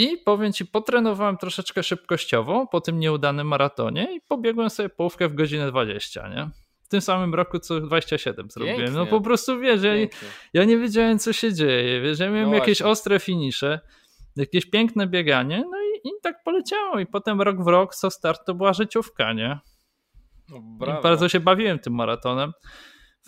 I 0.00 0.18
powiem 0.18 0.52
ci, 0.52 0.66
potrenowałem 0.66 1.36
troszeczkę 1.36 1.82
szybkościowo 1.82 2.66
po 2.66 2.80
tym 2.80 2.98
nieudanym 2.98 3.46
maratonie 3.46 4.16
i 4.16 4.20
pobiegłem 4.20 4.70
sobie 4.70 4.88
połówkę 4.88 5.28
w 5.28 5.34
godzinę 5.34 5.70
20, 5.70 6.28
nie? 6.28 6.50
W 6.82 6.88
tym 6.88 7.00
samym 7.00 7.34
roku 7.34 7.58
co 7.58 7.80
27 7.80 8.50
zrobiłem. 8.50 8.78
No 8.78 8.84
Pięknie. 8.84 9.00
No 9.00 9.06
po 9.06 9.20
prostu 9.20 9.58
wiesz, 9.58 9.82
ja, 9.82 9.92
ja, 10.52 10.64
nie 10.64 10.78
wiedziałem 10.78 11.18
co 11.18 11.32
się 11.32 11.54
dzieje, 11.54 12.00
wiesz, 12.00 12.18
ja 12.18 12.30
miałem 12.30 12.50
no 12.50 12.56
jakieś 12.56 12.82
ostre 12.82 13.20
finisze, 13.20 13.80
jakieś 14.36 14.70
piękne 14.70 15.06
bieganie, 15.06 15.64
no 15.70 15.78
i, 15.82 16.08
i 16.08 16.10
tak 16.22 16.42
poleciało 16.44 16.98
i 16.98 17.06
potem 17.06 17.40
rok 17.40 17.64
w 17.64 17.66
rok 17.66 17.94
co 17.94 18.10
start 18.10 18.46
to 18.46 18.54
była 18.54 18.72
życiówka, 18.72 19.32
nie? 19.32 19.58
No, 20.48 20.60
bardzo 21.02 21.28
się 21.28 21.40
bawiłem 21.40 21.78
tym 21.78 21.94
maratonem 21.94 22.52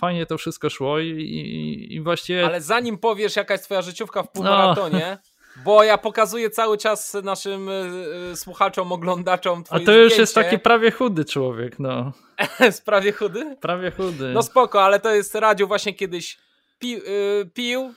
fajnie 0.01 0.27
to 0.27 0.39
wszystko 0.39 0.71
szło 0.71 0.99
i, 0.99 1.09
i, 1.09 1.95
i, 1.95 2.01
właściwie. 2.01 2.47
Ale 2.47 2.61
zanim 2.61 2.99
powiesz, 2.99 3.37
jaka 3.37 3.55
jest 3.55 3.65
twoja 3.65 3.83
życiówka 3.83 4.23
w 4.23 4.33
półmaratonie, 4.33 5.19
no. 5.25 5.31
Bo 5.57 5.85
ja 5.85 5.99
pokazuję 5.99 6.51
cały 6.51 6.79
czas 6.79 7.17
naszym 7.23 7.69
y, 7.69 8.37
słuchaczom, 8.37 8.93
oglądaczom 8.93 9.65
twoje 9.65 9.83
A 9.83 9.87
to 9.87 9.93
już 9.93 10.13
zdjęcie. 10.13 10.21
jest 10.21 10.35
taki 10.35 10.59
prawie 10.59 10.91
chudy 10.91 11.25
człowiek, 11.25 11.79
no. 11.79 12.13
prawie 12.85 13.13
chudy? 13.13 13.57
Prawie 13.61 13.91
chudy. 13.91 14.33
No 14.35 14.43
spoko, 14.43 14.83
ale 14.83 15.01
to 15.01 15.15
jest 15.15 15.35
radio 15.35 15.67
właśnie 15.67 15.95
kiedyś 15.95 16.39
pi, 16.79 16.97
y, 16.97 17.51
pił, 17.55 17.95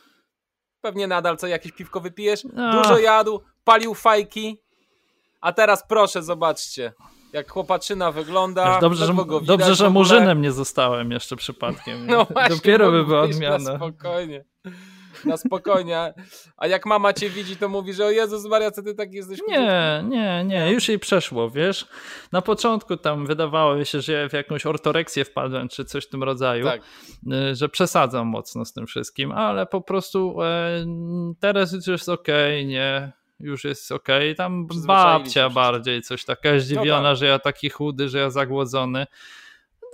pewnie 0.82 1.08
nadal 1.08 1.38
co 1.38 1.48
jakieś 1.48 1.72
piwko 1.72 2.00
wypijesz, 2.00 2.44
no. 2.54 2.72
dużo 2.72 3.00
jadł, 3.00 3.42
palił 3.64 3.94
fajki, 3.94 4.62
a 5.42 5.54
teraz 5.54 5.84
proszę, 5.88 6.24
zobaczcie. 6.24 6.94
Jak 7.34 7.52
chłopaczyna 7.52 8.12
wygląda. 8.12 8.80
dobrze, 8.80 9.06
że, 9.06 9.14
dobrze, 9.42 9.76
że 9.76 9.90
murzynem 9.90 10.42
nie 10.42 10.52
zostałem 10.52 11.12
jeszcze 11.12 11.36
przypadkiem. 11.36 12.08
No 12.08 12.26
właśnie, 12.26 12.56
Dopiero 12.56 12.92
by 12.92 13.06
była 13.06 13.22
odmiana. 13.22 13.76
Spokojnie 13.76 14.46
na 15.26 15.38
spokojnie. 15.38 16.14
A 16.58 16.68
jak 16.68 16.86
mama 16.86 17.14
cię 17.14 17.30
widzi, 17.30 17.58
to 17.58 17.70
mówi, 17.70 17.94
że 17.94 18.06
o 18.06 18.12
Jezus 18.12 18.46
Maria, 18.46 18.72
co 18.72 18.84
ty 18.84 18.96
tak 18.96 19.14
jesteś 19.14 19.40
Nie, 19.48 20.04
nie, 20.08 20.44
nie, 20.46 20.72
już 20.72 20.90
jej 20.90 21.00
przeszło, 21.00 21.50
wiesz. 21.50 21.88
Na 22.32 22.42
początku 22.42 22.98
tam 22.98 23.26
wydawało 23.26 23.86
się, 23.86 24.02
że 24.02 24.14
ja 24.14 24.30
w 24.30 24.34
jakąś 24.34 24.66
ortoreksję 24.66 25.26
wpadłem, 25.26 25.68
czy 25.68 25.86
coś 25.86 26.06
w 26.06 26.10
tym 26.10 26.24
rodzaju, 26.24 26.66
tak. 26.66 26.82
Y, 27.52 27.56
że 27.56 27.70
przesadzam 27.70 28.28
mocno 28.28 28.66
z 28.66 28.74
tym 28.74 28.88
wszystkim, 28.88 29.32
ale 29.32 29.66
po 29.66 29.82
prostu 29.82 30.42
e, 30.42 30.86
teraz 31.40 31.74
już 31.74 31.88
jest 31.88 32.10
okej, 32.10 32.60
okay, 32.60 32.66
nie, 32.66 33.12
już 33.40 33.64
jest 33.64 33.92
okej. 33.92 34.32
Okay. 34.32 34.36
Tam 34.36 34.68
babcia 34.88 35.50
bardziej 35.50 36.02
coś 36.02 36.26
taka 36.26 36.60
zdziwiona, 36.60 37.02
no 37.02 37.10
tak. 37.10 37.18
że 37.18 37.26
ja 37.26 37.40
taki 37.40 37.70
chudy, 37.70 38.10
że 38.10 38.20
ja 38.20 38.30
zagłodzony 38.30 39.06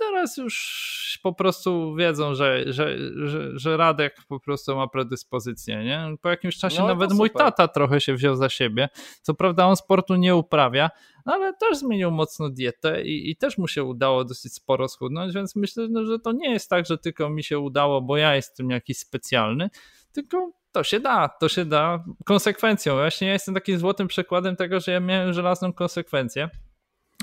teraz 0.08 0.36
już 0.36 1.18
po 1.22 1.32
prostu 1.32 1.94
wiedzą, 1.94 2.34
że, 2.34 2.72
że, 2.72 2.96
że, 3.28 3.58
że 3.58 3.76
Radek 3.76 4.16
po 4.28 4.40
prostu 4.40 4.76
ma 4.76 4.88
predyspozycję. 4.88 5.84
Nie? 5.84 6.14
Po 6.22 6.28
jakimś 6.28 6.56
czasie 6.56 6.80
no, 6.80 6.88
nawet 6.88 7.12
mój 7.12 7.30
tata 7.30 7.68
trochę 7.68 8.00
się 8.00 8.14
wziął 8.14 8.36
za 8.36 8.48
siebie. 8.48 8.88
Co 9.22 9.34
prawda 9.34 9.66
on 9.66 9.76
sportu 9.76 10.14
nie 10.14 10.36
uprawia, 10.36 10.90
ale 11.24 11.54
też 11.54 11.78
zmienił 11.78 12.10
mocno 12.10 12.50
dietę 12.50 13.02
i, 13.02 13.30
i 13.30 13.36
też 13.36 13.58
mu 13.58 13.68
się 13.68 13.84
udało 13.84 14.24
dosyć 14.24 14.54
sporo 14.54 14.88
schudnąć, 14.88 15.34
więc 15.34 15.56
myślę, 15.56 15.86
no, 15.90 16.04
że 16.04 16.18
to 16.18 16.32
nie 16.32 16.50
jest 16.50 16.70
tak, 16.70 16.86
że 16.86 16.98
tylko 16.98 17.30
mi 17.30 17.44
się 17.44 17.58
udało, 17.58 18.00
bo 18.00 18.16
ja 18.16 18.36
jestem 18.36 18.70
jakiś 18.70 18.98
specjalny, 18.98 19.70
tylko 20.12 20.52
to 20.72 20.84
się 20.84 21.00
da, 21.00 21.28
to 21.28 21.48
się 21.48 21.64
da 21.64 22.04
konsekwencją. 22.24 22.94
Właśnie 22.94 23.26
ja 23.26 23.32
jestem 23.32 23.54
takim 23.54 23.78
złotym 23.78 24.08
przykładem 24.08 24.56
tego, 24.56 24.80
że 24.80 24.92
ja 24.92 25.00
miałem 25.00 25.32
żelazną 25.32 25.72
konsekwencję, 25.72 26.50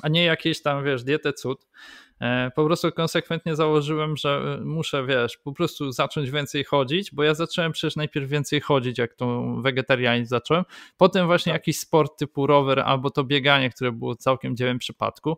a 0.01 0.07
nie 0.07 0.23
jakieś 0.23 0.61
tam, 0.61 0.83
wiesz, 0.83 1.03
dietę 1.03 1.33
cud. 1.33 1.67
E, 2.21 2.51
po 2.55 2.65
prostu 2.65 2.91
konsekwentnie 2.91 3.55
założyłem, 3.55 4.17
że 4.17 4.57
e, 4.59 4.63
muszę, 4.65 5.05
wiesz, 5.05 5.37
po 5.37 5.53
prostu 5.53 5.91
zacząć 5.91 6.31
więcej 6.31 6.63
chodzić, 6.63 7.13
bo 7.13 7.23
ja 7.23 7.33
zacząłem 7.33 7.71
przecież 7.71 7.95
najpierw 7.95 8.29
więcej 8.29 8.61
chodzić, 8.61 8.97
jak 8.97 9.13
to 9.13 9.55
wegetarianizm 9.61 10.29
zacząłem, 10.29 10.63
potem 10.97 11.27
właśnie 11.27 11.51
tak. 11.51 11.61
jakiś 11.61 11.79
sport 11.79 12.19
typu 12.19 12.47
rower 12.47 12.79
albo 12.79 13.09
to 13.09 13.23
bieganie, 13.23 13.69
które 13.69 13.91
było 13.91 14.15
całkiem 14.15 14.55
dziełem 14.55 14.79
przypadku. 14.79 15.37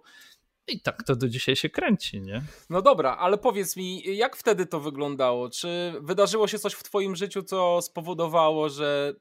I 0.68 0.80
tak 0.80 1.04
to 1.04 1.16
do 1.16 1.30
dzisiaj 1.30 1.56
się 1.56 1.70
kręci, 1.70 2.22
nie? 2.22 2.42
No 2.70 2.82
dobra, 2.82 3.18
ale 3.18 3.38
powiedz 3.38 3.76
mi, 3.76 4.18
jak 4.18 4.36
wtedy 4.36 4.66
to 4.66 4.80
wyglądało? 4.80 5.50
Czy 5.50 5.94
wydarzyło 6.02 6.48
się 6.48 6.60
coś 6.60 6.74
w 6.74 6.84
Twoim 6.84 7.16
życiu, 7.16 7.44
co 7.44 7.82
spowodowało, 7.82 8.70
że 8.70 9.16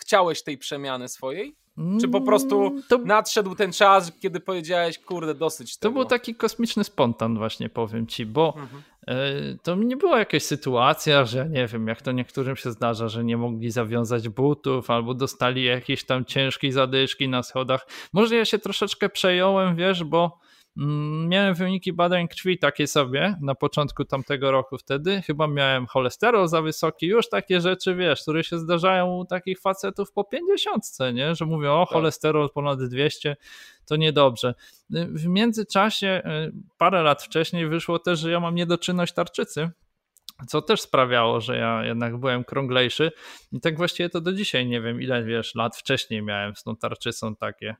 chciałeś 0.00 0.42
tej 0.42 0.58
przemiany 0.58 1.08
swojej? 1.08 1.56
Czy 2.00 2.08
po 2.08 2.20
prostu 2.20 2.66
mm, 2.66 2.82
to... 2.88 2.98
nadszedł 2.98 3.54
ten 3.54 3.72
czas, 3.72 4.12
kiedy 4.20 4.40
powiedziałeś, 4.40 4.98
kurde, 4.98 5.34
dosyć 5.34 5.76
tego? 5.76 5.92
To 5.92 5.94
był 5.94 6.04
taki 6.04 6.34
kosmiczny 6.34 6.84
spontan 6.84 7.38
właśnie, 7.38 7.68
powiem 7.68 8.06
ci, 8.06 8.26
bo 8.26 8.54
mhm. 8.56 8.82
E, 9.08 9.14
to 9.62 9.74
nie 9.74 9.96
była 9.96 10.18
jakaś 10.18 10.42
sytuacja, 10.42 11.24
że 11.24 11.48
nie 11.48 11.66
wiem, 11.66 11.86
jak 11.86 12.02
to 12.02 12.12
niektórym 12.12 12.56
się 12.56 12.70
zdarza, 12.70 13.08
że 13.08 13.24
nie 13.24 13.36
mogli 13.36 13.70
zawiązać 13.70 14.28
butów 14.28 14.90
albo 14.90 15.14
dostali 15.14 15.64
jakieś 15.64 16.04
tam 16.04 16.24
ciężkie 16.24 16.72
zadyszki 16.72 17.28
na 17.28 17.42
schodach. 17.42 17.86
Może 18.12 18.36
ja 18.36 18.44
się 18.44 18.58
troszeczkę 18.58 19.08
przejąłem, 19.08 19.76
wiesz, 19.76 20.04
bo 20.04 20.38
miałem 20.76 21.54
wyniki 21.54 21.92
badań 21.92 22.28
krwi 22.28 22.58
takie 22.58 22.86
sobie 22.86 23.36
na 23.40 23.54
początku 23.54 24.04
tamtego 24.04 24.50
roku 24.50 24.78
wtedy. 24.78 25.22
Chyba 25.22 25.46
miałem 25.46 25.86
cholesterol 25.86 26.48
za 26.48 26.62
wysoki, 26.62 27.06
już 27.06 27.28
takie 27.28 27.60
rzeczy, 27.60 27.94
wiesz, 27.94 28.22
które 28.22 28.44
się 28.44 28.58
zdarzają 28.58 29.16
u 29.16 29.24
takich 29.24 29.60
facetów 29.60 30.12
po 30.12 30.24
50, 30.24 30.84
nie? 31.14 31.34
Że 31.34 31.46
mówią, 31.46 31.72
o, 31.72 31.86
tak. 31.86 31.92
cholesterol 31.92 32.50
ponad 32.54 32.82
200, 32.82 33.36
to 33.86 33.96
niedobrze. 33.96 34.54
W 34.90 35.26
międzyczasie, 35.26 36.22
y, 36.48 36.52
parę 36.78 37.02
lat 37.02 37.22
wcześniej 37.22 37.68
wyszło 37.68 37.98
też, 37.98 38.18
że 38.18 38.30
ja 38.30 38.40
mam 38.40 38.54
niedoczynność 38.54 39.14
tarczycy, 39.14 39.70
co 40.48 40.62
też 40.62 40.80
sprawiało, 40.80 41.40
że 41.40 41.56
ja 41.56 41.84
jednak 41.84 42.16
byłem 42.16 42.44
krąglejszy 42.44 43.12
i 43.52 43.60
tak 43.60 43.76
właściwie 43.76 44.08
to 44.08 44.20
do 44.20 44.32
dzisiaj 44.32 44.66
nie 44.66 44.80
wiem, 44.80 45.02
ile 45.02 45.24
wiesz, 45.24 45.54
lat 45.54 45.76
wcześniej 45.76 46.22
miałem 46.22 46.56
z 46.56 46.62
tą 46.62 46.76
tarczycą 46.76 47.36
takie 47.36 47.76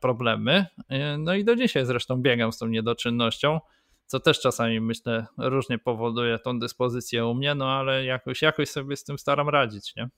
problemy. 0.00 0.66
E, 0.88 1.18
no 1.18 1.34
i 1.34 1.44
do 1.44 1.56
dzisiaj 1.56 1.86
zresztą 1.86 2.16
biegam 2.16 2.52
z 2.52 2.58
tą 2.58 2.66
niedoczynnością, 2.66 3.60
co 4.06 4.20
też 4.20 4.40
czasami 4.40 4.80
myślę 4.80 5.26
różnie 5.38 5.78
powoduje 5.78 6.38
tą 6.38 6.58
dyspozycję 6.58 7.26
u 7.26 7.34
mnie, 7.34 7.54
no 7.54 7.70
ale 7.70 8.04
jakoś, 8.04 8.42
jakoś 8.42 8.68
sobie 8.68 8.96
z 8.96 9.04
tym 9.04 9.18
staram 9.18 9.48
radzić, 9.48 9.96
nie? 9.96 10.08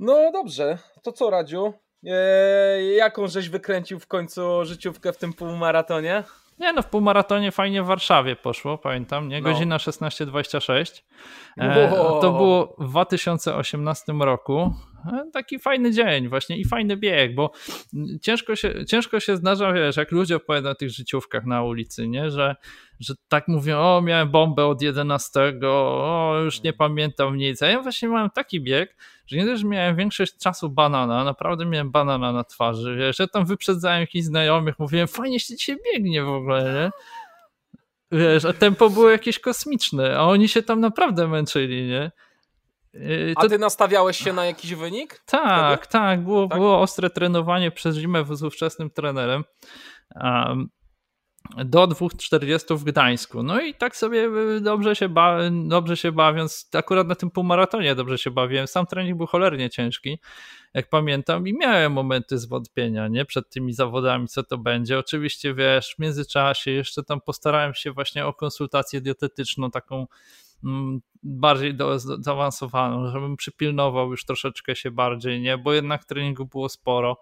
No 0.00 0.32
dobrze, 0.32 0.78
to 1.02 1.12
co 1.12 1.30
Radziu? 1.30 1.72
Eee, 2.06 2.96
jaką 2.96 3.28
żeś 3.28 3.48
wykręcił 3.48 4.00
w 4.00 4.06
końcu 4.06 4.64
życiówkę 4.64 5.12
w 5.12 5.16
tym 5.16 5.32
półmaratonie? 5.32 6.24
Nie 6.58 6.72
no, 6.72 6.82
w 6.82 6.86
półmaratonie 6.86 7.52
fajnie 7.52 7.82
w 7.82 7.86
Warszawie 7.86 8.36
poszło, 8.36 8.78
pamiętam, 8.78 9.28
nie? 9.28 9.40
No. 9.40 9.50
Godzina 9.50 9.74
no. 9.74 9.92
16.26. 9.92 11.02
E, 11.58 11.90
to 12.20 12.32
było 12.32 12.76
w 12.78 12.88
2018 12.88 14.12
roku. 14.12 14.74
E, 15.12 15.30
taki 15.32 15.58
fajny 15.58 15.90
dzień 15.90 16.28
właśnie 16.28 16.58
i 16.58 16.64
fajny 16.64 16.96
bieg, 16.96 17.34
bo 17.34 17.50
ciężko 18.22 18.56
się, 18.56 18.84
ciężko 18.84 19.20
się 19.20 19.36
zdarza, 19.36 19.72
wiesz, 19.72 19.96
jak 19.96 20.12
ludzie 20.12 20.36
opowiadają 20.36 20.72
o 20.72 20.74
tych 20.74 20.90
życiówkach 20.90 21.46
na 21.46 21.62
ulicy, 21.62 22.08
nie? 22.08 22.30
Że, 22.30 22.56
że 23.00 23.14
tak 23.28 23.48
mówią, 23.48 23.78
o 23.78 24.02
miałem 24.02 24.30
bombę 24.30 24.66
od 24.66 24.82
11, 24.82 25.40
o 25.62 26.40
już 26.44 26.62
nie 26.62 26.72
pamiętam 26.72 27.36
nic, 27.36 27.62
a 27.62 27.66
ja 27.66 27.82
właśnie 27.82 28.08
miałem 28.08 28.30
taki 28.30 28.60
bieg, 28.60 28.96
że 29.26 29.36
nie 29.36 29.44
też 29.44 29.64
miałem 29.64 29.96
większość 29.96 30.36
czasu 30.36 30.70
banana, 30.70 31.24
naprawdę 31.24 31.66
miałem 31.66 31.90
banana 31.90 32.32
na 32.32 32.44
twarzy, 32.44 32.96
wiesz, 32.96 33.18
ja 33.18 33.26
tam 33.26 33.46
wyprzedzałem 33.46 34.00
jakichś 34.00 34.24
znajomych, 34.24 34.78
mówiłem, 34.78 35.08
fajnie 35.08 35.40
się 35.40 35.56
dzisiaj 35.56 35.76
biegnie 35.92 36.22
w 36.22 36.28
ogóle, 36.28 36.74
nie? 36.74 36.90
Wiesz, 38.18 38.44
a 38.44 38.52
tempo 38.52 38.90
było 38.90 39.10
jakieś 39.10 39.38
kosmiczne, 39.38 40.18
a 40.18 40.22
oni 40.22 40.48
się 40.48 40.62
tam 40.62 40.80
naprawdę 40.80 41.28
męczyli, 41.28 41.86
nie? 41.86 42.10
Y, 42.96 43.34
to... 43.36 43.46
A 43.46 43.48
ty 43.48 43.58
nastawiałeś 43.58 44.18
się 44.18 44.32
na 44.32 44.46
jakiś 44.46 44.74
wynik? 44.74 45.22
Tak, 45.26 45.80
wtedy? 45.80 45.92
tak. 45.92 46.24
Było, 46.24 46.48
tak. 46.48 46.58
było 46.58 46.80
ostre 46.80 47.10
trenowanie 47.10 47.70
przez 47.70 47.96
zimę 47.96 48.24
z 48.30 48.42
ówczesnym 48.42 48.90
trenerem. 48.90 49.44
Um, 50.14 50.68
do 51.64 51.86
2.40 51.86 52.76
w 52.78 52.84
Gdańsku. 52.84 53.42
No 53.42 53.60
i 53.60 53.74
tak 53.74 53.96
sobie 53.96 54.28
y, 54.56 54.60
dobrze 54.60 54.96
się, 54.96 55.08
ba 55.08 55.38
dobrze 55.68 55.96
się 55.96 56.12
bawiąc, 56.12 56.68
akurat 56.74 57.06
na 57.06 57.14
tym 57.14 57.30
półmaratonie 57.30 57.94
dobrze 57.94 58.18
się 58.18 58.30
bawiłem. 58.30 58.66
Sam 58.66 58.86
trening 58.86 59.16
był 59.16 59.26
cholernie 59.26 59.70
ciężki, 59.70 60.18
jak 60.74 60.88
pamiętam, 60.88 61.48
i 61.48 61.52
miałem 61.58 61.92
momenty 61.92 62.38
zwątpienia, 62.38 63.08
nie? 63.08 63.24
Przed 63.24 63.50
tymi 63.50 63.72
zawodami, 63.72 64.28
co 64.28 64.42
to 64.42 64.58
będzie. 64.58 64.98
Oczywiście, 64.98 65.54
wiesz, 65.54 65.94
w 65.94 65.98
międzyczasie 65.98 66.70
jeszcze 66.70 67.02
tam 67.02 67.20
postarałem 67.20 67.74
się 67.74 67.92
właśnie 67.92 68.26
o 68.26 68.32
konsultację 68.34 69.00
dietetyczną, 69.00 69.70
taką 69.70 70.06
bardziej 71.22 71.74
do, 71.74 71.98
zaawansowaną, 71.98 73.10
żebym 73.10 73.36
przypilnował 73.36 74.10
już 74.10 74.24
troszeczkę 74.24 74.76
się 74.76 74.90
bardziej, 74.90 75.40
nie? 75.40 75.58
Bo 75.58 75.72
jednak 75.72 76.04
treningu 76.04 76.46
było 76.46 76.68
sporo. 76.68 77.20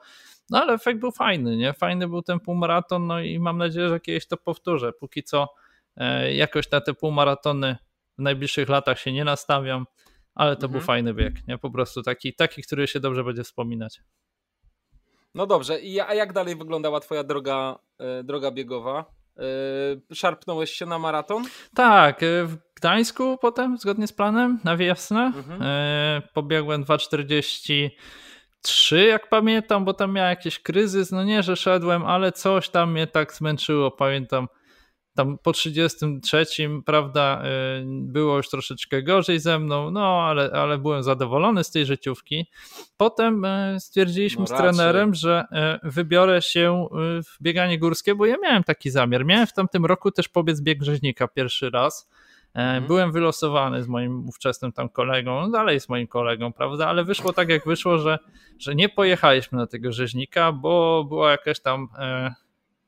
No 0.50 0.62
ale 0.62 0.72
efekt 0.72 1.00
był 1.00 1.10
fajny, 1.10 1.56
nie? 1.56 1.72
Fajny 1.72 2.08
był 2.08 2.22
ten 2.22 2.40
półmaraton, 2.40 3.06
no 3.06 3.20
i 3.20 3.38
mam 3.38 3.58
nadzieję, 3.58 3.88
że 3.88 4.00
kiedyś 4.00 4.26
to 4.26 4.36
powtórzę. 4.36 4.92
Póki 4.92 5.22
co 5.22 5.48
e, 5.96 6.34
jakoś 6.34 6.70
na 6.70 6.80
te 6.80 6.94
półmaratony 6.94 7.76
w 8.18 8.22
najbliższych 8.22 8.68
latach 8.68 8.98
się 8.98 9.12
nie 9.12 9.24
nastawiam, 9.24 9.86
ale 10.34 10.56
to 10.56 10.66
mhm. 10.66 10.72
był 10.72 10.80
fajny 10.80 11.14
bieg, 11.14 11.34
nie? 11.48 11.58
Po 11.58 11.70
prostu 11.70 12.02
taki, 12.02 12.34
taki, 12.34 12.62
który 12.62 12.86
się 12.86 13.00
dobrze 13.00 13.24
będzie 13.24 13.44
wspominać. 13.44 14.00
No 15.34 15.46
dobrze, 15.46 15.80
I 15.80 16.00
a 16.00 16.14
jak 16.14 16.32
dalej 16.32 16.56
wyglądała 16.56 17.00
twoja 17.00 17.24
droga, 17.24 17.78
e, 17.98 18.24
droga 18.24 18.50
biegowa? 18.50 19.04
E, 19.38 20.14
szarpnąłeś 20.14 20.70
się 20.70 20.86
na 20.86 20.98
maraton? 20.98 21.44
Tak, 21.74 22.22
e, 22.22 22.48
Gdańsku 22.84 23.38
potem, 23.38 23.78
zgodnie 23.78 24.06
z 24.06 24.12
planem, 24.12 24.58
na 24.64 24.76
wiosnę. 24.76 25.32
Mhm. 25.36 25.62
E, 25.62 26.22
pobiegłem 26.34 26.84
2,43 26.84 28.96
jak 28.96 29.28
pamiętam, 29.28 29.84
bo 29.84 29.94
tam 29.94 30.12
miałem 30.12 30.30
jakiś 30.30 30.58
kryzys. 30.58 31.12
No 31.12 31.24
nie, 31.24 31.42
że 31.42 31.56
szedłem, 31.56 32.06
ale 32.06 32.32
coś 32.32 32.68
tam 32.68 32.92
mnie 32.92 33.06
tak 33.06 33.34
zmęczyło, 33.34 33.90
pamiętam 33.90 34.48
tam 35.14 35.38
po 35.38 35.52
33, 35.52 36.44
prawda, 36.86 37.42
y, 37.44 37.84
było 37.86 38.36
już 38.36 38.48
troszeczkę 38.48 39.02
gorzej 39.02 39.40
ze 39.40 39.58
mną, 39.58 39.90
no 39.90 40.22
ale, 40.22 40.50
ale 40.52 40.78
byłem 40.78 41.02
zadowolony 41.02 41.64
z 41.64 41.70
tej 41.70 41.86
życiówki. 41.86 42.46
Potem 42.96 43.44
y, 43.44 43.76
stwierdziliśmy 43.80 44.40
no 44.40 44.46
z 44.46 44.50
trenerem, 44.50 45.14
że 45.14 45.44
wybiorę 45.82 46.42
się 46.42 46.88
w 47.24 47.42
bieganie 47.42 47.78
górskie, 47.78 48.14
bo 48.14 48.26
ja 48.26 48.36
miałem 48.42 48.64
taki 48.64 48.90
zamiar. 48.90 49.24
Miałem 49.24 49.46
w 49.46 49.52
tamtym 49.52 49.86
roku 49.86 50.10
też 50.10 50.28
pobiec 50.28 50.60
bieg 50.60 50.82
rzeźnika 50.82 51.28
pierwszy 51.28 51.70
raz. 51.70 52.08
Mhm. 52.54 52.86
Byłem 52.86 53.12
wylosowany 53.12 53.82
z 53.82 53.88
moim 53.88 54.28
ówczesnym 54.28 54.72
tam 54.72 54.88
kolegą, 54.88 55.40
no 55.40 55.48
dalej 55.48 55.80
z 55.80 55.88
moim 55.88 56.06
kolegą, 56.06 56.52
prawda, 56.52 56.88
ale 56.88 57.04
wyszło 57.04 57.32
tak 57.32 57.48
jak 57.48 57.64
wyszło, 57.64 57.98
że, 57.98 58.18
że 58.58 58.74
nie 58.74 58.88
pojechaliśmy 58.88 59.58
na 59.58 59.66
tego 59.66 59.92
rzeźnika, 59.92 60.52
bo 60.52 61.04
była 61.08 61.30
jakaś 61.30 61.60
tam 61.60 61.88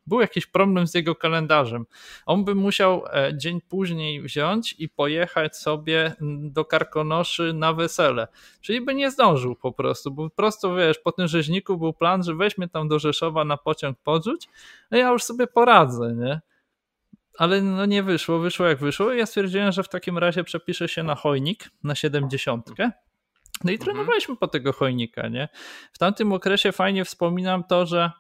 był 0.07 0.21
jakiś 0.21 0.47
problem 0.47 0.87
z 0.87 0.95
jego 0.95 1.14
kalendarzem. 1.14 1.87
On 2.27 2.45
by 2.45 2.55
musiał 2.55 3.05
e, 3.12 3.39
dzień 3.39 3.61
później 3.61 4.23
wziąć 4.23 4.75
i 4.79 4.89
pojechać 4.89 5.57
sobie 5.57 6.12
do 6.51 6.64
Karkonoszy 6.64 7.53
na 7.53 7.73
wesele. 7.73 8.29
Czyli 8.61 8.81
by 8.81 8.95
nie 8.95 9.11
zdążył 9.11 9.57
po 9.57 9.73
prostu, 9.73 10.11
bo 10.11 10.31
prosto 10.31 10.75
wiesz, 10.75 10.99
po 10.99 11.12
tym 11.12 11.29
rzeźniku 11.29 11.77
był 11.77 11.93
plan, 11.93 12.23
że 12.23 12.35
weźmie 12.35 12.69
tam 12.69 12.89
do 12.89 12.99
Rzeszowa 12.99 13.45
na 13.45 13.57
pociąg 13.57 13.99
podrzuć, 13.99 14.49
no 14.91 14.99
ja 14.99 15.11
już 15.11 15.23
sobie 15.23 15.47
poradzę, 15.47 16.14
nie? 16.14 16.41
Ale 17.39 17.62
no 17.62 17.87
nie 17.87 18.03
wyszło, 18.03 18.39
wyszło 18.39 18.66
jak 18.66 18.78
wyszło. 18.78 19.12
Ja 19.12 19.26
stwierdziłem, 19.26 19.72
że 19.72 19.82
w 19.82 19.89
takim 19.89 20.18
razie 20.18 20.45
przepiszę 20.45 20.89
się 20.89 21.03
na 21.03 21.14
chojnik, 21.14 21.70
na 21.84 21.95
70. 21.95 22.70
No 23.64 23.70
i 23.70 23.74
mhm. 23.74 23.78
trenowaliśmy 23.78 24.37
po 24.37 24.49
tego 24.49 24.72
chojnika, 24.72 25.28
nie? 25.28 25.49
W 25.93 25.99
tamtym 25.99 26.32
okresie 26.32 26.72
fajnie 26.72 27.05
wspominam 27.05 27.64
to, 27.64 27.87
że 27.87 28.11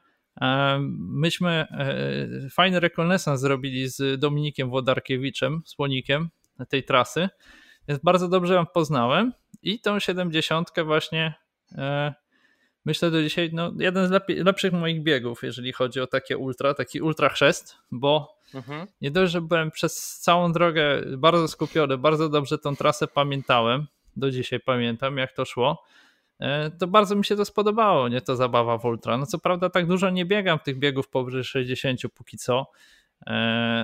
Myśmy 0.98 1.50
e, 1.50 2.48
fajny 2.50 2.80
rekonesans 2.80 3.40
zrobili 3.40 3.88
z 3.88 4.20
Dominikiem 4.20 4.70
Włodarkiewiczem, 4.70 5.62
słonikiem 5.64 6.28
tej 6.68 6.84
trasy. 6.84 7.28
Więc 7.88 8.02
bardzo 8.02 8.28
dobrze 8.28 8.54
ją 8.54 8.66
poznałem 8.66 9.32
i 9.62 9.80
tą 9.80 9.98
70 9.98 10.70
właśnie 10.84 11.34
e, 11.72 12.14
myślę 12.86 13.10
do 13.10 13.22
dzisiaj, 13.22 13.50
no 13.52 13.72
jeden 13.78 14.08
z 14.08 14.10
lepiej, 14.10 14.44
lepszych 14.44 14.72
moich 14.72 15.02
biegów, 15.02 15.42
jeżeli 15.42 15.72
chodzi 15.72 16.00
o 16.00 16.06
takie 16.06 16.38
ultra, 16.38 16.74
taki 16.74 17.00
ultra 17.00 17.28
chrzest, 17.28 17.76
bo 17.90 18.38
mhm. 18.54 18.86
nie 19.00 19.10
dość, 19.10 19.32
że 19.32 19.40
byłem 19.40 19.70
przez 19.70 20.18
całą 20.18 20.52
drogę 20.52 21.02
bardzo 21.18 21.48
skupiony, 21.48 21.98
bardzo 21.98 22.28
dobrze 22.28 22.58
tą 22.58 22.76
trasę 22.76 23.06
pamiętałem, 23.06 23.86
do 24.16 24.30
dzisiaj 24.30 24.60
pamiętam 24.60 25.16
jak 25.16 25.32
to 25.32 25.44
szło, 25.44 25.82
E, 26.40 26.70
to 26.70 26.86
bardzo 26.86 27.16
mi 27.16 27.24
się 27.24 27.36
to 27.36 27.44
spodobało, 27.44 28.08
nie 28.08 28.20
to 28.20 28.36
zabawa 28.36 28.78
w 28.78 28.84
ultra. 28.84 29.18
No 29.18 29.26
co 29.26 29.38
prawda 29.38 29.70
tak 29.70 29.86
dużo 29.86 30.10
nie 30.10 30.24
biegam 30.24 30.58
tych 30.58 30.78
biegów 30.78 31.08
powyżej 31.08 31.44
60 31.44 32.00
póki 32.14 32.38
co, 32.38 32.66
e, 33.26 33.32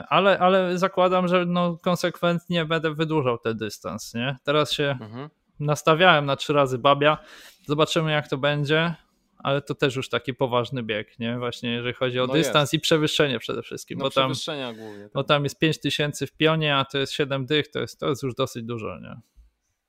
ale, 0.08 0.38
ale 0.38 0.78
zakładam, 0.78 1.28
że 1.28 1.46
no 1.46 1.76
konsekwentnie 1.76 2.64
będę 2.64 2.94
wydłużał 2.94 3.38
ten 3.38 3.56
dystans, 3.56 4.14
nie? 4.14 4.36
Teraz 4.44 4.72
się 4.72 4.96
mhm. 5.00 5.28
Nastawiałem 5.64 6.26
na 6.26 6.36
trzy 6.36 6.52
razy 6.52 6.78
babia, 6.78 7.18
zobaczymy 7.66 8.12
jak 8.12 8.28
to 8.28 8.38
będzie, 8.38 8.94
ale 9.38 9.62
to 9.62 9.74
też 9.74 9.96
już 9.96 10.08
taki 10.08 10.34
poważny 10.34 10.82
bieg, 10.82 11.18
nie? 11.18 11.38
Właśnie 11.38 11.70
jeżeli 11.70 11.94
chodzi 11.94 12.20
o 12.20 12.26
no 12.26 12.32
dystans 12.32 12.72
jest. 12.72 12.74
i 12.74 12.80
przewyższenie 12.80 13.38
przede 13.38 13.62
wszystkim, 13.62 13.98
no 13.98 14.04
bo, 14.04 14.10
tam, 14.10 14.32
głównie, 14.76 15.02
tak. 15.02 15.12
bo 15.14 15.24
tam 15.24 15.44
jest 15.44 15.58
5000 15.58 16.26
w 16.26 16.32
pionie, 16.32 16.76
a 16.76 16.84
to 16.84 16.98
jest 16.98 17.12
7 17.12 17.46
dych, 17.46 17.68
to 17.68 17.80
jest, 17.80 18.00
to 18.00 18.08
jest 18.08 18.22
już 18.22 18.34
dosyć 18.34 18.64
dużo, 18.64 18.98
nie? 19.00 19.20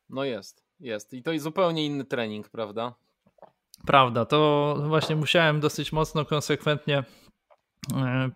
No 0.09 0.23
jest. 0.23 0.63
Jest. 0.79 1.13
I 1.13 1.23
to 1.23 1.31
jest 1.31 1.43
zupełnie 1.43 1.85
inny 1.85 2.05
trening, 2.05 2.49
prawda? 2.49 2.93
Prawda. 3.85 4.25
To 4.25 4.75
właśnie 4.87 5.15
musiałem 5.15 5.59
dosyć 5.59 5.91
mocno, 5.91 6.25
konsekwentnie 6.25 7.03
e, 7.95 8.29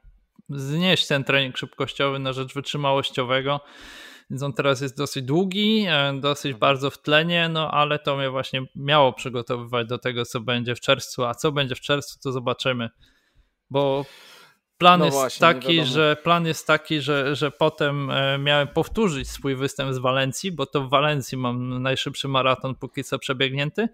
znieść 0.49 1.07
ten 1.07 1.23
trening 1.23 1.57
szybkościowy 1.57 2.19
na 2.19 2.33
rzecz 2.33 2.53
wytrzymałościowego. 2.53 3.59
Więc 4.29 4.43
on 4.43 4.53
teraz 4.53 4.81
jest 4.81 4.97
dosyć 4.97 5.25
długi, 5.25 5.85
e, 5.89 6.13
dosyć 6.21 6.45
mhm. 6.45 6.59
bardzo 6.59 6.89
w 6.89 7.01
tlenie, 7.01 7.49
no 7.49 7.71
ale 7.71 7.99
to 7.99 8.17
mnie 8.17 8.29
właśnie 8.29 8.61
miało 8.75 9.13
przygotowywać 9.13 9.87
do 9.87 9.97
tego, 9.97 10.25
co 10.25 10.39
będzie 10.39 10.75
w 10.75 10.79
czerwcu. 10.79 11.25
A 11.25 11.35
co 11.35 11.51
będzie 11.51 11.75
w 11.75 11.81
czerwcu, 11.81 12.19
to 12.23 12.31
zobaczymy. 12.31 12.89
Bo 13.69 14.05
Plan, 14.77 14.99
no 14.99 15.05
jest 15.05 15.17
właśnie, 15.17 15.39
taki, 15.39 15.85
że, 15.85 16.17
plan 16.23 16.45
jest 16.45 16.67
taki, 16.67 17.01
że, 17.01 17.35
że 17.35 17.51
potem 17.51 18.11
e, 18.11 18.37
miałem 18.37 18.67
powtórzyć 18.67 19.29
swój 19.29 19.55
występ 19.55 19.93
z 19.93 19.97
Walencji, 19.97 20.51
bo 20.51 20.65
to 20.65 20.81
w 20.81 20.89
Walencji 20.89 21.37
mam 21.37 21.81
najszybszy 21.81 22.27
maraton 22.27 22.75
póki 22.75 23.03
co 23.03 23.19
przebiegnięty. 23.19 23.87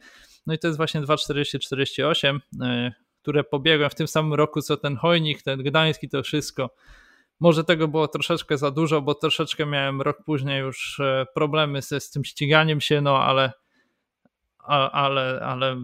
No 0.48 0.54
i 0.54 0.60
to 0.60 0.68
jest 0.68 0.78
właśnie 0.78 1.02
2.40-48. 1.02 2.40
E, 2.62 2.94
które 3.22 3.44
pobiegłem 3.44 3.90
w 3.90 3.96
tym 3.96 4.08
samym 4.08 4.34
roku, 4.34 4.62
co 4.62 4.78
ten 4.78 4.98
Chojnik, 4.98 5.42
ten 5.42 5.64
Gdański, 5.64 6.10
to 6.10 6.24
wszystko. 6.24 6.70
Może 7.40 7.64
tego 7.64 7.88
było 7.88 8.08
troszeczkę 8.08 8.58
za 8.58 8.72
dużo, 8.72 9.02
bo 9.02 9.16
troszeczkę 9.16 9.66
miałem 9.66 10.02
rok 10.02 10.18
później 10.26 10.60
już 10.60 11.00
e, 11.00 11.26
problemy 11.36 11.82
ze, 11.82 12.00
z 12.00 12.10
tym 12.10 12.24
ściganiem 12.24 12.82
się, 12.82 13.02
no 13.02 13.18
ale, 13.24 13.52
ale, 14.92 15.40
ale 15.46 15.76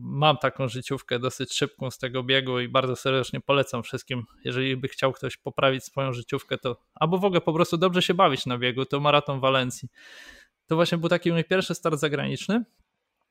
mam 0.00 0.36
taką 0.36 0.68
życiówkę 0.68 1.18
dosyć 1.18 1.52
szybką 1.52 1.90
z 1.90 1.98
tego 1.98 2.22
biegu 2.22 2.60
i 2.60 2.68
bardzo 2.68 2.96
serdecznie 2.96 3.40
polecam 3.40 3.82
wszystkim, 3.82 4.24
jeżeli 4.44 4.76
by 4.76 4.88
chciał 4.88 5.12
ktoś 5.12 5.36
poprawić 5.36 5.84
swoją 5.84 6.12
życiówkę, 6.12 6.58
to 6.58 6.76
albo 6.94 7.18
w 7.18 7.24
ogóle 7.24 7.40
po 7.40 7.52
prostu 7.52 7.76
dobrze 7.76 8.02
się 8.02 8.14
bawić 8.14 8.46
na 8.46 8.58
biegu, 8.58 8.84
to 8.84 9.00
maraton 9.00 9.40
Walencji. 9.40 9.88
To 10.66 10.76
właśnie 10.76 10.98
był 10.98 11.08
taki 11.08 11.32
mój 11.32 11.44
pierwszy 11.44 11.74
start 11.74 12.00
zagraniczny. 12.00 12.64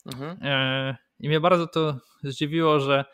Mhm. 0.06 0.38
E, 0.42 0.98
I 1.20 1.28
mnie 1.28 1.40
bardzo 1.40 1.68
to 1.68 1.98
zdziwiło, 2.24 2.80
że 2.80 3.06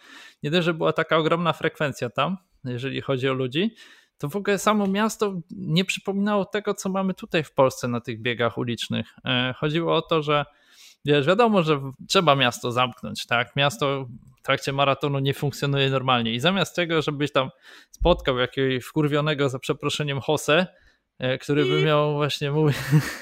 nie 0.43 0.51
dość, 0.51 0.65
że 0.65 0.73
była 0.73 0.93
taka 0.93 1.17
ogromna 1.17 1.53
frekwencja 1.53 2.09
tam, 2.09 2.37
jeżeli 2.65 3.01
chodzi 3.01 3.29
o 3.29 3.33
ludzi, 3.33 3.75
to 4.17 4.29
w 4.29 4.35
ogóle 4.35 4.59
samo 4.59 4.87
miasto 4.87 5.41
nie 5.51 5.85
przypominało 5.85 6.45
tego, 6.45 6.73
co 6.73 6.89
mamy 6.89 7.13
tutaj 7.13 7.43
w 7.43 7.53
Polsce 7.53 7.87
na 7.87 8.01
tych 8.01 8.21
biegach 8.21 8.57
ulicznych. 8.57 9.07
E, 9.25 9.53
chodziło 9.57 9.95
o 9.95 10.01
to, 10.01 10.21
że 10.21 10.45
wiesz, 11.05 11.27
wiadomo, 11.27 11.63
że 11.63 11.81
trzeba 12.07 12.35
miasto 12.35 12.71
zamknąć, 12.71 13.25
tak? 13.25 13.55
Miasto 13.55 14.05
w 14.39 14.41
trakcie 14.41 14.73
maratonu 14.73 15.19
nie 15.19 15.33
funkcjonuje 15.33 15.89
normalnie 15.89 16.33
i 16.33 16.39
zamiast 16.39 16.75
tego, 16.75 17.01
żebyś 17.01 17.31
tam 17.31 17.49
spotkał 17.91 18.37
jakiegoś 18.37 18.83
wkurwionego 18.83 19.49
za 19.49 19.59
przeproszeniem 19.59 20.19
Jose, 20.27 20.67
e, 21.19 21.37
który 21.37 21.65
by 21.65 21.83
miał 21.83 22.13
właśnie 22.13 22.51
mówić, 22.51 22.77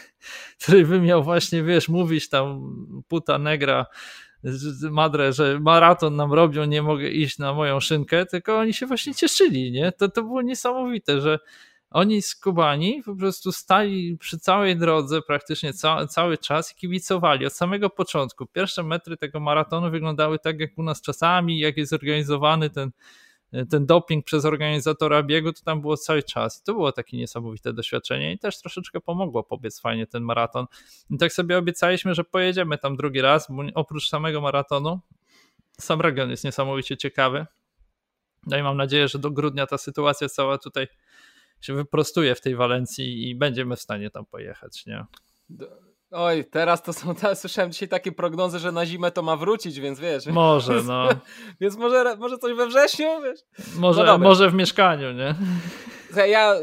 który 0.64 0.86
by 0.86 1.02
miał 1.02 1.24
właśnie, 1.24 1.64
wiesz, 1.64 1.90
mówić 1.90 2.30
tam 2.30 2.76
puta 3.08 3.38
negra 3.38 3.86
madre, 4.92 5.34
że 5.34 5.60
maraton 5.60 6.16
nam 6.16 6.34
robią, 6.34 6.66
nie 6.66 6.82
mogę 6.82 7.10
iść 7.10 7.38
na 7.38 7.54
moją 7.54 7.80
szynkę, 7.80 8.26
tylko 8.26 8.58
oni 8.58 8.74
się 8.74 8.86
właśnie 8.86 9.16
cieszyli, 9.16 9.72
nie? 9.72 9.92
To, 9.92 10.10
to 10.10 10.24
było 10.24 10.42
niesamowite, 10.42 11.22
że 11.22 11.40
oni 11.92 12.22
z 12.22 12.36
Kubani 12.36 13.04
po 13.06 13.16
prostu 13.16 13.52
stali 13.52 14.18
przy 14.18 14.40
całej 14.40 14.78
drodze 14.78 15.22
praktycznie 15.22 15.74
ca 15.74 16.08
cały 16.08 16.38
czas 16.38 16.72
i 16.72 16.76
kibicowali 16.76 17.46
od 17.46 17.54
samego 17.54 17.90
początku. 17.90 18.46
Pierwsze 18.46 18.84
metry 18.84 19.18
tego 19.18 19.40
maratonu 19.40 19.92
wyglądały 19.92 20.40
tak 20.40 20.60
jak 20.60 20.78
u 20.78 20.84
nas 20.84 21.02
czasami, 21.02 21.60
jak 21.60 21.78
jest 21.78 21.94
organizowany 21.94 22.70
ten, 22.70 22.92
ten 23.70 23.86
doping 23.86 24.26
przez 24.26 24.46
organizatora 24.46 25.24
biegu, 25.24 25.54
to 25.54 25.62
tam 25.64 25.82
było 25.82 25.98
cały 25.98 26.24
czas. 26.24 26.60
I 26.60 26.64
to 26.64 26.74
było 26.74 26.92
takie 26.92 27.18
niesamowite 27.18 27.74
doświadczenie 27.74 28.34
i 28.34 28.40
też 28.40 28.60
troszeczkę 28.60 29.02
pomogło 29.02 29.44
pobiec 29.44 29.80
fajnie 29.80 30.08
ten 30.08 30.24
maraton. 30.24 30.66
I 31.10 31.18
tak 31.18 31.34
sobie 31.34 31.58
obiecaliśmy, 31.58 32.16
że 32.16 32.24
pojedziemy 32.24 32.78
tam 32.78 32.96
drugi 32.96 33.22
raz, 33.22 33.48
bo 33.50 33.64
oprócz 33.76 34.10
samego 34.10 34.42
maratonu 34.42 35.00
sam 35.82 36.02
region 36.02 36.30
jest 36.30 36.44
niesamowicie 36.44 36.98
ciekawy. 36.98 37.46
No 38.48 38.58
i 38.58 38.64
mam 38.64 38.78
nadzieję, 38.78 39.08
że 39.08 39.20
do 39.20 39.32
grudnia 39.32 39.68
ta 39.68 39.78
sytuacja 39.78 40.30
cała 40.30 40.58
tutaj 40.58 40.88
się 41.62 41.74
wyprostuje 41.74 42.36
w 42.36 42.42
tej 42.42 42.56
Walencji 42.56 43.30
i 43.30 43.36
będziemy 43.36 43.76
w 43.76 43.82
stanie 43.82 44.10
tam 44.10 44.26
pojechać, 44.26 44.86
nie? 44.86 45.06
Oj, 46.12 46.46
teraz 46.46 46.84
to 46.84 46.94
są, 46.94 47.16
teraz 47.22 47.42
słyszałem 47.42 47.72
dzisiaj 47.72 47.90
takie 47.90 48.12
prognozy, 48.12 48.60
że 48.60 48.72
na 48.72 48.86
zimę 48.86 49.12
to 49.12 49.22
ma 49.22 49.36
wrócić, 49.36 49.80
więc 49.80 50.00
wiesz. 50.00 50.26
Może, 50.26 50.74
no. 50.88 51.10
więc 51.62 51.78
może, 51.78 52.16
może 52.18 52.38
coś 52.38 52.54
we 52.54 52.68
wrześniu, 52.68 53.08
wiesz? 53.24 53.40
Może, 53.76 54.04
no 54.04 54.18
może 54.18 54.50
w 54.50 54.54
mieszkaniu, 54.54 55.12
nie? 55.12 55.36
Ja, 56.28 56.54
y, 56.56 56.60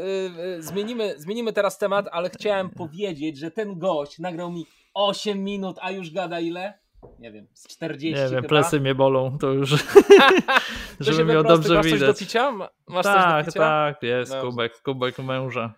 y, 0.57 0.63
zmienimy, 0.63 1.13
zmienimy 1.17 1.53
teraz 1.53 1.77
temat, 1.77 2.05
ale 2.11 2.29
chciałem 2.29 2.69
powiedzieć, 2.69 3.37
że 3.37 3.51
ten 3.51 3.79
gość 3.79 4.19
nagrał 4.19 4.51
mi 4.51 4.65
8 4.93 5.43
minut, 5.43 5.77
a 5.81 5.91
już 5.91 6.11
gada 6.11 6.39
ile? 6.39 6.79
nie 7.19 7.31
wiem, 7.31 7.47
z 7.53 7.67
40 7.67 8.23
Nie 8.23 8.29
wiem, 8.29 8.35
chyba. 8.35 8.47
plesy 8.47 8.79
mnie 8.79 8.95
bolą, 8.95 9.37
to 9.37 9.47
już 9.47 9.69
żeby 10.99 11.25
miał 11.25 11.43
dobrze 11.43 11.73
Masz 11.73 11.85
widać. 11.85 11.99
Coś 11.99 12.09
do 12.09 12.13
picia? 12.13 12.51
Masz 12.87 13.03
tak, 13.03 13.45
coś 13.45 13.45
do 13.45 13.51
picia? 13.51 13.59
tak, 13.59 14.03
jest, 14.03 14.31
no. 14.31 14.41
kubek, 14.41 14.81
kubek 14.81 15.19
męża. 15.19 15.73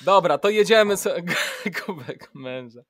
Dobra, 0.00 0.38
to 0.38 0.50
jedziemy 0.50 0.96
z... 0.96 1.08
kubek 1.84 2.30
męża. 2.34 2.80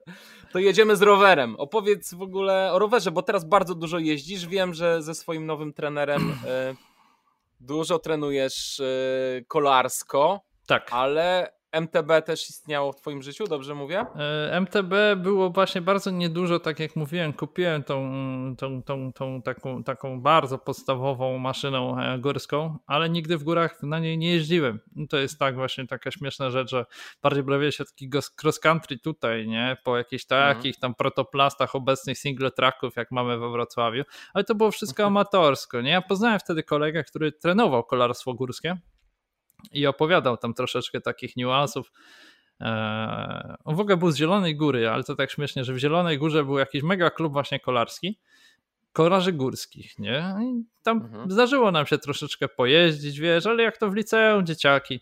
To 0.53 0.59
jedziemy 0.59 0.97
z 0.97 1.03
rowerem. 1.03 1.57
Opowiedz 1.57 2.15
w 2.15 2.23
ogóle 2.23 2.73
o 2.73 2.79
rowerze, 2.79 3.11
bo 3.11 3.23
teraz 3.23 3.45
bardzo 3.45 3.75
dużo 3.75 3.99
jeździsz. 3.99 4.47
Wiem, 4.47 4.75
że 4.75 5.03
ze 5.03 5.15
swoim 5.15 5.47
nowym 5.47 5.73
trenerem 5.73 6.31
y, 6.31 6.77
dużo 7.61 7.99
trenujesz 7.99 8.81
y, 8.81 9.45
kolarsko. 9.49 10.41
Tak. 10.67 10.89
Ale 10.91 11.58
MTB 11.73 12.23
też 12.25 12.51
istniało 12.51 12.93
w 12.93 12.97
Twoim 12.97 13.23
życiu, 13.23 13.45
dobrze 13.47 13.75
mówię? 13.75 14.07
E, 14.17 14.61
MTB 14.61 14.93
było 15.17 15.51
właśnie 15.51 15.81
bardzo 15.81 16.11
niedużo, 16.11 16.61
tak 16.61 16.81
jak 16.81 16.97
mówiłem. 16.97 17.33
Kupiłem 17.33 17.85
tą, 17.85 18.11
tą, 18.59 18.83
tą, 18.83 19.13
tą 19.13 19.43
taką, 19.43 19.85
taką 19.85 20.21
bardzo 20.21 20.59
podstawową 20.59 21.39
maszynę 21.39 21.79
e, 21.79 22.19
górską, 22.19 22.79
ale 22.87 23.11
nigdy 23.11 23.39
w 23.39 23.45
górach 23.45 23.83
na 23.83 23.99
niej 23.99 24.19
nie 24.19 24.33
jeździłem. 24.33 24.81
To 25.11 25.17
jest 25.17 25.39
tak 25.39 25.55
właśnie 25.55 25.87
taka 25.87 26.11
śmieszna 26.11 26.51
rzecz, 26.51 26.71
że 26.71 26.87
bardziej 27.23 27.43
bawię 27.43 27.73
się 27.73 27.85
taki 27.85 28.11
cross 28.43 28.61
country 28.61 28.99
tutaj, 28.99 29.49
nie? 29.49 29.77
Po 29.85 29.97
jakichś 29.97 30.25
mhm. 30.31 30.57
takich 30.57 30.79
tam 30.79 30.95
protoplastach 30.95 31.75
obecnych 31.75 32.19
single 32.19 32.51
tracków, 32.51 32.97
jak 32.97 33.11
mamy 33.11 33.39
we 33.39 33.51
Wrocławiu, 33.51 34.03
ale 34.35 34.45
to 34.45 34.55
było 34.55 34.71
wszystko 34.71 35.03
mhm. 35.03 35.17
amatorsko, 35.17 35.81
nie? 35.81 35.91
Ja 35.91 36.03
poznałem 36.03 36.39
wtedy 36.39 36.63
kolegę, 36.63 37.05
który 37.05 37.33
trenował 37.33 37.85
kolarstwo 37.85 38.35
górskie 38.35 38.79
i 39.73 39.87
opowiadał 39.87 40.37
tam 40.37 40.55
troszeczkę 40.55 41.01
takich 41.01 41.37
niuansów. 41.37 41.93
On 43.65 43.77
w 43.77 43.81
ogóle 43.81 43.97
był 43.97 44.11
z 44.11 44.17
Zielonej 44.17 44.57
Góry, 44.57 44.89
ale 44.89 45.05
to 45.05 45.17
tak 45.17 45.31
śmiesznie, 45.31 45.65
że 45.65 45.75
w 45.75 45.79
Zielonej 45.79 46.19
Górze 46.19 46.45
był 46.45 46.59
jakiś 46.59 46.83
mega 46.83 47.11
klub 47.11 47.33
właśnie 47.33 47.61
kolarski, 47.61 48.19
kolarzy 48.93 49.33
górskich, 49.33 49.99
nie? 49.99 50.35
I 50.43 50.65
tam 50.83 50.97
mhm. 50.97 51.31
zdarzyło 51.31 51.71
nam 51.71 51.87
się 51.87 51.99
troszeczkę 51.99 52.49
pojeździć, 52.49 53.19
wiesz, 53.19 53.47
ale 53.47 53.63
jak 53.63 53.79
to 53.79 53.91
w 53.91 53.95
liceum, 53.95 54.47
dzieciaki 54.47 55.01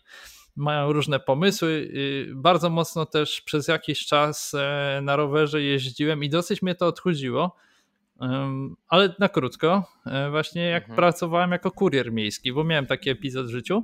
mają 0.55 0.93
różne 0.93 1.19
pomysły. 1.19 1.91
Bardzo 2.35 2.69
mocno 2.69 3.05
też 3.05 3.41
przez 3.41 3.67
jakiś 3.67 4.05
czas 4.05 4.53
e, 4.53 4.99
na 5.03 5.15
rowerze 5.15 5.61
jeździłem 5.61 6.23
i 6.23 6.29
dosyć 6.29 6.61
mnie 6.61 6.75
to 6.75 6.87
odchudziło, 6.87 7.55
ale 8.87 9.15
na 9.19 9.29
krótko, 9.29 9.83
e, 10.05 10.29
właśnie 10.29 10.61
jak 10.61 10.83
mhm. 10.83 10.95
pracowałem 10.95 11.51
jako 11.51 11.71
kurier 11.71 12.11
miejski, 12.11 12.53
bo 12.53 12.63
miałem 12.63 12.85
taki 12.85 13.09
epizod 13.09 13.47
w 13.47 13.49
życiu, 13.49 13.83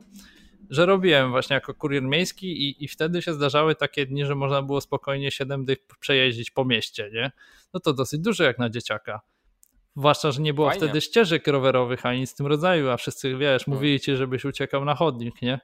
że 0.70 0.86
robiłem 0.86 1.32
właśnie 1.32 1.54
jako 1.54 1.74
kurier 1.74 2.04
miejski 2.04 2.48
i, 2.48 2.84
i 2.84 2.88
wtedy 2.88 3.22
się 3.22 3.34
zdarzały 3.34 3.76
takie 3.76 4.06
dni, 4.06 4.26
że 4.26 4.36
można 4.36 4.62
było 4.62 4.82
spokojnie 4.82 5.32
7 5.32 5.66
dych 5.66 5.78
przejeździć 6.00 6.52
po 6.52 6.66
mieście, 6.66 7.10
nie? 7.14 7.32
No 7.74 7.80
to 7.80 7.94
dosyć 7.94 8.22
dużo 8.22 8.44
jak 8.44 8.60
na 8.60 8.70
dzieciaka. 8.70 9.22
Zwłaszcza, 9.96 10.32
że 10.32 10.42
nie 10.42 10.54
było 10.54 10.70
Fajnie. 10.70 10.86
wtedy 10.86 11.02
ścieżek 11.02 11.48
rowerowych 11.48 12.06
ani 12.06 12.28
z 12.28 12.36
tym 12.36 12.48
rodzaju, 12.48 12.90
a 12.90 12.98
wszyscy, 12.98 13.38
wiesz, 13.38 13.66
hmm. 13.66 13.78
mówili 13.80 14.00
ci, 14.00 14.16
żebyś 14.16 14.46
uciekał 14.46 14.86
na 14.86 14.96
chodnik, 14.96 15.42
nie? 15.42 15.60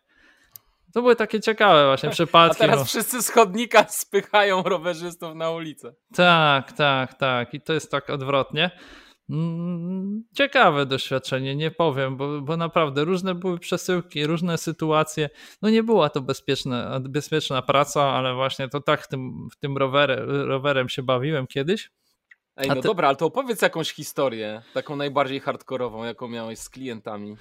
To 0.93 1.01
były 1.01 1.15
takie 1.15 1.39
ciekawe 1.39 1.85
właśnie 1.85 2.09
przypadki. 2.19 2.57
A 2.57 2.59
teraz 2.59 2.79
no. 2.79 2.85
wszyscy 2.85 3.23
z 3.23 3.29
chodnika 3.29 3.85
spychają 3.89 4.63
rowerzystów 4.63 5.35
na 5.35 5.51
ulicę. 5.51 5.93
Tak, 6.15 6.71
tak, 6.71 7.13
tak. 7.13 7.53
I 7.53 7.61
to 7.61 7.73
jest 7.73 7.91
tak 7.91 8.09
odwrotnie. 8.09 8.71
Mm, 9.29 10.23
ciekawe 10.33 10.85
doświadczenie, 10.85 11.55
nie 11.55 11.71
powiem, 11.71 12.17
bo, 12.17 12.41
bo 12.41 12.57
naprawdę 12.57 13.05
różne 13.05 13.35
były 13.35 13.59
przesyłki, 13.59 14.25
różne 14.25 14.57
sytuacje. 14.57 15.29
No 15.61 15.69
nie 15.69 15.83
była 15.83 16.09
to 16.09 16.21
bezpieczna, 16.21 16.99
bezpieczna 16.99 17.61
praca, 17.61 18.03
ale 18.03 18.33
właśnie 18.33 18.69
to 18.69 18.81
tak 18.81 19.01
w 19.01 19.07
tym, 19.07 19.47
tym 19.59 19.77
rowerem, 19.77 20.29
rowerem 20.29 20.89
się 20.89 21.03
bawiłem 21.03 21.47
kiedyś. 21.47 21.91
Ej, 22.57 22.67
no 22.67 22.75
ty... 22.75 22.81
dobra, 22.81 23.07
ale 23.07 23.17
to 23.17 23.25
opowiedz 23.25 23.61
jakąś 23.61 23.91
historię, 23.91 24.61
taką 24.73 24.95
najbardziej 24.95 25.39
hardkorową, 25.39 26.03
jaką 26.03 26.27
miałeś 26.27 26.59
z 26.59 26.69
klientami. 26.69 27.37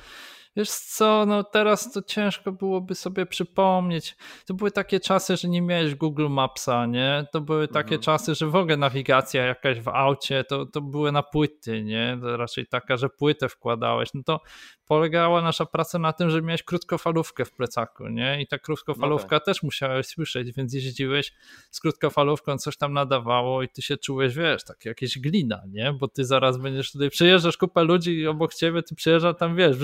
Wiesz 0.56 0.70
co, 0.70 1.26
no 1.26 1.44
teraz 1.44 1.92
to 1.92 2.02
ciężko 2.02 2.52
byłoby 2.52 2.94
sobie 2.94 3.26
przypomnieć. 3.26 4.16
To 4.46 4.54
były 4.54 4.70
takie 4.70 5.00
czasy, 5.00 5.36
że 5.36 5.48
nie 5.48 5.62
miałeś 5.62 5.94
Google 5.94 6.28
Mapsa, 6.28 6.86
nie? 6.86 7.26
To 7.32 7.40
były 7.40 7.68
takie 7.68 7.94
mhm. 7.94 8.02
czasy, 8.02 8.34
że 8.34 8.46
w 8.46 8.56
ogóle 8.56 8.76
nawigacja 8.76 9.44
jakaś 9.44 9.80
w 9.80 9.88
aucie, 9.88 10.44
to, 10.44 10.66
to 10.66 10.80
były 10.80 11.12
na 11.12 11.22
płyty, 11.22 11.84
nie? 11.84 12.18
To 12.20 12.36
raczej 12.36 12.66
taka, 12.66 12.96
że 12.96 13.08
płytę 13.08 13.48
wkładałeś. 13.48 14.08
No 14.14 14.22
to 14.22 14.40
polegała 14.88 15.42
nasza 15.42 15.66
praca 15.66 15.98
na 15.98 16.12
tym, 16.12 16.30
że 16.30 16.42
miałeś 16.42 16.62
krótkofalówkę 16.62 17.44
w 17.44 17.52
plecaku, 17.52 18.08
nie? 18.08 18.42
I 18.42 18.46
ta 18.46 18.58
krótkofalówka 18.58 19.36
no 19.36 19.40
tak. 19.40 19.44
też 19.44 19.62
musiałeś 19.62 20.06
słyszeć, 20.06 20.52
więc 20.52 20.74
jeździłeś 20.74 21.32
z 21.70 21.80
krótkofalówką, 21.80 22.58
coś 22.58 22.76
tam 22.76 22.92
nadawało 22.92 23.62
i 23.62 23.68
ty 23.68 23.82
się 23.82 23.96
czułeś, 23.96 24.34
wiesz, 24.34 24.64
tak 24.64 24.84
jakieś 24.84 25.18
glina, 25.18 25.62
nie? 25.68 25.92
Bo 25.92 26.08
ty 26.08 26.24
zaraz 26.24 26.58
będziesz 26.58 26.92
tutaj, 26.92 27.10
przyjeżdżasz 27.10 27.56
kupę 27.56 27.84
ludzi 27.84 28.26
obok 28.26 28.54
ciebie, 28.54 28.82
ty 28.82 28.94
przyjeżdża 28.94 29.34
tam, 29.34 29.56
wiesz, 29.56 29.76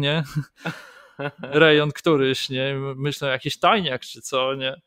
nie? 0.00 0.22
Rejon 1.42 1.92
któryś, 1.92 2.48
nie? 2.48 2.74
Myślę, 2.96 3.28
jakiś 3.28 3.58
tajniak 3.58 4.02
czy 4.02 4.20
co, 4.22 4.54
nie? 4.54 4.80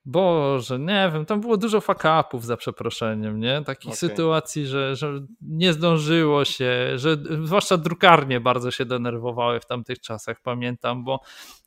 Boże, 0.07 0.79
nie 0.79 1.11
wiem, 1.15 1.27
tam 1.27 1.41
było 1.41 1.57
dużo 1.57 1.81
fakapów 1.81 2.45
za 2.45 2.57
przeproszeniem, 2.57 3.41
nie? 3.41 3.63
Takich 3.65 3.89
okay. 3.89 3.97
sytuacji, 3.97 4.67
że, 4.67 4.97
że 4.97 5.21
nie 5.41 5.73
zdążyło 5.73 6.45
się, 6.45 6.99
że 6.99 7.17
zwłaszcza 7.45 7.77
drukarnie 7.77 8.41
bardzo 8.41 8.71
się 8.71 8.85
denerwowały 8.85 9.61
w 9.61 9.67
tamtych 9.67 10.01
czasach, 10.01 10.41
pamiętam, 10.43 11.05
bo 11.05 11.21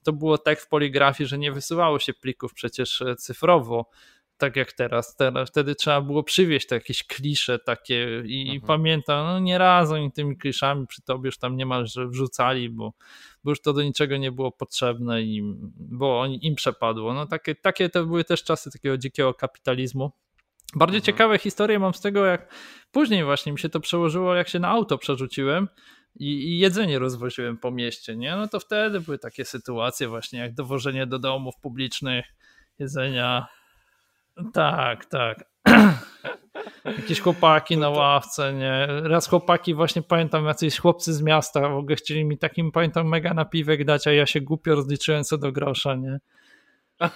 to 0.04 0.14
było 0.14 0.38
tak 0.38 0.60
w 0.60 0.68
poligrafii, 0.68 1.28
że 1.28 1.38
nie 1.38 1.52
wysyłało 1.52 2.00
się 2.00 2.14
plików 2.14 2.54
przecież 2.54 3.04
cyfrowo, 3.18 3.86
tak 4.40 4.56
jak 4.56 4.74
teraz. 4.74 5.16
teraz. 5.16 5.50
Wtedy 5.50 5.76
trzeba 5.76 6.02
było 6.02 6.24
przywieźć 6.24 6.68
te 6.68 6.76
jakieś 6.76 7.04
klisze 7.04 7.60
takie 7.60 8.24
i, 8.26 8.42
mhm. 8.42 8.62
pamiętam, 8.62 9.26
no 9.26 9.40
nie 9.40 9.58
raz 9.58 9.92
oni 9.92 10.12
tymi 10.12 10.38
kliszami 10.38 10.88
przy 10.88 11.02
tobie 11.02 11.28
już 11.28 11.38
tam 11.38 11.58
niemalże 11.58 12.08
wrzucali, 12.08 12.70
bo, 12.70 12.94
bo 13.44 13.52
już 13.52 13.62
to 13.62 13.74
do 13.74 13.84
niczego 13.84 14.18
nie 14.18 14.32
było 14.32 14.52
potrzebne 14.52 15.22
i 15.22 15.42
bo 15.76 16.20
oni, 16.20 16.46
im 16.46 16.56
przepadło. 16.56 17.14
No 17.14 17.26
takie, 17.26 17.56
takie 17.56 17.90
to 17.90 18.06
były 18.06 18.24
też 18.24 18.44
czasy 18.44 18.72
takiego 18.72 18.98
dzikiego 18.98 19.34
kapitalizmu. 19.34 20.12
Bardziej 20.76 20.98
mhm. 20.98 21.06
ciekawe 21.06 21.38
historie 21.38 21.80
mam 21.80 21.94
z 21.94 22.02
tego, 22.02 22.26
jak 22.26 22.54
później 22.92 23.24
właśnie 23.24 23.52
mi 23.52 23.60
się 23.60 23.70
to 23.70 23.80
przełożyło, 23.80 24.36
jak 24.36 24.50
się 24.50 24.60
na 24.60 24.70
auto 24.70 24.98
przerzuciłem 24.98 25.68
i, 26.16 26.26
i, 26.26 26.60
jedzenie 26.60 27.00
rozwoziłem 27.00 27.58
po 27.58 27.72
mieście, 27.72 28.16
nie? 28.16 28.36
No 28.36 28.48
to 28.48 28.60
wtedy 28.60 29.02
były 29.02 29.18
takie 29.20 29.46
sytuacje 29.46 30.08
właśnie 30.08 30.40
jak 30.40 30.54
dowożenie 30.54 31.08
do 31.08 31.20
domów 31.20 31.56
publicznych 31.62 32.26
jedzenia. 32.80 33.48
Tak, 34.54 35.06
tak. 35.06 35.46
Jakieś 36.86 37.22
chłopaki 37.22 37.78
na 37.78 37.90
ławce, 37.90 38.54
nie? 38.54 38.88
Raz 39.04 39.28
chłopaki, 39.28 39.74
właśnie 39.74 40.02
pamiętam, 40.02 40.46
jacyś 40.46 40.80
chłopcy 40.80 41.14
z 41.14 41.22
miasta 41.22 41.70
w 41.70 41.78
ogóle 41.78 41.96
chcieli 41.96 42.26
mi 42.26 42.38
takim, 42.38 42.72
pamiętam, 42.72 43.08
mega 43.08 43.34
napiwek 43.34 43.86
dać, 43.86 44.08
a 44.08 44.12
ja 44.12 44.26
się 44.26 44.42
głupio 44.42 44.76
rozliczyłem 44.76 45.24
co 45.24 45.38
do 45.38 45.52
grosza, 45.52 45.96
nie? 45.96 46.20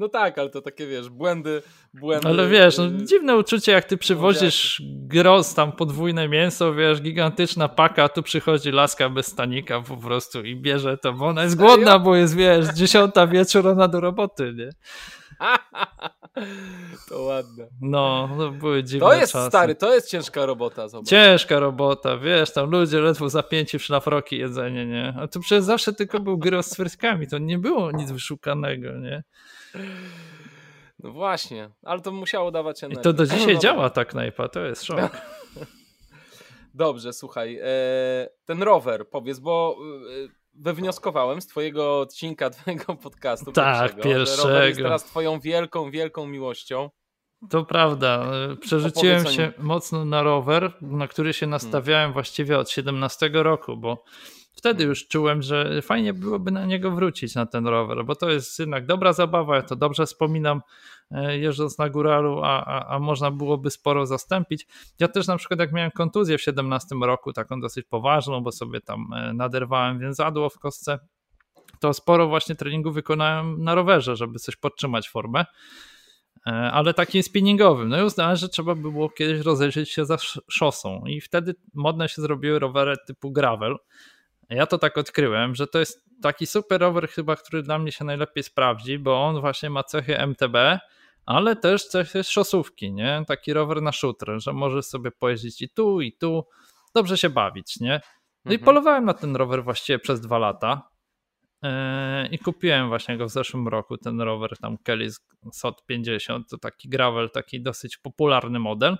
No 0.00 0.08
tak, 0.08 0.38
ale 0.38 0.50
to 0.50 0.62
takie 0.62 0.86
wiesz, 0.86 1.08
błędy, 1.08 1.62
błędy. 1.94 2.28
Ale 2.28 2.48
wiesz, 2.48 2.78
no, 2.78 2.86
y, 2.86 3.04
dziwne 3.04 3.36
uczucie, 3.36 3.72
jak 3.72 3.84
ty 3.84 3.96
przywozisz 3.96 4.82
gros, 4.86 5.54
tam 5.54 5.72
podwójne 5.72 6.28
mięso, 6.28 6.74
wiesz, 6.74 7.02
gigantyczna 7.02 7.68
paka, 7.68 8.04
a 8.04 8.08
tu 8.08 8.22
przychodzi 8.22 8.70
laska 8.70 9.08
bez 9.08 9.26
stanika 9.26 9.80
po 9.80 9.96
prostu 9.96 10.44
i 10.44 10.56
bierze 10.56 10.98
to, 10.98 11.12
bo 11.12 11.26
ona 11.26 11.42
jest 11.42 11.56
głodna, 11.56 11.98
bo 11.98 12.16
jest, 12.16 12.36
wiesz, 12.36 12.66
dziesiąta 12.74 13.26
wieczór, 13.26 13.68
ona 13.68 13.88
do 13.88 14.00
roboty, 14.00 14.54
nie? 14.56 14.70
To 17.08 17.22
ładne. 17.22 17.66
No, 17.80 18.28
to 18.38 18.50
były 18.50 18.84
dziwne 18.84 19.06
To 19.06 19.14
jest 19.14 19.32
czasy. 19.32 19.48
stary, 19.48 19.74
to 19.74 19.94
jest 19.94 20.10
ciężka 20.10 20.46
robota. 20.46 20.88
Zobacz. 20.88 21.08
Ciężka 21.08 21.58
robota, 21.58 22.16
wiesz, 22.16 22.52
tam 22.52 22.70
ludzie 22.70 23.00
ledwo 23.00 23.28
zapięci 23.28 23.78
w 23.78 23.82
szlafroki 23.84 24.38
jedzenie, 24.38 24.86
nie? 24.86 25.14
A 25.20 25.28
tu 25.28 25.40
przecież 25.40 25.64
zawsze 25.64 25.92
tylko 25.92 26.20
był 26.20 26.38
gry 26.38 26.62
z 26.62 26.74
frytkami, 26.74 27.26
to 27.26 27.38
nie 27.38 27.58
było 27.58 27.92
nic 27.92 28.10
wyszukanego, 28.10 28.92
nie? 28.98 29.22
No 31.02 31.12
właśnie, 31.12 31.70
ale 31.82 32.00
to 32.00 32.12
musiało 32.12 32.50
dawać 32.50 32.84
energię. 32.84 33.00
I 33.00 33.04
to 33.04 33.12
do 33.12 33.26
dzisiaj 33.26 33.54
no 33.54 33.60
działa 33.60 33.90
tak 33.90 34.08
knajpa, 34.08 34.48
to 34.48 34.60
jest 34.60 34.84
szok. 34.84 35.10
Dobrze, 36.74 37.12
słuchaj, 37.12 37.58
e, 37.62 38.28
ten 38.44 38.62
rower, 38.62 39.08
powiedz, 39.08 39.38
bo 39.38 39.76
e, 40.24 40.28
wywnioskowałem 40.54 41.40
z 41.40 41.46
twojego 41.46 42.00
odcinka, 42.00 42.50
twojego 42.60 42.94
podcastu 42.94 43.52
tak, 43.52 43.94
pierwszego, 43.94 44.02
pierwszego. 44.02 44.48
rower 44.48 44.68
jest 44.68 44.80
teraz 44.80 45.04
twoją 45.04 45.40
wielką, 45.40 45.90
wielką 45.90 46.26
miłością. 46.26 46.90
To 47.50 47.64
prawda. 47.64 48.26
Przerzuciłem 48.60 49.26
się 49.26 49.52
mocno 49.58 50.04
na 50.04 50.22
rower, 50.22 50.72
na 50.80 51.08
który 51.08 51.32
się 51.32 51.46
nastawiałem 51.46 52.02
hmm. 52.02 52.12
właściwie 52.12 52.58
od 52.58 52.70
17 52.70 53.30
roku, 53.32 53.76
bo 53.76 54.04
wtedy 54.60 54.84
już 54.84 55.08
czułem, 55.08 55.42
że 55.42 55.82
fajnie 55.82 56.14
byłoby 56.14 56.50
na 56.50 56.66
niego 56.66 56.90
wrócić, 56.90 57.34
na 57.34 57.46
ten 57.46 57.66
rower, 57.66 58.04
bo 58.04 58.14
to 58.14 58.30
jest 58.30 58.58
jednak 58.58 58.86
dobra 58.86 59.12
zabawa, 59.12 59.56
ja 59.56 59.62
to 59.62 59.76
dobrze 59.76 60.06
wspominam 60.06 60.60
e, 61.10 61.38
jeżdżąc 61.38 61.78
na 61.78 61.88
góralu, 61.88 62.40
a, 62.44 62.64
a, 62.64 62.94
a 62.94 62.98
można 62.98 63.30
byłoby 63.30 63.70
sporo 63.70 64.06
zastąpić. 64.06 64.66
Ja 64.98 65.08
też 65.08 65.26
na 65.26 65.36
przykład 65.36 65.60
jak 65.60 65.72
miałem 65.72 65.90
kontuzję 65.90 66.38
w 66.38 66.42
17 66.42 66.96
roku, 67.02 67.32
taką 67.32 67.60
dosyć 67.60 67.86
poważną, 67.86 68.40
bo 68.40 68.52
sobie 68.52 68.80
tam 68.80 69.12
e, 69.12 69.32
naderwałem 69.32 69.98
więzadło 69.98 70.50
w 70.50 70.58
kostce, 70.58 70.98
to 71.80 71.94
sporo 71.94 72.28
właśnie 72.28 72.54
treningu 72.54 72.92
wykonałem 72.92 73.64
na 73.64 73.74
rowerze, 73.74 74.16
żeby 74.16 74.38
coś 74.38 74.56
podtrzymać 74.56 75.08
formę 75.08 75.44
e, 76.46 76.50
ale 76.50 76.94
takim 76.94 77.22
spinningowym. 77.22 77.88
No 77.88 78.00
i 78.00 78.04
uznałem, 78.04 78.36
że 78.36 78.48
trzeba 78.48 78.74
by 78.74 78.92
było 78.92 79.08
kiedyś 79.10 79.40
rozejrzeć 79.40 79.90
się 79.90 80.04
za 80.04 80.16
szosą 80.50 81.04
i 81.06 81.20
wtedy 81.20 81.54
modne 81.74 82.08
się 82.08 82.22
zrobiły 82.22 82.58
rowery 82.58 82.96
typu 83.06 83.32
gravel, 83.32 83.76
ja 84.50 84.66
to 84.66 84.78
tak 84.78 84.98
odkryłem, 84.98 85.54
że 85.54 85.66
to 85.66 85.78
jest 85.78 86.04
taki 86.22 86.46
super 86.46 86.80
rower 86.80 87.08
chyba, 87.08 87.36
który 87.36 87.62
dla 87.62 87.78
mnie 87.78 87.92
się 87.92 88.04
najlepiej 88.04 88.42
sprawdzi, 88.42 88.98
bo 88.98 89.24
on 89.24 89.40
właśnie 89.40 89.70
ma 89.70 89.84
cechy 89.84 90.18
MTB, 90.18 90.56
ale 91.26 91.56
też 91.56 91.86
cechy 91.88 92.24
szosówki, 92.24 92.92
nie? 92.92 93.22
Taki 93.28 93.52
rower 93.52 93.82
na 93.82 93.92
shooter, 93.92 94.40
że 94.40 94.52
możesz 94.52 94.84
sobie 94.86 95.10
pojeździć 95.10 95.62
i 95.62 95.68
tu, 95.68 96.00
i 96.00 96.12
tu, 96.12 96.44
dobrze 96.94 97.18
się 97.18 97.30
bawić, 97.30 97.80
nie? 97.80 98.00
No 98.44 98.52
mhm. 98.52 98.60
i 98.60 98.64
polowałem 98.64 99.04
na 99.04 99.14
ten 99.14 99.36
rower 99.36 99.64
właściwie 99.64 99.98
przez 99.98 100.20
dwa 100.20 100.38
lata 100.38 100.90
yy, 101.62 101.70
i 102.30 102.38
kupiłem 102.38 102.88
właśnie 102.88 103.16
go 103.16 103.26
w 103.26 103.30
zeszłym 103.30 103.68
roku, 103.68 103.96
ten 103.96 104.20
rower 104.20 104.58
tam 104.58 104.78
Kelly 104.78 105.08
SOT 105.52 105.86
50, 105.86 106.48
to 106.50 106.58
taki 106.58 106.88
gravel, 106.88 107.30
taki 107.30 107.62
dosyć 107.62 107.96
popularny 107.96 108.58
model. 108.58 108.96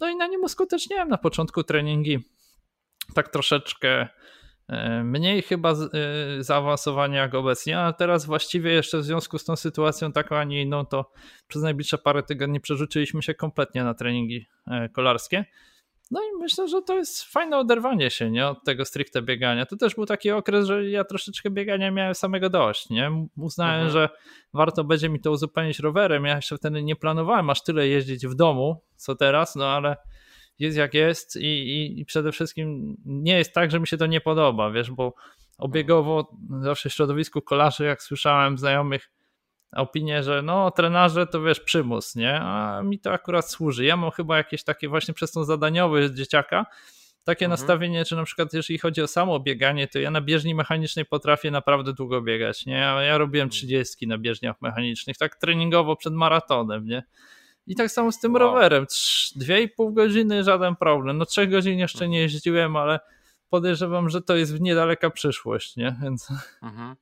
No 0.00 0.10
i 0.10 0.16
na 0.16 0.26
nim 0.26 0.44
uskuteczniałem 0.44 1.08
na 1.08 1.18
początku 1.18 1.64
treningi 1.64 2.18
tak 3.14 3.28
troszeczkę 3.28 4.08
mniej 5.04 5.42
chyba 5.42 5.72
e, 5.72 5.76
zaawansowania 6.40 7.20
jak 7.20 7.34
obecnie, 7.34 7.80
a 7.80 7.92
teraz 7.92 8.26
właściwie 8.26 8.72
jeszcze 8.72 8.98
w 8.98 9.04
związku 9.04 9.38
z 9.38 9.44
tą 9.44 9.56
sytuacją 9.56 10.12
taką, 10.12 10.36
a 10.36 10.44
nie 10.44 10.62
inną, 10.62 10.86
to 10.86 11.12
przez 11.48 11.62
najbliższe 11.62 11.98
parę 11.98 12.22
tygodni 12.22 12.60
przerzuciliśmy 12.60 13.22
się 13.22 13.34
kompletnie 13.34 13.84
na 13.84 13.94
treningi 13.94 14.46
e, 14.66 14.88
kolarskie. 14.88 15.44
No 16.10 16.20
i 16.22 16.38
myślę, 16.40 16.68
że 16.68 16.82
to 16.82 16.94
jest 16.94 17.22
fajne 17.22 17.58
oderwanie 17.58 18.10
się 18.10 18.30
nie, 18.30 18.46
od 18.46 18.64
tego 18.64 18.84
stricte 18.84 19.22
biegania. 19.22 19.66
To 19.66 19.76
też 19.76 19.94
był 19.94 20.06
taki 20.06 20.30
okres, 20.30 20.66
że 20.66 20.90
ja 20.90 21.04
troszeczkę 21.04 21.50
biegania 21.50 21.90
miałem 21.90 22.14
samego 22.14 22.50
dość. 22.50 22.90
Nie? 22.90 23.26
Uznałem, 23.36 23.86
mhm. 23.86 23.92
że 23.92 24.08
warto 24.54 24.84
będzie 24.84 25.08
mi 25.08 25.20
to 25.20 25.30
uzupełnić 25.30 25.78
rowerem. 25.78 26.24
Ja 26.24 26.36
jeszcze 26.36 26.56
wtedy 26.56 26.82
nie 26.82 26.96
planowałem 26.96 27.50
aż 27.50 27.62
tyle 27.62 27.88
jeździć 27.88 28.26
w 28.26 28.34
domu, 28.34 28.82
co 28.96 29.14
teraz, 29.14 29.56
no 29.56 29.66
ale 29.66 29.96
jest 30.58 30.76
jak 30.76 30.94
jest 30.94 31.36
i, 31.36 31.46
i, 31.46 32.00
i, 32.00 32.04
przede 32.04 32.32
wszystkim 32.32 32.96
nie 33.04 33.38
jest 33.38 33.52
tak, 33.52 33.70
że 33.70 33.80
mi 33.80 33.86
się 33.86 33.96
to 33.96 34.06
nie 34.06 34.20
podoba, 34.20 34.70
wiesz, 34.70 34.90
bo 34.90 35.14
obiegowo 35.58 36.36
zawsze 36.60 36.90
w 36.90 36.92
środowisku 36.92 37.42
kolarzy, 37.42 37.84
jak 37.84 38.02
słyszałem 38.02 38.58
znajomych 38.58 39.10
opinię, 39.72 40.22
że 40.22 40.42
no 40.42 40.70
trenaże 40.70 41.26
to 41.26 41.42
wiesz 41.42 41.60
przymus, 41.60 42.16
nie, 42.16 42.40
a 42.40 42.82
mi 42.82 42.98
to 42.98 43.12
akurat 43.12 43.50
służy. 43.50 43.84
Ja 43.84 43.96
mam 43.96 44.10
chyba 44.10 44.36
jakieś 44.36 44.64
takie 44.64 44.88
właśnie 44.88 45.14
przez 45.14 45.32
tą 45.32 45.44
zadaniowy 45.44 46.14
dzieciaka, 46.14 46.66
takie 47.24 47.44
mhm. 47.44 47.60
nastawienie, 47.60 48.04
czy 48.04 48.16
na 48.16 48.24
przykład 48.24 48.52
jeżeli 48.52 48.78
chodzi 48.78 49.02
o 49.02 49.06
samo 49.06 49.40
bieganie, 49.40 49.88
to 49.88 49.98
ja 49.98 50.10
na 50.10 50.20
bieżni 50.20 50.54
mechanicznej 50.54 51.04
potrafię 51.04 51.50
naprawdę 51.50 51.92
długo 51.92 52.22
biegać, 52.22 52.66
nie, 52.66 52.74
ja 52.74 53.18
robiłem 53.18 53.50
30 53.50 54.04
mhm. 54.04 54.08
na 54.08 54.22
bieżniach 54.22 54.56
mechanicznych, 54.60 55.16
tak 55.16 55.36
treningowo 55.36 55.96
przed 55.96 56.14
maratonem, 56.14 56.86
nie, 56.86 57.02
i 57.68 57.74
tak 57.74 57.90
samo 57.90 58.12
z 58.12 58.20
tym 58.20 58.32
wow. 58.32 58.42
rowerem. 58.42 58.86
Dwie 59.36 59.62
i 59.62 59.68
pół 59.68 59.92
godziny 59.92 60.44
żaden 60.44 60.76
problem. 60.76 61.18
No 61.18 61.26
trzech 61.26 61.50
godzin 61.50 61.78
jeszcze 61.78 62.08
nie 62.08 62.20
jeździłem, 62.20 62.76
ale 62.76 63.00
podejrzewam, 63.48 64.10
że 64.10 64.22
to 64.22 64.36
jest 64.36 64.56
w 64.56 64.60
niedaleka 64.60 65.10
przyszłość, 65.10 65.76
nie? 65.76 65.96
Więc 66.02 66.28
mhm. 66.62 66.96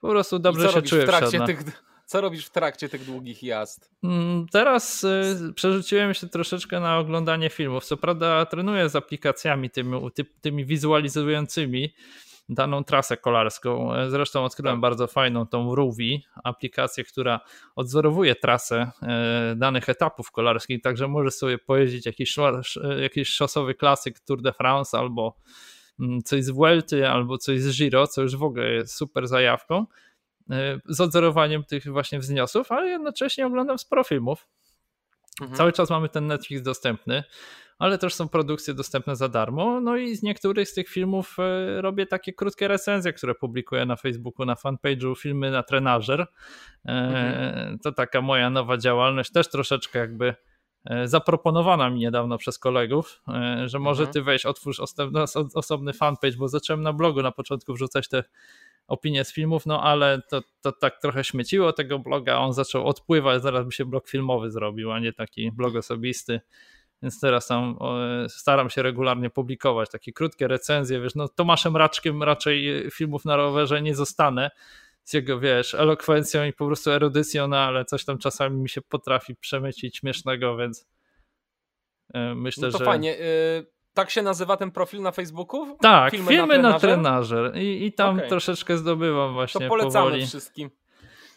po 0.00 0.08
prostu 0.08 0.38
dobrze 0.38 0.72
się 0.72 0.82
czuję 0.82 1.02
w 1.02 1.06
trakcie 1.06 1.40
tych, 1.40 1.60
Co 2.06 2.20
robisz 2.20 2.46
w 2.46 2.50
trakcie 2.50 2.88
tych 2.88 3.04
długich 3.04 3.42
jazd? 3.42 3.90
Mm, 4.02 4.46
teraz 4.48 5.04
y, 5.04 5.52
przerzuciłem 5.54 6.14
się 6.14 6.28
troszeczkę 6.28 6.80
na 6.80 6.98
oglądanie 6.98 7.50
filmów. 7.50 7.84
Co 7.84 7.96
prawda 7.96 8.46
trenuję 8.46 8.88
z 8.88 8.96
aplikacjami 8.96 9.70
tymi, 9.70 10.00
tymi 10.40 10.64
wizualizującymi, 10.64 11.94
daną 12.48 12.84
trasę 12.84 13.16
kolarską. 13.16 13.94
E, 13.94 14.10
zresztą 14.10 14.44
odkryłem 14.44 14.76
tak. 14.76 14.80
bardzo 14.80 15.06
fajną 15.06 15.46
tą 15.46 15.74
Ruvi, 15.74 16.24
aplikację, 16.44 17.04
która 17.04 17.40
odzorowuje 17.76 18.34
trasę 18.34 18.90
e, 19.02 19.54
danych 19.56 19.88
etapów 19.88 20.30
kolarskich, 20.30 20.82
także 20.82 21.08
możesz 21.08 21.34
sobie 21.34 21.58
pojeździć 21.58 22.06
jakiś, 22.06 22.36
jakiś 23.00 23.28
szosowy 23.28 23.74
klasyk 23.74 24.20
Tour 24.20 24.42
de 24.42 24.52
France 24.52 24.98
albo 24.98 25.36
mm, 26.00 26.22
coś 26.22 26.44
z 26.44 26.50
Vuelty, 26.50 27.08
albo 27.08 27.38
coś 27.38 27.60
z 27.60 27.78
Giro, 27.78 28.06
co 28.06 28.22
już 28.22 28.36
w 28.36 28.42
ogóle 28.42 28.72
jest 28.72 28.94
super 28.94 29.28
zajawką 29.28 29.86
e, 30.50 30.80
z 30.88 31.00
odzorowaniem 31.00 31.64
tych 31.64 31.92
właśnie 31.92 32.18
wzniosów, 32.18 32.72
ale 32.72 32.88
jednocześnie 32.88 33.46
oglądam 33.46 33.78
sporo 33.78 34.04
filmów. 34.04 34.48
Mhm. 35.40 35.56
Cały 35.56 35.72
czas 35.72 35.90
mamy 35.90 36.08
ten 36.08 36.26
Netflix 36.26 36.62
dostępny 36.62 37.24
ale 37.78 37.98
też 37.98 38.14
są 38.14 38.28
produkcje 38.28 38.74
dostępne 38.74 39.16
za 39.16 39.28
darmo. 39.28 39.80
No 39.80 39.96
i 39.96 40.16
z 40.16 40.22
niektórych 40.22 40.68
z 40.68 40.74
tych 40.74 40.88
filmów 40.88 41.36
e, 41.38 41.82
robię 41.82 42.06
takie 42.06 42.32
krótkie 42.32 42.68
recenzje, 42.68 43.12
które 43.12 43.34
publikuję 43.34 43.86
na 43.86 43.96
Facebooku, 43.96 44.46
na 44.46 44.54
fanpage'u 44.54 45.18
filmy 45.18 45.50
na 45.50 45.62
trenażer. 45.62 46.20
E, 46.20 46.26
mhm. 46.84 47.78
To 47.78 47.92
taka 47.92 48.20
moja 48.20 48.50
nowa 48.50 48.78
działalność, 48.78 49.32
też 49.32 49.50
troszeczkę 49.50 49.98
jakby 49.98 50.34
e, 50.84 51.08
zaproponowana 51.08 51.90
mi 51.90 52.00
niedawno 52.00 52.38
przez 52.38 52.58
kolegów, 52.58 53.22
że 53.64 53.78
może 53.78 54.02
mhm. 54.02 54.12
ty 54.12 54.22
weź, 54.22 54.46
otwórz 54.46 54.80
osobny, 54.80 55.20
osobny 55.54 55.92
fanpage, 55.92 56.36
bo 56.36 56.48
zacząłem 56.48 56.82
na 56.82 56.92
blogu 56.92 57.22
na 57.22 57.32
początku 57.32 57.74
wrzucać 57.74 58.08
te 58.08 58.24
opinie 58.88 59.24
z 59.24 59.32
filmów, 59.32 59.66
no 59.66 59.82
ale 59.82 60.22
to, 60.30 60.42
to 60.60 60.72
tak 60.72 61.00
trochę 61.00 61.24
śmieciło 61.24 61.72
tego 61.72 61.98
bloga, 61.98 62.38
on 62.38 62.52
zaczął 62.52 62.86
odpływać, 62.86 63.42
zaraz 63.42 63.66
by 63.66 63.72
się 63.72 63.84
blog 63.84 64.08
filmowy 64.08 64.50
zrobił, 64.50 64.92
a 64.92 64.98
nie 64.98 65.12
taki 65.12 65.52
blog 65.52 65.76
osobisty 65.76 66.40
więc 67.02 67.20
teraz 67.20 67.46
tam 67.46 67.78
staram 68.28 68.70
się 68.70 68.82
regularnie 68.82 69.30
publikować 69.30 69.90
takie 69.90 70.12
krótkie 70.12 70.48
recenzje, 70.48 71.00
wiesz, 71.00 71.14
no 71.14 71.28
Tomaszem 71.28 71.76
Raczkiem 71.76 72.22
raczej 72.22 72.90
filmów 72.90 73.24
na 73.24 73.36
rowerze 73.36 73.82
nie 73.82 73.94
zostanę, 73.94 74.50
z 75.06 75.12
jego, 75.12 75.40
wiesz, 75.40 75.74
elokwencją 75.74 76.44
i 76.44 76.52
po 76.52 76.66
prostu 76.66 76.90
erudycją, 76.90 77.48
no 77.48 77.58
ale 77.58 77.84
coś 77.84 78.04
tam 78.04 78.18
czasami 78.18 78.56
mi 78.56 78.68
się 78.68 78.82
potrafi 78.82 79.36
przemycić 79.36 79.96
śmiesznego, 79.96 80.56
więc 80.56 80.86
e, 82.14 82.34
myślę, 82.34 82.66
no 82.68 82.72
to 82.72 82.78
że... 82.78 82.84
fajnie. 82.84 83.20
Y, 83.20 83.66
tak 83.94 84.10
się 84.10 84.22
nazywa 84.22 84.56
ten 84.56 84.70
profil 84.70 85.02
na 85.02 85.12
Facebooku? 85.12 85.76
Tak, 85.80 86.10
filmy, 86.10 86.28
filmy 86.28 86.58
na, 86.58 86.78
trenażer. 86.78 86.90
na 86.90 86.94
trenażer. 86.94 87.56
I, 87.56 87.86
I 87.86 87.92
tam 87.92 88.16
okay. 88.16 88.28
troszeczkę 88.28 88.78
zdobywam 88.78 89.34
właśnie 89.34 89.60
To 89.60 89.68
polecamy 89.68 90.04
powoli. 90.04 90.26
wszystkim. 90.26 90.70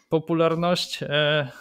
Popularność. 0.09 1.03
E, 1.03 1.51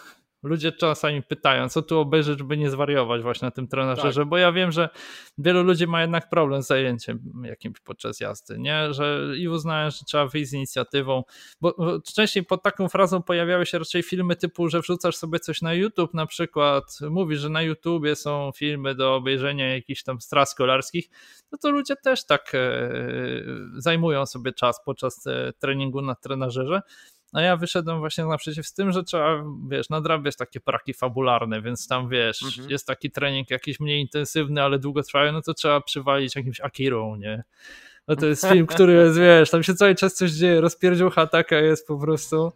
ludzie 0.43 0.71
czasami 0.71 1.23
pytają, 1.23 1.69
co 1.69 1.81
tu 1.81 1.99
obejrzeć, 1.99 2.39
żeby 2.39 2.57
nie 2.57 2.69
zwariować 2.69 3.21
właśnie 3.21 3.45
na 3.45 3.51
tym 3.51 3.67
trenerze, 3.67 4.13
tak. 4.13 4.27
bo 4.27 4.37
ja 4.37 4.51
wiem, 4.51 4.71
że 4.71 4.89
wielu 5.37 5.63
ludzi 5.63 5.87
ma 5.87 6.01
jednak 6.01 6.29
problem 6.29 6.63
z 6.63 6.67
zajęciem 6.67 7.19
jakimś 7.43 7.79
podczas 7.79 8.19
jazdy, 8.19 8.59
nie? 8.59 8.93
Że 8.93 9.21
i 9.37 9.47
uznają, 9.47 9.89
że 9.91 10.05
trzeba 10.07 10.27
wyjść 10.27 10.49
z 10.49 10.53
inicjatywą, 10.53 11.23
bo, 11.61 11.99
częściej 12.15 12.45
pod 12.45 12.63
taką 12.63 12.89
frazą 12.89 13.21
pojawiały 13.21 13.65
się 13.65 13.79
raczej 13.79 14.03
filmy 14.03 14.35
typu, 14.35 14.69
że 14.69 14.81
wrzucasz 14.81 15.15
sobie 15.15 15.39
coś 15.39 15.61
na 15.61 15.73
YouTube 15.73 16.13
na 16.13 16.25
przykład, 16.25 16.99
mówisz, 17.09 17.39
że 17.39 17.49
na 17.49 17.61
YouTubie 17.61 18.15
są 18.15 18.51
filmy 18.55 18.95
do 18.95 19.15
obejrzenia 19.15 19.73
jakichś 19.73 20.03
tam 20.03 20.21
stras 20.21 20.55
kolarskich, 20.55 21.09
no 21.51 21.57
to 21.57 21.71
ludzie 21.71 21.95
też 21.95 22.25
tak 22.25 22.51
e, 22.55 22.89
zajmują 23.77 24.25
sobie 24.25 24.53
czas 24.53 24.83
podczas 24.85 25.27
e, 25.27 25.53
treningu 25.59 26.01
na 26.01 26.15
trenażerze, 26.15 26.81
a 27.33 27.41
ja 27.41 27.57
wyszedłem 27.57 27.99
właśnie 27.99 28.25
naprzeciw 28.25 28.67
z 28.67 28.73
tym, 28.73 28.91
że 28.91 29.03
trzeba, 29.03 29.43
wiesz, 29.69 29.89
nadrabiać 29.89 30.35
takie 30.35 30.59
praki 30.59 30.93
fabularne, 30.93 31.61
więc 31.61 31.87
tam, 31.87 32.09
wiesz, 32.09 32.43
mhm. 32.43 32.69
jest 32.69 32.87
taki 32.87 33.11
trening 33.11 33.49
jakiś 33.49 33.79
mniej 33.79 34.01
intensywny, 34.01 34.63
ale 34.63 34.79
długotrwały, 34.79 35.31
no 35.31 35.41
to 35.41 35.53
trzeba 35.53 35.81
przywalić 35.81 36.35
jakimś 36.35 36.61
Akirą, 36.61 37.15
nie? 37.15 37.43
No 38.07 38.15
to 38.15 38.25
jest 38.25 38.47
film, 38.47 38.67
który 38.67 38.93
jest, 38.93 39.19
wiesz, 39.27 39.49
tam 39.49 39.63
się 39.63 39.73
cały 39.73 39.95
czas 39.95 40.13
coś 40.13 40.31
dzieje, 40.31 40.61
rozpierdziucha 40.61 41.27
taka 41.27 41.59
jest 41.59 41.87
po 41.87 41.99
prostu. 41.99 42.51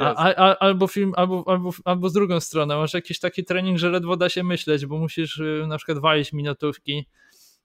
A, 0.00 0.34
a, 0.34 0.58
albo 0.58 0.86
film, 0.86 1.12
albo, 1.16 1.44
albo, 1.46 1.70
albo 1.84 2.08
z 2.08 2.12
drugą 2.12 2.40
stronę, 2.40 2.76
masz 2.76 2.94
jakiś 2.94 3.18
taki 3.18 3.44
trening, 3.44 3.78
że 3.78 3.90
ledwo 3.90 4.16
da 4.16 4.28
się 4.28 4.42
myśleć, 4.42 4.86
bo 4.86 4.98
musisz 4.98 5.38
y, 5.38 5.64
na 5.68 5.76
przykład 5.76 5.98
walić 5.98 6.32
minutówki, 6.32 7.06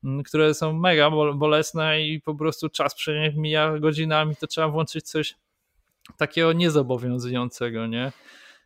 mm, 0.03 0.23
które 0.23 0.53
są 0.53 0.73
mega 0.73 1.09
bolesne 1.35 2.01
i 2.01 2.21
po 2.21 2.35
prostu 2.35 2.69
czas 2.69 2.95
przy 2.95 3.19
nich 3.19 3.35
mija 3.35 3.79
godzinami, 3.79 4.35
to 4.35 4.47
trzeba 4.47 4.67
włączyć 4.67 5.09
coś 5.09 5.35
takiego 6.17 6.53
niezobowiązującego, 6.53 7.87
nie? 7.87 8.11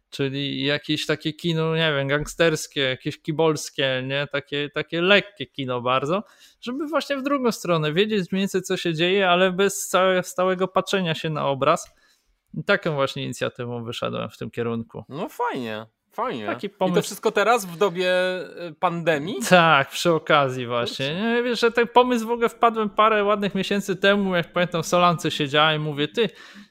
Czyli 0.10 0.66
jakieś 0.66 1.06
takie 1.06 1.34
kino, 1.34 1.76
nie 1.76 1.94
wiem, 1.98 2.08
gangsterskie, 2.08 2.82
jakieś 2.82 3.22
kibolskie, 3.22 4.04
nie? 4.08 4.28
Takie, 4.32 4.70
takie 4.70 5.02
lekkie 5.02 5.46
kino 5.46 5.82
bardzo, 5.82 6.24
żeby 6.62 6.88
właśnie 6.88 7.18
w 7.18 7.24
drugą 7.24 7.52
stronę 7.52 7.94
wiedzieć 7.94 8.32
mniej 8.32 8.42
więcej 8.42 8.62
co 8.62 8.78
się 8.78 8.94
dzieje, 8.94 9.30
ale 9.30 9.52
bez 9.52 9.92
stałego 10.24 10.68
patrzenia 10.68 11.16
się 11.16 11.30
na 11.30 11.48
obraz. 11.48 11.92
I 12.54 12.64
taką 12.64 12.94
właśnie 12.94 13.24
inicjatywą 13.24 13.84
wyszedłem 13.84 14.30
w 14.30 14.38
tym 14.38 14.52
kierunku. 14.52 15.04
No 15.10 15.30
fajnie. 15.30 15.86
Fajnie. 16.12 16.46
Taki 16.46 16.70
pomysł. 16.70 16.94
I 16.94 16.96
to 16.96 17.02
wszystko 17.02 17.32
teraz 17.32 17.66
w 17.66 17.78
dobie 17.78 18.12
y, 18.70 18.74
pandemii? 18.80 19.36
Tak, 19.50 19.90
przy 19.90 20.14
okazji 20.14 20.68
właśnie. 20.68 21.16
Nie, 21.16 21.44
wiesz, 21.44 21.60
że 21.60 21.72
ten 21.72 21.88
pomysł 21.88 22.28
w 22.28 22.32
ogóle 22.32 22.50
wpadłem 22.50 22.90
parę 22.90 23.24
ładnych 23.24 23.56
miesięcy 23.56 23.96
temu, 23.96 24.36
jak 24.36 24.54
pamiętam 24.54 24.84
w 24.84 24.88
Solance 24.88 25.32
siedziałem 25.32 25.82
i 25.82 25.86
mówię, 25.86 26.08
ty, 26.08 26.30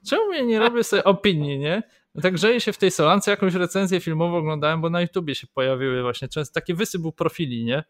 czemu 0.09 0.33
ja 0.33 0.43
nie 0.43 0.59
robię 0.59 0.85
sobie 0.85 1.05
opinii, 1.05 1.59
nie? 1.59 1.83
No 2.15 2.23
tak 2.23 2.35
grzeję 2.35 2.61
się 2.61 2.73
w 2.73 2.79
tej 2.79 2.91
Solance, 2.91 3.31
jakąś 3.31 3.55
recenzję 3.55 4.01
filmową 4.01 4.37
oglądałem, 4.37 4.81
bo 4.81 4.91
na 4.91 5.01
YouTubie 5.01 5.35
się 5.35 5.47
pojawiły 5.47 6.03
właśnie 6.03 6.29
często 6.29 6.55
taki 6.55 6.75
wysyp 6.75 7.03
profili, 7.17 7.65
nie? 7.65 7.85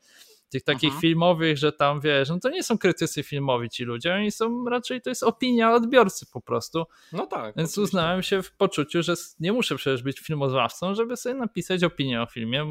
Tych 0.48 0.64
takich 0.64 0.88
mhm. 0.88 1.00
filmowych, 1.00 1.58
że 1.58 1.72
tam 1.72 2.00
wiesz, 2.00 2.28
no 2.28 2.40
to 2.40 2.48
nie 2.48 2.62
są 2.62 2.78
krytycy 2.78 3.22
filmowi 3.22 3.70
ci 3.70 3.84
ludzie, 3.84 4.14
oni 4.14 4.30
są 4.30 4.64
raczej 4.64 5.00
to 5.00 5.10
jest 5.10 5.22
opinia 5.22 5.74
odbiorcy 5.74 6.26
po 6.32 6.40
prostu. 6.40 6.84
No 7.12 7.26
tak. 7.26 7.44
Więc 7.44 7.56
oczywiście. 7.56 7.80
uznałem 7.80 8.22
się 8.22 8.42
w 8.42 8.52
poczuciu, 8.52 9.02
że 9.02 9.14
nie 9.40 9.52
muszę 9.52 9.76
przecież 9.76 10.02
być 10.02 10.20
filmoznawcą, 10.20 10.94
żeby 10.94 11.16
sobie 11.16 11.34
napisać 11.34 11.84
opinię 11.84 12.22
o 12.22 12.26
filmie. 12.26 12.66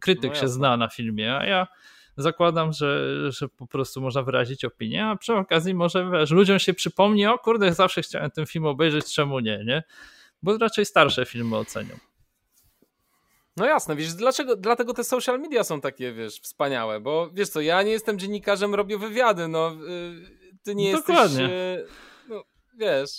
Krytyk 0.00 0.30
no 0.30 0.40
się 0.40 0.48
zna 0.48 0.76
na 0.76 0.88
filmie, 0.88 1.36
a 1.36 1.46
ja 1.46 1.66
zakładam, 2.16 2.72
że, 2.72 3.32
że 3.32 3.48
po 3.48 3.66
prostu 3.66 4.00
można 4.00 4.22
wyrazić 4.22 4.64
opinię, 4.64 5.06
a 5.06 5.16
przy 5.16 5.34
okazji 5.34 5.74
może 5.74 6.10
wiesz, 6.10 6.30
ludziom 6.30 6.58
się 6.58 6.74
przypomni, 6.74 7.26
o 7.26 7.38
kurde, 7.38 7.74
zawsze 7.74 8.02
chciałem 8.02 8.30
ten 8.30 8.46
film 8.46 8.66
obejrzeć, 8.66 9.14
czemu 9.14 9.40
nie, 9.40 9.64
nie? 9.64 9.82
Bo 10.42 10.58
raczej 10.58 10.86
starsze 10.86 11.26
filmy 11.26 11.56
ocenią. 11.56 12.07
No 13.58 13.66
jasne, 13.66 13.96
wiesz, 13.96 14.14
dlaczego, 14.14 14.56
dlatego 14.56 14.94
te 14.94 15.04
social 15.04 15.40
media 15.40 15.64
są 15.64 15.80
takie, 15.80 16.12
wiesz, 16.12 16.40
wspaniałe, 16.40 17.00
bo 17.00 17.30
wiesz 17.32 17.48
co, 17.48 17.60
ja 17.60 17.82
nie 17.82 17.90
jestem 17.90 18.18
dziennikarzem, 18.18 18.74
robię 18.74 18.98
wywiady, 18.98 19.48
no, 19.48 19.70
yy, 19.70 20.56
ty 20.62 20.74
nie 20.74 20.92
Dokładnie. 20.92 21.42
jesteś, 21.42 21.50
yy, 21.50 21.86
no, 22.28 22.44
wiesz, 22.78 23.10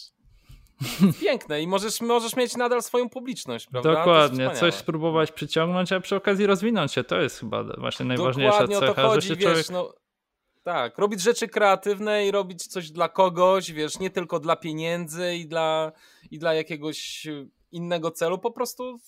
piękne 1.21 1.61
i 1.61 1.67
możesz, 1.67 2.01
możesz 2.01 2.35
mieć 2.35 2.57
nadal 2.57 2.83
swoją 2.83 3.09
publiczność, 3.09 3.67
prawda? 3.67 3.93
Dokładnie, 3.93 4.51
coś 4.51 4.73
spróbować 4.73 5.31
przyciągnąć, 5.31 5.91
a 5.91 5.99
przy 5.99 6.15
okazji 6.15 6.45
rozwinąć 6.45 6.93
się, 6.93 7.03
to 7.03 7.21
jest 7.21 7.39
chyba 7.39 7.63
właśnie 7.63 8.05
najważniejsza 8.05 8.51
Dokładnie 8.51 8.79
cecha, 8.79 8.91
o 8.91 8.95
to 8.95 9.01
chodzi, 9.01 9.27
że 9.27 9.33
się 9.33 9.39
wiesz, 9.39 9.49
człowiek... 9.49 9.69
no, 9.69 9.93
tak, 10.63 10.97
robić 10.97 11.21
rzeczy 11.21 11.47
kreatywne 11.47 12.27
i 12.27 12.31
robić 12.31 12.67
coś 12.67 12.91
dla 12.91 13.09
kogoś, 13.09 13.71
wiesz, 13.71 13.99
nie 13.99 14.09
tylko 14.09 14.39
dla 14.39 14.55
pieniędzy 14.55 15.35
i 15.35 15.47
dla, 15.47 15.91
i 16.31 16.39
dla 16.39 16.53
jakiegoś 16.53 17.27
innego 17.71 18.11
celu, 18.11 18.37
po 18.39 18.51
prostu 18.51 18.99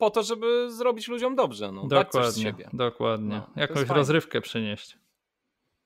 po 0.00 0.10
to, 0.10 0.22
żeby 0.22 0.70
zrobić 0.70 1.08
ludziom 1.08 1.36
dobrze. 1.36 1.72
No, 1.72 1.86
dokładnie, 1.86 2.54
dokładnie. 2.72 3.42
No, 3.56 3.62
Jakąś 3.62 3.88
rozrywkę 3.88 4.40
przynieść. 4.40 4.98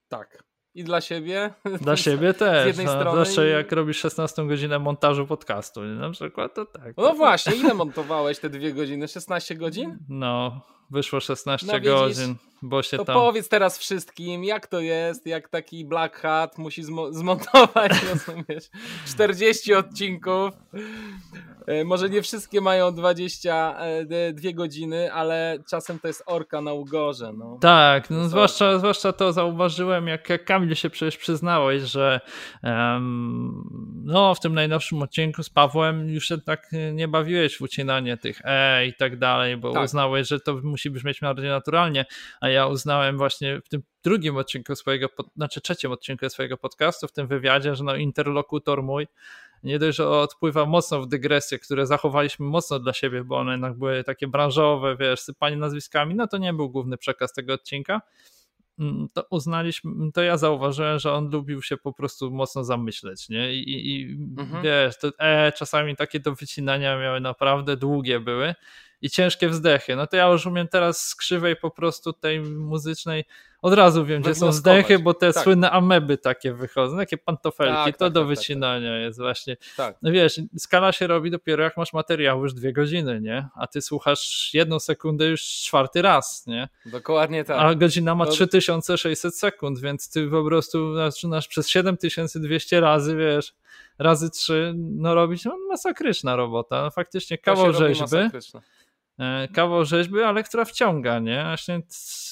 Tak. 0.09 0.45
I 0.75 0.85
dla 0.85 1.01
siebie. 1.01 1.55
Dla 1.81 1.97
siebie 1.97 2.35
też. 2.35 2.77
Z 2.77 2.79
no, 2.79 2.89
strony. 2.89 3.11
Zwłaszcza 3.11 3.45
jak 3.45 3.73
robisz 3.73 3.99
16 3.99 4.47
godzinę 4.47 4.79
montażu 4.79 5.27
podcastu, 5.27 5.83
na 5.83 6.11
przykład, 6.11 6.55
to 6.55 6.67
tak. 6.67 6.97
No 6.97 7.15
właśnie, 7.15 7.57
ile 7.57 7.75
montowałeś 7.75 8.39
te 8.39 8.51
dwie 8.51 8.73
godziny? 8.73 9.09
16 9.09 9.55
godzin? 9.55 9.99
No, 10.09 10.61
wyszło 10.91 11.21
16 11.21 11.67
no, 11.67 11.81
godzin, 11.81 12.35
bo 12.65 12.83
się 12.83 12.97
to 12.97 13.05
tam... 13.05 13.15
powiedz 13.15 13.49
teraz 13.49 13.79
wszystkim, 13.79 14.45
jak 14.45 14.67
to 14.67 14.81
jest, 14.81 15.27
jak 15.27 15.49
taki 15.49 15.85
Black 15.85 16.17
Hat 16.17 16.59
musi 16.59 16.83
zmo 16.83 17.13
zmontować, 17.13 17.93
rozumiesz, 18.11 18.65
40 19.07 19.75
odcinków. 19.75 20.51
E, 21.67 21.85
może 21.85 22.11
nie 22.11 22.23
wszystkie 22.23 22.61
mają 22.61 22.95
22 22.95 24.49
e, 24.49 24.53
godziny, 24.53 25.13
ale 25.13 25.59
czasem 25.71 25.99
to 25.99 26.09
jest 26.09 26.23
orka 26.27 26.61
na 26.61 26.73
ugorze. 26.73 27.33
No. 27.33 27.59
Tak, 27.61 28.11
no 28.11 28.29
zwłaszcza, 28.29 28.79
zwłaszcza 28.79 29.13
to 29.13 29.33
zauważyłem, 29.33 30.07
jak 30.07 30.45
Kamil 30.45 30.75
się 30.75 30.91
przecież 30.91 31.17
przyznałeś, 31.17 31.83
że 31.83 32.21
um, 32.63 33.65
no 34.05 34.35
w 34.35 34.41
tym 34.41 34.55
najnowszym 34.55 35.03
odcinku 35.03 35.43
z 35.43 35.51
Pawłem 35.51 36.09
już 36.09 36.29
się 36.29 36.39
tak 36.39 36.71
nie 36.93 37.09
bawiłeś 37.09 37.57
w 37.57 37.63
ucinanie 37.63 38.17
tych 38.17 38.41
e 38.45 38.87
i 38.87 38.95
tak 38.95 39.19
dalej, 39.19 39.57
bo 39.57 39.73
tak. 39.73 39.85
uznałeś, 39.85 40.29
że 40.29 40.41
to 40.41 40.61
musi 40.63 40.91
brzmieć 40.91 41.21
bardziej 41.21 41.51
naturalnie, 41.51 42.05
a 42.41 42.49
ja 42.55 42.67
uznałem 42.67 43.19
właśnie 43.19 43.61
w 43.65 43.69
tym 43.69 43.83
drugim 44.05 44.37
odcinku 44.37 44.77
swojego, 44.77 45.09
znaczy 45.37 45.61
trzecim 45.61 45.93
odcinku 45.93 46.29
swojego 46.29 46.57
podcastu, 46.57 47.09
w 47.09 47.13
tym 47.13 47.27
wywiadzie, 47.27 47.75
że 47.75 47.85
no 47.85 47.97
interlokutor 47.97 48.83
mój 48.83 49.07
nie 49.65 49.79
dość, 49.79 49.97
że 49.97 50.09
odpływa 50.09 50.67
mocno 50.67 51.01
w 51.01 51.09
dygresje, 51.09 51.59
które 51.59 51.87
zachowaliśmy 51.87 52.47
mocno 52.47 52.79
dla 52.79 52.93
siebie, 52.93 53.25
bo 53.25 53.37
one 53.37 53.53
jednak 53.53 53.79
były 53.79 54.05
takie 54.05 54.29
branżowe, 54.29 54.97
wiesz, 54.97 55.21
sypanie 55.21 55.57
nazwiskami, 55.57 56.15
no 56.15 56.27
to 56.27 56.39
nie 56.39 56.53
był 56.53 56.71
główny 56.71 56.97
przekaz 56.97 57.33
tego 57.33 57.55
odcinka. 57.55 58.01
Mm, 58.79 59.09
to 59.13 59.27
uznaliśmy, 59.31 60.13
to 60.13 60.23
ja 60.23 60.37
zauważyłem, 60.37 60.99
że 60.99 61.13
on 61.13 61.31
lubił 61.31 61.63
się 61.63 61.77
po 61.77 61.93
prostu 61.93 62.31
mocno 62.31 62.65
zamyśleć, 62.65 63.29
nie? 63.29 63.55
I, 63.55 63.91
i 63.97 64.13
mhm. 64.39 64.63
wiesz, 64.63 64.99
to, 64.99 65.11
e, 65.19 65.53
czasami 65.53 65.97
takie 65.97 66.21
do 66.21 66.35
wycinania 66.35 66.99
miały 66.99 67.21
naprawdę 67.21 67.77
długie 67.77 68.21
były 68.21 68.55
i 69.05 69.11
ciężkie 69.11 69.49
wzdechy. 69.49 69.97
No 69.97 70.07
to 70.07 70.17
ja 70.17 70.29
już 70.29 70.47
umiem 70.47 70.69
teraz 70.69 71.09
z 71.09 71.17
krzywej 71.17 71.57
po 71.57 71.71
prostu 71.71 72.13
tej 72.13 72.41
muzycznej 72.41 73.25
od 73.63 73.75
razu 73.75 74.05
wiem, 74.05 74.23
gdzie 74.23 74.35
są 74.35 74.53
zdechy, 74.53 74.99
bo 74.99 75.15
te 75.15 75.33
tak. 75.33 75.45
słynne 75.45 75.71
ameby 75.71 76.19
takie 76.19 76.53
wychodzą, 76.53 76.97
takie 76.97 77.19
pantofelki, 77.19 77.75
tak, 77.75 77.97
to 77.97 78.05
tak, 78.05 78.13
do 78.13 78.21
tak, 78.21 78.29
tak, 78.29 78.37
wycinania 78.37 78.99
jest 78.99 79.19
właśnie. 79.19 79.57
No 80.03 80.13
wiesz, 80.13 80.41
skala 80.59 80.93
się 80.93 81.07
robi 81.07 81.31
dopiero 81.31 81.65
jak 81.65 81.77
masz 81.77 81.93
materiał 81.93 82.43
już 82.43 82.55
dwie 82.55 82.73
godziny, 82.73 83.21
nie? 83.21 83.49
A 83.57 83.67
ty 83.67 83.83
słuchasz 83.83 84.51
jedną 84.55 84.81
sekundę 84.81 85.27
już 85.27 85.43
czwarty 85.43 86.03
raz, 86.03 86.47
nie? 86.47 86.69
Dokładnie 86.87 87.45
tak. 87.45 87.57
A 87.61 87.75
godzina 87.75 88.15
ma 88.15 88.27
to... 88.27 88.33
3600 88.33 89.37
sekund, 89.39 89.81
więc 89.81 90.11
ty 90.11 90.29
po 90.29 90.45
prostu 90.45 90.95
zaczynasz 90.95 91.49
przez 91.49 91.69
7200 91.69 92.81
razy, 92.81 93.17
wiesz, 93.17 93.55
razy 93.99 94.31
trzy, 94.31 94.75
no 94.77 95.15
robić 95.15 95.45
no, 95.45 95.59
masakryczna 95.69 96.37
robota. 96.37 96.83
No, 96.83 96.91
faktycznie 96.91 97.39
kawał 97.39 97.73
rzeźby. 97.73 98.17
E, 99.19 99.49
kawał 99.49 99.85
rzeźby, 99.85 100.23
ale 100.23 100.43
która 100.43 100.65
wciąga, 100.65 101.19
nie? 101.19 101.43
Właśnie 101.43 101.81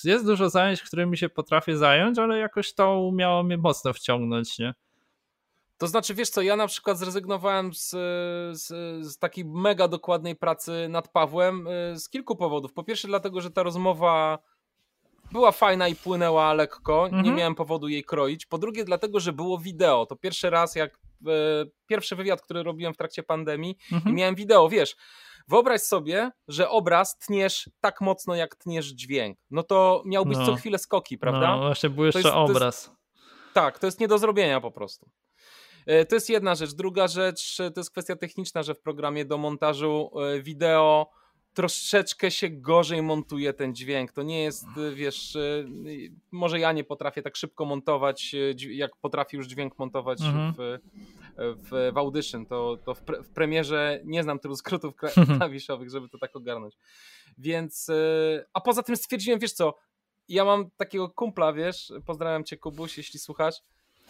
jest 0.04 0.26
dużo 0.26 0.50
zajęć, 0.50 0.82
którymi 0.82 1.16
się 1.16 1.28
potrafię 1.28 1.76
zająć, 1.76 2.18
ale 2.18 2.38
jakoś 2.38 2.74
to 2.74 3.00
umiało 3.00 3.42
mnie 3.42 3.58
mocno 3.58 3.92
wciągnąć, 3.92 4.58
nie? 4.58 4.74
To 5.78 5.86
znaczy, 5.86 6.14
wiesz 6.14 6.30
co, 6.30 6.42
ja 6.42 6.56
na 6.56 6.66
przykład 6.66 6.98
zrezygnowałem 6.98 7.74
z, 7.74 7.90
z, 8.52 8.66
z, 9.06 9.18
takiej 9.18 9.44
mega 9.44 9.88
dokładnej 9.88 10.36
pracy 10.36 10.86
nad 10.88 11.08
Pawłem 11.08 11.66
e, 11.66 11.98
z 11.98 12.08
kilku 12.08 12.36
powodów. 12.36 12.72
Po 12.72 12.84
pierwsze 12.84 13.08
dlatego, 13.08 13.40
że 13.40 13.50
ta 13.50 13.62
rozmowa 13.62 14.38
była 15.32 15.52
fajna 15.52 15.88
i 15.88 15.96
płynęła 15.96 16.54
lekko, 16.54 17.04
mhm. 17.04 17.24
nie 17.24 17.32
miałem 17.32 17.54
powodu 17.54 17.88
jej 17.88 18.04
kroić. 18.04 18.46
Po 18.46 18.58
drugie 18.58 18.84
dlatego, 18.84 19.20
że 19.20 19.32
było 19.32 19.58
wideo. 19.58 20.06
To 20.06 20.16
pierwszy 20.16 20.50
raz 20.50 20.74
jak 20.74 20.98
pierwszy 21.86 22.16
wywiad, 22.16 22.42
który 22.42 22.62
robiłem 22.62 22.94
w 22.94 22.96
trakcie 22.96 23.22
pandemii 23.22 23.76
mhm. 23.92 24.14
i 24.14 24.18
miałem 24.18 24.34
wideo, 24.34 24.68
wiesz, 24.68 24.96
Wyobraź 25.48 25.80
sobie, 25.80 26.30
że 26.48 26.68
obraz 26.68 27.18
tniesz 27.18 27.70
tak 27.80 28.00
mocno, 28.00 28.34
jak 28.34 28.56
tniesz 28.56 28.86
dźwięk. 28.86 29.38
No 29.50 29.62
to 29.62 30.02
miałbyś 30.06 30.38
no. 30.38 30.46
co 30.46 30.54
chwilę 30.54 30.78
skoki, 30.78 31.18
prawda? 31.18 31.56
No 31.56 31.58
właśnie, 31.58 31.90
był 31.90 32.04
jeszcze 32.04 32.20
jest, 32.20 32.34
obraz. 32.34 32.84
Jest, 32.84 32.90
tak, 33.52 33.78
to 33.78 33.86
jest 33.86 34.00
nie 34.00 34.08
do 34.08 34.18
zrobienia 34.18 34.60
po 34.60 34.70
prostu. 34.70 35.10
E, 35.86 36.04
to 36.04 36.14
jest 36.14 36.30
jedna 36.30 36.54
rzecz. 36.54 36.72
Druga 36.74 37.08
rzecz 37.08 37.56
to 37.56 37.80
jest 37.80 37.90
kwestia 37.90 38.16
techniczna, 38.16 38.62
że 38.62 38.74
w 38.74 38.80
programie 38.80 39.24
do 39.24 39.38
montażu 39.38 40.10
e, 40.20 40.42
wideo 40.42 41.10
troszeczkę 41.54 42.30
się 42.30 42.50
gorzej 42.50 43.02
montuje 43.02 43.52
ten 43.52 43.74
dźwięk. 43.74 44.12
To 44.12 44.22
nie 44.22 44.42
jest, 44.42 44.64
e, 44.78 44.94
wiesz, 44.94 45.38
może 46.30 46.60
ja 46.60 46.72
nie 46.72 46.84
potrafię 46.84 47.22
tak 47.22 47.36
szybko 47.36 47.64
montować, 47.64 48.34
jak 48.70 48.96
potrafi 48.96 49.36
już 49.36 49.46
dźwięk 49.46 49.78
montować 49.78 50.20
mhm. 50.20 50.54
w, 50.58 50.78
w, 51.38 51.90
w 51.94 51.98
Audition. 51.98 52.46
To, 52.46 52.78
to 52.84 52.94
w, 52.94 53.00
pre, 53.00 53.22
w 53.22 53.30
premierze 53.30 54.00
nie 54.04 54.22
znam 54.22 54.38
tylu 54.38 54.56
skrótów 54.56 54.94
klawiszowych, 55.38 55.90
żeby 55.90 56.08
to 56.08 56.18
tak 56.18 56.36
ogarnąć. 56.36 56.74
Więc, 57.38 57.90
a 58.52 58.60
poza 58.60 58.82
tym 58.82 58.96
stwierdziłem, 58.96 59.40
wiesz 59.40 59.52
co, 59.52 59.74
ja 60.28 60.44
mam 60.44 60.70
takiego 60.70 61.08
kumpla, 61.08 61.52
wiesz, 61.52 61.92
pozdrawiam 62.06 62.44
cię 62.44 62.56
Kubuś, 62.56 62.96
jeśli 62.98 63.20
słuchasz, 63.20 63.54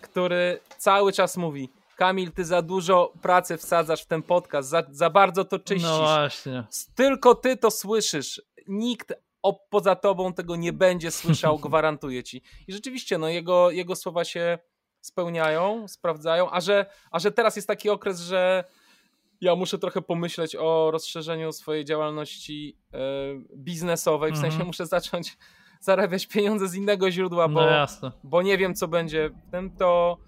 który 0.01 0.61
cały 0.79 1.13
czas 1.13 1.37
mówi 1.37 1.69
Kamil, 1.97 2.33
ty 2.33 2.45
za 2.45 2.63
dużo 2.63 3.13
pracy 3.23 3.57
wsadzasz 3.57 4.03
w 4.03 4.07
ten 4.07 4.23
podcast, 4.23 4.69
za, 4.69 4.83
za 4.91 5.11
bardzo 5.11 5.45
to 5.45 5.59
czyścisz. 5.59 5.91
No 5.91 5.99
właśnie. 5.99 6.65
Tylko 6.95 7.35
ty 7.35 7.57
to 7.57 7.71
słyszysz. 7.71 8.43
Nikt 8.69 9.13
o, 9.43 9.61
poza 9.71 9.97
tobą 9.97 10.35
tego 10.35 10.57
nie 10.57 10.73
będzie 10.73 11.11
słyszał, 11.11 11.59
gwarantuję 11.69 12.23
ci. 12.23 12.43
I 12.69 12.73
rzeczywiście, 12.73 13.19
no 13.19 13.29
jego, 13.29 13.71
jego 13.71 13.97
słowa 13.97 14.25
się 14.25 14.59
spełniają, 15.03 15.89
sprawdzają, 15.89 16.51
a 16.51 16.61
że, 16.61 16.87
a 17.11 17.19
że 17.19 17.33
teraz 17.33 17.57
jest 17.57 17.69
taki 17.69 17.91
okres, 17.91 18.21
że 18.21 18.65
ja 19.41 19.57
muszę 19.57 19.79
trochę 19.79 20.03
pomyśleć 20.03 20.57
o 20.57 20.91
rozszerzeniu 20.91 21.53
swojej 21.53 21.85
działalności 21.85 22.77
e, 22.93 22.99
biznesowej, 23.57 24.33
w 24.33 24.37
sensie 24.37 24.55
mm 24.55 24.63
-hmm. 24.63 24.67
muszę 24.67 24.87
zacząć 24.87 25.37
zarabiać 25.81 26.27
pieniądze 26.27 26.69
z 26.69 26.75
innego 26.75 27.11
źródła, 27.11 27.49
bo, 27.49 27.61
no 28.03 28.13
bo 28.25 28.43
nie 28.43 28.59
wiem, 28.59 28.75
co 28.75 28.89
będzie 28.89 29.31
w 29.31 29.51
tym, 29.51 29.77
to, 29.77 30.19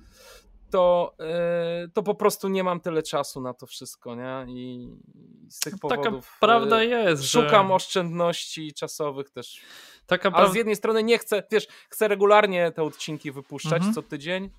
to, 0.74 1.14
yy, 1.18 1.88
to 1.88 2.02
po 2.02 2.14
prostu 2.14 2.48
nie 2.48 2.64
mam 2.64 2.80
tyle 2.80 3.02
czasu 3.02 3.40
na 3.40 3.54
to 3.54 3.66
wszystko, 3.66 4.14
nie? 4.14 4.46
I 4.48 4.88
z 5.48 5.60
tych 5.60 5.78
powodów. 5.78 6.04
Taka 6.04 6.20
prawda 6.40 6.80
e, 6.80 6.86
jest. 6.86 7.24
Szukam 7.24 7.68
że... 7.68 7.74
oszczędności 7.74 8.72
czasowych 8.72 9.30
też. 9.30 9.60
Taka 10.06 10.30
A 10.32 10.46
z 10.46 10.54
jednej 10.54 10.76
strony 10.76 11.02
nie 11.02 11.18
chcę, 11.18 11.42
wiesz, 11.50 11.66
chcę 11.90 12.08
regularnie 12.08 12.72
te 12.72 12.82
odcinki 12.82 13.32
wypuszczać 13.32 13.72
mhm. 13.72 13.94
co 13.94 14.02
tydzień 14.02 14.50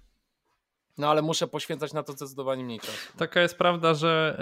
no 0.97 1.09
ale 1.09 1.21
muszę 1.21 1.47
poświęcać 1.47 1.93
na 1.93 2.03
to 2.03 2.13
zdecydowanie 2.13 2.63
mniej 2.63 2.79
czasu. 2.79 3.17
Taka 3.17 3.41
jest 3.41 3.57
prawda, 3.57 3.93
że 3.93 4.39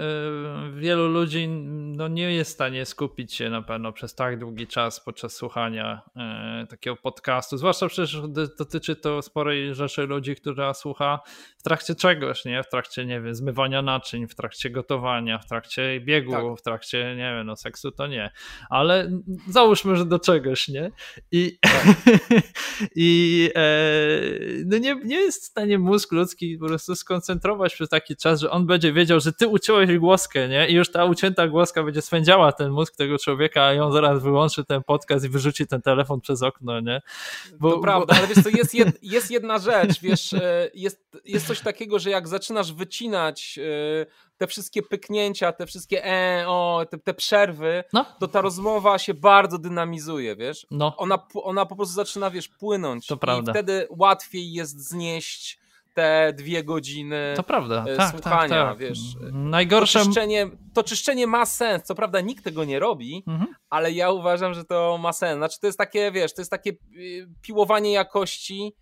y, 0.76 0.80
wielu 0.80 1.08
ludzi 1.08 1.48
no, 1.48 2.08
nie 2.08 2.34
jest 2.34 2.50
w 2.50 2.54
stanie 2.54 2.86
skupić 2.86 3.34
się 3.34 3.50
na 3.50 3.62
pewno 3.62 3.92
przez 3.92 4.14
tak 4.14 4.38
długi 4.38 4.66
czas 4.66 5.00
podczas 5.00 5.32
słuchania 5.32 6.02
y, 6.62 6.66
takiego 6.66 6.96
podcastu. 6.96 7.56
Zwłaszcza 7.56 7.88
przecież 7.88 8.20
dotyczy 8.58 8.96
to 8.96 9.22
sporej 9.22 9.74
rzeszy 9.74 10.06
ludzi, 10.06 10.36
która 10.36 10.74
słucha 10.74 11.20
w 11.58 11.62
trakcie 11.62 11.94
czegoś, 11.94 12.44
nie? 12.44 12.62
W 12.62 12.68
trakcie, 12.68 13.06
nie 13.06 13.20
wiem, 13.20 13.34
zmywania 13.34 13.82
naczyń, 13.82 14.28
w 14.28 14.34
trakcie 14.34 14.70
gotowania, 14.70 15.38
w 15.38 15.46
trakcie 15.46 16.00
biegu, 16.00 16.32
tak. 16.32 16.58
w 16.58 16.62
trakcie, 16.62 17.14
nie 17.16 17.34
wiem, 17.36 17.46
no 17.46 17.56
seksu 17.56 17.90
to 17.90 18.06
nie. 18.06 18.30
Ale 18.70 19.10
załóżmy, 19.48 19.96
że 19.96 20.04
do 20.04 20.18
czegoś, 20.18 20.68
nie? 20.68 20.90
I, 21.32 21.58
tak. 21.60 21.86
i 22.96 23.50
e, 23.54 23.70
no 24.66 24.78
nie, 24.78 24.94
nie 25.04 25.16
jest 25.16 25.42
w 25.42 25.46
stanie 25.46 25.78
mózg 25.78 26.12
ludzki 26.12 26.43
po 26.60 26.66
prostu 26.66 26.96
skoncentrować 26.96 27.74
przez 27.74 27.88
taki 27.88 28.16
czas, 28.16 28.40
że 28.40 28.50
on 28.50 28.66
będzie 28.66 28.92
wiedział, 28.92 29.20
że 29.20 29.32
ty 29.32 29.48
uciąłeś 29.48 29.98
głoskę, 29.98 30.48
nie? 30.48 30.68
I 30.68 30.74
już 30.74 30.90
ta 30.90 31.04
ucięta 31.04 31.48
głoska 31.48 31.82
będzie 31.82 32.02
swędziała 32.02 32.52
ten 32.52 32.70
mózg 32.70 32.96
tego 32.96 33.18
człowieka, 33.18 33.62
a 33.62 33.84
on 33.84 33.92
zaraz 33.92 34.22
wyłączy 34.22 34.64
ten 34.64 34.82
podcast 34.82 35.24
i 35.24 35.28
wyrzuci 35.28 35.66
ten 35.66 35.82
telefon 35.82 36.20
przez 36.20 36.42
okno, 36.42 36.80
nie? 36.80 37.02
Bo, 37.60 37.70
to 37.72 37.78
prawda, 37.78 38.14
bo... 38.14 38.18
ale 38.18 38.26
wiesz 38.26 38.44
to 38.44 38.50
jest, 38.50 38.74
jed, 38.74 39.02
jest 39.14 39.30
jedna 39.30 39.58
rzecz, 39.58 40.00
wiesz, 40.00 40.32
e, 40.32 40.70
jest, 40.74 41.18
jest 41.24 41.46
coś 41.46 41.60
takiego, 41.60 41.98
że 41.98 42.10
jak 42.10 42.28
zaczynasz 42.28 42.72
wycinać 42.72 43.58
e, 43.58 44.06
te 44.36 44.46
wszystkie 44.46 44.82
pyknięcia, 44.82 45.52
te 45.52 45.66
wszystkie 45.66 46.04
e, 46.04 46.48
o, 46.48 46.86
te, 46.90 46.98
te 46.98 47.14
przerwy, 47.14 47.84
no. 47.92 48.06
to 48.20 48.28
ta 48.28 48.40
rozmowa 48.40 48.98
się 48.98 49.14
bardzo 49.14 49.58
dynamizuje, 49.58 50.36
wiesz? 50.36 50.66
No. 50.70 50.96
Ona, 50.96 51.18
ona 51.34 51.66
po 51.66 51.76
prostu 51.76 51.94
zaczyna, 51.94 52.30
wiesz, 52.30 52.48
płynąć. 52.48 53.06
To 53.06 53.16
prawda. 53.16 53.52
I 53.52 53.54
wtedy 53.54 53.86
łatwiej 53.90 54.52
jest 54.52 54.88
znieść 54.88 55.63
te 55.94 56.32
dwie 56.36 56.64
godziny 56.64 57.34
to 57.36 57.42
prawda. 57.42 57.84
Tak, 57.84 57.96
tak, 57.96 58.10
słuchania, 58.10 58.48
tak, 58.48 58.68
tak. 58.68 58.78
wiesz. 58.78 58.98
Najgorsze... 59.32 59.98
To 59.98 60.04
czyszczenie, 60.04 60.50
to 60.74 60.82
czyszczenie 60.82 61.26
ma 61.26 61.46
sens, 61.46 61.82
co 61.82 61.94
prawda 61.94 62.20
nikt 62.20 62.44
tego 62.44 62.64
nie 62.64 62.78
robi, 62.78 63.24
mhm. 63.26 63.54
ale 63.70 63.92
ja 63.92 64.10
uważam, 64.10 64.54
że 64.54 64.64
to 64.64 64.98
ma 64.98 65.12
sens. 65.12 65.38
Znaczy 65.38 65.60
to 65.60 65.66
jest 65.66 65.78
takie, 65.78 66.12
wiesz, 66.12 66.34
to 66.34 66.40
jest 66.40 66.50
takie 66.50 66.70
y, 66.70 67.28
piłowanie 67.42 67.92
jakości, 67.92 68.76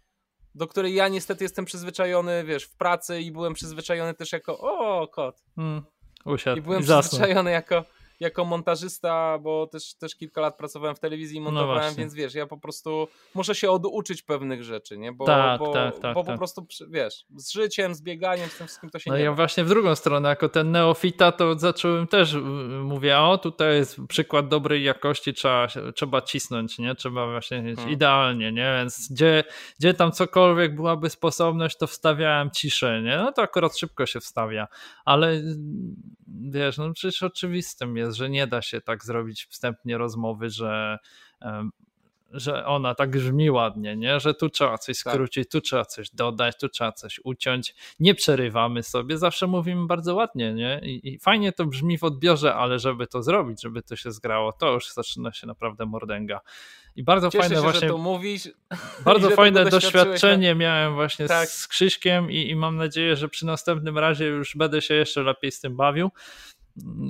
do 0.55 0.67
której 0.67 0.95
ja 0.95 1.09
niestety 1.09 1.45
jestem 1.45 1.65
przyzwyczajony, 1.65 2.45
wiesz, 2.45 2.65
w 2.65 2.77
pracy 2.77 3.21
i 3.21 3.33
byłem 3.33 3.55
przyzwyczajony 3.55 4.15
też 4.15 4.33
jako, 4.33 4.59
o, 4.59 5.09
kot. 5.09 5.43
Mm, 5.59 5.83
usiadł 6.25 6.59
I 6.59 6.63
byłem 6.63 6.83
i 6.83 6.85
przyzwyczajony 6.85 7.51
jako 7.51 7.85
jako 8.23 8.45
montażysta, 8.45 9.39
bo 9.39 9.67
też, 9.67 9.95
też 9.95 10.17
kilka 10.17 10.41
lat 10.41 10.57
pracowałem 10.57 10.97
w 10.97 11.01
telewizji 11.01 11.37
i 11.37 11.41
no 11.41 11.51
montowałem, 11.51 11.91
no 11.91 11.97
więc 11.97 12.15
wiesz, 12.15 12.35
ja 12.35 12.47
po 12.47 12.59
prostu 12.59 13.09
muszę 13.35 13.55
się 13.55 13.71
oduczyć 13.71 14.23
pewnych 14.23 14.65
rzeczy, 14.65 14.99
nie? 14.99 15.13
Bo, 15.13 15.25
tak, 15.25 15.59
bo, 15.59 15.73
tak, 15.73 15.99
tak, 15.99 16.15
bo 16.15 16.25
tak. 16.25 16.33
po 16.33 16.39
prostu, 16.39 16.67
wiesz, 16.91 17.25
z 17.37 17.53
życiem, 17.53 17.95
z 17.95 18.03
bieganiem, 18.03 18.49
z 18.49 18.59
tym 18.59 18.67
wszystkim 18.67 18.91
to 18.91 18.99
się 18.99 19.11
no 19.11 19.17
nie 19.17 19.23
ja 19.23 19.31
da. 19.31 19.37
właśnie 19.37 19.65
w 19.65 19.69
drugą 19.69 19.95
stronę, 19.95 20.29
jako 20.29 20.49
ten 20.49 20.71
neofita, 20.71 21.33
to 21.33 21.59
zacząłem 21.59 22.07
też, 22.07 22.35
y, 22.35 22.41
mówię, 22.83 23.19
o 23.19 23.39
tutaj 23.39 23.75
jest 23.75 24.01
przykład 24.09 24.49
dobrej 24.49 24.85
jakości, 24.85 25.35
trzeba, 25.35 25.67
trzeba 25.95 26.23
cisnąć, 26.23 26.79
nie? 26.79 26.95
Trzeba 26.95 27.27
właśnie 27.27 27.63
mieć 27.63 27.77
hmm. 27.77 27.95
idealnie, 27.95 28.53
nie? 28.53 28.75
Więc 28.79 29.09
gdzie, 29.13 29.45
gdzie 29.79 29.95
tam 29.95 30.13
cokolwiek 30.13 30.75
byłaby 30.75 31.11
sposobność, 31.11 31.79
to 31.79 31.87
wstawiałem 31.87 32.51
ciszę, 32.51 33.03
nie? 33.03 33.17
No 33.17 33.33
to 33.33 33.43
akurat 33.43 33.79
szybko 33.79 34.07
się 34.07 34.21
wstawia, 34.21 34.69
ale 35.05 35.43
wiesz, 36.41 36.79
no 36.79 36.93
przecież 36.93 37.23
oczywistym 37.23 37.97
jest, 37.97 38.17
że 38.17 38.31
nie 38.31 38.47
da 38.47 38.63
się 38.63 38.81
tak 38.81 39.05
zrobić 39.05 39.47
wstępnie 39.51 39.99
rozmowy, 39.99 40.51
że 40.51 40.99
że 42.33 42.67
ona 42.67 42.95
tak 42.95 43.11
brzmi 43.11 43.51
ładnie, 43.51 43.97
nie? 43.97 44.21
że 44.21 44.35
tu 44.35 44.49
trzeba 44.49 44.79
coś 44.79 45.03
tak. 45.03 45.15
skrócić, 45.15 45.45
tak. 45.45 45.53
tu 45.53 45.61
trzeba 45.61 45.85
coś 45.85 46.11
dodać, 46.11 46.59
tu 46.61 46.69
trzeba 46.69 46.93
coś 46.93 47.21
uciąć. 47.25 47.75
Nie 48.01 48.15
przerywamy 48.15 48.83
sobie, 48.83 49.19
zawsze 49.19 49.47
mówimy 49.47 49.87
bardzo 49.87 50.15
ładnie 50.15 50.55
nie? 50.55 50.81
I, 50.85 51.15
I, 51.15 51.19
fajnie 51.19 51.53
to 51.53 51.67
brzmi 51.67 51.99
w 51.99 52.05
odbiorze, 52.05 52.55
ale 52.55 52.79
żeby 52.79 53.07
to 53.07 53.23
zrobić, 53.23 53.63
żeby 53.63 53.83
to 53.83 53.97
się 53.97 54.13
zgrało, 54.13 54.53
to 54.53 54.73
już 54.73 54.93
zaczyna 54.93 55.33
się 55.33 55.47
naprawdę 55.47 55.87
mordęga. 55.87 56.41
I 56.97 57.05
bardzo 57.05 57.31
Cieszę 57.31 57.43
fajne 57.43 57.57
się, 57.57 57.63
właśnie. 57.63 57.81
Że 57.81 57.87
to 57.87 57.99
mówisz, 57.99 58.49
bardzo 59.05 59.31
fajne 59.31 59.65
doświadczenie 59.65 60.55
miałem 60.55 60.95
właśnie 60.95 61.27
tak. 61.27 61.49
z 61.49 61.69
Krzyśkiem 61.69 62.31
i, 62.31 62.51
i 62.51 62.57
mam 62.57 62.77
nadzieję, 62.77 63.17
że 63.17 63.29
przy 63.29 63.47
następnym 63.47 63.99
razie 63.99 64.27
już 64.27 64.57
będę 64.57 64.83
się 64.83 64.95
jeszcze 64.95 65.23
lepiej 65.23 65.53
z 65.53 65.61
tym 65.61 65.77
bawił. 65.77 66.11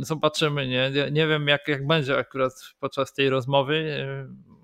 Zobaczymy, 0.00 0.68
nie, 0.68 0.90
nie 1.12 1.26
wiem 1.26 1.48
jak, 1.48 1.68
jak 1.68 1.86
będzie 1.86 2.18
akurat 2.18 2.52
podczas 2.80 3.14
tej 3.14 3.30
rozmowy. 3.30 4.06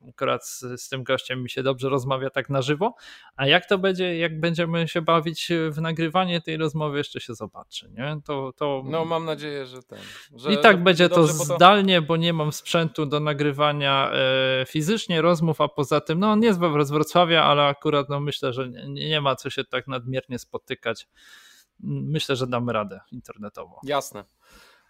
Akurat 0.09 0.47
z, 0.47 0.65
z, 0.77 0.89
tym 0.89 1.05
gościem 1.05 1.43
mi 1.43 1.51
się 1.51 1.63
dobrze 1.63 1.89
rozmawia 1.89 2.31
tak 2.31 2.51
na 2.51 2.63
żywo. 2.63 2.95
A 3.37 3.47
jak 3.47 3.67
to 3.67 3.79
będzie, 3.79 4.19
jak 4.19 4.41
będziemy 4.41 4.89
się 4.89 5.03
bawić 5.03 5.49
w 5.71 5.81
nagrywanie 5.81 6.41
tej 6.41 6.57
rozmowy, 6.57 6.99
jeszcze 6.99 7.21
się 7.21 7.35
zobaczy. 7.35 7.91
Nie? 7.91 8.21
To, 8.25 8.53
to... 8.57 8.83
No 8.87 9.05
mam 9.05 9.25
nadzieję, 9.25 9.67
że 9.67 9.83
ten. 9.83 9.99
Że, 10.37 10.53
I 10.53 10.59
tak 10.59 10.83
będzie 10.83 11.09
to 11.09 11.27
zdalnie, 11.27 12.03
bo 12.03 12.17
nie 12.17 12.33
mam 12.33 12.53
sprzętu 12.53 13.07
do 13.07 13.21
nagrywania 13.21 14.11
e, 14.13 14.65
fizycznie 14.67 15.23
rozmów, 15.23 15.61
a 15.61 15.69
poza 15.69 16.01
tym, 16.01 16.19
no 16.19 16.33
on 16.33 16.43
jest 16.43 16.59
z 16.83 16.91
Wrocławia, 16.91 17.45
ale 17.45 17.63
akurat 17.63 18.09
no, 18.09 18.21
myślę, 18.21 18.53
że 18.53 18.69
nie, 18.69 19.09
nie 19.09 19.21
ma 19.21 19.37
co 19.37 19.51
się 19.51 19.65
tak 19.65 19.87
nadmiernie 19.87 20.39
spotykać. 20.39 21.09
Myślę, 21.81 22.37
że 22.37 22.47
damy 22.47 22.73
radę 22.73 23.01
internetowo. 23.13 23.81
Jasne. 23.83 24.25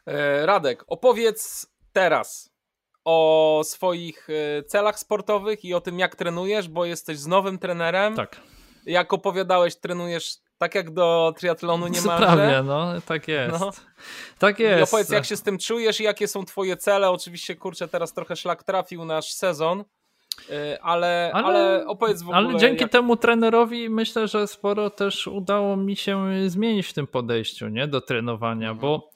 E, 0.07 0.47
Radek, 0.47 0.85
opowiedz 0.87 1.67
teraz 1.93 2.58
o 3.11 3.63
swoich 3.65 4.29
e, 4.31 4.63
celach 4.63 4.99
sportowych 4.99 5.65
i 5.65 5.75
o 5.75 5.81
tym, 5.81 5.99
jak 5.99 6.17
trenujesz, 6.17 6.69
bo 6.69 6.85
jesteś 6.85 7.19
z 7.19 7.27
nowym 7.27 7.59
trenerem. 7.59 8.17
Tak. 8.17 8.37
Jak 8.87 9.13
opowiadałeś, 9.13 9.77
trenujesz 9.77 10.37
tak 10.59 10.75
jak 10.75 10.91
do 10.91 11.35
triatlonu 11.37 11.89
niemalże. 11.89 12.27
Prawie, 12.27 12.63
no, 12.65 12.93
tak 13.07 13.29
jest. 13.29 13.61
No. 13.61 13.71
Tak 14.39 14.59
jest. 14.59 14.81
I 14.81 14.83
opowiedz, 14.83 15.11
jak 15.11 15.25
się 15.25 15.37
z 15.37 15.43
tym 15.43 15.59
czujesz 15.59 16.01
i 16.01 16.05
jakie 16.05 16.29
są 16.29 16.45
twoje 16.45 16.77
cele. 16.77 17.11
Oczywiście, 17.11 17.57
kurczę, 17.57 17.89
teraz 17.89 18.13
trochę 18.13 18.37
szlak 18.37 18.65
trafił 18.65 19.05
nasz 19.05 19.33
sezon, 19.33 19.85
e, 20.51 20.79
ale, 20.83 21.31
ale, 21.35 21.47
ale 21.47 21.87
opowiedz 21.87 22.23
w 22.23 22.29
ogóle. 22.29 22.37
Ale 22.37 22.59
dzięki 22.59 22.83
jak... 22.83 22.93
temu 22.93 23.17
trenerowi 23.17 23.91
myślę, 23.91 24.29
że 24.29 24.47
sporo 24.47 24.91
też 24.91 25.27
udało 25.27 25.77
mi 25.77 25.97
się 25.97 26.27
zmienić 26.47 26.87
w 26.87 26.93
tym 26.93 27.07
podejściu 27.07 27.69
nie, 27.69 27.87
do 27.87 28.01
trenowania, 28.01 28.71
mhm. 28.71 28.79
bo 28.79 29.11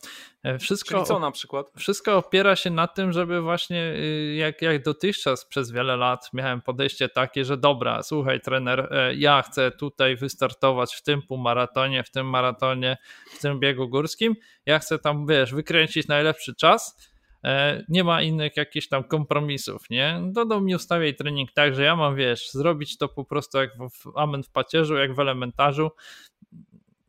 wszystko, 0.58 0.94
Czyli 0.94 1.06
co 1.06 1.18
na 1.18 1.30
przykład? 1.30 1.66
Wszystko 1.76 2.16
opiera 2.16 2.56
się 2.56 2.70
na 2.70 2.86
tym, 2.88 3.12
żeby 3.12 3.40
właśnie 3.40 3.94
y, 3.96 4.34
jak, 4.34 4.62
jak 4.62 4.82
dotychczas 4.82 5.46
przez 5.46 5.70
wiele 5.70 5.96
lat 5.96 6.30
miałem 6.32 6.62
podejście 6.62 7.08
takie, 7.08 7.44
że 7.44 7.56
dobra, 7.56 8.02
słuchaj 8.02 8.40
trener, 8.40 8.88
e, 8.90 9.14
ja 9.14 9.42
chcę 9.42 9.70
tutaj 9.70 10.16
wystartować 10.16 10.94
w 10.94 11.02
tym 11.02 11.22
półmaratonie, 11.22 12.02
w 12.02 12.10
tym 12.10 12.30
maratonie, 12.30 12.96
w 13.32 13.40
tym 13.40 13.60
biegu 13.60 13.88
górskim, 13.88 14.34
ja 14.66 14.78
chcę 14.78 14.98
tam, 14.98 15.26
wiesz, 15.26 15.54
wykręcić 15.54 16.08
najlepszy 16.08 16.54
czas, 16.54 17.10
e, 17.44 17.84
nie 17.88 18.04
ma 18.04 18.22
innych 18.22 18.56
jakichś 18.56 18.88
tam 18.88 19.04
kompromisów, 19.04 19.90
nie? 19.90 20.20
Dodał 20.32 20.60
mi 20.60 20.74
ustawiaj 20.74 21.14
trening 21.14 21.52
tak, 21.52 21.74
że 21.74 21.82
ja 21.82 21.96
mam, 21.96 22.16
wiesz, 22.16 22.50
zrobić 22.50 22.98
to 22.98 23.08
po 23.08 23.24
prostu 23.24 23.58
jak 23.58 23.70
w 23.76 24.18
amen 24.18 24.42
w 24.42 24.50
pacierzu, 24.50 24.96
jak 24.96 25.14
w 25.14 25.20
elementarzu, 25.20 25.90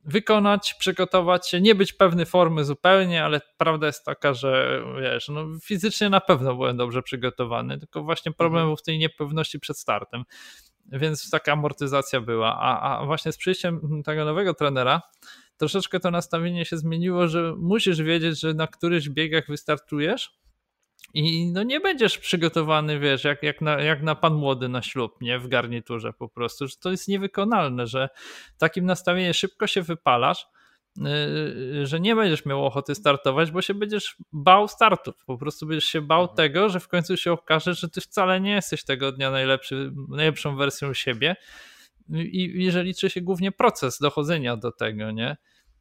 wykonać, 0.06 0.76
przygotować 0.80 1.50
się, 1.50 1.62
nie 1.62 1.76
być 1.76 1.94
pewny 1.94 2.26
formy 2.26 2.64
zupełnie, 2.64 3.24
ale 3.24 3.42
prawda 3.58 3.88
jest 3.88 4.06
taka, 4.06 4.34
że 4.34 4.82
wiesz, 5.02 5.30
no 5.30 5.46
fizycznie 5.64 6.10
na 6.10 6.22
pewno 6.22 6.56
byłem 6.56 6.78
dobrze 6.78 7.02
przygotowany, 7.02 7.80
tylko 7.80 8.04
właśnie 8.04 8.32
problem 8.32 8.62
mhm. 8.62 8.70
był 8.70 8.76
w 8.76 8.84
tej 8.84 9.00
niepewności 9.00 9.60
przed 9.60 9.78
startem. 9.78 10.24
Więc 10.86 11.30
taka 11.30 11.52
amortyzacja 11.52 12.22
była. 12.22 12.60
A, 12.60 13.00
a 13.00 13.06
właśnie 13.06 13.32
z 13.32 13.38
przyjściem 13.38 14.04
tego 14.06 14.26
nowego 14.26 14.54
trenera 14.54 15.02
troszeczkę 15.58 16.00
to 16.00 16.12
nastawienie 16.12 16.66
się 16.66 16.78
zmieniło, 16.78 17.28
że 17.28 17.54
musisz 17.58 18.02
wiedzieć, 18.02 18.40
że 18.40 18.54
na 18.54 18.68
którychś 18.68 19.10
biegach 19.10 19.48
wystartujesz, 19.48 20.43
i 21.14 21.52
no 21.52 21.64
nie 21.64 21.80
będziesz 21.80 22.18
przygotowany, 22.18 23.00
wiesz, 23.00 23.24
jak, 23.24 23.44
jak, 23.44 23.62
na, 23.62 23.82
jak 23.82 24.02
na 24.02 24.16
pan 24.16 24.34
młody 24.34 24.70
na 24.70 24.82
ślub, 24.82 25.22
nie? 25.22 25.40
W 25.40 25.48
garniturze 25.48 26.14
po 26.14 26.30
prostu, 26.30 26.68
że 26.68 26.76
to 26.76 26.92
jest 26.92 27.08
niewykonalne, 27.08 27.88
że 27.88 28.10
takim 28.58 28.86
nastawieniem 28.86 29.34
szybko 29.34 29.68
się 29.68 29.82
wypalasz, 29.82 30.46
yy, 30.98 31.88
że 31.88 32.00
nie 32.00 32.16
będziesz 32.16 32.46
miał 32.46 32.66
ochoty 32.66 32.96
startować, 32.96 33.52
bo 33.52 33.62
się 33.62 33.74
będziesz 33.74 34.16
bał 34.32 34.68
startów. 34.68 35.16
Po 35.26 35.38
prostu 35.38 35.68
będziesz 35.68 35.86
się 35.86 36.02
bał 36.02 36.22
mhm. 36.22 36.38
tego, 36.38 36.70
że 36.70 36.80
w 36.80 36.88
końcu 36.88 37.18
się 37.18 37.32
okaże, 37.32 37.74
że 37.74 37.90
ty 37.90 38.02
wcale 38.02 38.42
nie 38.42 38.52
jesteś 38.52 38.84
tego 38.84 39.12
dnia 39.12 39.32
najlepszy, 39.32 39.92
najlepszą 40.10 40.56
wersją 40.56 40.94
siebie. 40.94 41.36
I, 42.10 42.64
I 42.64 42.72
że 42.72 42.84
liczy 42.84 43.10
się 43.10 43.22
głównie 43.22 43.52
proces 43.52 44.00
dochodzenia 44.00 44.58
do 44.58 44.72
tego, 44.72 45.12
nie? 45.12 45.38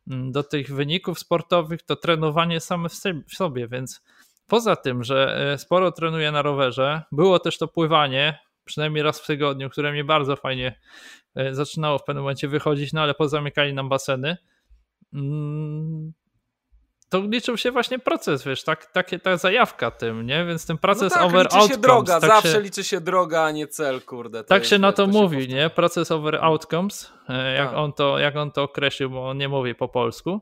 Do 0.06 0.42
tych 0.42 0.74
wyników 0.74 1.18
sportowych, 1.18 1.82
to 1.82 1.96
trenowanie 1.96 2.60
same 2.60 2.88
w 3.28 3.34
sobie, 3.34 3.68
więc 3.68 4.02
Poza 4.46 4.76
tym, 4.76 5.04
że 5.04 5.52
e, 5.52 5.58
sporo 5.58 5.92
trenuję 5.92 6.32
na 6.32 6.42
rowerze, 6.42 7.02
było 7.12 7.38
też 7.38 7.58
to 7.58 7.68
pływanie, 7.68 8.38
przynajmniej 8.64 9.02
raz 9.02 9.20
w 9.20 9.26
tygodniu, 9.26 9.70
które 9.70 9.92
mnie 9.92 10.04
bardzo 10.04 10.36
fajnie 10.36 10.80
e, 11.34 11.54
zaczynało 11.54 11.98
w 11.98 12.04
pewnym 12.04 12.22
momencie 12.22 12.48
wychodzić, 12.48 12.92
no 12.92 13.00
ale 13.00 13.14
pozamykali 13.14 13.74
nam 13.74 13.88
baseny. 13.88 14.36
Mm, 15.14 16.12
to 17.12 17.20
liczył 17.20 17.56
się 17.56 17.70
właśnie 17.70 17.98
proces, 17.98 18.44
wiesz, 18.44 18.64
tak, 18.64 18.86
takie, 18.86 19.18
ta 19.18 19.36
zajawka 19.36 19.90
tym, 19.90 20.26
nie? 20.26 20.44
Więc 20.44 20.66
ten 20.66 20.78
proces 20.78 21.12
no 21.14 21.20
tak, 21.20 21.22
over 21.22 21.44
liczy 21.44 21.56
outcomes. 21.56 21.76
Się 21.76 21.80
droga, 21.80 22.20
tak 22.20 22.30
zawsze 22.30 22.52
się, 22.52 22.60
liczy 22.60 22.84
się 22.84 23.00
droga, 23.00 23.42
a 23.42 23.50
nie 23.50 23.66
cel, 23.66 24.02
kurde. 24.02 24.44
Tak 24.44 24.64
się 24.64 24.78
na 24.78 24.92
to, 24.92 25.06
to 25.06 25.12
mówi, 25.12 25.48
nie? 25.48 25.70
Proces 25.70 26.10
over 26.10 26.38
outcomes, 26.44 27.12
e, 27.28 27.54
jak, 27.54 27.68
tak. 27.68 27.78
on 27.78 27.92
to, 27.92 28.18
jak 28.18 28.36
on 28.36 28.52
to 28.52 28.62
określił, 28.62 29.10
bo 29.10 29.28
on 29.28 29.38
nie 29.38 29.48
mówi 29.48 29.74
po 29.74 29.88
polsku. 29.88 30.40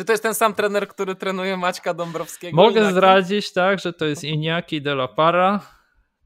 Czy 0.00 0.04
to 0.04 0.12
jest 0.12 0.22
ten 0.22 0.34
sam 0.34 0.54
trener, 0.54 0.88
który 0.88 1.14
trenuje 1.14 1.56
Maćka 1.56 1.94
Dąbrowskiego? 1.94 2.56
Mogę 2.56 2.90
zdradzić, 2.90 3.52
tak, 3.52 3.80
że 3.80 3.92
to 3.92 4.04
jest 4.04 4.24
Iñaki 4.24 4.82
de 4.82 4.92
la 4.92 5.08
Parra, 5.08 5.60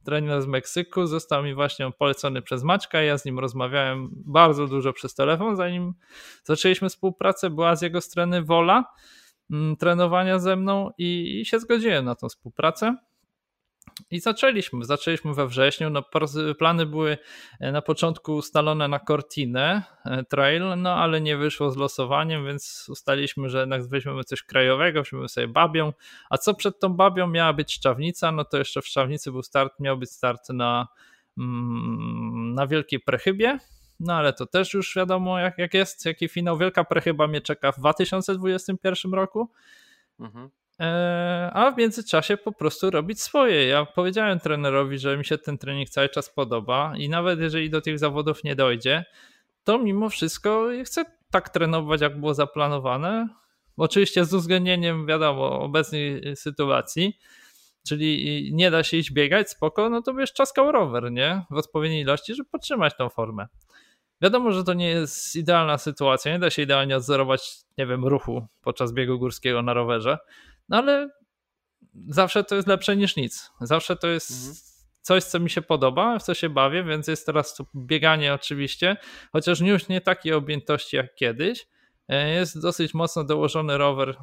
trener 0.04 0.42
z 0.42 0.46
Meksyku. 0.46 1.06
Został 1.06 1.42
mi 1.42 1.54
właśnie 1.54 1.90
polecony 1.98 2.42
przez 2.42 2.62
Maćka. 2.62 3.02
Ja 3.02 3.18
z 3.18 3.24
nim 3.24 3.38
rozmawiałem 3.38 4.08
bardzo 4.12 4.66
dużo 4.66 4.92
przez 4.92 5.14
telefon, 5.14 5.56
zanim 5.56 5.94
zaczęliśmy 6.44 6.88
współpracę. 6.88 7.50
Była 7.50 7.76
z 7.76 7.82
jego 7.82 8.00
strony 8.00 8.42
wola 8.42 8.84
mm, 9.50 9.76
trenowania 9.76 10.38
ze 10.38 10.56
mną 10.56 10.90
i, 10.98 11.40
i 11.40 11.44
się 11.44 11.60
zgodziłem 11.60 12.04
na 12.04 12.14
tą 12.14 12.28
współpracę. 12.28 12.96
I 14.10 14.20
zaczęliśmy. 14.20 14.84
Zaczęliśmy 14.84 15.34
we 15.34 15.46
wrześniu. 15.46 15.90
No, 15.90 16.02
plany 16.58 16.86
były 16.86 17.18
e, 17.60 17.72
na 17.72 17.82
początku 17.82 18.34
ustalone 18.34 18.88
na 18.88 18.98
Cortinę 18.98 19.82
e, 20.04 20.24
Trail, 20.24 20.62
no 20.76 20.94
ale 20.94 21.20
nie 21.20 21.36
wyszło 21.36 21.70
z 21.70 21.76
losowaniem, 21.76 22.46
więc 22.46 22.86
ustaliliśmy, 22.88 23.48
że 23.48 23.60
jednak 23.60 23.88
weźmiemy 23.88 24.24
coś 24.24 24.42
krajowego, 24.42 25.00
weźmiemy 25.00 25.28
sobie 25.28 25.48
babią. 25.48 25.92
A 26.30 26.38
co 26.38 26.54
przed 26.54 26.80
tą 26.80 26.88
babią 26.88 27.26
miała 27.26 27.52
być 27.52 27.72
Szczawnica? 27.72 28.32
No 28.32 28.44
to 28.44 28.58
jeszcze 28.58 28.82
w 28.82 28.86
Szczawnicy 28.86 29.32
był 29.32 29.42
start, 29.42 29.80
miał 29.80 29.98
być 29.98 30.10
start 30.10 30.48
na, 30.48 30.88
mm, 31.38 32.54
na 32.54 32.66
Wielkiej 32.66 33.00
Prechybie. 33.00 33.58
No 34.00 34.14
ale 34.14 34.32
to 34.32 34.46
też 34.46 34.74
już 34.74 34.96
wiadomo, 34.96 35.38
jak, 35.38 35.58
jak 35.58 35.74
jest, 35.74 36.06
jaki 36.06 36.28
finał. 36.28 36.58
Wielka 36.58 36.84
Prechyba 36.84 37.26
mnie 37.26 37.40
czeka 37.40 37.72
w 37.72 37.78
2021 37.78 39.14
roku. 39.14 39.50
Mhm. 40.20 40.50
E, 40.80 41.50
a 41.54 41.70
w 41.70 41.78
międzyczasie 41.78 42.36
po 42.36 42.52
prostu 42.52 42.90
robić 42.90 43.22
swoje. 43.22 43.66
Ja 43.66 43.84
powiedziałem 43.86 44.40
trenerowi, 44.40 44.98
że 44.98 45.16
mi 45.16 45.24
się 45.24 45.38
ten 45.38 45.58
trening 45.58 45.90
cały 45.90 46.08
czas 46.08 46.30
podoba 46.30 46.92
i 46.96 47.08
nawet 47.08 47.40
jeżeli 47.40 47.70
do 47.70 47.80
tych 47.80 47.98
zawodów 47.98 48.44
nie 48.44 48.54
dojdzie, 48.54 49.04
to 49.64 49.78
mimo 49.78 50.08
wszystko 50.08 50.68
chcę 50.84 51.04
tak 51.30 51.48
trenować, 51.48 52.00
jak 52.00 52.20
było 52.20 52.34
zaplanowane. 52.34 53.28
Oczywiście 53.76 54.24
z 54.24 54.34
uwzględnieniem, 54.34 55.06
wiadomo, 55.06 55.60
obecnej 55.60 56.36
sytuacji, 56.36 57.18
czyli 57.88 58.50
nie 58.52 58.70
da 58.70 58.82
się 58.82 58.96
iść 58.96 59.12
biegać, 59.12 59.50
spoko, 59.50 59.90
no 59.90 60.02
to 60.02 60.14
wiesz, 60.14 60.32
czaskał 60.32 60.72
rower, 60.72 61.12
nie? 61.12 61.42
W 61.50 61.56
odpowiedniej 61.56 62.00
ilości, 62.02 62.34
żeby 62.34 62.50
podtrzymać 62.50 62.96
tą 62.96 63.08
formę. 63.08 63.46
Wiadomo, 64.22 64.52
że 64.52 64.64
to 64.64 64.74
nie 64.74 64.88
jest 64.88 65.36
idealna 65.36 65.78
sytuacja, 65.78 66.32
nie 66.32 66.38
da 66.38 66.50
się 66.50 66.62
idealnie 66.62 66.96
odzorować, 66.96 67.50
nie 67.78 67.86
wiem, 67.86 68.04
ruchu 68.04 68.46
podczas 68.62 68.92
biegu 68.92 69.18
górskiego 69.18 69.62
na 69.62 69.74
rowerze, 69.74 70.18
no 70.68 70.76
ale 70.76 71.10
zawsze 72.08 72.44
to 72.44 72.54
jest 72.54 72.68
lepsze 72.68 72.96
niż 72.96 73.16
nic. 73.16 73.50
Zawsze 73.60 73.96
to 73.96 74.06
jest 74.06 74.30
mhm. 74.30 74.56
coś, 75.00 75.24
co 75.24 75.40
mi 75.40 75.50
się 75.50 75.62
podoba, 75.62 76.18
w 76.18 76.22
co 76.22 76.34
się 76.34 76.48
bawię, 76.48 76.84
więc 76.84 77.08
jest 77.08 77.26
teraz 77.26 77.58
bieganie 77.76 78.34
oczywiście, 78.34 78.96
chociaż 79.32 79.60
już 79.60 79.88
nie 79.88 80.00
takiej 80.00 80.32
objętości 80.32 80.96
jak 80.96 81.14
kiedyś. 81.14 81.66
E, 82.08 82.30
jest 82.30 82.62
dosyć 82.62 82.94
mocno 82.94 83.24
dołożony 83.24 83.78
rower, 83.78 84.16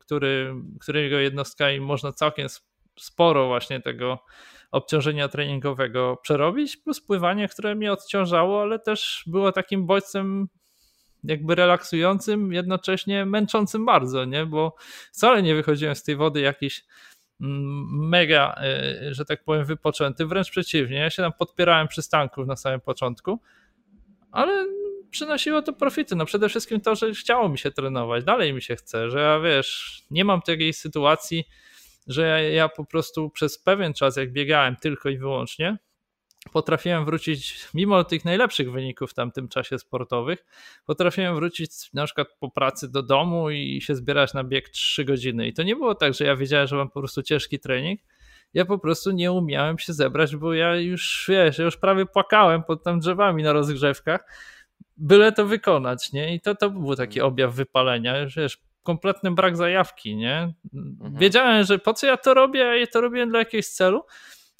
który, 0.00 0.54
którego 0.80 1.18
jednostkami 1.18 1.80
można 1.80 2.12
całkiem 2.12 2.48
sporo 2.98 3.46
właśnie 3.46 3.80
tego 3.80 4.18
obciążenia 4.70 5.28
treningowego 5.28 6.16
przerobić, 6.22 6.76
plus 6.76 7.00
pływanie, 7.00 7.48
które 7.48 7.74
mnie 7.74 7.92
odciążało, 7.92 8.62
ale 8.62 8.78
też 8.78 9.22
było 9.26 9.52
takim 9.52 9.86
bodźcem 9.86 10.48
jakby 11.24 11.54
relaksującym, 11.54 12.52
jednocześnie 12.52 13.26
męczącym 13.26 13.84
bardzo, 13.86 14.24
nie? 14.24 14.46
Bo 14.46 14.76
wcale 15.12 15.42
nie 15.42 15.54
wychodziłem 15.54 15.94
z 15.94 16.02
tej 16.02 16.16
wody 16.16 16.40
jakiś 16.40 16.84
mm, 17.40 18.08
mega, 18.08 18.54
e, 18.62 19.14
że 19.14 19.24
tak 19.24 19.44
powiem, 19.44 19.64
wypoczęty, 19.64 20.26
wręcz 20.26 20.50
przeciwnie. 20.50 20.96
Ja 20.96 21.10
się 21.10 21.22
tam 21.22 21.32
podpierałem 21.32 21.88
przystanków 21.88 22.46
na 22.46 22.56
samym 22.56 22.80
początku, 22.80 23.38
ale 24.32 24.66
przynosiło 25.10 25.62
to 25.62 25.72
profity. 25.72 26.16
No 26.16 26.24
przede 26.24 26.48
wszystkim 26.48 26.80
to, 26.80 26.94
że 26.94 27.14
chciało 27.14 27.48
mi 27.48 27.58
się 27.58 27.70
trenować, 27.70 28.24
dalej 28.24 28.52
mi 28.52 28.62
się 28.62 28.76
chce, 28.76 29.10
że 29.10 29.20
ja 29.20 29.40
wiesz, 29.40 30.02
nie 30.10 30.24
mam 30.24 30.42
takiej 30.42 30.72
sytuacji, 30.72 31.44
że 32.06 32.22
ja, 32.22 32.40
ja 32.40 32.68
po 32.68 32.84
prostu 32.84 33.30
przez 33.30 33.58
pewien 33.62 33.94
czas, 33.94 34.16
jak 34.16 34.32
biegałem 34.32 34.76
tylko 34.76 35.08
i 35.08 35.18
wyłącznie, 35.18 35.78
potrafiłem 36.48 37.04
wrócić, 37.04 37.68
mimo 37.74 38.04
tych 38.04 38.24
najlepszych 38.24 38.72
wyników 38.72 39.10
w 39.10 39.14
tamtym 39.14 39.48
czasie 39.48 39.78
sportowych, 39.78 40.44
potrafiłem 40.86 41.34
wrócić 41.34 41.92
na 41.94 42.04
przykład 42.04 42.28
po 42.40 42.50
pracy 42.50 42.92
do 42.92 43.02
domu 43.02 43.50
i 43.50 43.80
się 43.80 43.94
zbierać 43.94 44.34
na 44.34 44.44
bieg 44.44 44.68
3 44.68 45.04
godziny. 45.04 45.48
I 45.48 45.52
to 45.52 45.62
nie 45.62 45.76
było 45.76 45.94
tak, 45.94 46.14
że 46.14 46.24
ja 46.24 46.36
wiedziałem, 46.36 46.66
że 46.66 46.76
mam 46.76 46.90
po 46.90 47.00
prostu 47.00 47.22
ciężki 47.22 47.58
trening. 47.58 48.00
Ja 48.54 48.64
po 48.64 48.78
prostu 48.78 49.10
nie 49.10 49.32
umiałem 49.32 49.78
się 49.78 49.92
zebrać, 49.92 50.36
bo 50.36 50.54
ja 50.54 50.76
już, 50.76 51.24
wiesz, 51.28 51.58
ja 51.58 51.64
już 51.64 51.76
prawie 51.76 52.06
płakałem 52.06 52.62
pod 52.62 52.82
tam 52.82 53.00
drzewami 53.00 53.42
na 53.42 53.52
rozgrzewkach, 53.52 54.24
byle 54.96 55.32
to 55.32 55.46
wykonać, 55.46 56.12
nie? 56.12 56.34
I 56.34 56.40
to, 56.40 56.54
to 56.54 56.70
był 56.70 56.96
taki 56.96 57.18
mhm. 57.18 57.32
objaw 57.32 57.54
wypalenia, 57.54 58.18
już 58.18 58.36
wiesz, 58.36 58.58
kompletny 58.82 59.30
brak 59.30 59.56
zajawki, 59.56 60.16
nie? 60.16 60.54
Mhm. 60.74 61.16
Wiedziałem, 61.18 61.64
że 61.64 61.78
po 61.78 61.94
co 61.94 62.06
ja 62.06 62.16
to 62.16 62.34
robię, 62.34 62.60
ja 62.60 62.86
to 62.86 63.00
robię 63.00 63.26
dla 63.26 63.38
jakiegoś 63.38 63.66
celu, 63.66 64.02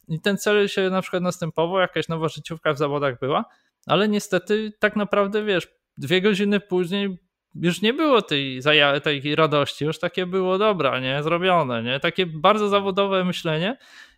i 0.09 0.21
ten 0.21 0.37
cel 0.37 0.69
się 0.69 0.91
na 0.91 1.03
przykład 1.03 1.23
następował, 1.23 1.81
jakaś 1.81 2.09
nowa 2.09 2.29
życiówka 2.29 2.73
w 2.73 2.79
zawodach 2.79 3.19
była, 3.19 3.45
ale 3.87 4.09
niestety 4.09 4.73
tak 4.79 4.97
naprawdę 4.97 5.45
wiesz, 5.45 5.69
dwie 5.99 6.23
godziny 6.23 6.61
później 6.61 7.19
już 7.55 7.83
nie 7.83 7.95
było 7.95 8.23
tej, 8.23 8.61
tej 9.03 9.37
radości, 9.37 9.85
już 9.85 9.99
takie 9.99 10.27
było 10.27 10.59
dobra, 10.59 11.01
nie, 11.01 11.23
zrobione, 11.23 11.83
nie, 11.83 12.01
takie 12.01 12.27
bardzo 12.27 12.69
zawodowe 12.69 13.25
myślenie 13.25 13.77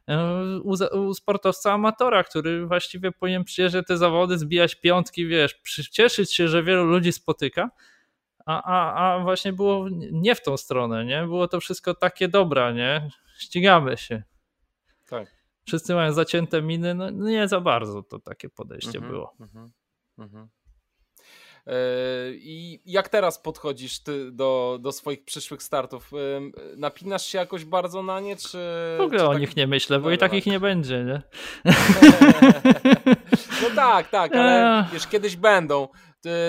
e, 0.09 0.45
u, 0.62 0.75
u 1.09 1.15
sportowca 1.15 1.73
amatora, 1.73 2.25
który 2.25 2.67
właściwie 2.67 3.12
powinien 3.12 3.45
przyjeżdżać 3.45 3.87
te 3.87 3.97
zawody, 3.97 4.39
zbijać 4.39 4.75
piątki, 4.75 5.27
wiesz, 5.27 5.55
cieszyć 5.91 6.35
się, 6.35 6.49
że 6.49 6.62
wielu 6.62 6.85
ludzi 6.85 7.12
spotyka, 7.12 7.71
a, 8.47 8.62
a, 8.62 9.15
a 9.15 9.19
właśnie 9.19 9.53
było 9.53 9.87
nie 10.12 10.35
w 10.35 10.43
tą 10.43 10.57
stronę, 10.57 11.05
nie, 11.05 11.23
było 11.23 11.49
to 11.49 11.61
wszystko 11.61 11.95
takie 11.95 12.29
dobra, 12.29 12.73
nie, 12.73 13.11
ścigamy 13.39 13.97
się. 13.97 14.23
Tak 15.61 15.66
wszyscy 15.66 15.95
mają 15.95 16.12
zacięte 16.12 16.62
miny, 16.62 16.95
no 16.95 17.11
nie 17.11 17.49
za 17.49 17.61
bardzo 17.61 18.03
to 18.03 18.19
takie 18.19 18.49
podejście 18.49 18.99
mhm, 18.99 19.12
było. 19.12 19.37
Mhm, 19.41 19.73
mhm. 20.19 20.49
I 22.35 22.81
jak 22.85 23.09
teraz 23.09 23.43
podchodzisz 23.43 24.03
ty 24.03 24.32
do, 24.32 24.78
do 24.81 24.93
swoich 24.93 25.24
przyszłych 25.24 25.62
startów? 25.62 26.11
Napinasz 26.77 27.27
się 27.27 27.39
jakoś 27.39 27.65
bardzo 27.65 28.03
na 28.03 28.20
nie, 28.20 28.37
czy... 28.37 28.59
W 28.99 29.01
ogóle 29.01 29.19
czy 29.19 29.27
o 29.27 29.32
tak... 29.32 29.41
nich 29.41 29.57
nie 29.57 29.66
myślę, 29.66 29.99
bo 29.99 30.11
i 30.11 30.19
takich 30.19 30.47
nie 30.47 30.61
będzie, 30.61 31.05
nie? 31.05 31.23
No 33.62 33.69
tak, 33.77 34.09
tak, 34.09 34.37
ale 34.37 34.85
wiesz, 34.93 35.07
kiedyś 35.07 35.37
będą. 35.37 35.89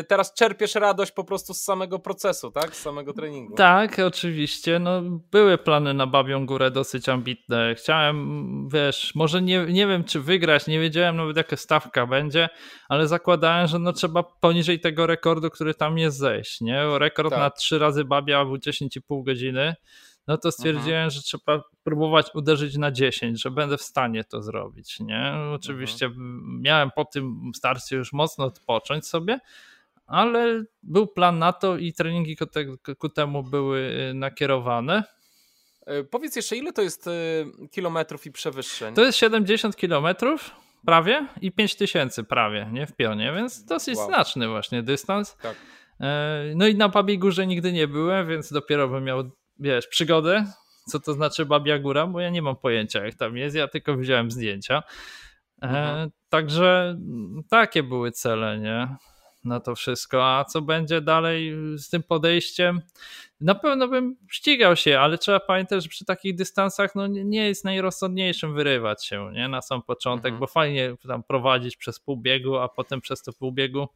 Teraz 0.08 0.34
czerpiesz 0.34 0.76
radość 0.76 1.12
po 1.12 1.24
prostu 1.24 1.54
z 1.54 1.62
samego 1.62 2.00
procesu, 2.00 2.52
tak? 2.52 2.76
Z 2.76 2.82
samego 2.82 3.14
treningu. 3.14 3.56
Tak, 3.56 4.00
oczywiście. 4.00 4.80
No, 4.80 5.02
były 5.32 5.58
plany 5.58 5.94
na 5.94 6.08
Babią 6.08 6.46
Górę 6.46 6.72
dosyć 6.72 7.10
ambitne. 7.10 7.76
Chciałem, 7.76 8.70
wiesz, 8.70 9.16
może 9.16 9.42
nie, 9.42 9.66
nie 9.66 9.88
wiem 9.88 10.04
czy 10.04 10.20
wygrać, 10.20 10.68
nie 10.68 10.80
wiedziałem 10.80 11.16
nawet 11.16 11.38
jaka 11.38 11.58
stawka 11.58 12.08
będzie, 12.08 12.50
ale 12.90 13.08
zakładałem, 13.08 13.68
że 13.68 13.80
no 13.80 13.94
trzeba 13.94 14.24
poniżej 14.24 14.80
tego 14.80 15.08
rekordu, 15.08 15.50
który 15.50 15.74
tam 15.74 15.98
jest 15.98 16.18
zejść, 16.18 16.62
nie? 16.62 17.00
Rekord 17.00 17.30
tak. 17.30 17.40
na 17.40 17.50
trzy 17.50 17.80
razy 17.80 18.06
Babia 18.06 18.46
był 18.46 18.56
10,5 18.56 19.24
godziny 19.24 19.76
no 20.32 20.38
to 20.38 20.52
stwierdziłem, 20.52 21.04
mhm. 21.04 21.10
że 21.10 21.22
trzeba 21.22 21.64
próbować 21.84 22.28
uderzyć 22.34 22.78
na 22.78 22.92
10, 22.92 23.42
że 23.42 23.52
będę 23.52 23.78
w 23.78 23.82
stanie 23.82 24.24
to 24.24 24.42
zrobić. 24.42 25.00
Nie? 25.00 25.34
Oczywiście 25.54 26.06
mhm. 26.06 26.62
miałem 26.62 26.92
po 26.96 27.06
tym 27.06 27.52
starcie 27.56 27.96
już 27.96 28.14
mocno 28.14 28.46
odpocząć 28.46 29.08
sobie, 29.08 29.40
ale 30.08 30.64
był 30.84 31.08
plan 31.08 31.40
na 31.40 31.54
to 31.54 31.78
i 31.78 31.94
treningi 31.94 32.36
ku, 32.36 32.46
te, 32.46 32.66
ku 32.98 33.10
temu 33.10 33.44
były 33.44 33.80
y, 34.12 34.14
nakierowane. 34.14 35.04
E, 35.86 36.04
powiedz 36.04 36.36
jeszcze, 36.36 36.58
ile 36.58 36.74
to 36.74 36.82
jest 36.82 37.08
y, 37.08 37.12
kilometrów 37.72 38.26
i 38.26 38.32
przewyższeń? 38.32 38.96
To 38.96 39.02
jest 39.02 39.18
70 39.18 39.76
kilometrów 39.76 40.52
prawie 40.86 41.28
i 41.42 41.52
5000 41.52 42.24
prawie, 42.24 42.70
nie 42.72 42.88
w 42.88 42.96
pionie, 42.96 43.34
więc 43.36 43.66
dosyć 43.66 43.98
wow. 43.98 44.08
znaczny 44.08 44.48
właśnie 44.48 44.84
dystans. 44.84 45.36
Tak. 45.36 45.56
E, 46.00 46.44
no 46.56 46.68
i 46.68 46.76
na 46.76 46.90
Pabiej 46.90 47.20
Górze 47.20 47.48
nigdy 47.48 47.74
nie 47.74 47.88
byłem, 47.88 48.28
więc 48.28 48.52
dopiero 48.52 48.88
bym 48.88 49.04
miał 49.04 49.32
wiesz, 49.62 49.88
przygodę, 49.88 50.46
co 50.88 51.00
to 51.00 51.14
znaczy 51.14 51.46
Babia 51.46 51.80
Góra, 51.80 52.08
bo 52.08 52.20
ja 52.20 52.30
nie 52.30 52.42
mam 52.42 52.56
pojęcia 52.56 53.06
jak 53.06 53.16
tam 53.16 53.38
jest, 53.38 53.56
ja 53.56 53.68
tylko 53.68 53.98
widziałem 53.98 54.32
zdjęcia. 54.32 54.84
E, 55.62 55.68
mhm. 55.68 56.12
także 56.30 56.98
takie 57.50 57.84
były 57.84 58.12
cele, 58.12 58.60
nie? 58.60 58.96
Na 59.44 59.60
to 59.60 59.76
wszystko. 59.76 60.38
A 60.38 60.46
co 60.46 60.62
będzie 60.62 61.02
dalej 61.02 61.54
z 61.78 61.90
tym 61.90 62.04
podejściem? 62.04 62.82
Na 63.42 63.56
pewno 63.56 63.88
bym 63.88 64.16
ścigał 64.32 64.76
się, 64.76 65.00
ale 65.00 65.18
trzeba 65.18 65.40
pamiętać, 65.40 65.84
że 65.84 65.90
przy 65.90 66.06
takich 66.06 66.36
dystansach 66.36 66.96
no, 66.96 67.08
nie 67.08 67.48
jest 67.48 67.66
najrozsądniejszym 67.66 68.54
wyrywać 68.54 69.06
się 69.06 69.32
nie? 69.34 69.48
na 69.48 69.62
sam 69.62 69.82
początek, 69.82 70.26
mhm. 70.26 70.40
bo 70.40 70.48
fajnie 70.48 70.96
tam 71.08 71.24
prowadzić 71.24 71.78
przez 71.78 72.00
pół 72.00 72.18
biegu, 72.18 72.58
a 72.58 72.70
potem 72.70 73.02
przez 73.02 73.24
to 73.24 73.34
pół 73.34 73.52
biegu 73.52 73.88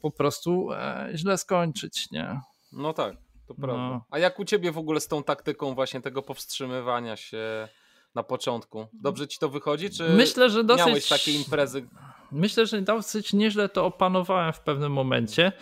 po 0.00 0.10
prostu 0.10 0.72
e, 0.72 1.08
źle 1.14 1.38
skończyć. 1.38 2.10
Nie? 2.10 2.40
No 2.72 2.92
tak 2.92 3.16
to 3.48 3.54
prawda. 3.54 3.82
No. 3.82 4.04
A 4.10 4.18
jak 4.18 4.38
u 4.38 4.44
ciebie 4.44 4.72
w 4.72 4.78
ogóle 4.78 5.00
z 5.00 5.08
tą 5.08 5.22
taktyką 5.22 5.74
właśnie 5.74 6.00
tego 6.00 6.22
powstrzymywania 6.22 7.16
się 7.16 7.68
na 8.14 8.22
początku? 8.22 8.86
Dobrze 8.92 9.28
ci 9.28 9.38
to 9.38 9.48
wychodzi, 9.48 9.90
czy 9.90 10.08
Myślę, 10.08 10.50
że 10.50 10.64
dosyć... 10.64 10.86
miałeś 10.86 11.08
takie 11.08 11.32
imprezy? 11.32 11.88
Myślę, 12.32 12.66
że 12.66 12.82
dosyć 12.82 13.32
nieźle 13.32 13.68
to 13.68 13.86
opanowałem 13.86 14.52
w 14.52 14.60
pewnym 14.60 14.92
momencie. 14.92 15.52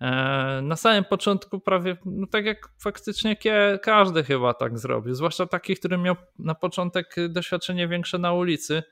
E, 0.00 0.60
na 0.62 0.76
samym 0.76 1.04
początku 1.04 1.60
prawie, 1.60 1.96
no 2.04 2.26
tak 2.26 2.44
jak 2.44 2.68
faktycznie 2.78 3.36
każdy 3.82 4.24
chyba 4.24 4.54
tak 4.54 4.78
zrobił, 4.78 5.14
zwłaszcza 5.14 5.46
taki, 5.46 5.76
który 5.76 5.98
miał 5.98 6.16
na 6.38 6.54
początek 6.54 7.16
doświadczenie 7.28 7.88
większe 7.88 8.18
na 8.18 8.32
ulicy, 8.32 8.82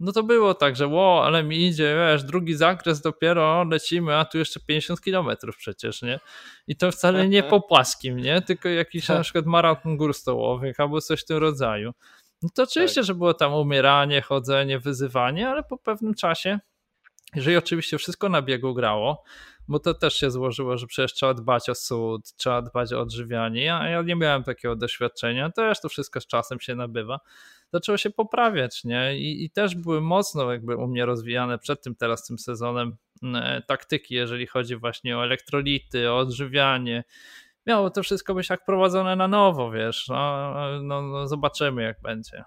no 0.00 0.12
to 0.12 0.22
było 0.22 0.54
tak, 0.54 0.76
że 0.76 0.86
ło, 0.86 1.24
ale 1.24 1.42
mi 1.42 1.66
idzie, 1.66 1.96
wiesz, 1.96 2.24
drugi 2.24 2.54
zakres 2.54 3.00
dopiero, 3.00 3.64
lecimy, 3.64 4.16
a 4.16 4.24
tu 4.24 4.38
jeszcze 4.38 4.60
50 4.60 5.00
kilometrów 5.00 5.56
przecież, 5.56 6.02
nie? 6.02 6.20
I 6.66 6.76
to 6.76 6.92
wcale 6.92 7.28
nie 7.28 7.42
po 7.42 7.60
płaskim, 7.68 8.16
nie? 8.16 8.42
Tylko 8.42 8.68
jakiś 8.68 9.08
na 9.08 9.20
przykład 9.20 9.46
maraton 9.46 9.96
gór 9.96 10.14
stołowych 10.14 10.80
albo 10.80 11.00
coś 11.00 11.20
w 11.20 11.24
tym 11.24 11.36
rodzaju. 11.36 11.92
No 12.42 12.48
to 12.54 12.62
oczywiście, 12.62 13.00
tak. 13.00 13.06
że 13.06 13.14
było 13.14 13.34
tam 13.34 13.54
umieranie, 13.54 14.22
chodzenie, 14.22 14.78
wyzywanie, 14.78 15.48
ale 15.48 15.62
po 15.62 15.78
pewnym 15.78 16.14
czasie, 16.14 16.58
jeżeli 17.34 17.56
oczywiście 17.56 17.98
wszystko 17.98 18.28
na 18.28 18.42
biegu 18.42 18.74
grało, 18.74 19.24
bo 19.68 19.78
to 19.78 19.94
też 19.94 20.14
się 20.14 20.30
złożyło, 20.30 20.78
że 20.78 20.86
przecież 20.86 21.14
trzeba 21.14 21.34
dbać 21.34 21.68
o 21.68 21.74
sód, 21.74 22.32
trzeba 22.36 22.62
dbać 22.62 22.92
o 22.92 23.00
odżywianie, 23.00 23.74
a 23.74 23.88
ja 23.88 24.02
nie 24.02 24.16
miałem 24.16 24.42
takiego 24.42 24.76
doświadczenia, 24.76 25.50
też 25.50 25.80
to 25.80 25.88
wszystko 25.88 26.20
z 26.20 26.26
czasem 26.26 26.60
się 26.60 26.74
nabywa, 26.74 27.20
zaczęło 27.72 27.98
się 27.98 28.10
poprawiać, 28.10 28.84
nie? 28.84 29.18
I, 29.18 29.44
I, 29.44 29.50
też 29.50 29.74
były 29.74 30.00
mocno 30.00 30.52
jakby 30.52 30.76
u 30.76 30.86
mnie 30.86 31.06
rozwijane 31.06 31.58
przed 31.58 31.82
tym 31.82 31.94
teraz 31.94 32.26
tym 32.26 32.38
sezonem 32.38 32.96
e, 33.22 33.62
taktyki, 33.66 34.14
jeżeli 34.14 34.46
chodzi 34.46 34.76
właśnie 34.76 35.18
o 35.18 35.24
elektrolity, 35.24 36.10
o 36.10 36.18
odżywianie. 36.18 37.04
Miało 37.66 37.90
to 37.90 38.02
wszystko 38.02 38.34
być 38.34 38.50
jak 38.50 38.64
prowadzone 38.64 39.16
na 39.16 39.28
nowo, 39.28 39.70
wiesz. 39.70 40.08
No, 40.08 40.54
no, 40.82 41.02
no 41.02 41.28
zobaczymy, 41.28 41.82
jak 41.82 42.00
będzie. 42.02 42.44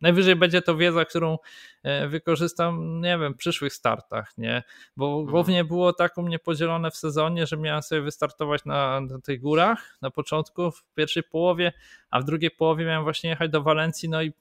Najwyżej 0.00 0.36
będzie 0.36 0.62
to 0.62 0.76
wiedza, 0.76 1.04
którą 1.04 1.38
e, 1.82 2.08
wykorzystam, 2.08 3.00
nie 3.00 3.18
wiem, 3.18 3.34
w 3.34 3.36
przyszłych 3.36 3.72
startach, 3.72 4.32
nie? 4.38 4.62
Bo 4.96 5.06
mhm. 5.06 5.26
głównie 5.26 5.64
było 5.64 5.92
tak 5.92 6.18
u 6.18 6.22
mnie 6.22 6.38
podzielone 6.38 6.90
w 6.90 6.96
sezonie, 6.96 7.46
że 7.46 7.56
miałem 7.56 7.82
sobie 7.82 8.02
wystartować 8.02 8.64
na, 8.64 9.00
na 9.00 9.20
tych 9.20 9.40
górach 9.40 9.98
na 10.02 10.10
początku, 10.10 10.70
w 10.70 10.84
pierwszej 10.94 11.22
połowie, 11.22 11.72
a 12.10 12.20
w 12.20 12.24
drugiej 12.24 12.50
połowie 12.50 12.84
miałem 12.84 13.02
właśnie 13.02 13.30
jechać 13.30 13.50
do 13.50 13.62
Walencji, 13.62 14.08
no 14.08 14.22
i 14.22 14.32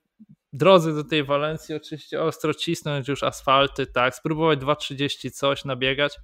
drodzy 0.54 0.94
do 0.94 1.04
tej 1.04 1.24
Walencji 1.24 1.76
oczywiście 1.76 2.22
ostro 2.22 2.54
cisnąć 2.54 3.08
już 3.08 3.24
asfalty, 3.24 3.88
tak, 3.88 4.16
spróbować 4.16 4.60
2.30 4.60 5.32
coś 5.32 5.66
nabiegać 5.66 6.20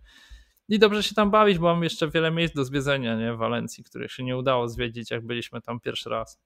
i 0.70 0.80
dobrze 0.80 1.04
się 1.04 1.16
tam 1.16 1.32
bawić, 1.32 1.58
bo 1.58 1.74
mam 1.74 1.84
jeszcze 1.84 2.10
wiele 2.10 2.32
miejsc 2.32 2.56
do 2.56 2.66
zwiedzenia, 2.66 3.16
nie, 3.16 3.34
w 3.34 3.38
Walencji, 3.38 3.84
których 3.84 4.12
się 4.12 4.24
nie 4.24 4.38
udało 4.38 4.68
zwiedzić, 4.68 5.12
jak 5.12 5.26
byliśmy 5.26 5.62
tam 5.62 5.80
pierwszy 5.80 6.10
raz. 6.10 6.40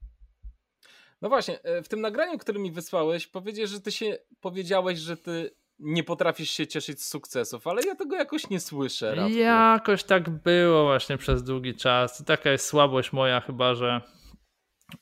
No 1.23 1.29
właśnie, 1.29 1.63
e, 1.63 1.83
w 1.83 1.87
tym 1.87 2.01
nagraniu, 2.01 2.37
które 2.37 2.59
mi 2.59 2.71
wysłałeś, 2.71 3.27
powiedziałeś, 3.27 3.69
że 3.69 3.81
ty 3.81 3.91
się 3.91 4.17
powiedziałeś, 4.41 4.99
że 4.99 5.17
ty 5.17 5.55
nie 5.79 6.03
potrafisz 6.03 6.49
się 6.49 6.67
cieszyć 6.67 7.01
z 7.01 7.09
sukcesów, 7.09 7.67
ale 7.67 7.81
ja 7.87 7.95
tego 7.95 8.15
jakoś 8.15 8.49
nie 8.49 8.59
słyszę. 8.59 9.15
Radku. 9.15 9.37
Jakoś 9.37 10.03
tak 10.03 10.29
było 10.29 10.83
właśnie 10.83 11.17
przez 11.17 11.43
długi 11.43 11.75
czas. 11.75 12.23
Taka 12.25 12.51
jest 12.51 12.65
słabość 12.65 13.13
moja 13.13 13.41
chyba, 13.41 13.75
że, 13.75 14.01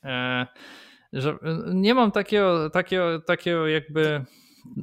e, 0.04 0.48
że 1.14 1.38
nie 1.74 1.94
mam 1.94 2.12
takiego, 2.12 2.70
takiego, 2.70 3.20
takiego 3.20 3.68
jakby 3.68 4.26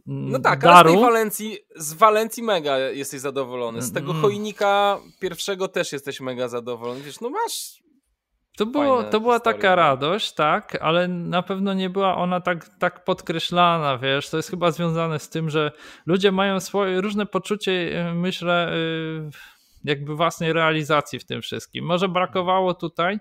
no 0.07 0.39
tak, 0.39 0.61
daru. 0.61 0.91
ale 0.91 0.99
z 0.99 1.01
Walencji, 1.01 1.59
z 1.77 1.93
Walencji 1.93 2.43
mega 2.43 2.79
jesteś 2.79 3.21
zadowolony. 3.21 3.83
Z 3.83 3.93
tego 3.93 4.11
mm. 4.11 4.23
chojnika 4.23 4.99
pierwszego 5.21 5.69
też 5.69 5.93
jesteś 5.93 6.21
mega 6.21 6.49
zadowolony. 6.49 7.01
Wiesz, 7.01 7.21
no 7.21 7.31
masz 7.31 7.88
to, 8.59 8.67
było, 8.67 9.05
to 9.05 9.21
była 9.21 9.41
taka 9.41 9.75
radość, 9.75 10.33
tak, 10.33 10.79
ale 10.81 11.09
na 11.09 11.43
pewno 11.43 11.75
nie 11.75 11.91
była 11.91 12.17
ona 12.17 12.41
tak, 12.41 12.69
tak 12.79 13.05
podkreślana, 13.05 13.99
wiesz. 13.99 14.31
To 14.31 14.37
jest 14.37 14.51
chyba 14.51 14.71
związane 14.71 15.19
z 15.19 15.29
tym, 15.29 15.51
że 15.51 15.73
ludzie 16.07 16.33
mają 16.33 16.61
swoje 16.61 17.01
różne 17.01 17.27
poczucie, 17.27 17.73
y, 18.11 18.15
myślę, 18.15 18.73
y, 18.75 19.31
jakby 19.85 20.17
własnej 20.17 20.53
realizacji 20.53 21.19
w 21.19 21.25
tym 21.25 21.43
wszystkim. 21.43 21.85
Może 21.85 22.09
brakowało 22.09 22.75
tutaj 22.75 23.19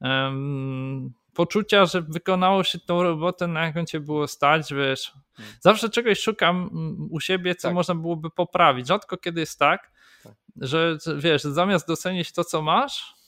um, 0.00 1.12
poczucia, 1.34 1.86
że 1.86 2.02
wykonało 2.02 2.64
się 2.64 2.78
tą 2.78 3.02
robotę, 3.02 3.46
na 3.46 3.66
jaką 3.66 3.84
cię 3.84 4.00
było 4.00 4.28
stać, 4.28 4.74
wiesz. 4.74 5.12
Hmm. 5.36 5.54
Zawsze 5.60 5.88
czegoś 5.88 6.20
szukam 6.20 6.56
mm, 6.56 7.08
u 7.10 7.20
siebie, 7.20 7.54
co 7.54 7.68
tak. 7.68 7.74
można 7.74 7.94
byłoby 7.94 8.30
poprawić. 8.30 8.86
Rzadko 8.86 9.16
kiedy 9.16 9.40
jest 9.40 9.58
tak, 9.58 9.92
tak, 10.22 10.34
że 10.56 10.96
wiesz, 11.16 11.42
zamiast 11.42 11.88
docenić 11.88 12.32
to, 12.32 12.44
co 12.44 12.62
masz, 12.62 13.19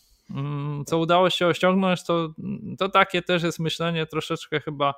co 0.86 0.98
udało 0.98 1.30
się 1.30 1.46
osiągnąć, 1.46 2.04
to, 2.04 2.34
to 2.78 2.88
takie 2.88 3.22
też 3.22 3.42
jest 3.42 3.58
myślenie 3.58 4.06
troszeczkę 4.06 4.60
chyba 4.60 4.94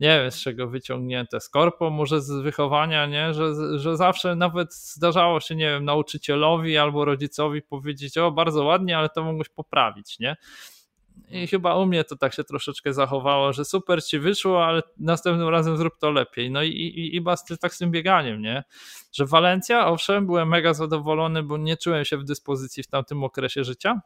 nie 0.00 0.20
wiem 0.20 0.30
z 0.30 0.42
czego 0.42 0.68
wyciągnięte, 0.68 1.40
z 1.40 1.48
korpo, 1.48 1.90
może 1.90 2.20
z 2.20 2.30
wychowania, 2.30 3.06
nie? 3.06 3.34
Że, 3.34 3.78
że 3.78 3.96
zawsze 3.96 4.36
nawet 4.36 4.74
zdarzało 4.74 5.40
się, 5.40 5.56
nie 5.56 5.70
wiem, 5.70 5.84
nauczycielowi 5.84 6.78
albo 6.78 7.04
rodzicowi 7.04 7.62
powiedzieć, 7.62 8.18
o 8.18 8.30
bardzo 8.30 8.64
ładnie, 8.64 8.98
ale 8.98 9.08
to 9.08 9.24
mogłeś 9.24 9.48
poprawić, 9.48 10.18
nie? 10.18 10.36
I 11.30 11.46
chyba 11.46 11.76
u 11.76 11.86
mnie 11.86 12.04
to 12.04 12.16
tak 12.16 12.34
się 12.34 12.44
troszeczkę 12.44 12.92
zachowało, 12.92 13.52
że 13.52 13.64
super 13.64 14.04
ci 14.04 14.18
wyszło, 14.18 14.66
ale 14.66 14.82
następnym 14.98 15.48
razem 15.48 15.76
zrób 15.76 15.98
to 15.98 16.10
lepiej. 16.10 16.50
No 16.50 16.62
i, 16.62 16.68
i, 16.68 17.16
i 17.16 17.24
tak 17.60 17.74
z 17.74 17.78
tym 17.78 17.90
bieganiem, 17.90 18.42
nie? 18.42 18.64
Że 19.12 19.26
Walencja, 19.26 19.86
owszem, 19.86 20.26
byłem 20.26 20.48
mega 20.48 20.74
zadowolony, 20.74 21.42
bo 21.42 21.56
nie 21.56 21.76
czułem 21.76 22.04
się 22.04 22.18
w 22.18 22.24
dyspozycji 22.24 22.82
w 22.82 22.86
tamtym 22.86 23.24
okresie 23.24 23.64
życia, 23.64 24.00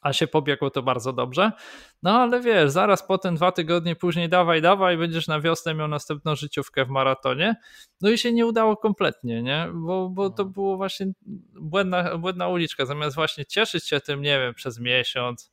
a 0.00 0.12
się 0.12 0.26
pobiegło 0.26 0.70
to 0.70 0.82
bardzo 0.82 1.12
dobrze. 1.12 1.52
No 2.02 2.20
ale 2.20 2.40
wiesz, 2.40 2.70
zaraz 2.70 3.06
potem 3.06 3.36
dwa 3.36 3.52
tygodnie 3.52 3.96
później 3.96 4.28
dawaj, 4.28 4.62
dawaj, 4.62 4.98
będziesz 4.98 5.28
na 5.28 5.40
wiosnę 5.40 5.74
miał 5.74 5.88
następną 5.88 6.34
życiówkę 6.34 6.84
w 6.84 6.88
maratonie. 6.88 7.56
No 8.00 8.10
i 8.10 8.18
się 8.18 8.32
nie 8.32 8.46
udało 8.46 8.76
kompletnie, 8.76 9.42
nie? 9.42 9.68
Bo, 9.74 10.08
bo 10.08 10.30
to 10.30 10.44
było 10.44 10.76
właśnie 10.76 11.06
błędna, 11.60 12.18
błędna 12.18 12.48
uliczka. 12.48 12.86
Zamiast 12.86 13.16
właśnie 13.16 13.46
cieszyć 13.46 13.88
się 13.88 14.00
tym, 14.00 14.22
nie 14.22 14.38
wiem, 14.38 14.54
przez 14.54 14.80
miesiąc, 14.80 15.52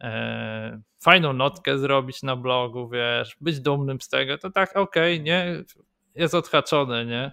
e, 0.00 0.80
fajną 1.02 1.32
notkę 1.32 1.78
zrobić 1.78 2.22
na 2.22 2.36
blogu, 2.36 2.88
wiesz, 2.88 3.36
być 3.40 3.60
dumnym 3.60 4.00
z 4.00 4.08
tego, 4.08 4.38
to 4.38 4.50
tak 4.50 4.76
okej, 4.76 5.14
okay, 5.14 5.24
nie? 5.24 5.64
Jest 6.14 6.34
odhaczone, 6.34 7.06
nie? 7.06 7.32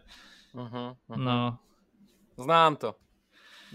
Uh 0.53 0.61
-huh. 0.61 0.95
No. 1.17 1.57
Znam 2.37 2.77
to. 2.77 3.04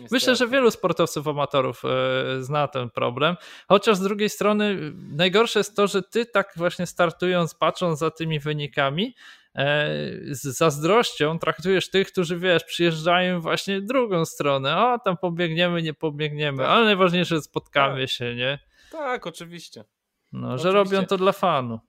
Niestety. 0.01 0.15
Myślę, 0.15 0.37
że 0.37 0.49
wielu 0.49 0.71
sportowców 0.71 1.29
amatorów 1.29 1.83
e, 1.85 2.43
zna 2.43 2.69
ten 2.69 2.91
problem. 2.91 3.37
Chociaż 3.69 3.97
z 3.97 4.01
drugiej 4.01 4.31
strony 4.31 4.93
najgorsze 5.13 5.61
jest 5.61 5.77
to, 5.77 5.87
że 5.87 6.03
ty 6.03 6.27
tak 6.27 6.53
właśnie 6.57 6.87
startując, 6.87 7.55
patrząc 7.55 7.99
za 7.99 8.11
tymi 8.11 8.41
wynikami, 8.41 9.15
e, 9.55 9.89
z 10.31 10.43
zazdrością 10.43 11.39
traktujesz 11.39 11.91
tych, 11.91 12.13
którzy 12.13 12.39
wiesz, 12.39 12.65
przyjeżdżają 12.65 13.41
właśnie 13.41 13.81
drugą 13.81 14.25
stronę. 14.25 14.77
O, 14.77 14.99
tam 14.99 15.17
pobiegniemy, 15.17 15.83
nie 15.83 15.95
pobiegniemy, 15.95 16.59
tak. 16.59 16.67
ale 16.67 16.85
najważniejsze, 16.85 17.35
że 17.35 17.43
spotkamy 17.43 18.01
tak. 18.01 18.11
się, 18.11 18.35
nie? 18.35 18.59
Tak, 18.93 19.27
oczywiście. 19.27 19.85
No, 20.33 20.49
oczywiście. 20.49 20.69
że 20.69 20.75
robią 20.75 21.07
to 21.07 21.17
dla 21.17 21.33
fanu. 21.33 21.81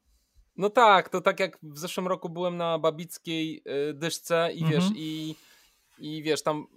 No 0.58 0.70
tak, 0.70 1.10
to 1.10 1.22
tak 1.22 1.40
jak 1.40 1.58
w 1.64 1.78
zeszłym 1.78 2.08
roku 2.08 2.30
byłem 2.30 2.58
na 2.58 2.80
Babickiej 2.80 3.64
y, 3.90 3.94
dyszce 3.94 4.50
i 4.54 4.66
wiesz, 4.66 4.84
mhm. 4.84 4.94
i, 4.98 5.36
i 6.00 6.24
wiesz, 6.24 6.44
tam 6.44 6.68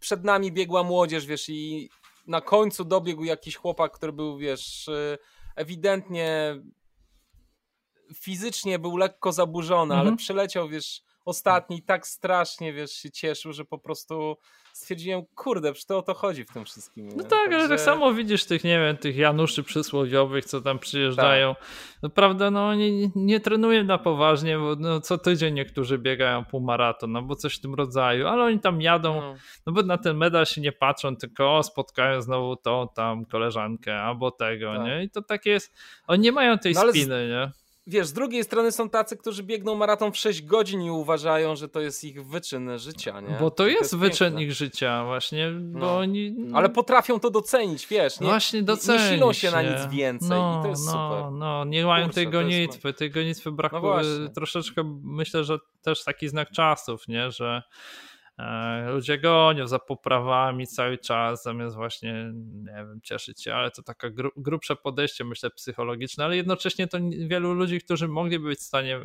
przed 0.00 0.24
nami 0.24 0.52
biegła 0.52 0.82
młodzież, 0.82 1.26
wiesz, 1.26 1.48
i 1.48 1.90
na 2.26 2.40
końcu 2.40 2.84
dobiegł 2.84 3.24
jakiś 3.24 3.56
chłopak, 3.56 3.92
który 3.92 4.12
był, 4.12 4.38
wiesz, 4.38 4.88
y, 4.88 5.18
ewidentnie 5.56 6.60
fizycznie 8.14 8.78
był 8.78 8.96
lekko 8.96 9.32
zaburzony, 9.32 9.94
mhm. 9.94 10.00
ale 10.08 10.16
przyleciał, 10.16 10.68
wiesz, 10.68 11.02
ostatni 11.26 11.82
tak 11.82 12.06
strasznie, 12.06 12.72
wiesz, 12.72 12.92
się 12.92 13.10
cieszył, 13.10 13.52
że 13.52 13.64
po 13.64 13.78
prostu 13.78 14.36
stwierdziłem, 14.72 15.22
kurde, 15.34 15.72
przecież 15.72 15.86
to 15.86 15.98
o 15.98 16.02
to 16.02 16.14
chodzi 16.14 16.44
w 16.44 16.52
tym 16.52 16.64
wszystkim. 16.64 17.08
No 17.08 17.22
tak, 17.22 17.30
Także... 17.30 17.58
ale 17.58 17.68
tak 17.68 17.80
samo 17.80 18.12
widzisz 18.12 18.44
tych, 18.44 18.64
nie 18.64 18.78
wiem, 18.78 18.96
tych 18.96 19.16
Januszy 19.16 19.62
przysłowiowych, 19.62 20.44
co 20.44 20.60
tam 20.60 20.78
przyjeżdżają. 20.78 21.54
Tak. 21.54 21.64
No, 22.02 22.10
prawda, 22.10 22.50
no 22.50 22.66
oni 22.68 23.10
nie 23.14 23.40
trenują 23.40 23.84
na 23.84 23.98
poważnie, 23.98 24.58
bo 24.58 24.76
no, 24.78 25.00
co 25.00 25.18
tydzień 25.18 25.54
niektórzy 25.54 25.98
biegają 25.98 26.44
półmaraton, 26.44 27.12
no 27.12 27.22
bo 27.22 27.36
coś 27.36 27.56
w 27.56 27.60
tym 27.60 27.74
rodzaju, 27.74 28.26
ale 28.26 28.44
oni 28.44 28.60
tam 28.60 28.82
jadą, 28.82 29.20
no, 29.20 29.34
no 29.66 29.72
bo 29.72 29.82
na 29.82 29.98
ten 29.98 30.16
medal 30.16 30.46
się 30.46 30.60
nie 30.60 30.72
patrzą, 30.72 31.16
tylko 31.16 31.56
o, 31.56 31.62
spotkają 31.62 32.22
znowu 32.22 32.56
to, 32.56 32.92
tam 32.94 33.24
koleżankę, 33.24 34.02
albo 34.02 34.30
tego, 34.30 34.74
tak. 34.76 34.86
nie? 34.86 35.04
I 35.04 35.10
to 35.10 35.22
takie 35.22 35.50
jest, 35.50 35.72
oni 36.06 36.22
nie 36.22 36.32
mają 36.32 36.58
tej 36.58 36.74
no, 36.74 36.90
spiny, 36.90 37.28
nie? 37.28 37.65
Wiesz, 37.86 38.06
z 38.06 38.12
drugiej 38.12 38.44
strony 38.44 38.72
są 38.72 38.90
tacy, 38.90 39.16
którzy 39.16 39.42
biegną 39.42 39.74
maraton 39.74 40.12
w 40.12 40.16
6 40.16 40.42
godzin 40.42 40.82
i 40.82 40.90
uważają, 40.90 41.56
że 41.56 41.68
to 41.68 41.80
jest 41.80 42.04
ich 42.04 42.26
wyczyn 42.26 42.78
życia, 42.78 43.20
nie? 43.20 43.36
Bo 43.40 43.50
to, 43.50 43.56
to 43.56 43.66
jest, 43.66 43.80
jest 43.80 43.96
wyczyn 43.96 44.26
piękne. 44.26 44.42
ich 44.42 44.52
życia 44.52 45.04
właśnie, 45.04 45.50
bo 45.50 45.78
no. 45.78 45.98
oni... 45.98 46.36
Ale 46.54 46.68
potrafią 46.68 47.20
to 47.20 47.30
docenić, 47.30 47.86
wiesz, 47.86 48.20
nie, 48.20 48.26
właśnie 48.26 48.62
docenić, 48.62 49.02
nie 49.02 49.08
silą 49.08 49.32
się 49.32 49.50
na 49.50 49.62
nic 49.62 49.92
więcej 49.92 50.30
no, 50.30 50.58
i 50.60 50.62
to 50.62 50.68
jest 50.68 50.86
no, 50.86 50.92
super. 50.92 51.32
No, 51.32 51.64
nie 51.64 51.84
mają 51.84 52.04
Kurczę, 52.04 52.14
tej 52.14 52.28
gonitwy, 52.28 52.92
tej 52.92 53.10
gonitwy 53.10 53.52
brakuje 53.52 54.02
no 54.20 54.28
troszeczkę, 54.28 54.98
myślę, 55.02 55.44
że 55.44 55.58
też 55.82 56.04
taki 56.04 56.28
znak 56.28 56.50
czasów, 56.50 57.08
nie, 57.08 57.30
że 57.30 57.62
ludzie 58.86 59.18
gonią 59.18 59.66
za 59.66 59.78
poprawami 59.78 60.66
cały 60.66 60.98
czas, 60.98 61.42
zamiast 61.42 61.76
właśnie, 61.76 62.32
nie 62.34 62.72
wiem, 62.72 63.00
cieszyć 63.02 63.42
się, 63.42 63.54
ale 63.54 63.70
to 63.70 63.82
taka 63.82 64.10
gru, 64.10 64.30
grubsze 64.36 64.76
podejście, 64.76 65.24
myślę, 65.24 65.50
psychologiczne, 65.50 66.24
ale 66.24 66.36
jednocześnie 66.36 66.88
to 66.88 66.98
wielu 67.28 67.54
ludzi, 67.54 67.80
którzy 67.80 68.08
mogliby 68.08 68.48
być 68.48 68.58
w 68.58 68.62
stanie 68.62 69.00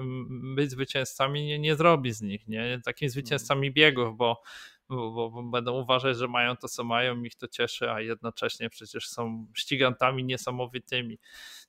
być 0.55 0.71
zwycięzcami, 0.71 1.45
nie, 1.45 1.59
nie 1.59 1.75
zrobi 1.75 2.11
z 2.11 2.21
nich, 2.21 2.47
nie? 2.47 2.81
Takimi 2.85 3.09
zwycięzcami 3.09 3.71
biegów, 3.73 4.17
bo 4.17 4.41
bo, 4.89 5.11
bo, 5.11 5.29
bo, 5.29 5.43
będą 5.43 5.81
uważać, 5.81 6.17
że 6.17 6.27
mają 6.27 6.57
to, 6.57 6.67
co 6.67 6.83
mają, 6.83 7.23
ich 7.23 7.35
to 7.35 7.47
cieszy, 7.47 7.91
a 7.91 8.01
jednocześnie 8.01 8.69
przecież 8.69 9.09
są 9.09 9.47
ścigantami 9.55 10.23
niesamowitymi. 10.23 11.19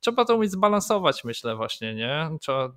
Trzeba 0.00 0.24
to 0.24 0.36
umieć 0.36 0.50
zbalansować, 0.50 1.24
myślę, 1.24 1.56
właśnie, 1.56 1.94
nie? 1.94 2.30
Trzeba 2.40 2.72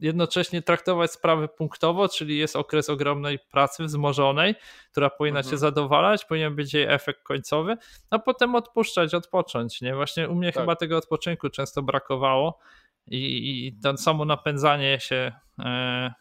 jednocześnie 0.00 0.62
traktować 0.62 1.12
sprawy 1.12 1.48
punktowo, 1.48 2.08
czyli 2.08 2.38
jest 2.38 2.56
okres 2.56 2.90
ogromnej 2.90 3.38
pracy 3.38 3.84
wzmożonej, 3.84 4.54
która 4.90 5.10
powinna 5.10 5.40
mhm. 5.40 5.50
cię 5.50 5.58
zadowalać, 5.58 6.24
powinien 6.24 6.56
być 6.56 6.74
jej 6.74 6.84
efekt 6.88 7.22
końcowy, 7.22 7.76
a 8.10 8.18
potem 8.18 8.54
odpuszczać, 8.54 9.14
odpocząć. 9.14 9.80
Nie? 9.80 9.94
Właśnie 9.94 10.28
u 10.28 10.34
mnie 10.34 10.52
tak. 10.52 10.62
chyba 10.62 10.76
tego 10.76 10.96
odpoczynku 10.96 11.50
często 11.50 11.82
brakowało 11.82 12.58
i, 13.06 13.66
i 13.66 13.80
to 13.82 13.96
samo 13.96 14.24
napędzanie 14.24 15.00
się 15.00 15.32
e, 15.58 16.14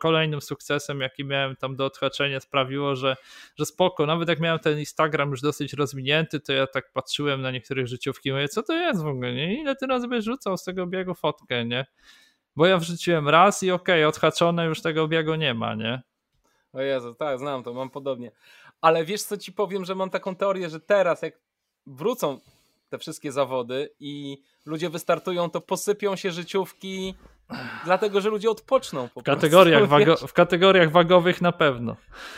kolejnym 0.00 0.40
sukcesem, 0.40 1.00
jaki 1.00 1.24
miałem 1.24 1.56
tam 1.56 1.76
do 1.76 1.84
odhaczenia, 1.84 2.40
sprawiło, 2.40 2.96
że, 2.96 3.16
że 3.58 3.66
spoko. 3.66 4.06
Nawet 4.06 4.28
jak 4.28 4.40
miałem 4.40 4.58
ten 4.58 4.78
Instagram 4.78 5.30
już 5.30 5.40
dosyć 5.40 5.72
rozwinięty, 5.72 6.40
to 6.40 6.52
ja 6.52 6.66
tak 6.66 6.92
patrzyłem 6.92 7.42
na 7.42 7.50
niektórych 7.50 7.86
życiówki 7.86 8.28
i 8.28 8.32
mówię, 8.32 8.48
co 8.48 8.62
to 8.62 8.72
jest 8.72 9.02
w 9.02 9.06
ogóle, 9.06 9.34
nie? 9.34 9.60
Ile 9.60 9.76
ty 9.76 9.86
razy 9.86 10.08
byś 10.08 10.24
rzucał 10.24 10.56
z 10.56 10.64
tego 10.64 10.86
biegu 10.86 11.14
fotkę, 11.14 11.64
nie? 11.64 11.86
Bo 12.58 12.66
ja 12.66 12.78
wrzuciłem 12.78 13.28
raz 13.28 13.62
i 13.62 13.70
okej, 13.70 14.04
okay, 14.04 14.08
odhaczone, 14.08 14.66
już 14.66 14.82
tego 14.82 15.08
biegu 15.08 15.34
nie 15.34 15.54
ma, 15.54 15.74
nie? 15.74 16.02
O 16.72 16.80
Jezu, 16.80 17.14
tak, 17.14 17.38
znam 17.38 17.62
to, 17.62 17.74
mam 17.74 17.90
podobnie. 17.90 18.32
Ale 18.80 19.04
wiesz 19.04 19.22
co 19.22 19.36
ci 19.36 19.52
powiem, 19.52 19.84
że 19.84 19.94
mam 19.94 20.10
taką 20.10 20.36
teorię, 20.36 20.70
że 20.70 20.80
teraz 20.80 21.22
jak 21.22 21.38
wrócą 21.86 22.40
te 22.88 22.98
wszystkie 22.98 23.32
zawody 23.32 23.94
i 24.00 24.42
ludzie 24.66 24.90
wystartują, 24.90 25.50
to 25.50 25.60
posypią 25.60 26.16
się 26.16 26.30
życiówki 26.30 27.14
Dlatego, 27.84 28.20
że 28.20 28.30
ludzie 28.30 28.50
odpoczną 28.50 29.08
po 29.14 29.20
w 29.20 29.24
kategoriach, 29.24 29.86
wago, 29.86 30.16
w 30.16 30.32
kategoriach 30.32 30.92
wagowych 30.92 31.40
na 31.40 31.52
pewno. 31.52 31.96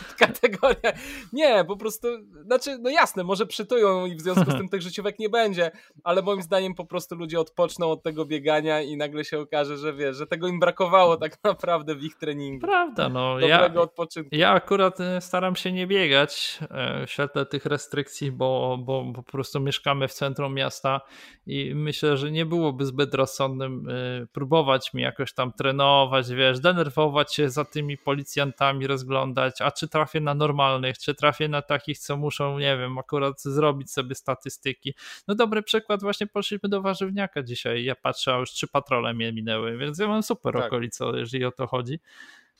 W 0.08 0.14
kategoriach. 0.14 0.94
Nie, 1.32 1.64
po 1.64 1.76
prostu. 1.76 2.08
Znaczy, 2.44 2.78
no 2.80 2.90
jasne, 2.90 3.24
może 3.24 3.46
przytują 3.46 4.06
i 4.06 4.16
w 4.16 4.20
związku 4.20 4.50
z 4.50 4.54
tym 4.54 4.68
tych 4.68 4.82
życiówek 4.82 5.18
nie 5.18 5.28
będzie, 5.28 5.70
ale 6.04 6.22
moim 6.22 6.42
zdaniem 6.42 6.74
po 6.74 6.84
prostu 6.84 7.14
ludzie 7.14 7.40
odpoczną 7.40 7.90
od 7.90 8.02
tego 8.02 8.24
biegania 8.24 8.82
i 8.82 8.96
nagle 8.96 9.24
się 9.24 9.38
okaże, 9.38 9.76
że 9.76 9.94
wiesz, 9.94 10.16
że 10.16 10.26
tego 10.26 10.48
im 10.48 10.60
brakowało 10.60 11.16
tak 11.16 11.38
naprawdę 11.44 11.94
w 11.94 12.02
ich 12.02 12.16
treningu. 12.16 12.66
Prawda, 12.66 13.08
no. 13.08 13.34
Dobrego 13.34 13.74
ja, 13.74 13.82
odpoczynku. 13.82 14.30
Ja 14.32 14.50
akurat 14.50 15.00
e, 15.00 15.20
staram 15.20 15.56
się 15.56 15.72
nie 15.72 15.86
biegać 15.86 16.58
e, 16.70 17.06
w 17.06 17.10
świetle 17.10 17.46
tych 17.46 17.66
restrykcji, 17.66 18.32
bo, 18.32 18.78
bo, 18.80 19.12
po 19.14 19.22
prostu 19.22 19.60
mieszkamy 19.60 20.08
w 20.08 20.12
centrum 20.12 20.54
miasta 20.54 21.00
i 21.46 21.72
myślę, 21.74 22.16
że 22.16 22.30
nie 22.30 22.46
byłoby 22.46 22.86
zbyt 22.86 23.14
rozsądnym 23.14 23.88
e, 23.88 24.26
próbować 24.26 24.94
mi 24.94 24.99
jakoś 25.00 25.32
tam 25.32 25.52
trenować, 25.52 26.28
wiesz, 26.28 26.60
denerwować 26.60 27.34
się 27.34 27.50
za 27.50 27.64
tymi 27.64 27.98
policjantami, 27.98 28.86
rozglądać, 28.86 29.60
a 29.60 29.70
czy 29.70 29.88
trafię 29.88 30.20
na 30.20 30.34
normalnych, 30.34 30.98
czy 30.98 31.14
trafię 31.14 31.48
na 31.48 31.62
takich, 31.62 31.98
co 31.98 32.16
muszą, 32.16 32.58
nie 32.58 32.76
wiem, 32.76 32.98
akurat 32.98 33.42
zrobić 33.42 33.90
sobie 33.90 34.14
statystyki. 34.14 34.94
No 35.28 35.34
dobry 35.34 35.62
przykład, 35.62 36.02
właśnie 36.02 36.26
poszliśmy 36.26 36.68
do 36.68 36.82
warzywniaka 36.82 37.42
dzisiaj, 37.42 37.84
ja 37.84 37.94
patrzę, 37.94 38.34
a 38.34 38.38
już 38.38 38.50
trzy 38.50 38.68
patrole 38.68 39.14
mnie 39.14 39.32
minęły, 39.32 39.78
więc 39.78 39.98
ja 39.98 40.08
mam 40.08 40.22
super 40.22 40.54
tak. 40.54 40.72
jeżeli 41.14 41.44
o 41.44 41.52
to 41.52 41.66
chodzi. 41.66 42.00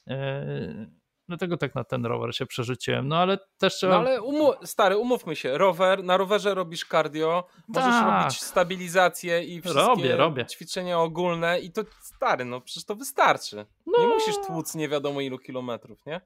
Yy 0.07 0.99
Dlatego 1.31 1.57
tak 1.57 1.74
na 1.74 1.85
ten 1.85 2.07
rower 2.07 2.36
się 2.36 2.47
przerzuciłem. 2.47 3.09
No 3.09 3.16
ale 3.16 3.39
też 3.59 3.74
trzeba. 3.74 3.94
No 3.94 3.98
ale 4.01 4.23
umu... 4.23 4.52
stary, 4.65 4.97
umówmy 4.97 5.36
się, 5.36 5.59
rower, 5.59 6.05
na 6.05 6.16
rowerze 6.16 6.55
robisz 6.55 6.85
cardio, 6.85 7.44
możesz 7.69 7.90
tak. 7.90 8.23
robić 8.23 8.40
stabilizację 8.40 9.44
i 9.44 9.61
wszystkie 9.61 9.81
robię, 9.86 10.16
robię. 10.16 10.47
ćwiczenia 10.47 11.01
ogólne 11.01 11.61
i 11.61 11.73
to 11.73 11.82
stary, 12.01 12.44
no 12.44 12.61
przecież 12.61 12.85
to 12.85 12.94
wystarczy. 12.94 13.66
No. 13.86 13.98
Nie 13.98 14.07
musisz 14.07 14.35
tłuc 14.47 14.74
nie 14.74 14.89
wiadomo 14.89 15.20
ilu 15.20 15.39
kilometrów, 15.39 16.07
nie? 16.07 16.20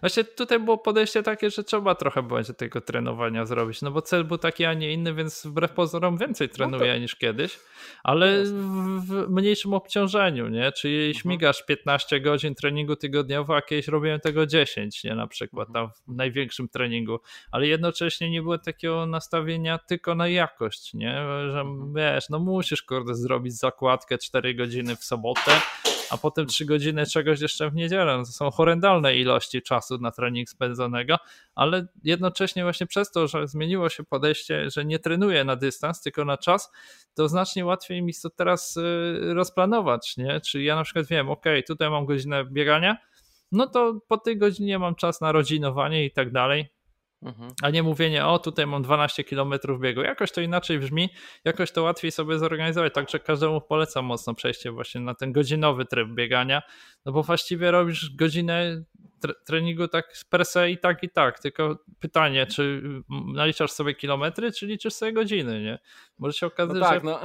Właśnie 0.00 0.24
tutaj 0.24 0.60
było 0.60 0.78
podejście 0.78 1.22
takie, 1.22 1.50
że 1.50 1.64
trzeba 1.64 1.94
trochę 1.94 2.22
będzie 2.22 2.54
tego 2.54 2.80
trenowania 2.80 3.46
zrobić, 3.46 3.82
no 3.82 3.90
bo 3.90 4.02
cel 4.02 4.24
był 4.24 4.38
taki, 4.38 4.64
a 4.64 4.74
nie 4.74 4.92
inny, 4.92 5.14
więc 5.14 5.46
wbrew 5.46 5.72
pozorom 5.72 6.18
więcej 6.18 6.48
trenuję 6.48 6.86
no 6.86 6.94
to... 6.94 7.00
niż 7.00 7.16
kiedyś, 7.16 7.58
ale 8.04 8.44
w 8.44 9.26
mniejszym 9.28 9.74
obciążeniu, 9.74 10.48
nie? 10.48 10.72
Czyli 10.72 10.96
mhm. 10.96 11.14
śmigasz 11.14 11.66
15 11.66 12.20
godzin 12.20 12.54
treningu 12.54 12.96
tygodniowo, 12.96 13.56
a 13.56 13.62
kiedyś 13.62 13.88
robiłem 13.88 14.20
tego 14.20 14.46
10, 14.46 15.04
nie? 15.04 15.14
Na 15.14 15.26
przykład 15.26 15.68
mhm. 15.68 15.86
tam 15.86 15.94
w 16.06 16.16
największym 16.16 16.68
treningu, 16.68 17.20
ale 17.50 17.66
jednocześnie 17.66 18.30
nie 18.30 18.42
było 18.42 18.58
takiego 18.58 19.06
nastawienia 19.06 19.78
tylko 19.78 20.14
na 20.14 20.28
jakość, 20.28 20.94
nie? 20.94 21.12
Że 21.52 21.60
mhm. 21.60 21.94
wiesz, 21.94 22.28
no 22.30 22.38
musisz 22.38 22.82
kurde 22.82 23.14
zrobić 23.14 23.58
zakładkę 23.58 24.18
4 24.18 24.54
godziny 24.54 24.96
w 24.96 25.04
sobotę, 25.04 25.60
a 26.10 26.16
potem 26.16 26.46
3 26.46 26.64
godziny 26.64 27.06
czegoś 27.06 27.40
jeszcze 27.40 27.70
w 27.70 27.74
niedzielę. 27.74 28.16
No 28.18 28.24
to 28.24 28.32
są 28.32 28.50
horrendalne 28.50 29.16
ilości 29.16 29.62
czasu 29.62 29.98
na 29.98 30.10
trening 30.10 30.48
spędzonego, 30.48 31.16
ale 31.54 31.86
jednocześnie 32.04 32.62
właśnie 32.62 32.86
przez 32.86 33.10
to, 33.10 33.28
że 33.28 33.48
zmieniło 33.48 33.88
się 33.88 34.04
podejście, 34.04 34.70
że 34.70 34.84
nie 34.84 34.98
trenuję 34.98 35.44
na 35.44 35.56
dystans, 35.56 36.02
tylko 36.02 36.24
na 36.24 36.38
czas, 36.38 36.72
to 37.14 37.28
znacznie 37.28 37.64
łatwiej 37.64 38.02
mi 38.02 38.12
to 38.22 38.30
teraz 38.30 38.76
y, 38.76 39.34
rozplanować, 39.34 40.16
nie? 40.16 40.40
Czyli 40.40 40.64
ja 40.64 40.76
na 40.76 40.84
przykład 40.84 41.06
wiem, 41.06 41.30
ok, 41.30 41.44
tutaj 41.66 41.90
mam 41.90 42.06
godzinę 42.06 42.44
biegania, 42.44 42.96
no 43.52 43.66
to 43.66 44.00
po 44.08 44.18
tej 44.18 44.38
godzinie 44.38 44.78
mam 44.78 44.94
czas 44.94 45.20
na 45.20 45.32
rodzinowanie 45.32 46.04
i 46.04 46.10
tak 46.10 46.32
dalej 46.32 46.77
Mhm. 47.22 47.52
A 47.62 47.70
nie 47.70 47.82
mówienie, 47.82 48.26
o 48.26 48.38
tutaj 48.38 48.66
mam 48.66 48.82
12 48.82 49.24
km 49.24 49.54
biegu. 49.80 50.00
Jakoś 50.00 50.32
to 50.32 50.40
inaczej 50.40 50.78
brzmi, 50.78 51.08
jakoś 51.44 51.72
to 51.72 51.82
łatwiej 51.82 52.10
sobie 52.10 52.38
zorganizować. 52.38 52.94
Także 52.94 53.18
każdemu 53.18 53.60
polecam 53.60 54.04
mocno 54.04 54.34
przejście 54.34 54.70
właśnie 54.70 55.00
na 55.00 55.14
ten 55.14 55.32
godzinowy 55.32 55.84
tryb 55.84 56.08
biegania, 56.08 56.62
no 57.04 57.12
bo 57.12 57.22
właściwie 57.22 57.70
robisz 57.70 58.16
godzinę 58.16 58.84
treningu 59.46 59.88
tak 59.88 60.12
per 60.30 60.44
se 60.44 60.70
i 60.70 60.78
tak 60.78 61.02
i 61.02 61.10
tak. 61.10 61.40
Tylko 61.40 61.78
pytanie, 62.00 62.46
czy 62.46 62.82
naliczasz 63.34 63.70
sobie 63.70 63.94
kilometry, 63.94 64.52
czy 64.52 64.66
liczysz 64.66 64.94
sobie 64.94 65.12
godziny, 65.12 65.62
nie? 65.62 65.78
Może 66.18 66.38
się 66.38 66.46
okazać, 66.46 66.76
no 66.76 66.86
tak, 66.86 67.04
że... 67.04 67.10
No. 67.10 67.20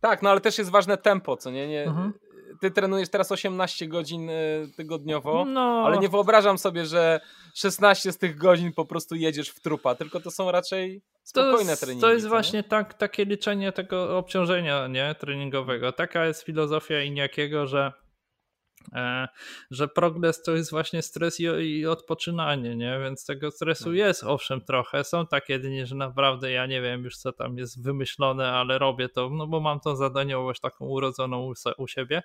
Tak, 0.00 0.22
no 0.22 0.30
ale 0.30 0.40
też 0.40 0.58
jest 0.58 0.70
ważne 0.70 0.96
tempo, 0.96 1.36
co 1.36 1.50
nie? 1.50 1.68
nie... 1.68 1.84
Mhm 1.84 2.12
ty 2.60 2.70
trenujesz 2.70 3.08
teraz 3.08 3.32
18 3.32 3.88
godzin 3.88 4.30
y, 4.30 4.68
tygodniowo, 4.76 5.44
no. 5.44 5.82
ale 5.86 5.98
nie 5.98 6.08
wyobrażam 6.08 6.58
sobie, 6.58 6.86
że 6.86 7.20
16 7.54 8.12
z 8.12 8.18
tych 8.18 8.36
godzin 8.36 8.72
po 8.72 8.84
prostu 8.84 9.14
jedziesz 9.14 9.48
w 9.48 9.60
trupa, 9.60 9.94
tylko 9.94 10.20
to 10.20 10.30
są 10.30 10.50
raczej 10.50 11.02
spokojne 11.22 11.76
to 11.76 11.80
treningi. 11.80 12.00
To 12.00 12.12
jest 12.12 12.28
właśnie 12.28 12.62
tak, 12.62 12.94
takie 12.94 13.24
liczenie 13.24 13.72
tego 13.72 14.18
obciążenia 14.18 14.86
nie, 14.86 15.14
treningowego. 15.20 15.92
Taka 15.92 16.26
jest 16.26 16.42
filozofia 16.42 17.02
Iniakiego, 17.02 17.66
że 17.66 17.92
że 19.70 19.88
progres 19.88 20.42
to 20.42 20.52
jest 20.56 20.70
właśnie 20.70 21.02
stres 21.02 21.40
i, 21.40 21.86
odpoczynanie, 21.86 22.76
nie? 22.76 22.98
Więc 23.02 23.26
tego 23.26 23.50
stresu 23.50 23.88
no. 23.88 23.94
jest 23.94 24.24
owszem 24.24 24.60
trochę. 24.60 25.04
Są 25.04 25.26
takie 25.26 25.58
dni, 25.58 25.86
że 25.86 25.94
naprawdę 25.94 26.50
ja 26.50 26.66
nie 26.66 26.82
wiem 26.82 27.04
już 27.04 27.16
co 27.16 27.32
tam 27.32 27.58
jest 27.58 27.82
wymyślone, 27.82 28.52
ale 28.52 28.78
robię 28.78 29.08
to, 29.08 29.30
no 29.30 29.46
bo 29.46 29.60
mam 29.60 29.80
tą 29.80 29.96
zadaniowość 29.96 30.60
taką 30.60 30.86
urodzoną 30.86 31.50
u, 31.50 31.52
u 31.78 31.88
siebie. 31.88 32.22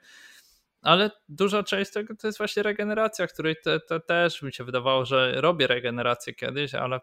Ale 0.81 1.11
duża 1.29 1.63
część 1.63 1.91
tego 1.91 2.15
to 2.15 2.27
jest 2.27 2.37
właśnie 2.37 2.63
regeneracja, 2.63 3.27
której 3.27 3.55
te, 3.63 3.79
te 3.79 3.99
też 3.99 4.41
mi 4.41 4.53
się 4.53 4.63
wydawało, 4.63 5.05
że 5.05 5.41
robię 5.41 5.67
regenerację 5.67 6.33
kiedyś, 6.33 6.75
ale 6.75 6.99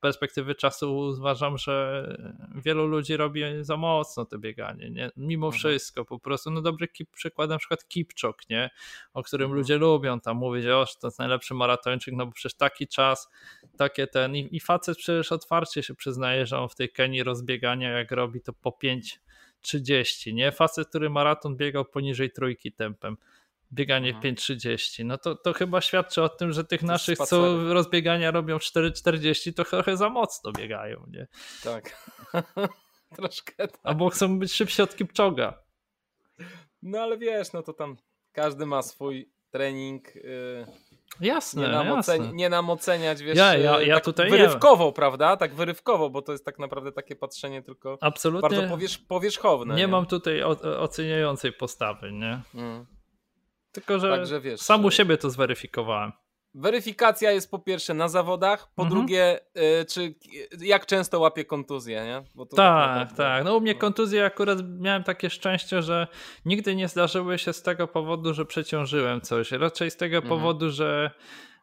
perspektywy 0.00 0.54
czasu 0.54 0.96
uważam, 0.98 1.58
że 1.58 2.06
wielu 2.54 2.86
ludzi 2.86 3.16
robi 3.16 3.42
za 3.60 3.76
mocno 3.76 4.24
to 4.24 4.38
bieganie, 4.38 4.90
nie? 4.90 5.10
mimo 5.16 5.46
mhm. 5.46 5.58
wszystko 5.58 6.04
po 6.04 6.18
prostu, 6.18 6.50
no 6.50 6.62
dobry 6.62 6.88
przykład 7.12 7.50
na 7.50 7.58
przykład 7.58 7.88
Kipczok, 7.88 8.50
nie? 8.50 8.70
o 9.14 9.22
którym 9.22 9.44
mhm. 9.44 9.58
ludzie 9.58 9.76
lubią 9.76 10.20
tam 10.20 10.36
mówić, 10.36 10.66
o, 10.66 10.86
że 10.86 10.92
to 11.00 11.06
jest 11.06 11.18
najlepszy 11.18 11.54
maratończyk, 11.54 12.14
no 12.14 12.26
bo 12.26 12.32
przecież 12.32 12.54
taki 12.56 12.88
czas, 12.88 13.28
takie 13.76 14.06
ten 14.06 14.36
i, 14.36 14.56
i 14.56 14.60
facet 14.60 14.98
przecież 14.98 15.32
otwarcie 15.32 15.82
się 15.82 15.94
przyznaje, 15.94 16.46
że 16.46 16.58
on 16.58 16.68
w 16.68 16.74
tej 16.74 16.92
Kenii 16.92 17.22
rozbiegania 17.22 17.90
jak 17.90 18.10
robi 18.10 18.40
to 18.40 18.52
po 18.52 18.70
5.30, 18.70 20.34
nie? 20.34 20.52
Facet, 20.52 20.88
który 20.88 21.10
maraton 21.10 21.56
biegał 21.56 21.84
poniżej 21.84 22.30
trójki 22.30 22.72
tempem 22.72 23.16
bieganie 23.72 24.10
mhm. 24.10 24.34
5.30. 24.34 25.04
No 25.04 25.18
to, 25.18 25.34
to 25.34 25.52
chyba 25.52 25.80
świadczy 25.80 26.22
o 26.22 26.28
tym, 26.28 26.52
że 26.52 26.64
tych 26.64 26.82
naszych, 26.82 27.18
co 27.18 27.56
rozbiegania 27.74 28.30
robią 28.30 28.56
4.40, 28.56 29.54
to 29.54 29.64
trochę 29.64 29.96
za 29.96 30.08
mocno 30.08 30.52
biegają, 30.52 31.06
nie? 31.10 31.26
Tak. 31.64 32.08
Troszkę 33.16 33.68
tak. 33.68 33.80
Albo 33.82 34.08
chcą 34.08 34.38
być 34.38 34.52
szybsi 34.52 34.82
od 34.82 34.96
Kipczoga. 34.96 35.62
No 36.82 36.98
ale 36.98 37.18
wiesz, 37.18 37.52
no 37.52 37.62
to 37.62 37.72
tam 37.72 37.96
każdy 38.32 38.66
ma 38.66 38.82
swój 38.82 39.30
trening. 39.50 40.14
Yy... 40.14 40.66
Jasne, 41.20 41.62
nie 41.62 41.68
nam, 41.68 41.86
jasne. 41.86 42.14
Oceni- 42.14 42.34
nie 42.34 42.48
nam 42.48 42.70
oceniać, 42.70 43.22
wiesz, 43.22 43.38
ja, 43.38 43.56
ja, 43.56 43.82
ja 43.82 43.94
tak 43.94 44.04
tutaj 44.04 44.30
wyrywkowo, 44.30 44.86
nie. 44.86 44.92
prawda? 44.92 45.36
Tak 45.36 45.54
wyrywkowo, 45.54 46.10
bo 46.10 46.22
to 46.22 46.32
jest 46.32 46.44
tak 46.44 46.58
naprawdę 46.58 46.92
takie 46.92 47.16
patrzenie 47.16 47.62
tylko 47.62 47.98
Absolutnie 48.00 48.48
bardzo 48.48 48.76
powierz- 48.76 49.06
powierzchowne. 49.08 49.74
Nie, 49.74 49.80
nie, 49.80 49.88
mam 49.88 50.06
tutaj 50.06 50.42
o- 50.42 50.80
oceniającej 50.80 51.52
postawy, 51.52 52.12
nie? 52.12 52.40
Mm. 52.54 52.86
Tylko, 53.72 53.98
że 53.98 54.10
Także, 54.10 54.40
wiesz, 54.40 54.60
sam 54.60 54.84
u 54.84 54.90
siebie 54.90 55.16
to 55.16 55.30
zweryfikowałem. 55.30 56.12
Weryfikacja 56.54 57.30
jest 57.30 57.50
po 57.50 57.58
pierwsze 57.58 57.94
na 57.94 58.08
zawodach, 58.08 58.68
po 58.74 58.82
mhm. 58.82 59.00
drugie, 59.00 59.40
y, 59.80 59.84
czy 59.84 60.14
jak 60.60 60.86
często 60.86 61.20
łapie 61.20 61.44
kontuzję, 61.44 62.04
nie? 62.04 62.46
tak, 62.56 63.08
tak, 63.08 63.16
tak. 63.16 63.44
No 63.44 63.56
u 63.56 63.60
mnie 63.60 63.74
kontuzje 63.74 64.24
akurat 64.24 64.58
miałem 64.78 65.04
takie 65.04 65.30
szczęście, 65.30 65.82
że 65.82 66.06
nigdy 66.44 66.76
nie 66.76 66.88
zdarzyły 66.88 67.38
się 67.38 67.52
z 67.52 67.62
tego 67.62 67.88
powodu, 67.88 68.34
że 68.34 68.44
przeciążyłem 68.44 69.20
coś. 69.20 69.52
Raczej 69.52 69.90
z 69.90 69.96
tego 69.96 70.16
mhm. 70.16 70.28
powodu, 70.28 70.70
że 70.70 71.10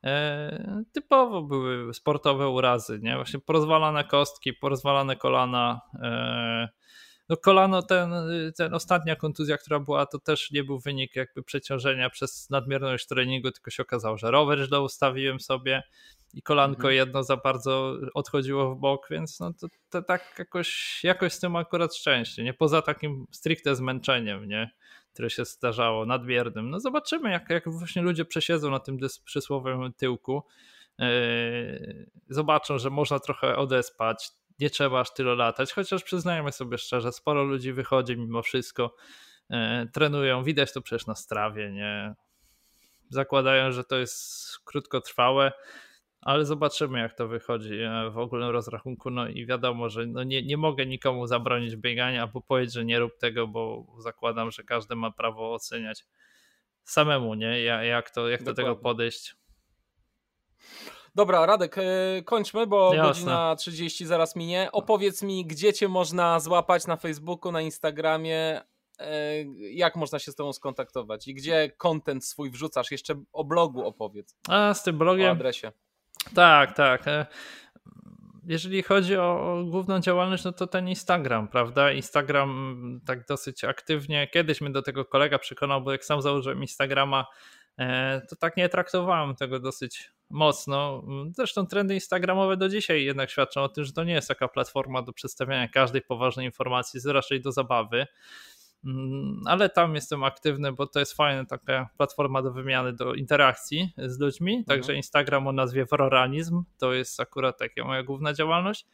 e, 0.03 0.83
typowo 0.93 1.41
były 1.41 1.93
sportowe 1.93 2.49
urazy, 2.49 2.99
nie? 3.03 3.15
Właśnie 3.15 3.39
porozwalane 3.39 4.03
kostki, 4.03 4.53
porozwalane 4.53 5.15
kolana, 5.15 5.81
e, 6.03 6.69
no 7.29 7.37
kolano, 7.37 7.81
ten, 7.81 8.11
ten 8.57 8.73
ostatnia 8.73 9.15
kontuzja, 9.15 9.57
która 9.57 9.79
była, 9.79 10.05
to 10.05 10.19
też 10.19 10.51
nie 10.51 10.63
był 10.63 10.79
wynik 10.79 11.15
jakby 11.15 11.43
przeciążenia 11.43 12.09
przez 12.09 12.49
nadmierność 12.49 13.07
treningu, 13.07 13.51
tylko 13.51 13.71
się 13.71 13.83
okazało, 13.83 14.17
że 14.17 14.31
rower 14.31 14.67
źle 14.67 14.81
ustawiłem 14.81 15.39
sobie 15.39 15.83
i 16.33 16.41
kolanko 16.41 16.77
mhm. 16.77 16.95
jedno 16.95 17.23
za 17.23 17.37
bardzo 17.37 17.95
odchodziło 18.13 18.75
w 18.75 18.79
bok, 18.79 19.07
więc 19.11 19.39
no 19.39 19.53
to, 19.53 19.67
to 19.89 20.01
tak 20.01 20.35
jakoś, 20.39 20.99
jakoś 21.03 21.33
z 21.33 21.39
tym 21.39 21.55
akurat 21.55 21.95
szczęście, 21.95 22.43
nie? 22.43 22.53
Poza 22.53 22.81
takim 22.81 23.27
stricte 23.31 23.75
zmęczeniem, 23.75 24.47
nie? 24.47 24.71
Które 25.13 25.29
się 25.29 25.45
zdarzało, 25.45 26.05
nadmiernym. 26.05 26.69
No 26.69 26.79
zobaczymy, 26.79 27.31
jak, 27.31 27.49
jak 27.49 27.69
właśnie 27.69 28.01
ludzie 28.01 28.25
przesiedzą 28.25 28.71
na 28.71 28.79
tym 28.79 28.97
przysłowym 29.25 29.93
tyłku, 29.93 30.43
yy, 30.99 32.09
zobaczą, 32.29 32.77
że 32.77 32.89
można 32.89 33.19
trochę 33.19 33.55
odespać, 33.55 34.31
nie 34.59 34.69
trzeba 34.69 34.99
aż 34.99 35.13
tyle 35.13 35.35
latać, 35.35 35.73
chociaż 35.73 36.03
przyznajmy 36.03 36.51
sobie 36.51 36.77
szczerze, 36.77 37.11
sporo 37.11 37.43
ludzi 37.43 37.73
wychodzi 37.73 38.17
mimo 38.17 38.41
wszystko, 38.41 38.95
e, 39.49 39.87
trenują, 39.93 40.43
widać 40.43 40.73
to 40.73 40.81
przecież 40.81 41.07
na 41.07 41.15
strawie, 41.15 41.71
nie? 41.71 42.15
Zakładają, 43.09 43.71
że 43.71 43.83
to 43.83 43.97
jest 43.97 44.59
krótkotrwałe, 44.65 45.51
ale 46.21 46.45
zobaczymy 46.45 46.99
jak 46.99 47.13
to 47.13 47.27
wychodzi 47.27 47.79
e, 47.81 48.09
w 48.09 48.17
ogólnym 48.17 48.49
rozrachunku, 48.49 49.09
no 49.09 49.27
i 49.27 49.45
wiadomo, 49.45 49.89
że 49.89 50.05
no 50.05 50.23
nie, 50.23 50.43
nie 50.43 50.57
mogę 50.57 50.85
nikomu 50.85 51.27
zabronić 51.27 51.75
biegania, 51.75 52.21
albo 52.21 52.41
powiedzieć, 52.41 52.73
że 52.73 52.85
nie 52.85 52.99
rób 52.99 53.17
tego, 53.17 53.47
bo 53.47 53.87
zakładam, 53.99 54.51
że 54.51 54.63
każdy 54.63 54.95
ma 54.95 55.11
prawo 55.11 55.53
oceniać 55.53 56.05
samemu, 56.83 57.33
nie? 57.33 57.61
Jak 57.63 58.11
to, 58.11 58.29
jak 58.29 58.43
do 58.43 58.53
tego 58.53 58.75
podejść. 58.75 59.35
Dobra, 61.17 61.45
Radek, 61.45 61.77
e, 61.77 61.81
kończmy, 62.25 62.67
bo 62.67 62.93
Jasne. 62.93 63.09
godzina 63.09 63.55
30 63.55 64.05
zaraz 64.05 64.35
minie. 64.35 64.69
Opowiedz 64.71 65.23
mi, 65.23 65.45
gdzie 65.45 65.73
cię 65.73 65.87
można 65.87 66.39
złapać 66.39 66.87
na 66.87 66.97
Facebooku, 66.97 67.51
na 67.51 67.61
Instagramie, 67.61 68.61
e, 68.99 69.43
jak 69.71 69.95
można 69.95 70.19
się 70.19 70.31
z 70.31 70.35
tobą 70.35 70.53
skontaktować 70.53 71.27
i 71.27 71.33
gdzie 71.33 71.71
content 71.77 72.25
swój 72.25 72.51
wrzucasz? 72.51 72.91
Jeszcze 72.91 73.15
o 73.33 73.43
blogu 73.43 73.85
opowiedz. 73.85 74.35
A, 74.49 74.73
z 74.73 74.83
tym 74.83 74.97
blogiem? 74.97 75.27
O 75.27 75.31
adresie. 75.31 75.71
Tak, 76.35 76.75
tak. 76.75 77.07
E, 77.07 77.25
jeżeli 78.47 78.83
chodzi 78.83 79.17
o, 79.17 79.63
główną 79.69 79.99
działalność, 79.99 80.43
no 80.43 80.51
to 80.51 80.67
ten 80.67 80.89
Instagram, 80.89 81.47
prawda? 81.47 81.91
Instagram 81.91 83.01
tak 83.05 83.25
dosyć 83.27 83.63
aktywnie. 83.63 84.27
Kiedyś 84.27 84.61
mnie 84.61 84.71
do 84.71 84.81
tego 84.81 85.05
kolega 85.05 85.39
przekonał, 85.39 85.81
bo 85.81 85.91
jak 85.91 86.05
sam 86.05 86.21
założyłem 86.21 86.61
Instagrama, 86.61 87.25
to 88.29 88.35
tak 88.35 88.57
nie 88.57 88.69
traktowałem 88.69 89.35
tego 89.35 89.59
dosyć 89.59 90.11
mocno. 90.29 91.03
Zresztą 91.35 91.67
trendy 91.67 91.93
instagramowe 91.93 92.57
do 92.57 92.69
dzisiaj 92.69 93.03
jednak 93.03 93.29
świadczą 93.29 93.61
o 93.61 93.69
tym, 93.69 93.83
że 93.83 93.93
to 93.93 94.03
nie 94.03 94.13
jest 94.13 94.27
taka 94.27 94.47
platforma 94.47 95.01
do 95.01 95.13
przedstawiania 95.13 95.67
każdej 95.67 96.01
poważnej 96.01 96.45
informacji, 96.45 96.97
jest 96.97 97.07
raczej 97.07 97.41
do 97.41 97.51
zabawy. 97.51 98.07
Mm, 98.85 99.41
ale 99.45 99.69
tam 99.69 99.95
jestem 99.95 100.23
aktywny, 100.23 100.71
bo 100.71 100.87
to 100.87 100.99
jest 100.99 101.13
fajna 101.13 101.45
taka 101.45 101.89
platforma 101.97 102.41
do 102.41 102.51
wymiany, 102.51 102.93
do 102.93 103.13
interakcji 103.13 103.93
z 103.97 104.19
ludźmi. 104.19 104.55
Mhm. 104.55 104.65
Także 104.65 104.95
Instagram 104.95 105.47
o 105.47 105.51
nazwie 105.51 105.85
Wroranizm 105.85 106.63
to 106.77 106.93
jest 106.93 107.19
akurat 107.19 107.59
taka 107.59 107.85
moja 107.85 108.03
główna 108.03 108.33
działalność. 108.33 108.85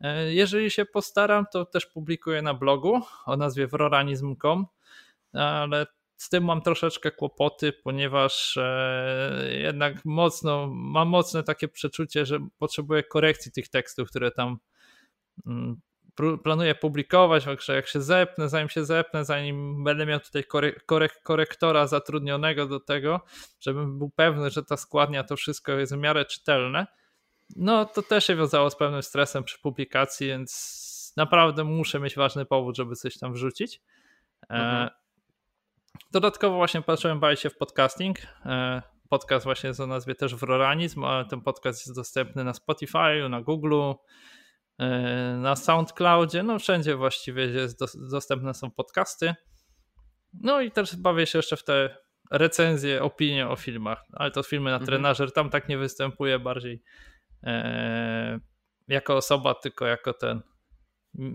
E, 0.00 0.34
jeżeli 0.34 0.70
się 0.70 0.84
postaram, 0.84 1.44
to 1.52 1.64
też 1.64 1.86
publikuję 1.86 2.42
na 2.42 2.54
blogu 2.54 3.00
o 3.26 3.36
nazwie 3.36 3.66
wroranizm.com, 3.66 4.66
ale 5.32 5.86
z 6.16 6.28
tym 6.28 6.44
mam 6.44 6.62
troszeczkę 6.62 7.10
kłopoty, 7.10 7.72
ponieważ 7.72 8.56
e, 8.56 9.48
jednak 9.50 10.04
mocno, 10.04 10.66
mam 10.72 11.08
mocne 11.08 11.42
takie 11.42 11.68
przeczucie, 11.68 12.26
że 12.26 12.38
potrzebuję 12.58 13.02
korekcji 13.02 13.52
tych 13.52 13.68
tekstów, 13.68 14.08
które 14.08 14.30
tam 14.30 14.58
mm, 15.46 15.80
planuję 16.44 16.74
publikować, 16.74 17.44
także 17.44 17.74
jak 17.74 17.86
się 17.86 18.02
zepnę, 18.02 18.48
zanim 18.48 18.68
się 18.68 18.84
zepnę, 18.84 19.24
zanim 19.24 19.84
będę 19.84 20.06
miał 20.06 20.20
tutaj 20.20 20.44
korek, 20.44 20.84
korek, 20.86 21.22
korektora 21.22 21.86
zatrudnionego 21.86 22.66
do 22.66 22.80
tego, 22.80 23.20
żebym 23.60 23.98
był 23.98 24.10
pewny, 24.10 24.50
że 24.50 24.64
ta 24.64 24.76
składnia 24.76 25.24
to 25.24 25.36
wszystko 25.36 25.72
jest 25.72 25.94
w 25.94 25.98
miarę 25.98 26.24
czytelne, 26.24 26.86
no 27.56 27.84
to 27.84 28.02
też 28.02 28.26
się 28.26 28.36
wiązało 28.36 28.70
z 28.70 28.76
pewnym 28.76 29.02
stresem 29.02 29.44
przy 29.44 29.58
publikacji, 29.58 30.26
więc 30.26 31.12
naprawdę 31.16 31.64
muszę 31.64 32.00
mieć 32.00 32.16
ważny 32.16 32.46
powód, 32.46 32.76
żeby 32.76 32.96
coś 32.96 33.18
tam 33.18 33.32
wrzucić. 33.32 33.80
E, 34.50 34.54
mhm. 34.54 34.90
Dodatkowo 36.12 36.56
właśnie 36.56 36.82
patrzyłem 36.82 37.20
bawić 37.20 37.40
się 37.40 37.50
w 37.50 37.56
podcasting. 37.56 38.18
E, 38.46 38.82
podcast 39.08 39.44
właśnie 39.44 39.68
jest 39.68 39.80
o 39.80 39.86
nazwie 39.86 40.14
też 40.14 40.34
Wroranizm, 40.34 41.04
ale 41.04 41.24
ten 41.24 41.40
podcast 41.40 41.86
jest 41.86 41.96
dostępny 41.96 42.44
na 42.44 42.54
Spotify, 42.54 43.28
na 43.30 43.42
Google, 43.42 43.74
e, 44.78 44.88
na 45.40 45.56
SoundCloudzie, 45.56 46.42
no 46.42 46.58
wszędzie 46.58 46.96
właściwie 46.96 47.44
jest 47.46 47.80
dostępne 48.10 48.54
są 48.54 48.70
podcasty. 48.70 49.34
No 50.32 50.60
i 50.60 50.70
też 50.70 50.96
bawię 50.96 51.26
się 51.26 51.38
jeszcze 51.38 51.56
w 51.56 51.64
te 51.64 51.96
recenzje, 52.30 53.02
opinie 53.02 53.48
o 53.48 53.56
filmach, 53.56 54.04
ale 54.12 54.30
to 54.30 54.42
filmy 54.42 54.70
na 54.70 54.76
mhm. 54.76 54.86
trenażer, 54.86 55.32
tam 55.32 55.50
tak 55.50 55.68
nie 55.68 55.78
występuje 55.78 56.38
bardziej 56.38 56.82
e, 57.42 58.40
jako 58.88 59.16
osoba, 59.16 59.54
tylko 59.54 59.86
jako 59.86 60.12
ten 60.12 60.42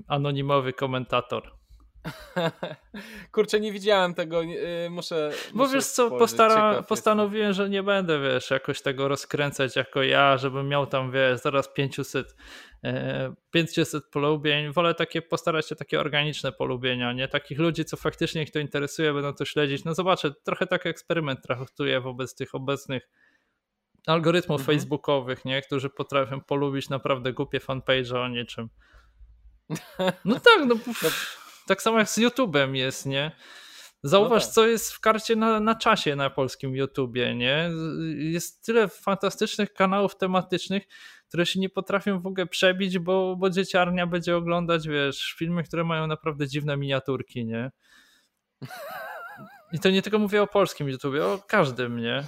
anonimowy 0.07 0.73
komentator 0.73 1.60
Kurczę, 3.31 3.59
nie 3.59 3.71
widziałem 3.71 4.13
tego, 4.13 4.41
yy, 4.41 4.89
muszę. 4.89 5.31
Bo 5.53 5.63
muszę 5.63 5.73
wiesz 5.73 5.85
co, 5.85 6.11
postara, 6.11 6.83
postanowiłem, 6.83 7.53
że 7.53 7.69
nie 7.69 7.83
będę, 7.83 8.19
wiesz, 8.19 8.51
jakoś 8.51 8.81
tego 8.81 9.07
rozkręcać 9.07 9.75
jako 9.75 10.03
ja, 10.03 10.37
żebym 10.37 10.67
miał 10.67 10.87
tam, 10.87 11.11
wiesz, 11.11 11.39
zaraz 11.39 11.73
500, 11.73 12.35
e, 12.83 13.33
500 13.51 14.05
polubień. 14.05 14.71
Wolę 14.71 14.95
takie, 14.95 15.21
postarać 15.21 15.69
się 15.69 15.75
takie 15.75 15.99
organiczne 15.99 16.51
polubienia, 16.51 17.13
nie? 17.13 17.27
Takich 17.27 17.59
ludzi, 17.59 17.85
co 17.85 17.97
faktycznie 17.97 18.43
ich 18.43 18.51
to 18.51 18.59
interesuje, 18.59 19.13
będą 19.13 19.33
to 19.33 19.45
śledzić. 19.45 19.83
No 19.83 19.93
zobaczę, 19.93 20.31
trochę 20.43 20.67
tak 20.67 20.85
eksperyment 20.85 21.41
traktuję 21.41 22.01
wobec 22.01 22.35
tych 22.35 22.55
obecnych 22.55 23.09
algorytmów 24.07 24.61
mhm. 24.61 24.77
facebookowych, 24.77 25.45
nie? 25.45 25.61
Którzy 25.61 25.89
potrafią 25.89 26.41
polubić 26.41 26.89
naprawdę 26.89 27.33
głupie 27.33 27.59
fanpage 27.59 28.21
o 28.21 28.27
niczym. 28.27 28.69
No 30.25 30.39
tak, 30.39 30.65
no, 30.67 30.75
no 31.03 31.09
tak 31.71 31.81
samo 31.81 31.99
jak 31.99 32.09
z 32.09 32.17
YouTube'em 32.17 32.75
jest, 32.75 33.05
nie? 33.05 33.31
Zauważ, 34.03 34.43
no 34.43 34.47
tak. 34.47 34.53
co 34.53 34.67
jest 34.67 34.93
w 34.93 34.99
karcie 34.99 35.35
na, 35.35 35.59
na 35.59 35.75
czasie 35.75 36.15
na 36.15 36.29
polskim 36.29 36.75
YouTubie, 36.75 37.35
nie? 37.35 37.69
Jest 38.17 38.65
tyle 38.65 38.87
fantastycznych 38.87 39.73
kanałów 39.73 40.17
tematycznych, 40.17 40.83
które 41.27 41.45
się 41.45 41.59
nie 41.59 41.69
potrafią 41.69 42.19
w 42.19 42.27
ogóle 42.27 42.45
przebić, 42.45 42.99
bo, 42.99 43.35
bo 43.35 43.49
dzieciarnia 43.49 44.07
będzie 44.07 44.37
oglądać, 44.37 44.87
wiesz, 44.87 45.35
filmy, 45.37 45.63
które 45.63 45.83
mają 45.83 46.07
naprawdę 46.07 46.47
dziwne 46.47 46.77
miniaturki, 46.77 47.45
nie? 47.45 47.71
I 49.73 49.79
to 49.79 49.89
nie 49.89 50.01
tylko 50.01 50.19
mówię 50.19 50.41
o 50.41 50.47
polskim 50.47 50.89
YouTubie, 50.89 51.25
o 51.25 51.39
każdym, 51.47 51.99
nie? 51.99 52.23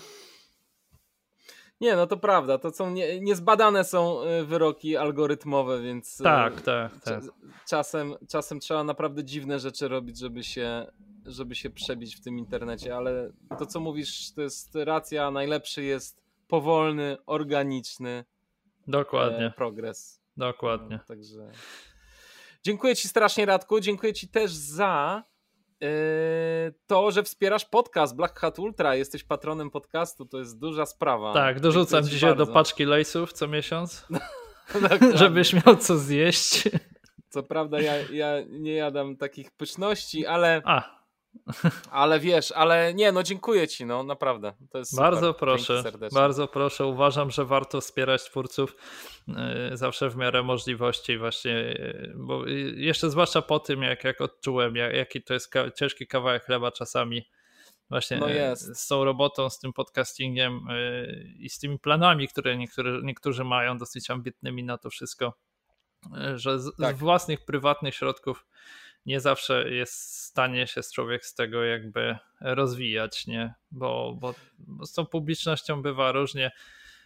Nie, 1.83 1.95
no 1.95 2.07
to 2.07 2.17
prawda. 2.17 2.57
To 2.57 2.71
są 2.71 2.89
nie, 2.89 3.19
niezbadane 3.19 3.83
są 3.83 4.23
y, 4.23 4.45
wyroki 4.45 4.97
algorytmowe, 4.97 5.81
więc. 5.81 6.19
Y, 6.19 6.23
tak, 6.23 6.61
tak, 6.61 7.01
tak. 7.01 7.23
Czasem, 7.67 8.15
czasem 8.29 8.59
trzeba 8.59 8.83
naprawdę 8.83 9.23
dziwne 9.23 9.59
rzeczy 9.59 9.87
robić, 9.87 10.19
żeby 10.19 10.43
się, 10.43 10.85
żeby 11.25 11.55
się 11.55 11.69
przebić 11.69 12.15
w 12.15 12.21
tym 12.21 12.39
internecie, 12.39 12.95
ale 12.95 13.31
to, 13.59 13.65
co 13.65 13.79
mówisz, 13.79 14.31
to 14.31 14.41
jest 14.41 14.75
racja. 14.75 15.31
Najlepszy 15.31 15.83
jest 15.83 16.23
powolny, 16.47 17.17
organiczny 17.25 18.25
Dokładnie. 18.87 19.45
E, 19.45 19.51
progres. 19.51 20.21
Dokładnie. 20.37 20.97
No, 20.97 21.15
także. 21.15 21.51
Dziękuję 22.63 22.95
Ci 22.95 23.07
strasznie, 23.07 23.45
Radku. 23.45 23.79
Dziękuję 23.79 24.13
Ci 24.13 24.27
też 24.27 24.51
za 24.51 25.23
to, 26.87 27.11
że 27.11 27.23
wspierasz 27.23 27.65
podcast 27.65 28.15
Black 28.15 28.39
Hat 28.39 28.59
Ultra, 28.59 28.95
jesteś 28.95 29.23
patronem 29.23 29.69
podcastu, 29.69 30.25
to 30.25 30.39
jest 30.39 30.59
duża 30.59 30.85
sprawa. 30.85 31.33
Tak, 31.33 31.59
dorzucam 31.59 32.03
dzisiaj 32.03 32.35
do 32.35 32.47
paczki 32.47 32.85
lejsów 32.85 33.33
co 33.33 33.47
miesiąc, 33.47 34.07
żebyś 35.13 35.53
miał 35.53 35.75
co 35.75 35.97
zjeść. 35.97 36.63
Co 37.29 37.43
prawda 37.43 37.81
ja, 37.81 37.93
ja 38.11 38.33
nie 38.49 38.73
jadam 38.73 39.17
takich 39.17 39.51
pyszności, 39.51 40.25
ale... 40.25 40.61
A 40.65 41.02
ale 41.91 42.19
wiesz, 42.19 42.51
ale 42.51 42.93
nie, 42.93 43.11
no 43.11 43.23
dziękuję 43.23 43.67
ci, 43.67 43.85
no 43.85 44.03
naprawdę. 44.03 44.53
To 44.71 44.77
jest 44.77 44.95
bardzo 44.95 45.27
super. 45.27 45.39
proszę, 45.39 45.83
bardzo 46.13 46.47
proszę. 46.47 46.85
Uważam, 46.85 47.31
że 47.31 47.45
warto 47.45 47.81
wspierać 47.81 48.23
twórców 48.23 48.75
e, 49.27 49.69
zawsze 49.77 50.09
w 50.09 50.15
miarę 50.15 50.43
możliwości, 50.43 51.17
właśnie, 51.17 51.55
e, 51.55 52.13
bo 52.15 52.47
jeszcze 52.75 53.09
zwłaszcza 53.09 53.41
po 53.41 53.59
tym, 53.59 53.81
jak, 53.81 54.03
jak 54.03 54.21
odczułem, 54.21 54.75
jak, 54.75 54.93
jaki 54.93 55.23
to 55.23 55.33
jest 55.33 55.53
ciężki 55.75 56.07
kawałek 56.07 56.45
chleba 56.45 56.71
czasami. 56.71 57.29
Właśnie 57.89 58.17
no 58.17 58.31
e, 58.31 58.55
z 58.55 58.87
tą 58.87 59.03
robotą, 59.03 59.49
z 59.49 59.59
tym 59.59 59.73
podcastingiem 59.73 60.67
i 61.39 61.49
z 61.49 61.59
tymi 61.59 61.79
planami, 61.79 62.27
które 62.27 62.57
niektórzy, 62.57 63.01
niektórzy 63.03 63.43
mają, 63.43 63.77
dosyć 63.77 64.09
ambitnymi 64.09 64.63
na 64.63 64.77
to 64.77 64.89
wszystko, 64.89 65.33
że 66.35 66.59
z, 66.59 66.77
tak. 66.77 66.95
z 66.95 66.99
własnych, 66.99 67.45
prywatnych 67.45 67.95
środków 67.95 68.45
nie 69.05 69.19
zawsze 69.19 69.69
jest 69.69 69.93
w 69.93 70.05
stanie 70.05 70.67
się 70.67 70.81
człowiek 70.93 71.25
z 71.25 71.35
tego 71.35 71.63
jakby 71.63 72.17
rozwijać, 72.41 73.27
nie? 73.27 73.53
Bo, 73.71 74.17
bo, 74.19 74.35
bo 74.57 74.85
z 74.85 74.93
tą 74.93 75.05
publicznością 75.05 75.81
bywa 75.81 76.11
różnie. 76.11 76.51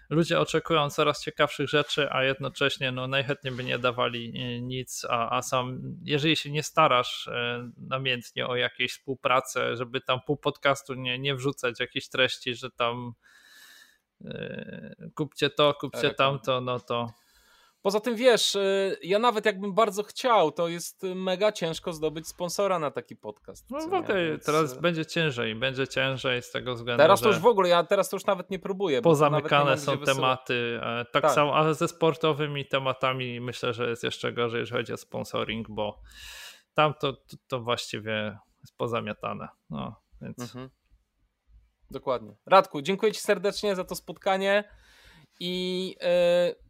Ludzie 0.10 0.40
oczekują 0.40 0.90
coraz 0.90 1.24
ciekawszych 1.24 1.69
rzeczy, 1.69 2.11
a 2.11 2.24
jednocześnie 2.24 2.91
no, 2.91 3.07
najchętniej 3.07 3.53
by 3.53 3.64
nie 3.64 3.80
dawali 3.80 4.34
e, 4.36 4.61
nic, 4.61 5.06
a, 5.10 5.38
a 5.38 5.41
sam, 5.41 5.82
jeżeli 6.03 6.36
się 6.36 6.52
nie 6.52 6.64
starasz 6.64 7.28
e, 7.28 7.69
namiętnie 7.78 8.48
o 8.48 8.56
jakieś 8.56 8.91
współpracę, 8.91 9.78
żeby 9.78 10.02
tam 10.02 10.19
pół 10.26 10.38
podcastu 10.38 10.94
nie, 10.94 11.19
nie 11.19 11.36
wrzucać 11.36 11.80
jakichś 11.80 12.07
treści, 12.07 12.56
że 12.56 12.72
tam 12.72 13.14
e, 14.26 14.95
kupcie 15.15 15.49
to, 15.49 15.74
kupcie 15.74 16.14
tamto, 16.14 16.61
no 16.61 16.80
to 16.80 17.14
Poza 17.82 17.99
tym 17.99 18.16
wiesz, 18.16 18.56
y, 18.56 18.98
ja 19.04 19.20
nawet 19.20 19.45
jakbym 19.45 19.74
bardzo 19.74 20.04
chciał, 20.04 20.52
to 20.52 20.68
jest 20.68 21.04
mega 21.04 21.52
ciężko 21.52 21.94
zdobyć 21.94 22.28
sponsora 22.28 22.80
na 22.80 22.91
taki 22.91 23.16
podcast. 23.16 23.70
No 23.70 23.78
okej, 23.78 23.99
okay. 23.99 24.30
Więc... 24.30 24.45
teraz 24.45 24.74
y, 24.74 24.82
będzie 24.82 25.06
ciężej, 25.06 25.56
będzie 25.56 25.88
ciężej 25.88 26.41
z 26.41 26.52
tego 26.52 26.76
względu. 26.76 27.04
Teraz 27.04 27.22
to 27.22 27.28
już 27.28 27.40
w 27.40 27.45
ogóle, 27.45 27.70
ja 27.70 27.84
teraz 27.84 28.10
to 28.10 28.16
już 28.16 28.26
nawet 28.26 28.49
nie 28.49 28.60
próbuję. 28.60 29.02
Pozamykane 29.02 29.78
są 29.78 29.98
tematy, 29.98 30.80
e, 30.84 31.06
tak, 31.06 31.24
tak, 31.24 31.32
samo, 31.32 31.56
ale 31.56 31.74
ze 31.74 31.88
sportowymi 31.88 32.68
tematami 32.68 33.41
myślę, 33.41 33.74
że 33.74 33.90
jest 33.90 34.04
jeszcze 34.04 34.34
gorzej, 34.34 34.60
jeżeli 34.60 34.82
chodzi 34.82 34.94
o 34.94 34.98
sponsoring, 34.98 35.68
bo 35.70 36.02
tam 36.74 36.94
to, 36.94 37.14
to, 37.14 37.38
to 37.48 37.60
właściwie 37.60 38.38
jest 38.62 38.78
pozamiatane. 38.78 39.48
No, 39.70 39.95
więc. 40.22 40.40
Mhm. 40.40 40.70
Dokładnie. 41.91 42.36
Radku, 42.45 42.82
dziękuję 42.82 43.12
Ci 43.12 43.22
serdecznie 43.22 43.76
za 43.76 43.84
to 43.84 43.95
spotkanie 43.95 44.64
i. 45.40 45.88
Yy 46.02 46.66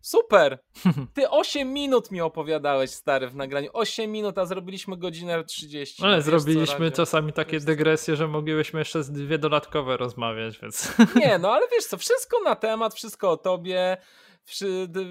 Super! 0.00 0.58
Ty 1.14 1.30
8 1.30 1.72
minut 1.72 2.10
mi 2.10 2.20
opowiadałeś, 2.20 2.90
stary, 2.90 3.28
w 3.28 3.34
nagraniu. 3.34 3.70
8 3.72 4.12
minut, 4.12 4.38
a 4.38 4.46
zrobiliśmy 4.46 4.96
godzinę 4.96 5.44
30. 5.44 6.04
Ale 6.04 6.22
zrobiliśmy 6.22 6.90
co, 6.90 6.96
czasami 6.96 7.32
takie 7.32 7.60
dygresje, 7.60 8.16
że 8.16 8.28
moglibyśmy 8.28 8.80
jeszcze 8.80 9.02
z 9.02 9.10
dwie 9.10 9.38
dodatkowe 9.38 9.96
rozmawiać, 9.96 10.58
więc... 10.58 10.92
Nie, 11.16 11.38
no 11.38 11.52
ale 11.54 11.66
wiesz 11.72 11.84
co, 11.84 11.98
wszystko 11.98 12.40
na 12.42 12.56
temat, 12.56 12.94
wszystko 12.94 13.30
o 13.30 13.36
tobie, 13.36 13.96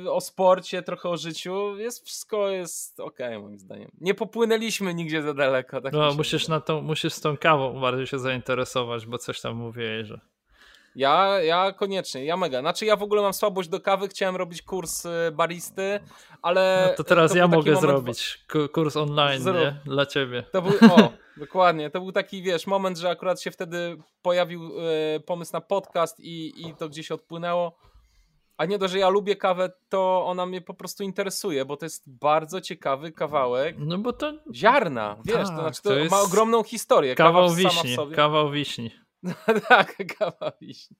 o 0.10 0.22
sporcie, 0.22 0.84
trochę 0.84 1.10
o 1.10 1.18
życiu, 1.18 1.78
jest 1.78 2.06
wszystko 2.06 2.48
jest 2.48 3.00
okej 3.00 3.28
okay, 3.28 3.40
moim 3.40 3.60
zdaniem. 3.60 3.92
Nie 4.02 4.14
popłynęliśmy 4.14 4.94
nigdzie 4.94 5.22
za 5.22 5.34
daleko. 5.34 5.82
Tak 5.82 5.94
no, 5.94 6.14
musisz, 6.14 6.48
na 6.48 6.62
tą, 6.62 6.82
musisz 6.82 7.14
z 7.14 7.22
tą 7.22 7.38
kawą 7.38 7.82
bardziej 7.82 8.08
się 8.08 8.20
zainteresować, 8.20 9.06
bo 9.06 9.18
coś 9.18 9.42
tam 9.42 9.56
mówiłeś, 9.56 10.08
że... 10.08 10.20
Ja, 11.00 11.42
ja 11.42 11.72
koniecznie, 11.72 12.26
ja 12.26 12.38
mega. 12.38 12.60
Znaczy 12.60 12.86
ja 12.86 12.96
w 12.96 13.04
ogóle 13.04 13.22
mam 13.22 13.34
słabość 13.34 13.70
do 13.70 13.80
kawy, 13.80 14.08
chciałem 14.08 14.36
robić 14.36 14.62
kurs 14.62 15.06
y, 15.06 15.10
baristy, 15.34 16.00
ale... 16.42 16.88
No 16.92 16.96
to 16.98 17.04
teraz 17.04 17.32
to 17.32 17.38
ja 17.38 17.48
mogę 17.48 17.72
moment... 17.72 17.82
zrobić 17.82 18.46
kurs 18.74 18.98
online, 18.98 19.42
Zrób. 19.42 19.58
nie? 19.58 19.76
Dla 19.86 20.06
ciebie. 20.06 20.44
To 20.52 20.62
był, 20.62 20.74
o, 20.92 21.12
dokładnie. 21.46 21.90
To 21.90 22.00
był 22.00 22.12
taki, 22.12 22.42
wiesz, 22.42 22.68
moment, 22.68 22.98
że 22.98 23.10
akurat 23.10 23.42
się 23.42 23.52
wtedy 23.52 23.98
pojawił 24.22 24.80
y, 25.16 25.20
pomysł 25.20 25.54
na 25.54 25.62
podcast 25.62 26.20
i, 26.20 26.68
i 26.68 26.76
to 26.76 26.90
gdzieś 26.90 27.12
odpłynęło. 27.12 27.78
A 28.58 28.66
nie 28.66 28.78
do, 28.78 28.88
że 28.88 29.00
ja 29.00 29.10
lubię 29.10 29.36
kawę, 29.36 29.72
to 29.90 30.26
ona 30.26 30.46
mnie 30.46 30.62
po 30.62 30.74
prostu 30.74 31.04
interesuje, 31.04 31.66
bo 31.66 31.78
to 31.78 31.86
jest 31.86 32.04
bardzo 32.20 32.62
ciekawy 32.62 33.12
kawałek 33.12 33.76
no 33.80 33.98
bo 33.98 34.14
to... 34.14 34.34
ziarna, 34.54 35.18
wiesz, 35.26 35.36
tak, 35.36 35.48
to 35.48 35.54
znaczy 35.54 35.82
to, 35.82 35.90
to 35.90 36.16
ma 36.16 36.22
ogromną 36.22 36.64
historię. 36.64 37.16
Kawał 37.16 37.48
kawa 37.48 37.56
wiśni, 37.56 37.98
kawał 38.16 38.52
wiśni. 38.52 38.92
tak, 39.70 39.96
kawa 40.18 40.52
wiśni. 40.62 40.98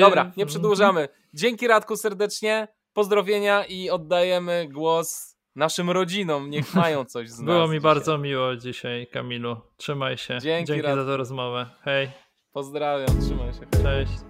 Dobra, 0.00 0.32
nie 0.36 0.46
przedłużamy. 0.46 1.08
Dzięki 1.34 1.66
Radku 1.66 1.96
serdecznie, 1.96 2.68
pozdrowienia 2.92 3.64
i 3.64 3.90
oddajemy 3.90 4.68
głos 4.72 5.36
naszym 5.56 5.90
rodzinom. 5.90 6.50
Niech 6.50 6.74
mają 6.82 7.04
coś 7.04 7.30
z 7.30 7.38
nas. 7.38 7.46
Było 7.46 7.62
mi 7.62 7.68
dzisiaj. 7.68 7.80
bardzo 7.80 8.18
miło 8.18 8.56
dzisiaj, 8.56 9.06
Kamilu. 9.06 9.56
Trzymaj 9.76 10.18
się. 10.18 10.38
Dzięki, 10.40 10.72
Dzięki 10.72 10.88
za 10.88 11.04
tę 11.04 11.16
rozmowę. 11.16 11.66
Hej. 11.82 12.10
Pozdrawiam, 12.52 13.20
trzymaj 13.20 13.52
się. 13.52 13.60
Hej. 13.60 13.82
Cześć. 13.82 14.20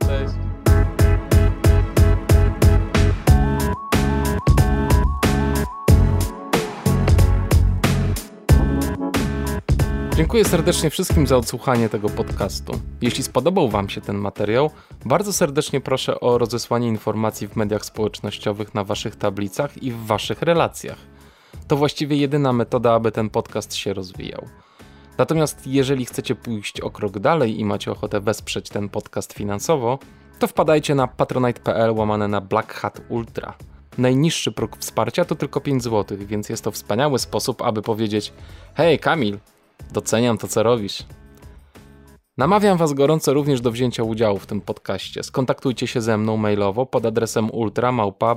Cześć. 0.00 0.53
Dziękuję 10.16 10.44
serdecznie 10.44 10.90
wszystkim 10.90 11.26
za 11.26 11.36
odsłuchanie 11.36 11.88
tego 11.88 12.08
podcastu. 12.08 12.80
Jeśli 13.00 13.22
spodobał 13.22 13.68
Wam 13.68 13.88
się 13.88 14.00
ten 14.00 14.16
materiał, 14.16 14.70
bardzo 15.04 15.32
serdecznie 15.32 15.80
proszę 15.80 16.20
o 16.20 16.38
rozesłanie 16.38 16.88
informacji 16.88 17.48
w 17.48 17.56
mediach 17.56 17.84
społecznościowych 17.84 18.74
na 18.74 18.84
Waszych 18.84 19.16
tablicach 19.16 19.82
i 19.82 19.92
w 19.92 20.06
Waszych 20.06 20.42
relacjach. 20.42 20.98
To 21.68 21.76
właściwie 21.76 22.16
jedyna 22.16 22.52
metoda, 22.52 22.92
aby 22.92 23.12
ten 23.12 23.30
podcast 23.30 23.74
się 23.74 23.94
rozwijał. 23.94 24.44
Natomiast 25.18 25.66
jeżeli 25.66 26.04
chcecie 26.04 26.34
pójść 26.34 26.80
o 26.80 26.90
krok 26.90 27.18
dalej 27.18 27.60
i 27.60 27.64
macie 27.64 27.92
ochotę 27.92 28.20
wesprzeć 28.20 28.68
ten 28.68 28.88
podcast 28.88 29.32
finansowo, 29.32 29.98
to 30.38 30.46
wpadajcie 30.46 30.94
na 30.94 31.06
patronite.pl 31.06 31.90
łamane 31.90 32.28
na 32.28 32.40
Black 32.40 32.74
Hat 32.74 33.00
Ultra. 33.08 33.54
Najniższy 33.98 34.52
próg 34.52 34.76
wsparcia 34.76 35.24
to 35.24 35.34
tylko 35.34 35.60
5 35.60 35.82
zł, 35.82 36.18
więc 36.20 36.48
jest 36.48 36.64
to 36.64 36.70
wspaniały 36.70 37.18
sposób, 37.18 37.62
aby 37.62 37.82
powiedzieć: 37.82 38.32
Hej, 38.74 38.98
Kamil, 38.98 39.38
Doceniam 39.92 40.38
to, 40.38 40.48
co 40.48 40.62
robisz. 40.62 41.04
Namawiam 42.36 42.78
Was 42.78 42.92
gorąco 42.92 43.34
również 43.34 43.60
do 43.60 43.70
wzięcia 43.70 44.02
udziału 44.02 44.38
w 44.38 44.46
tym 44.46 44.60
podcaście. 44.60 45.22
Skontaktujcie 45.22 45.86
się 45.86 46.00
ze 46.00 46.18
mną 46.18 46.36
mailowo 46.36 46.86
pod 46.86 47.06
adresem 47.06 47.50
ultramałpa 47.50 48.34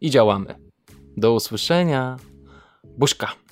i 0.00 0.10
działamy. 0.10 0.54
Do 1.16 1.32
usłyszenia. 1.34 2.16
Buźka. 2.98 3.43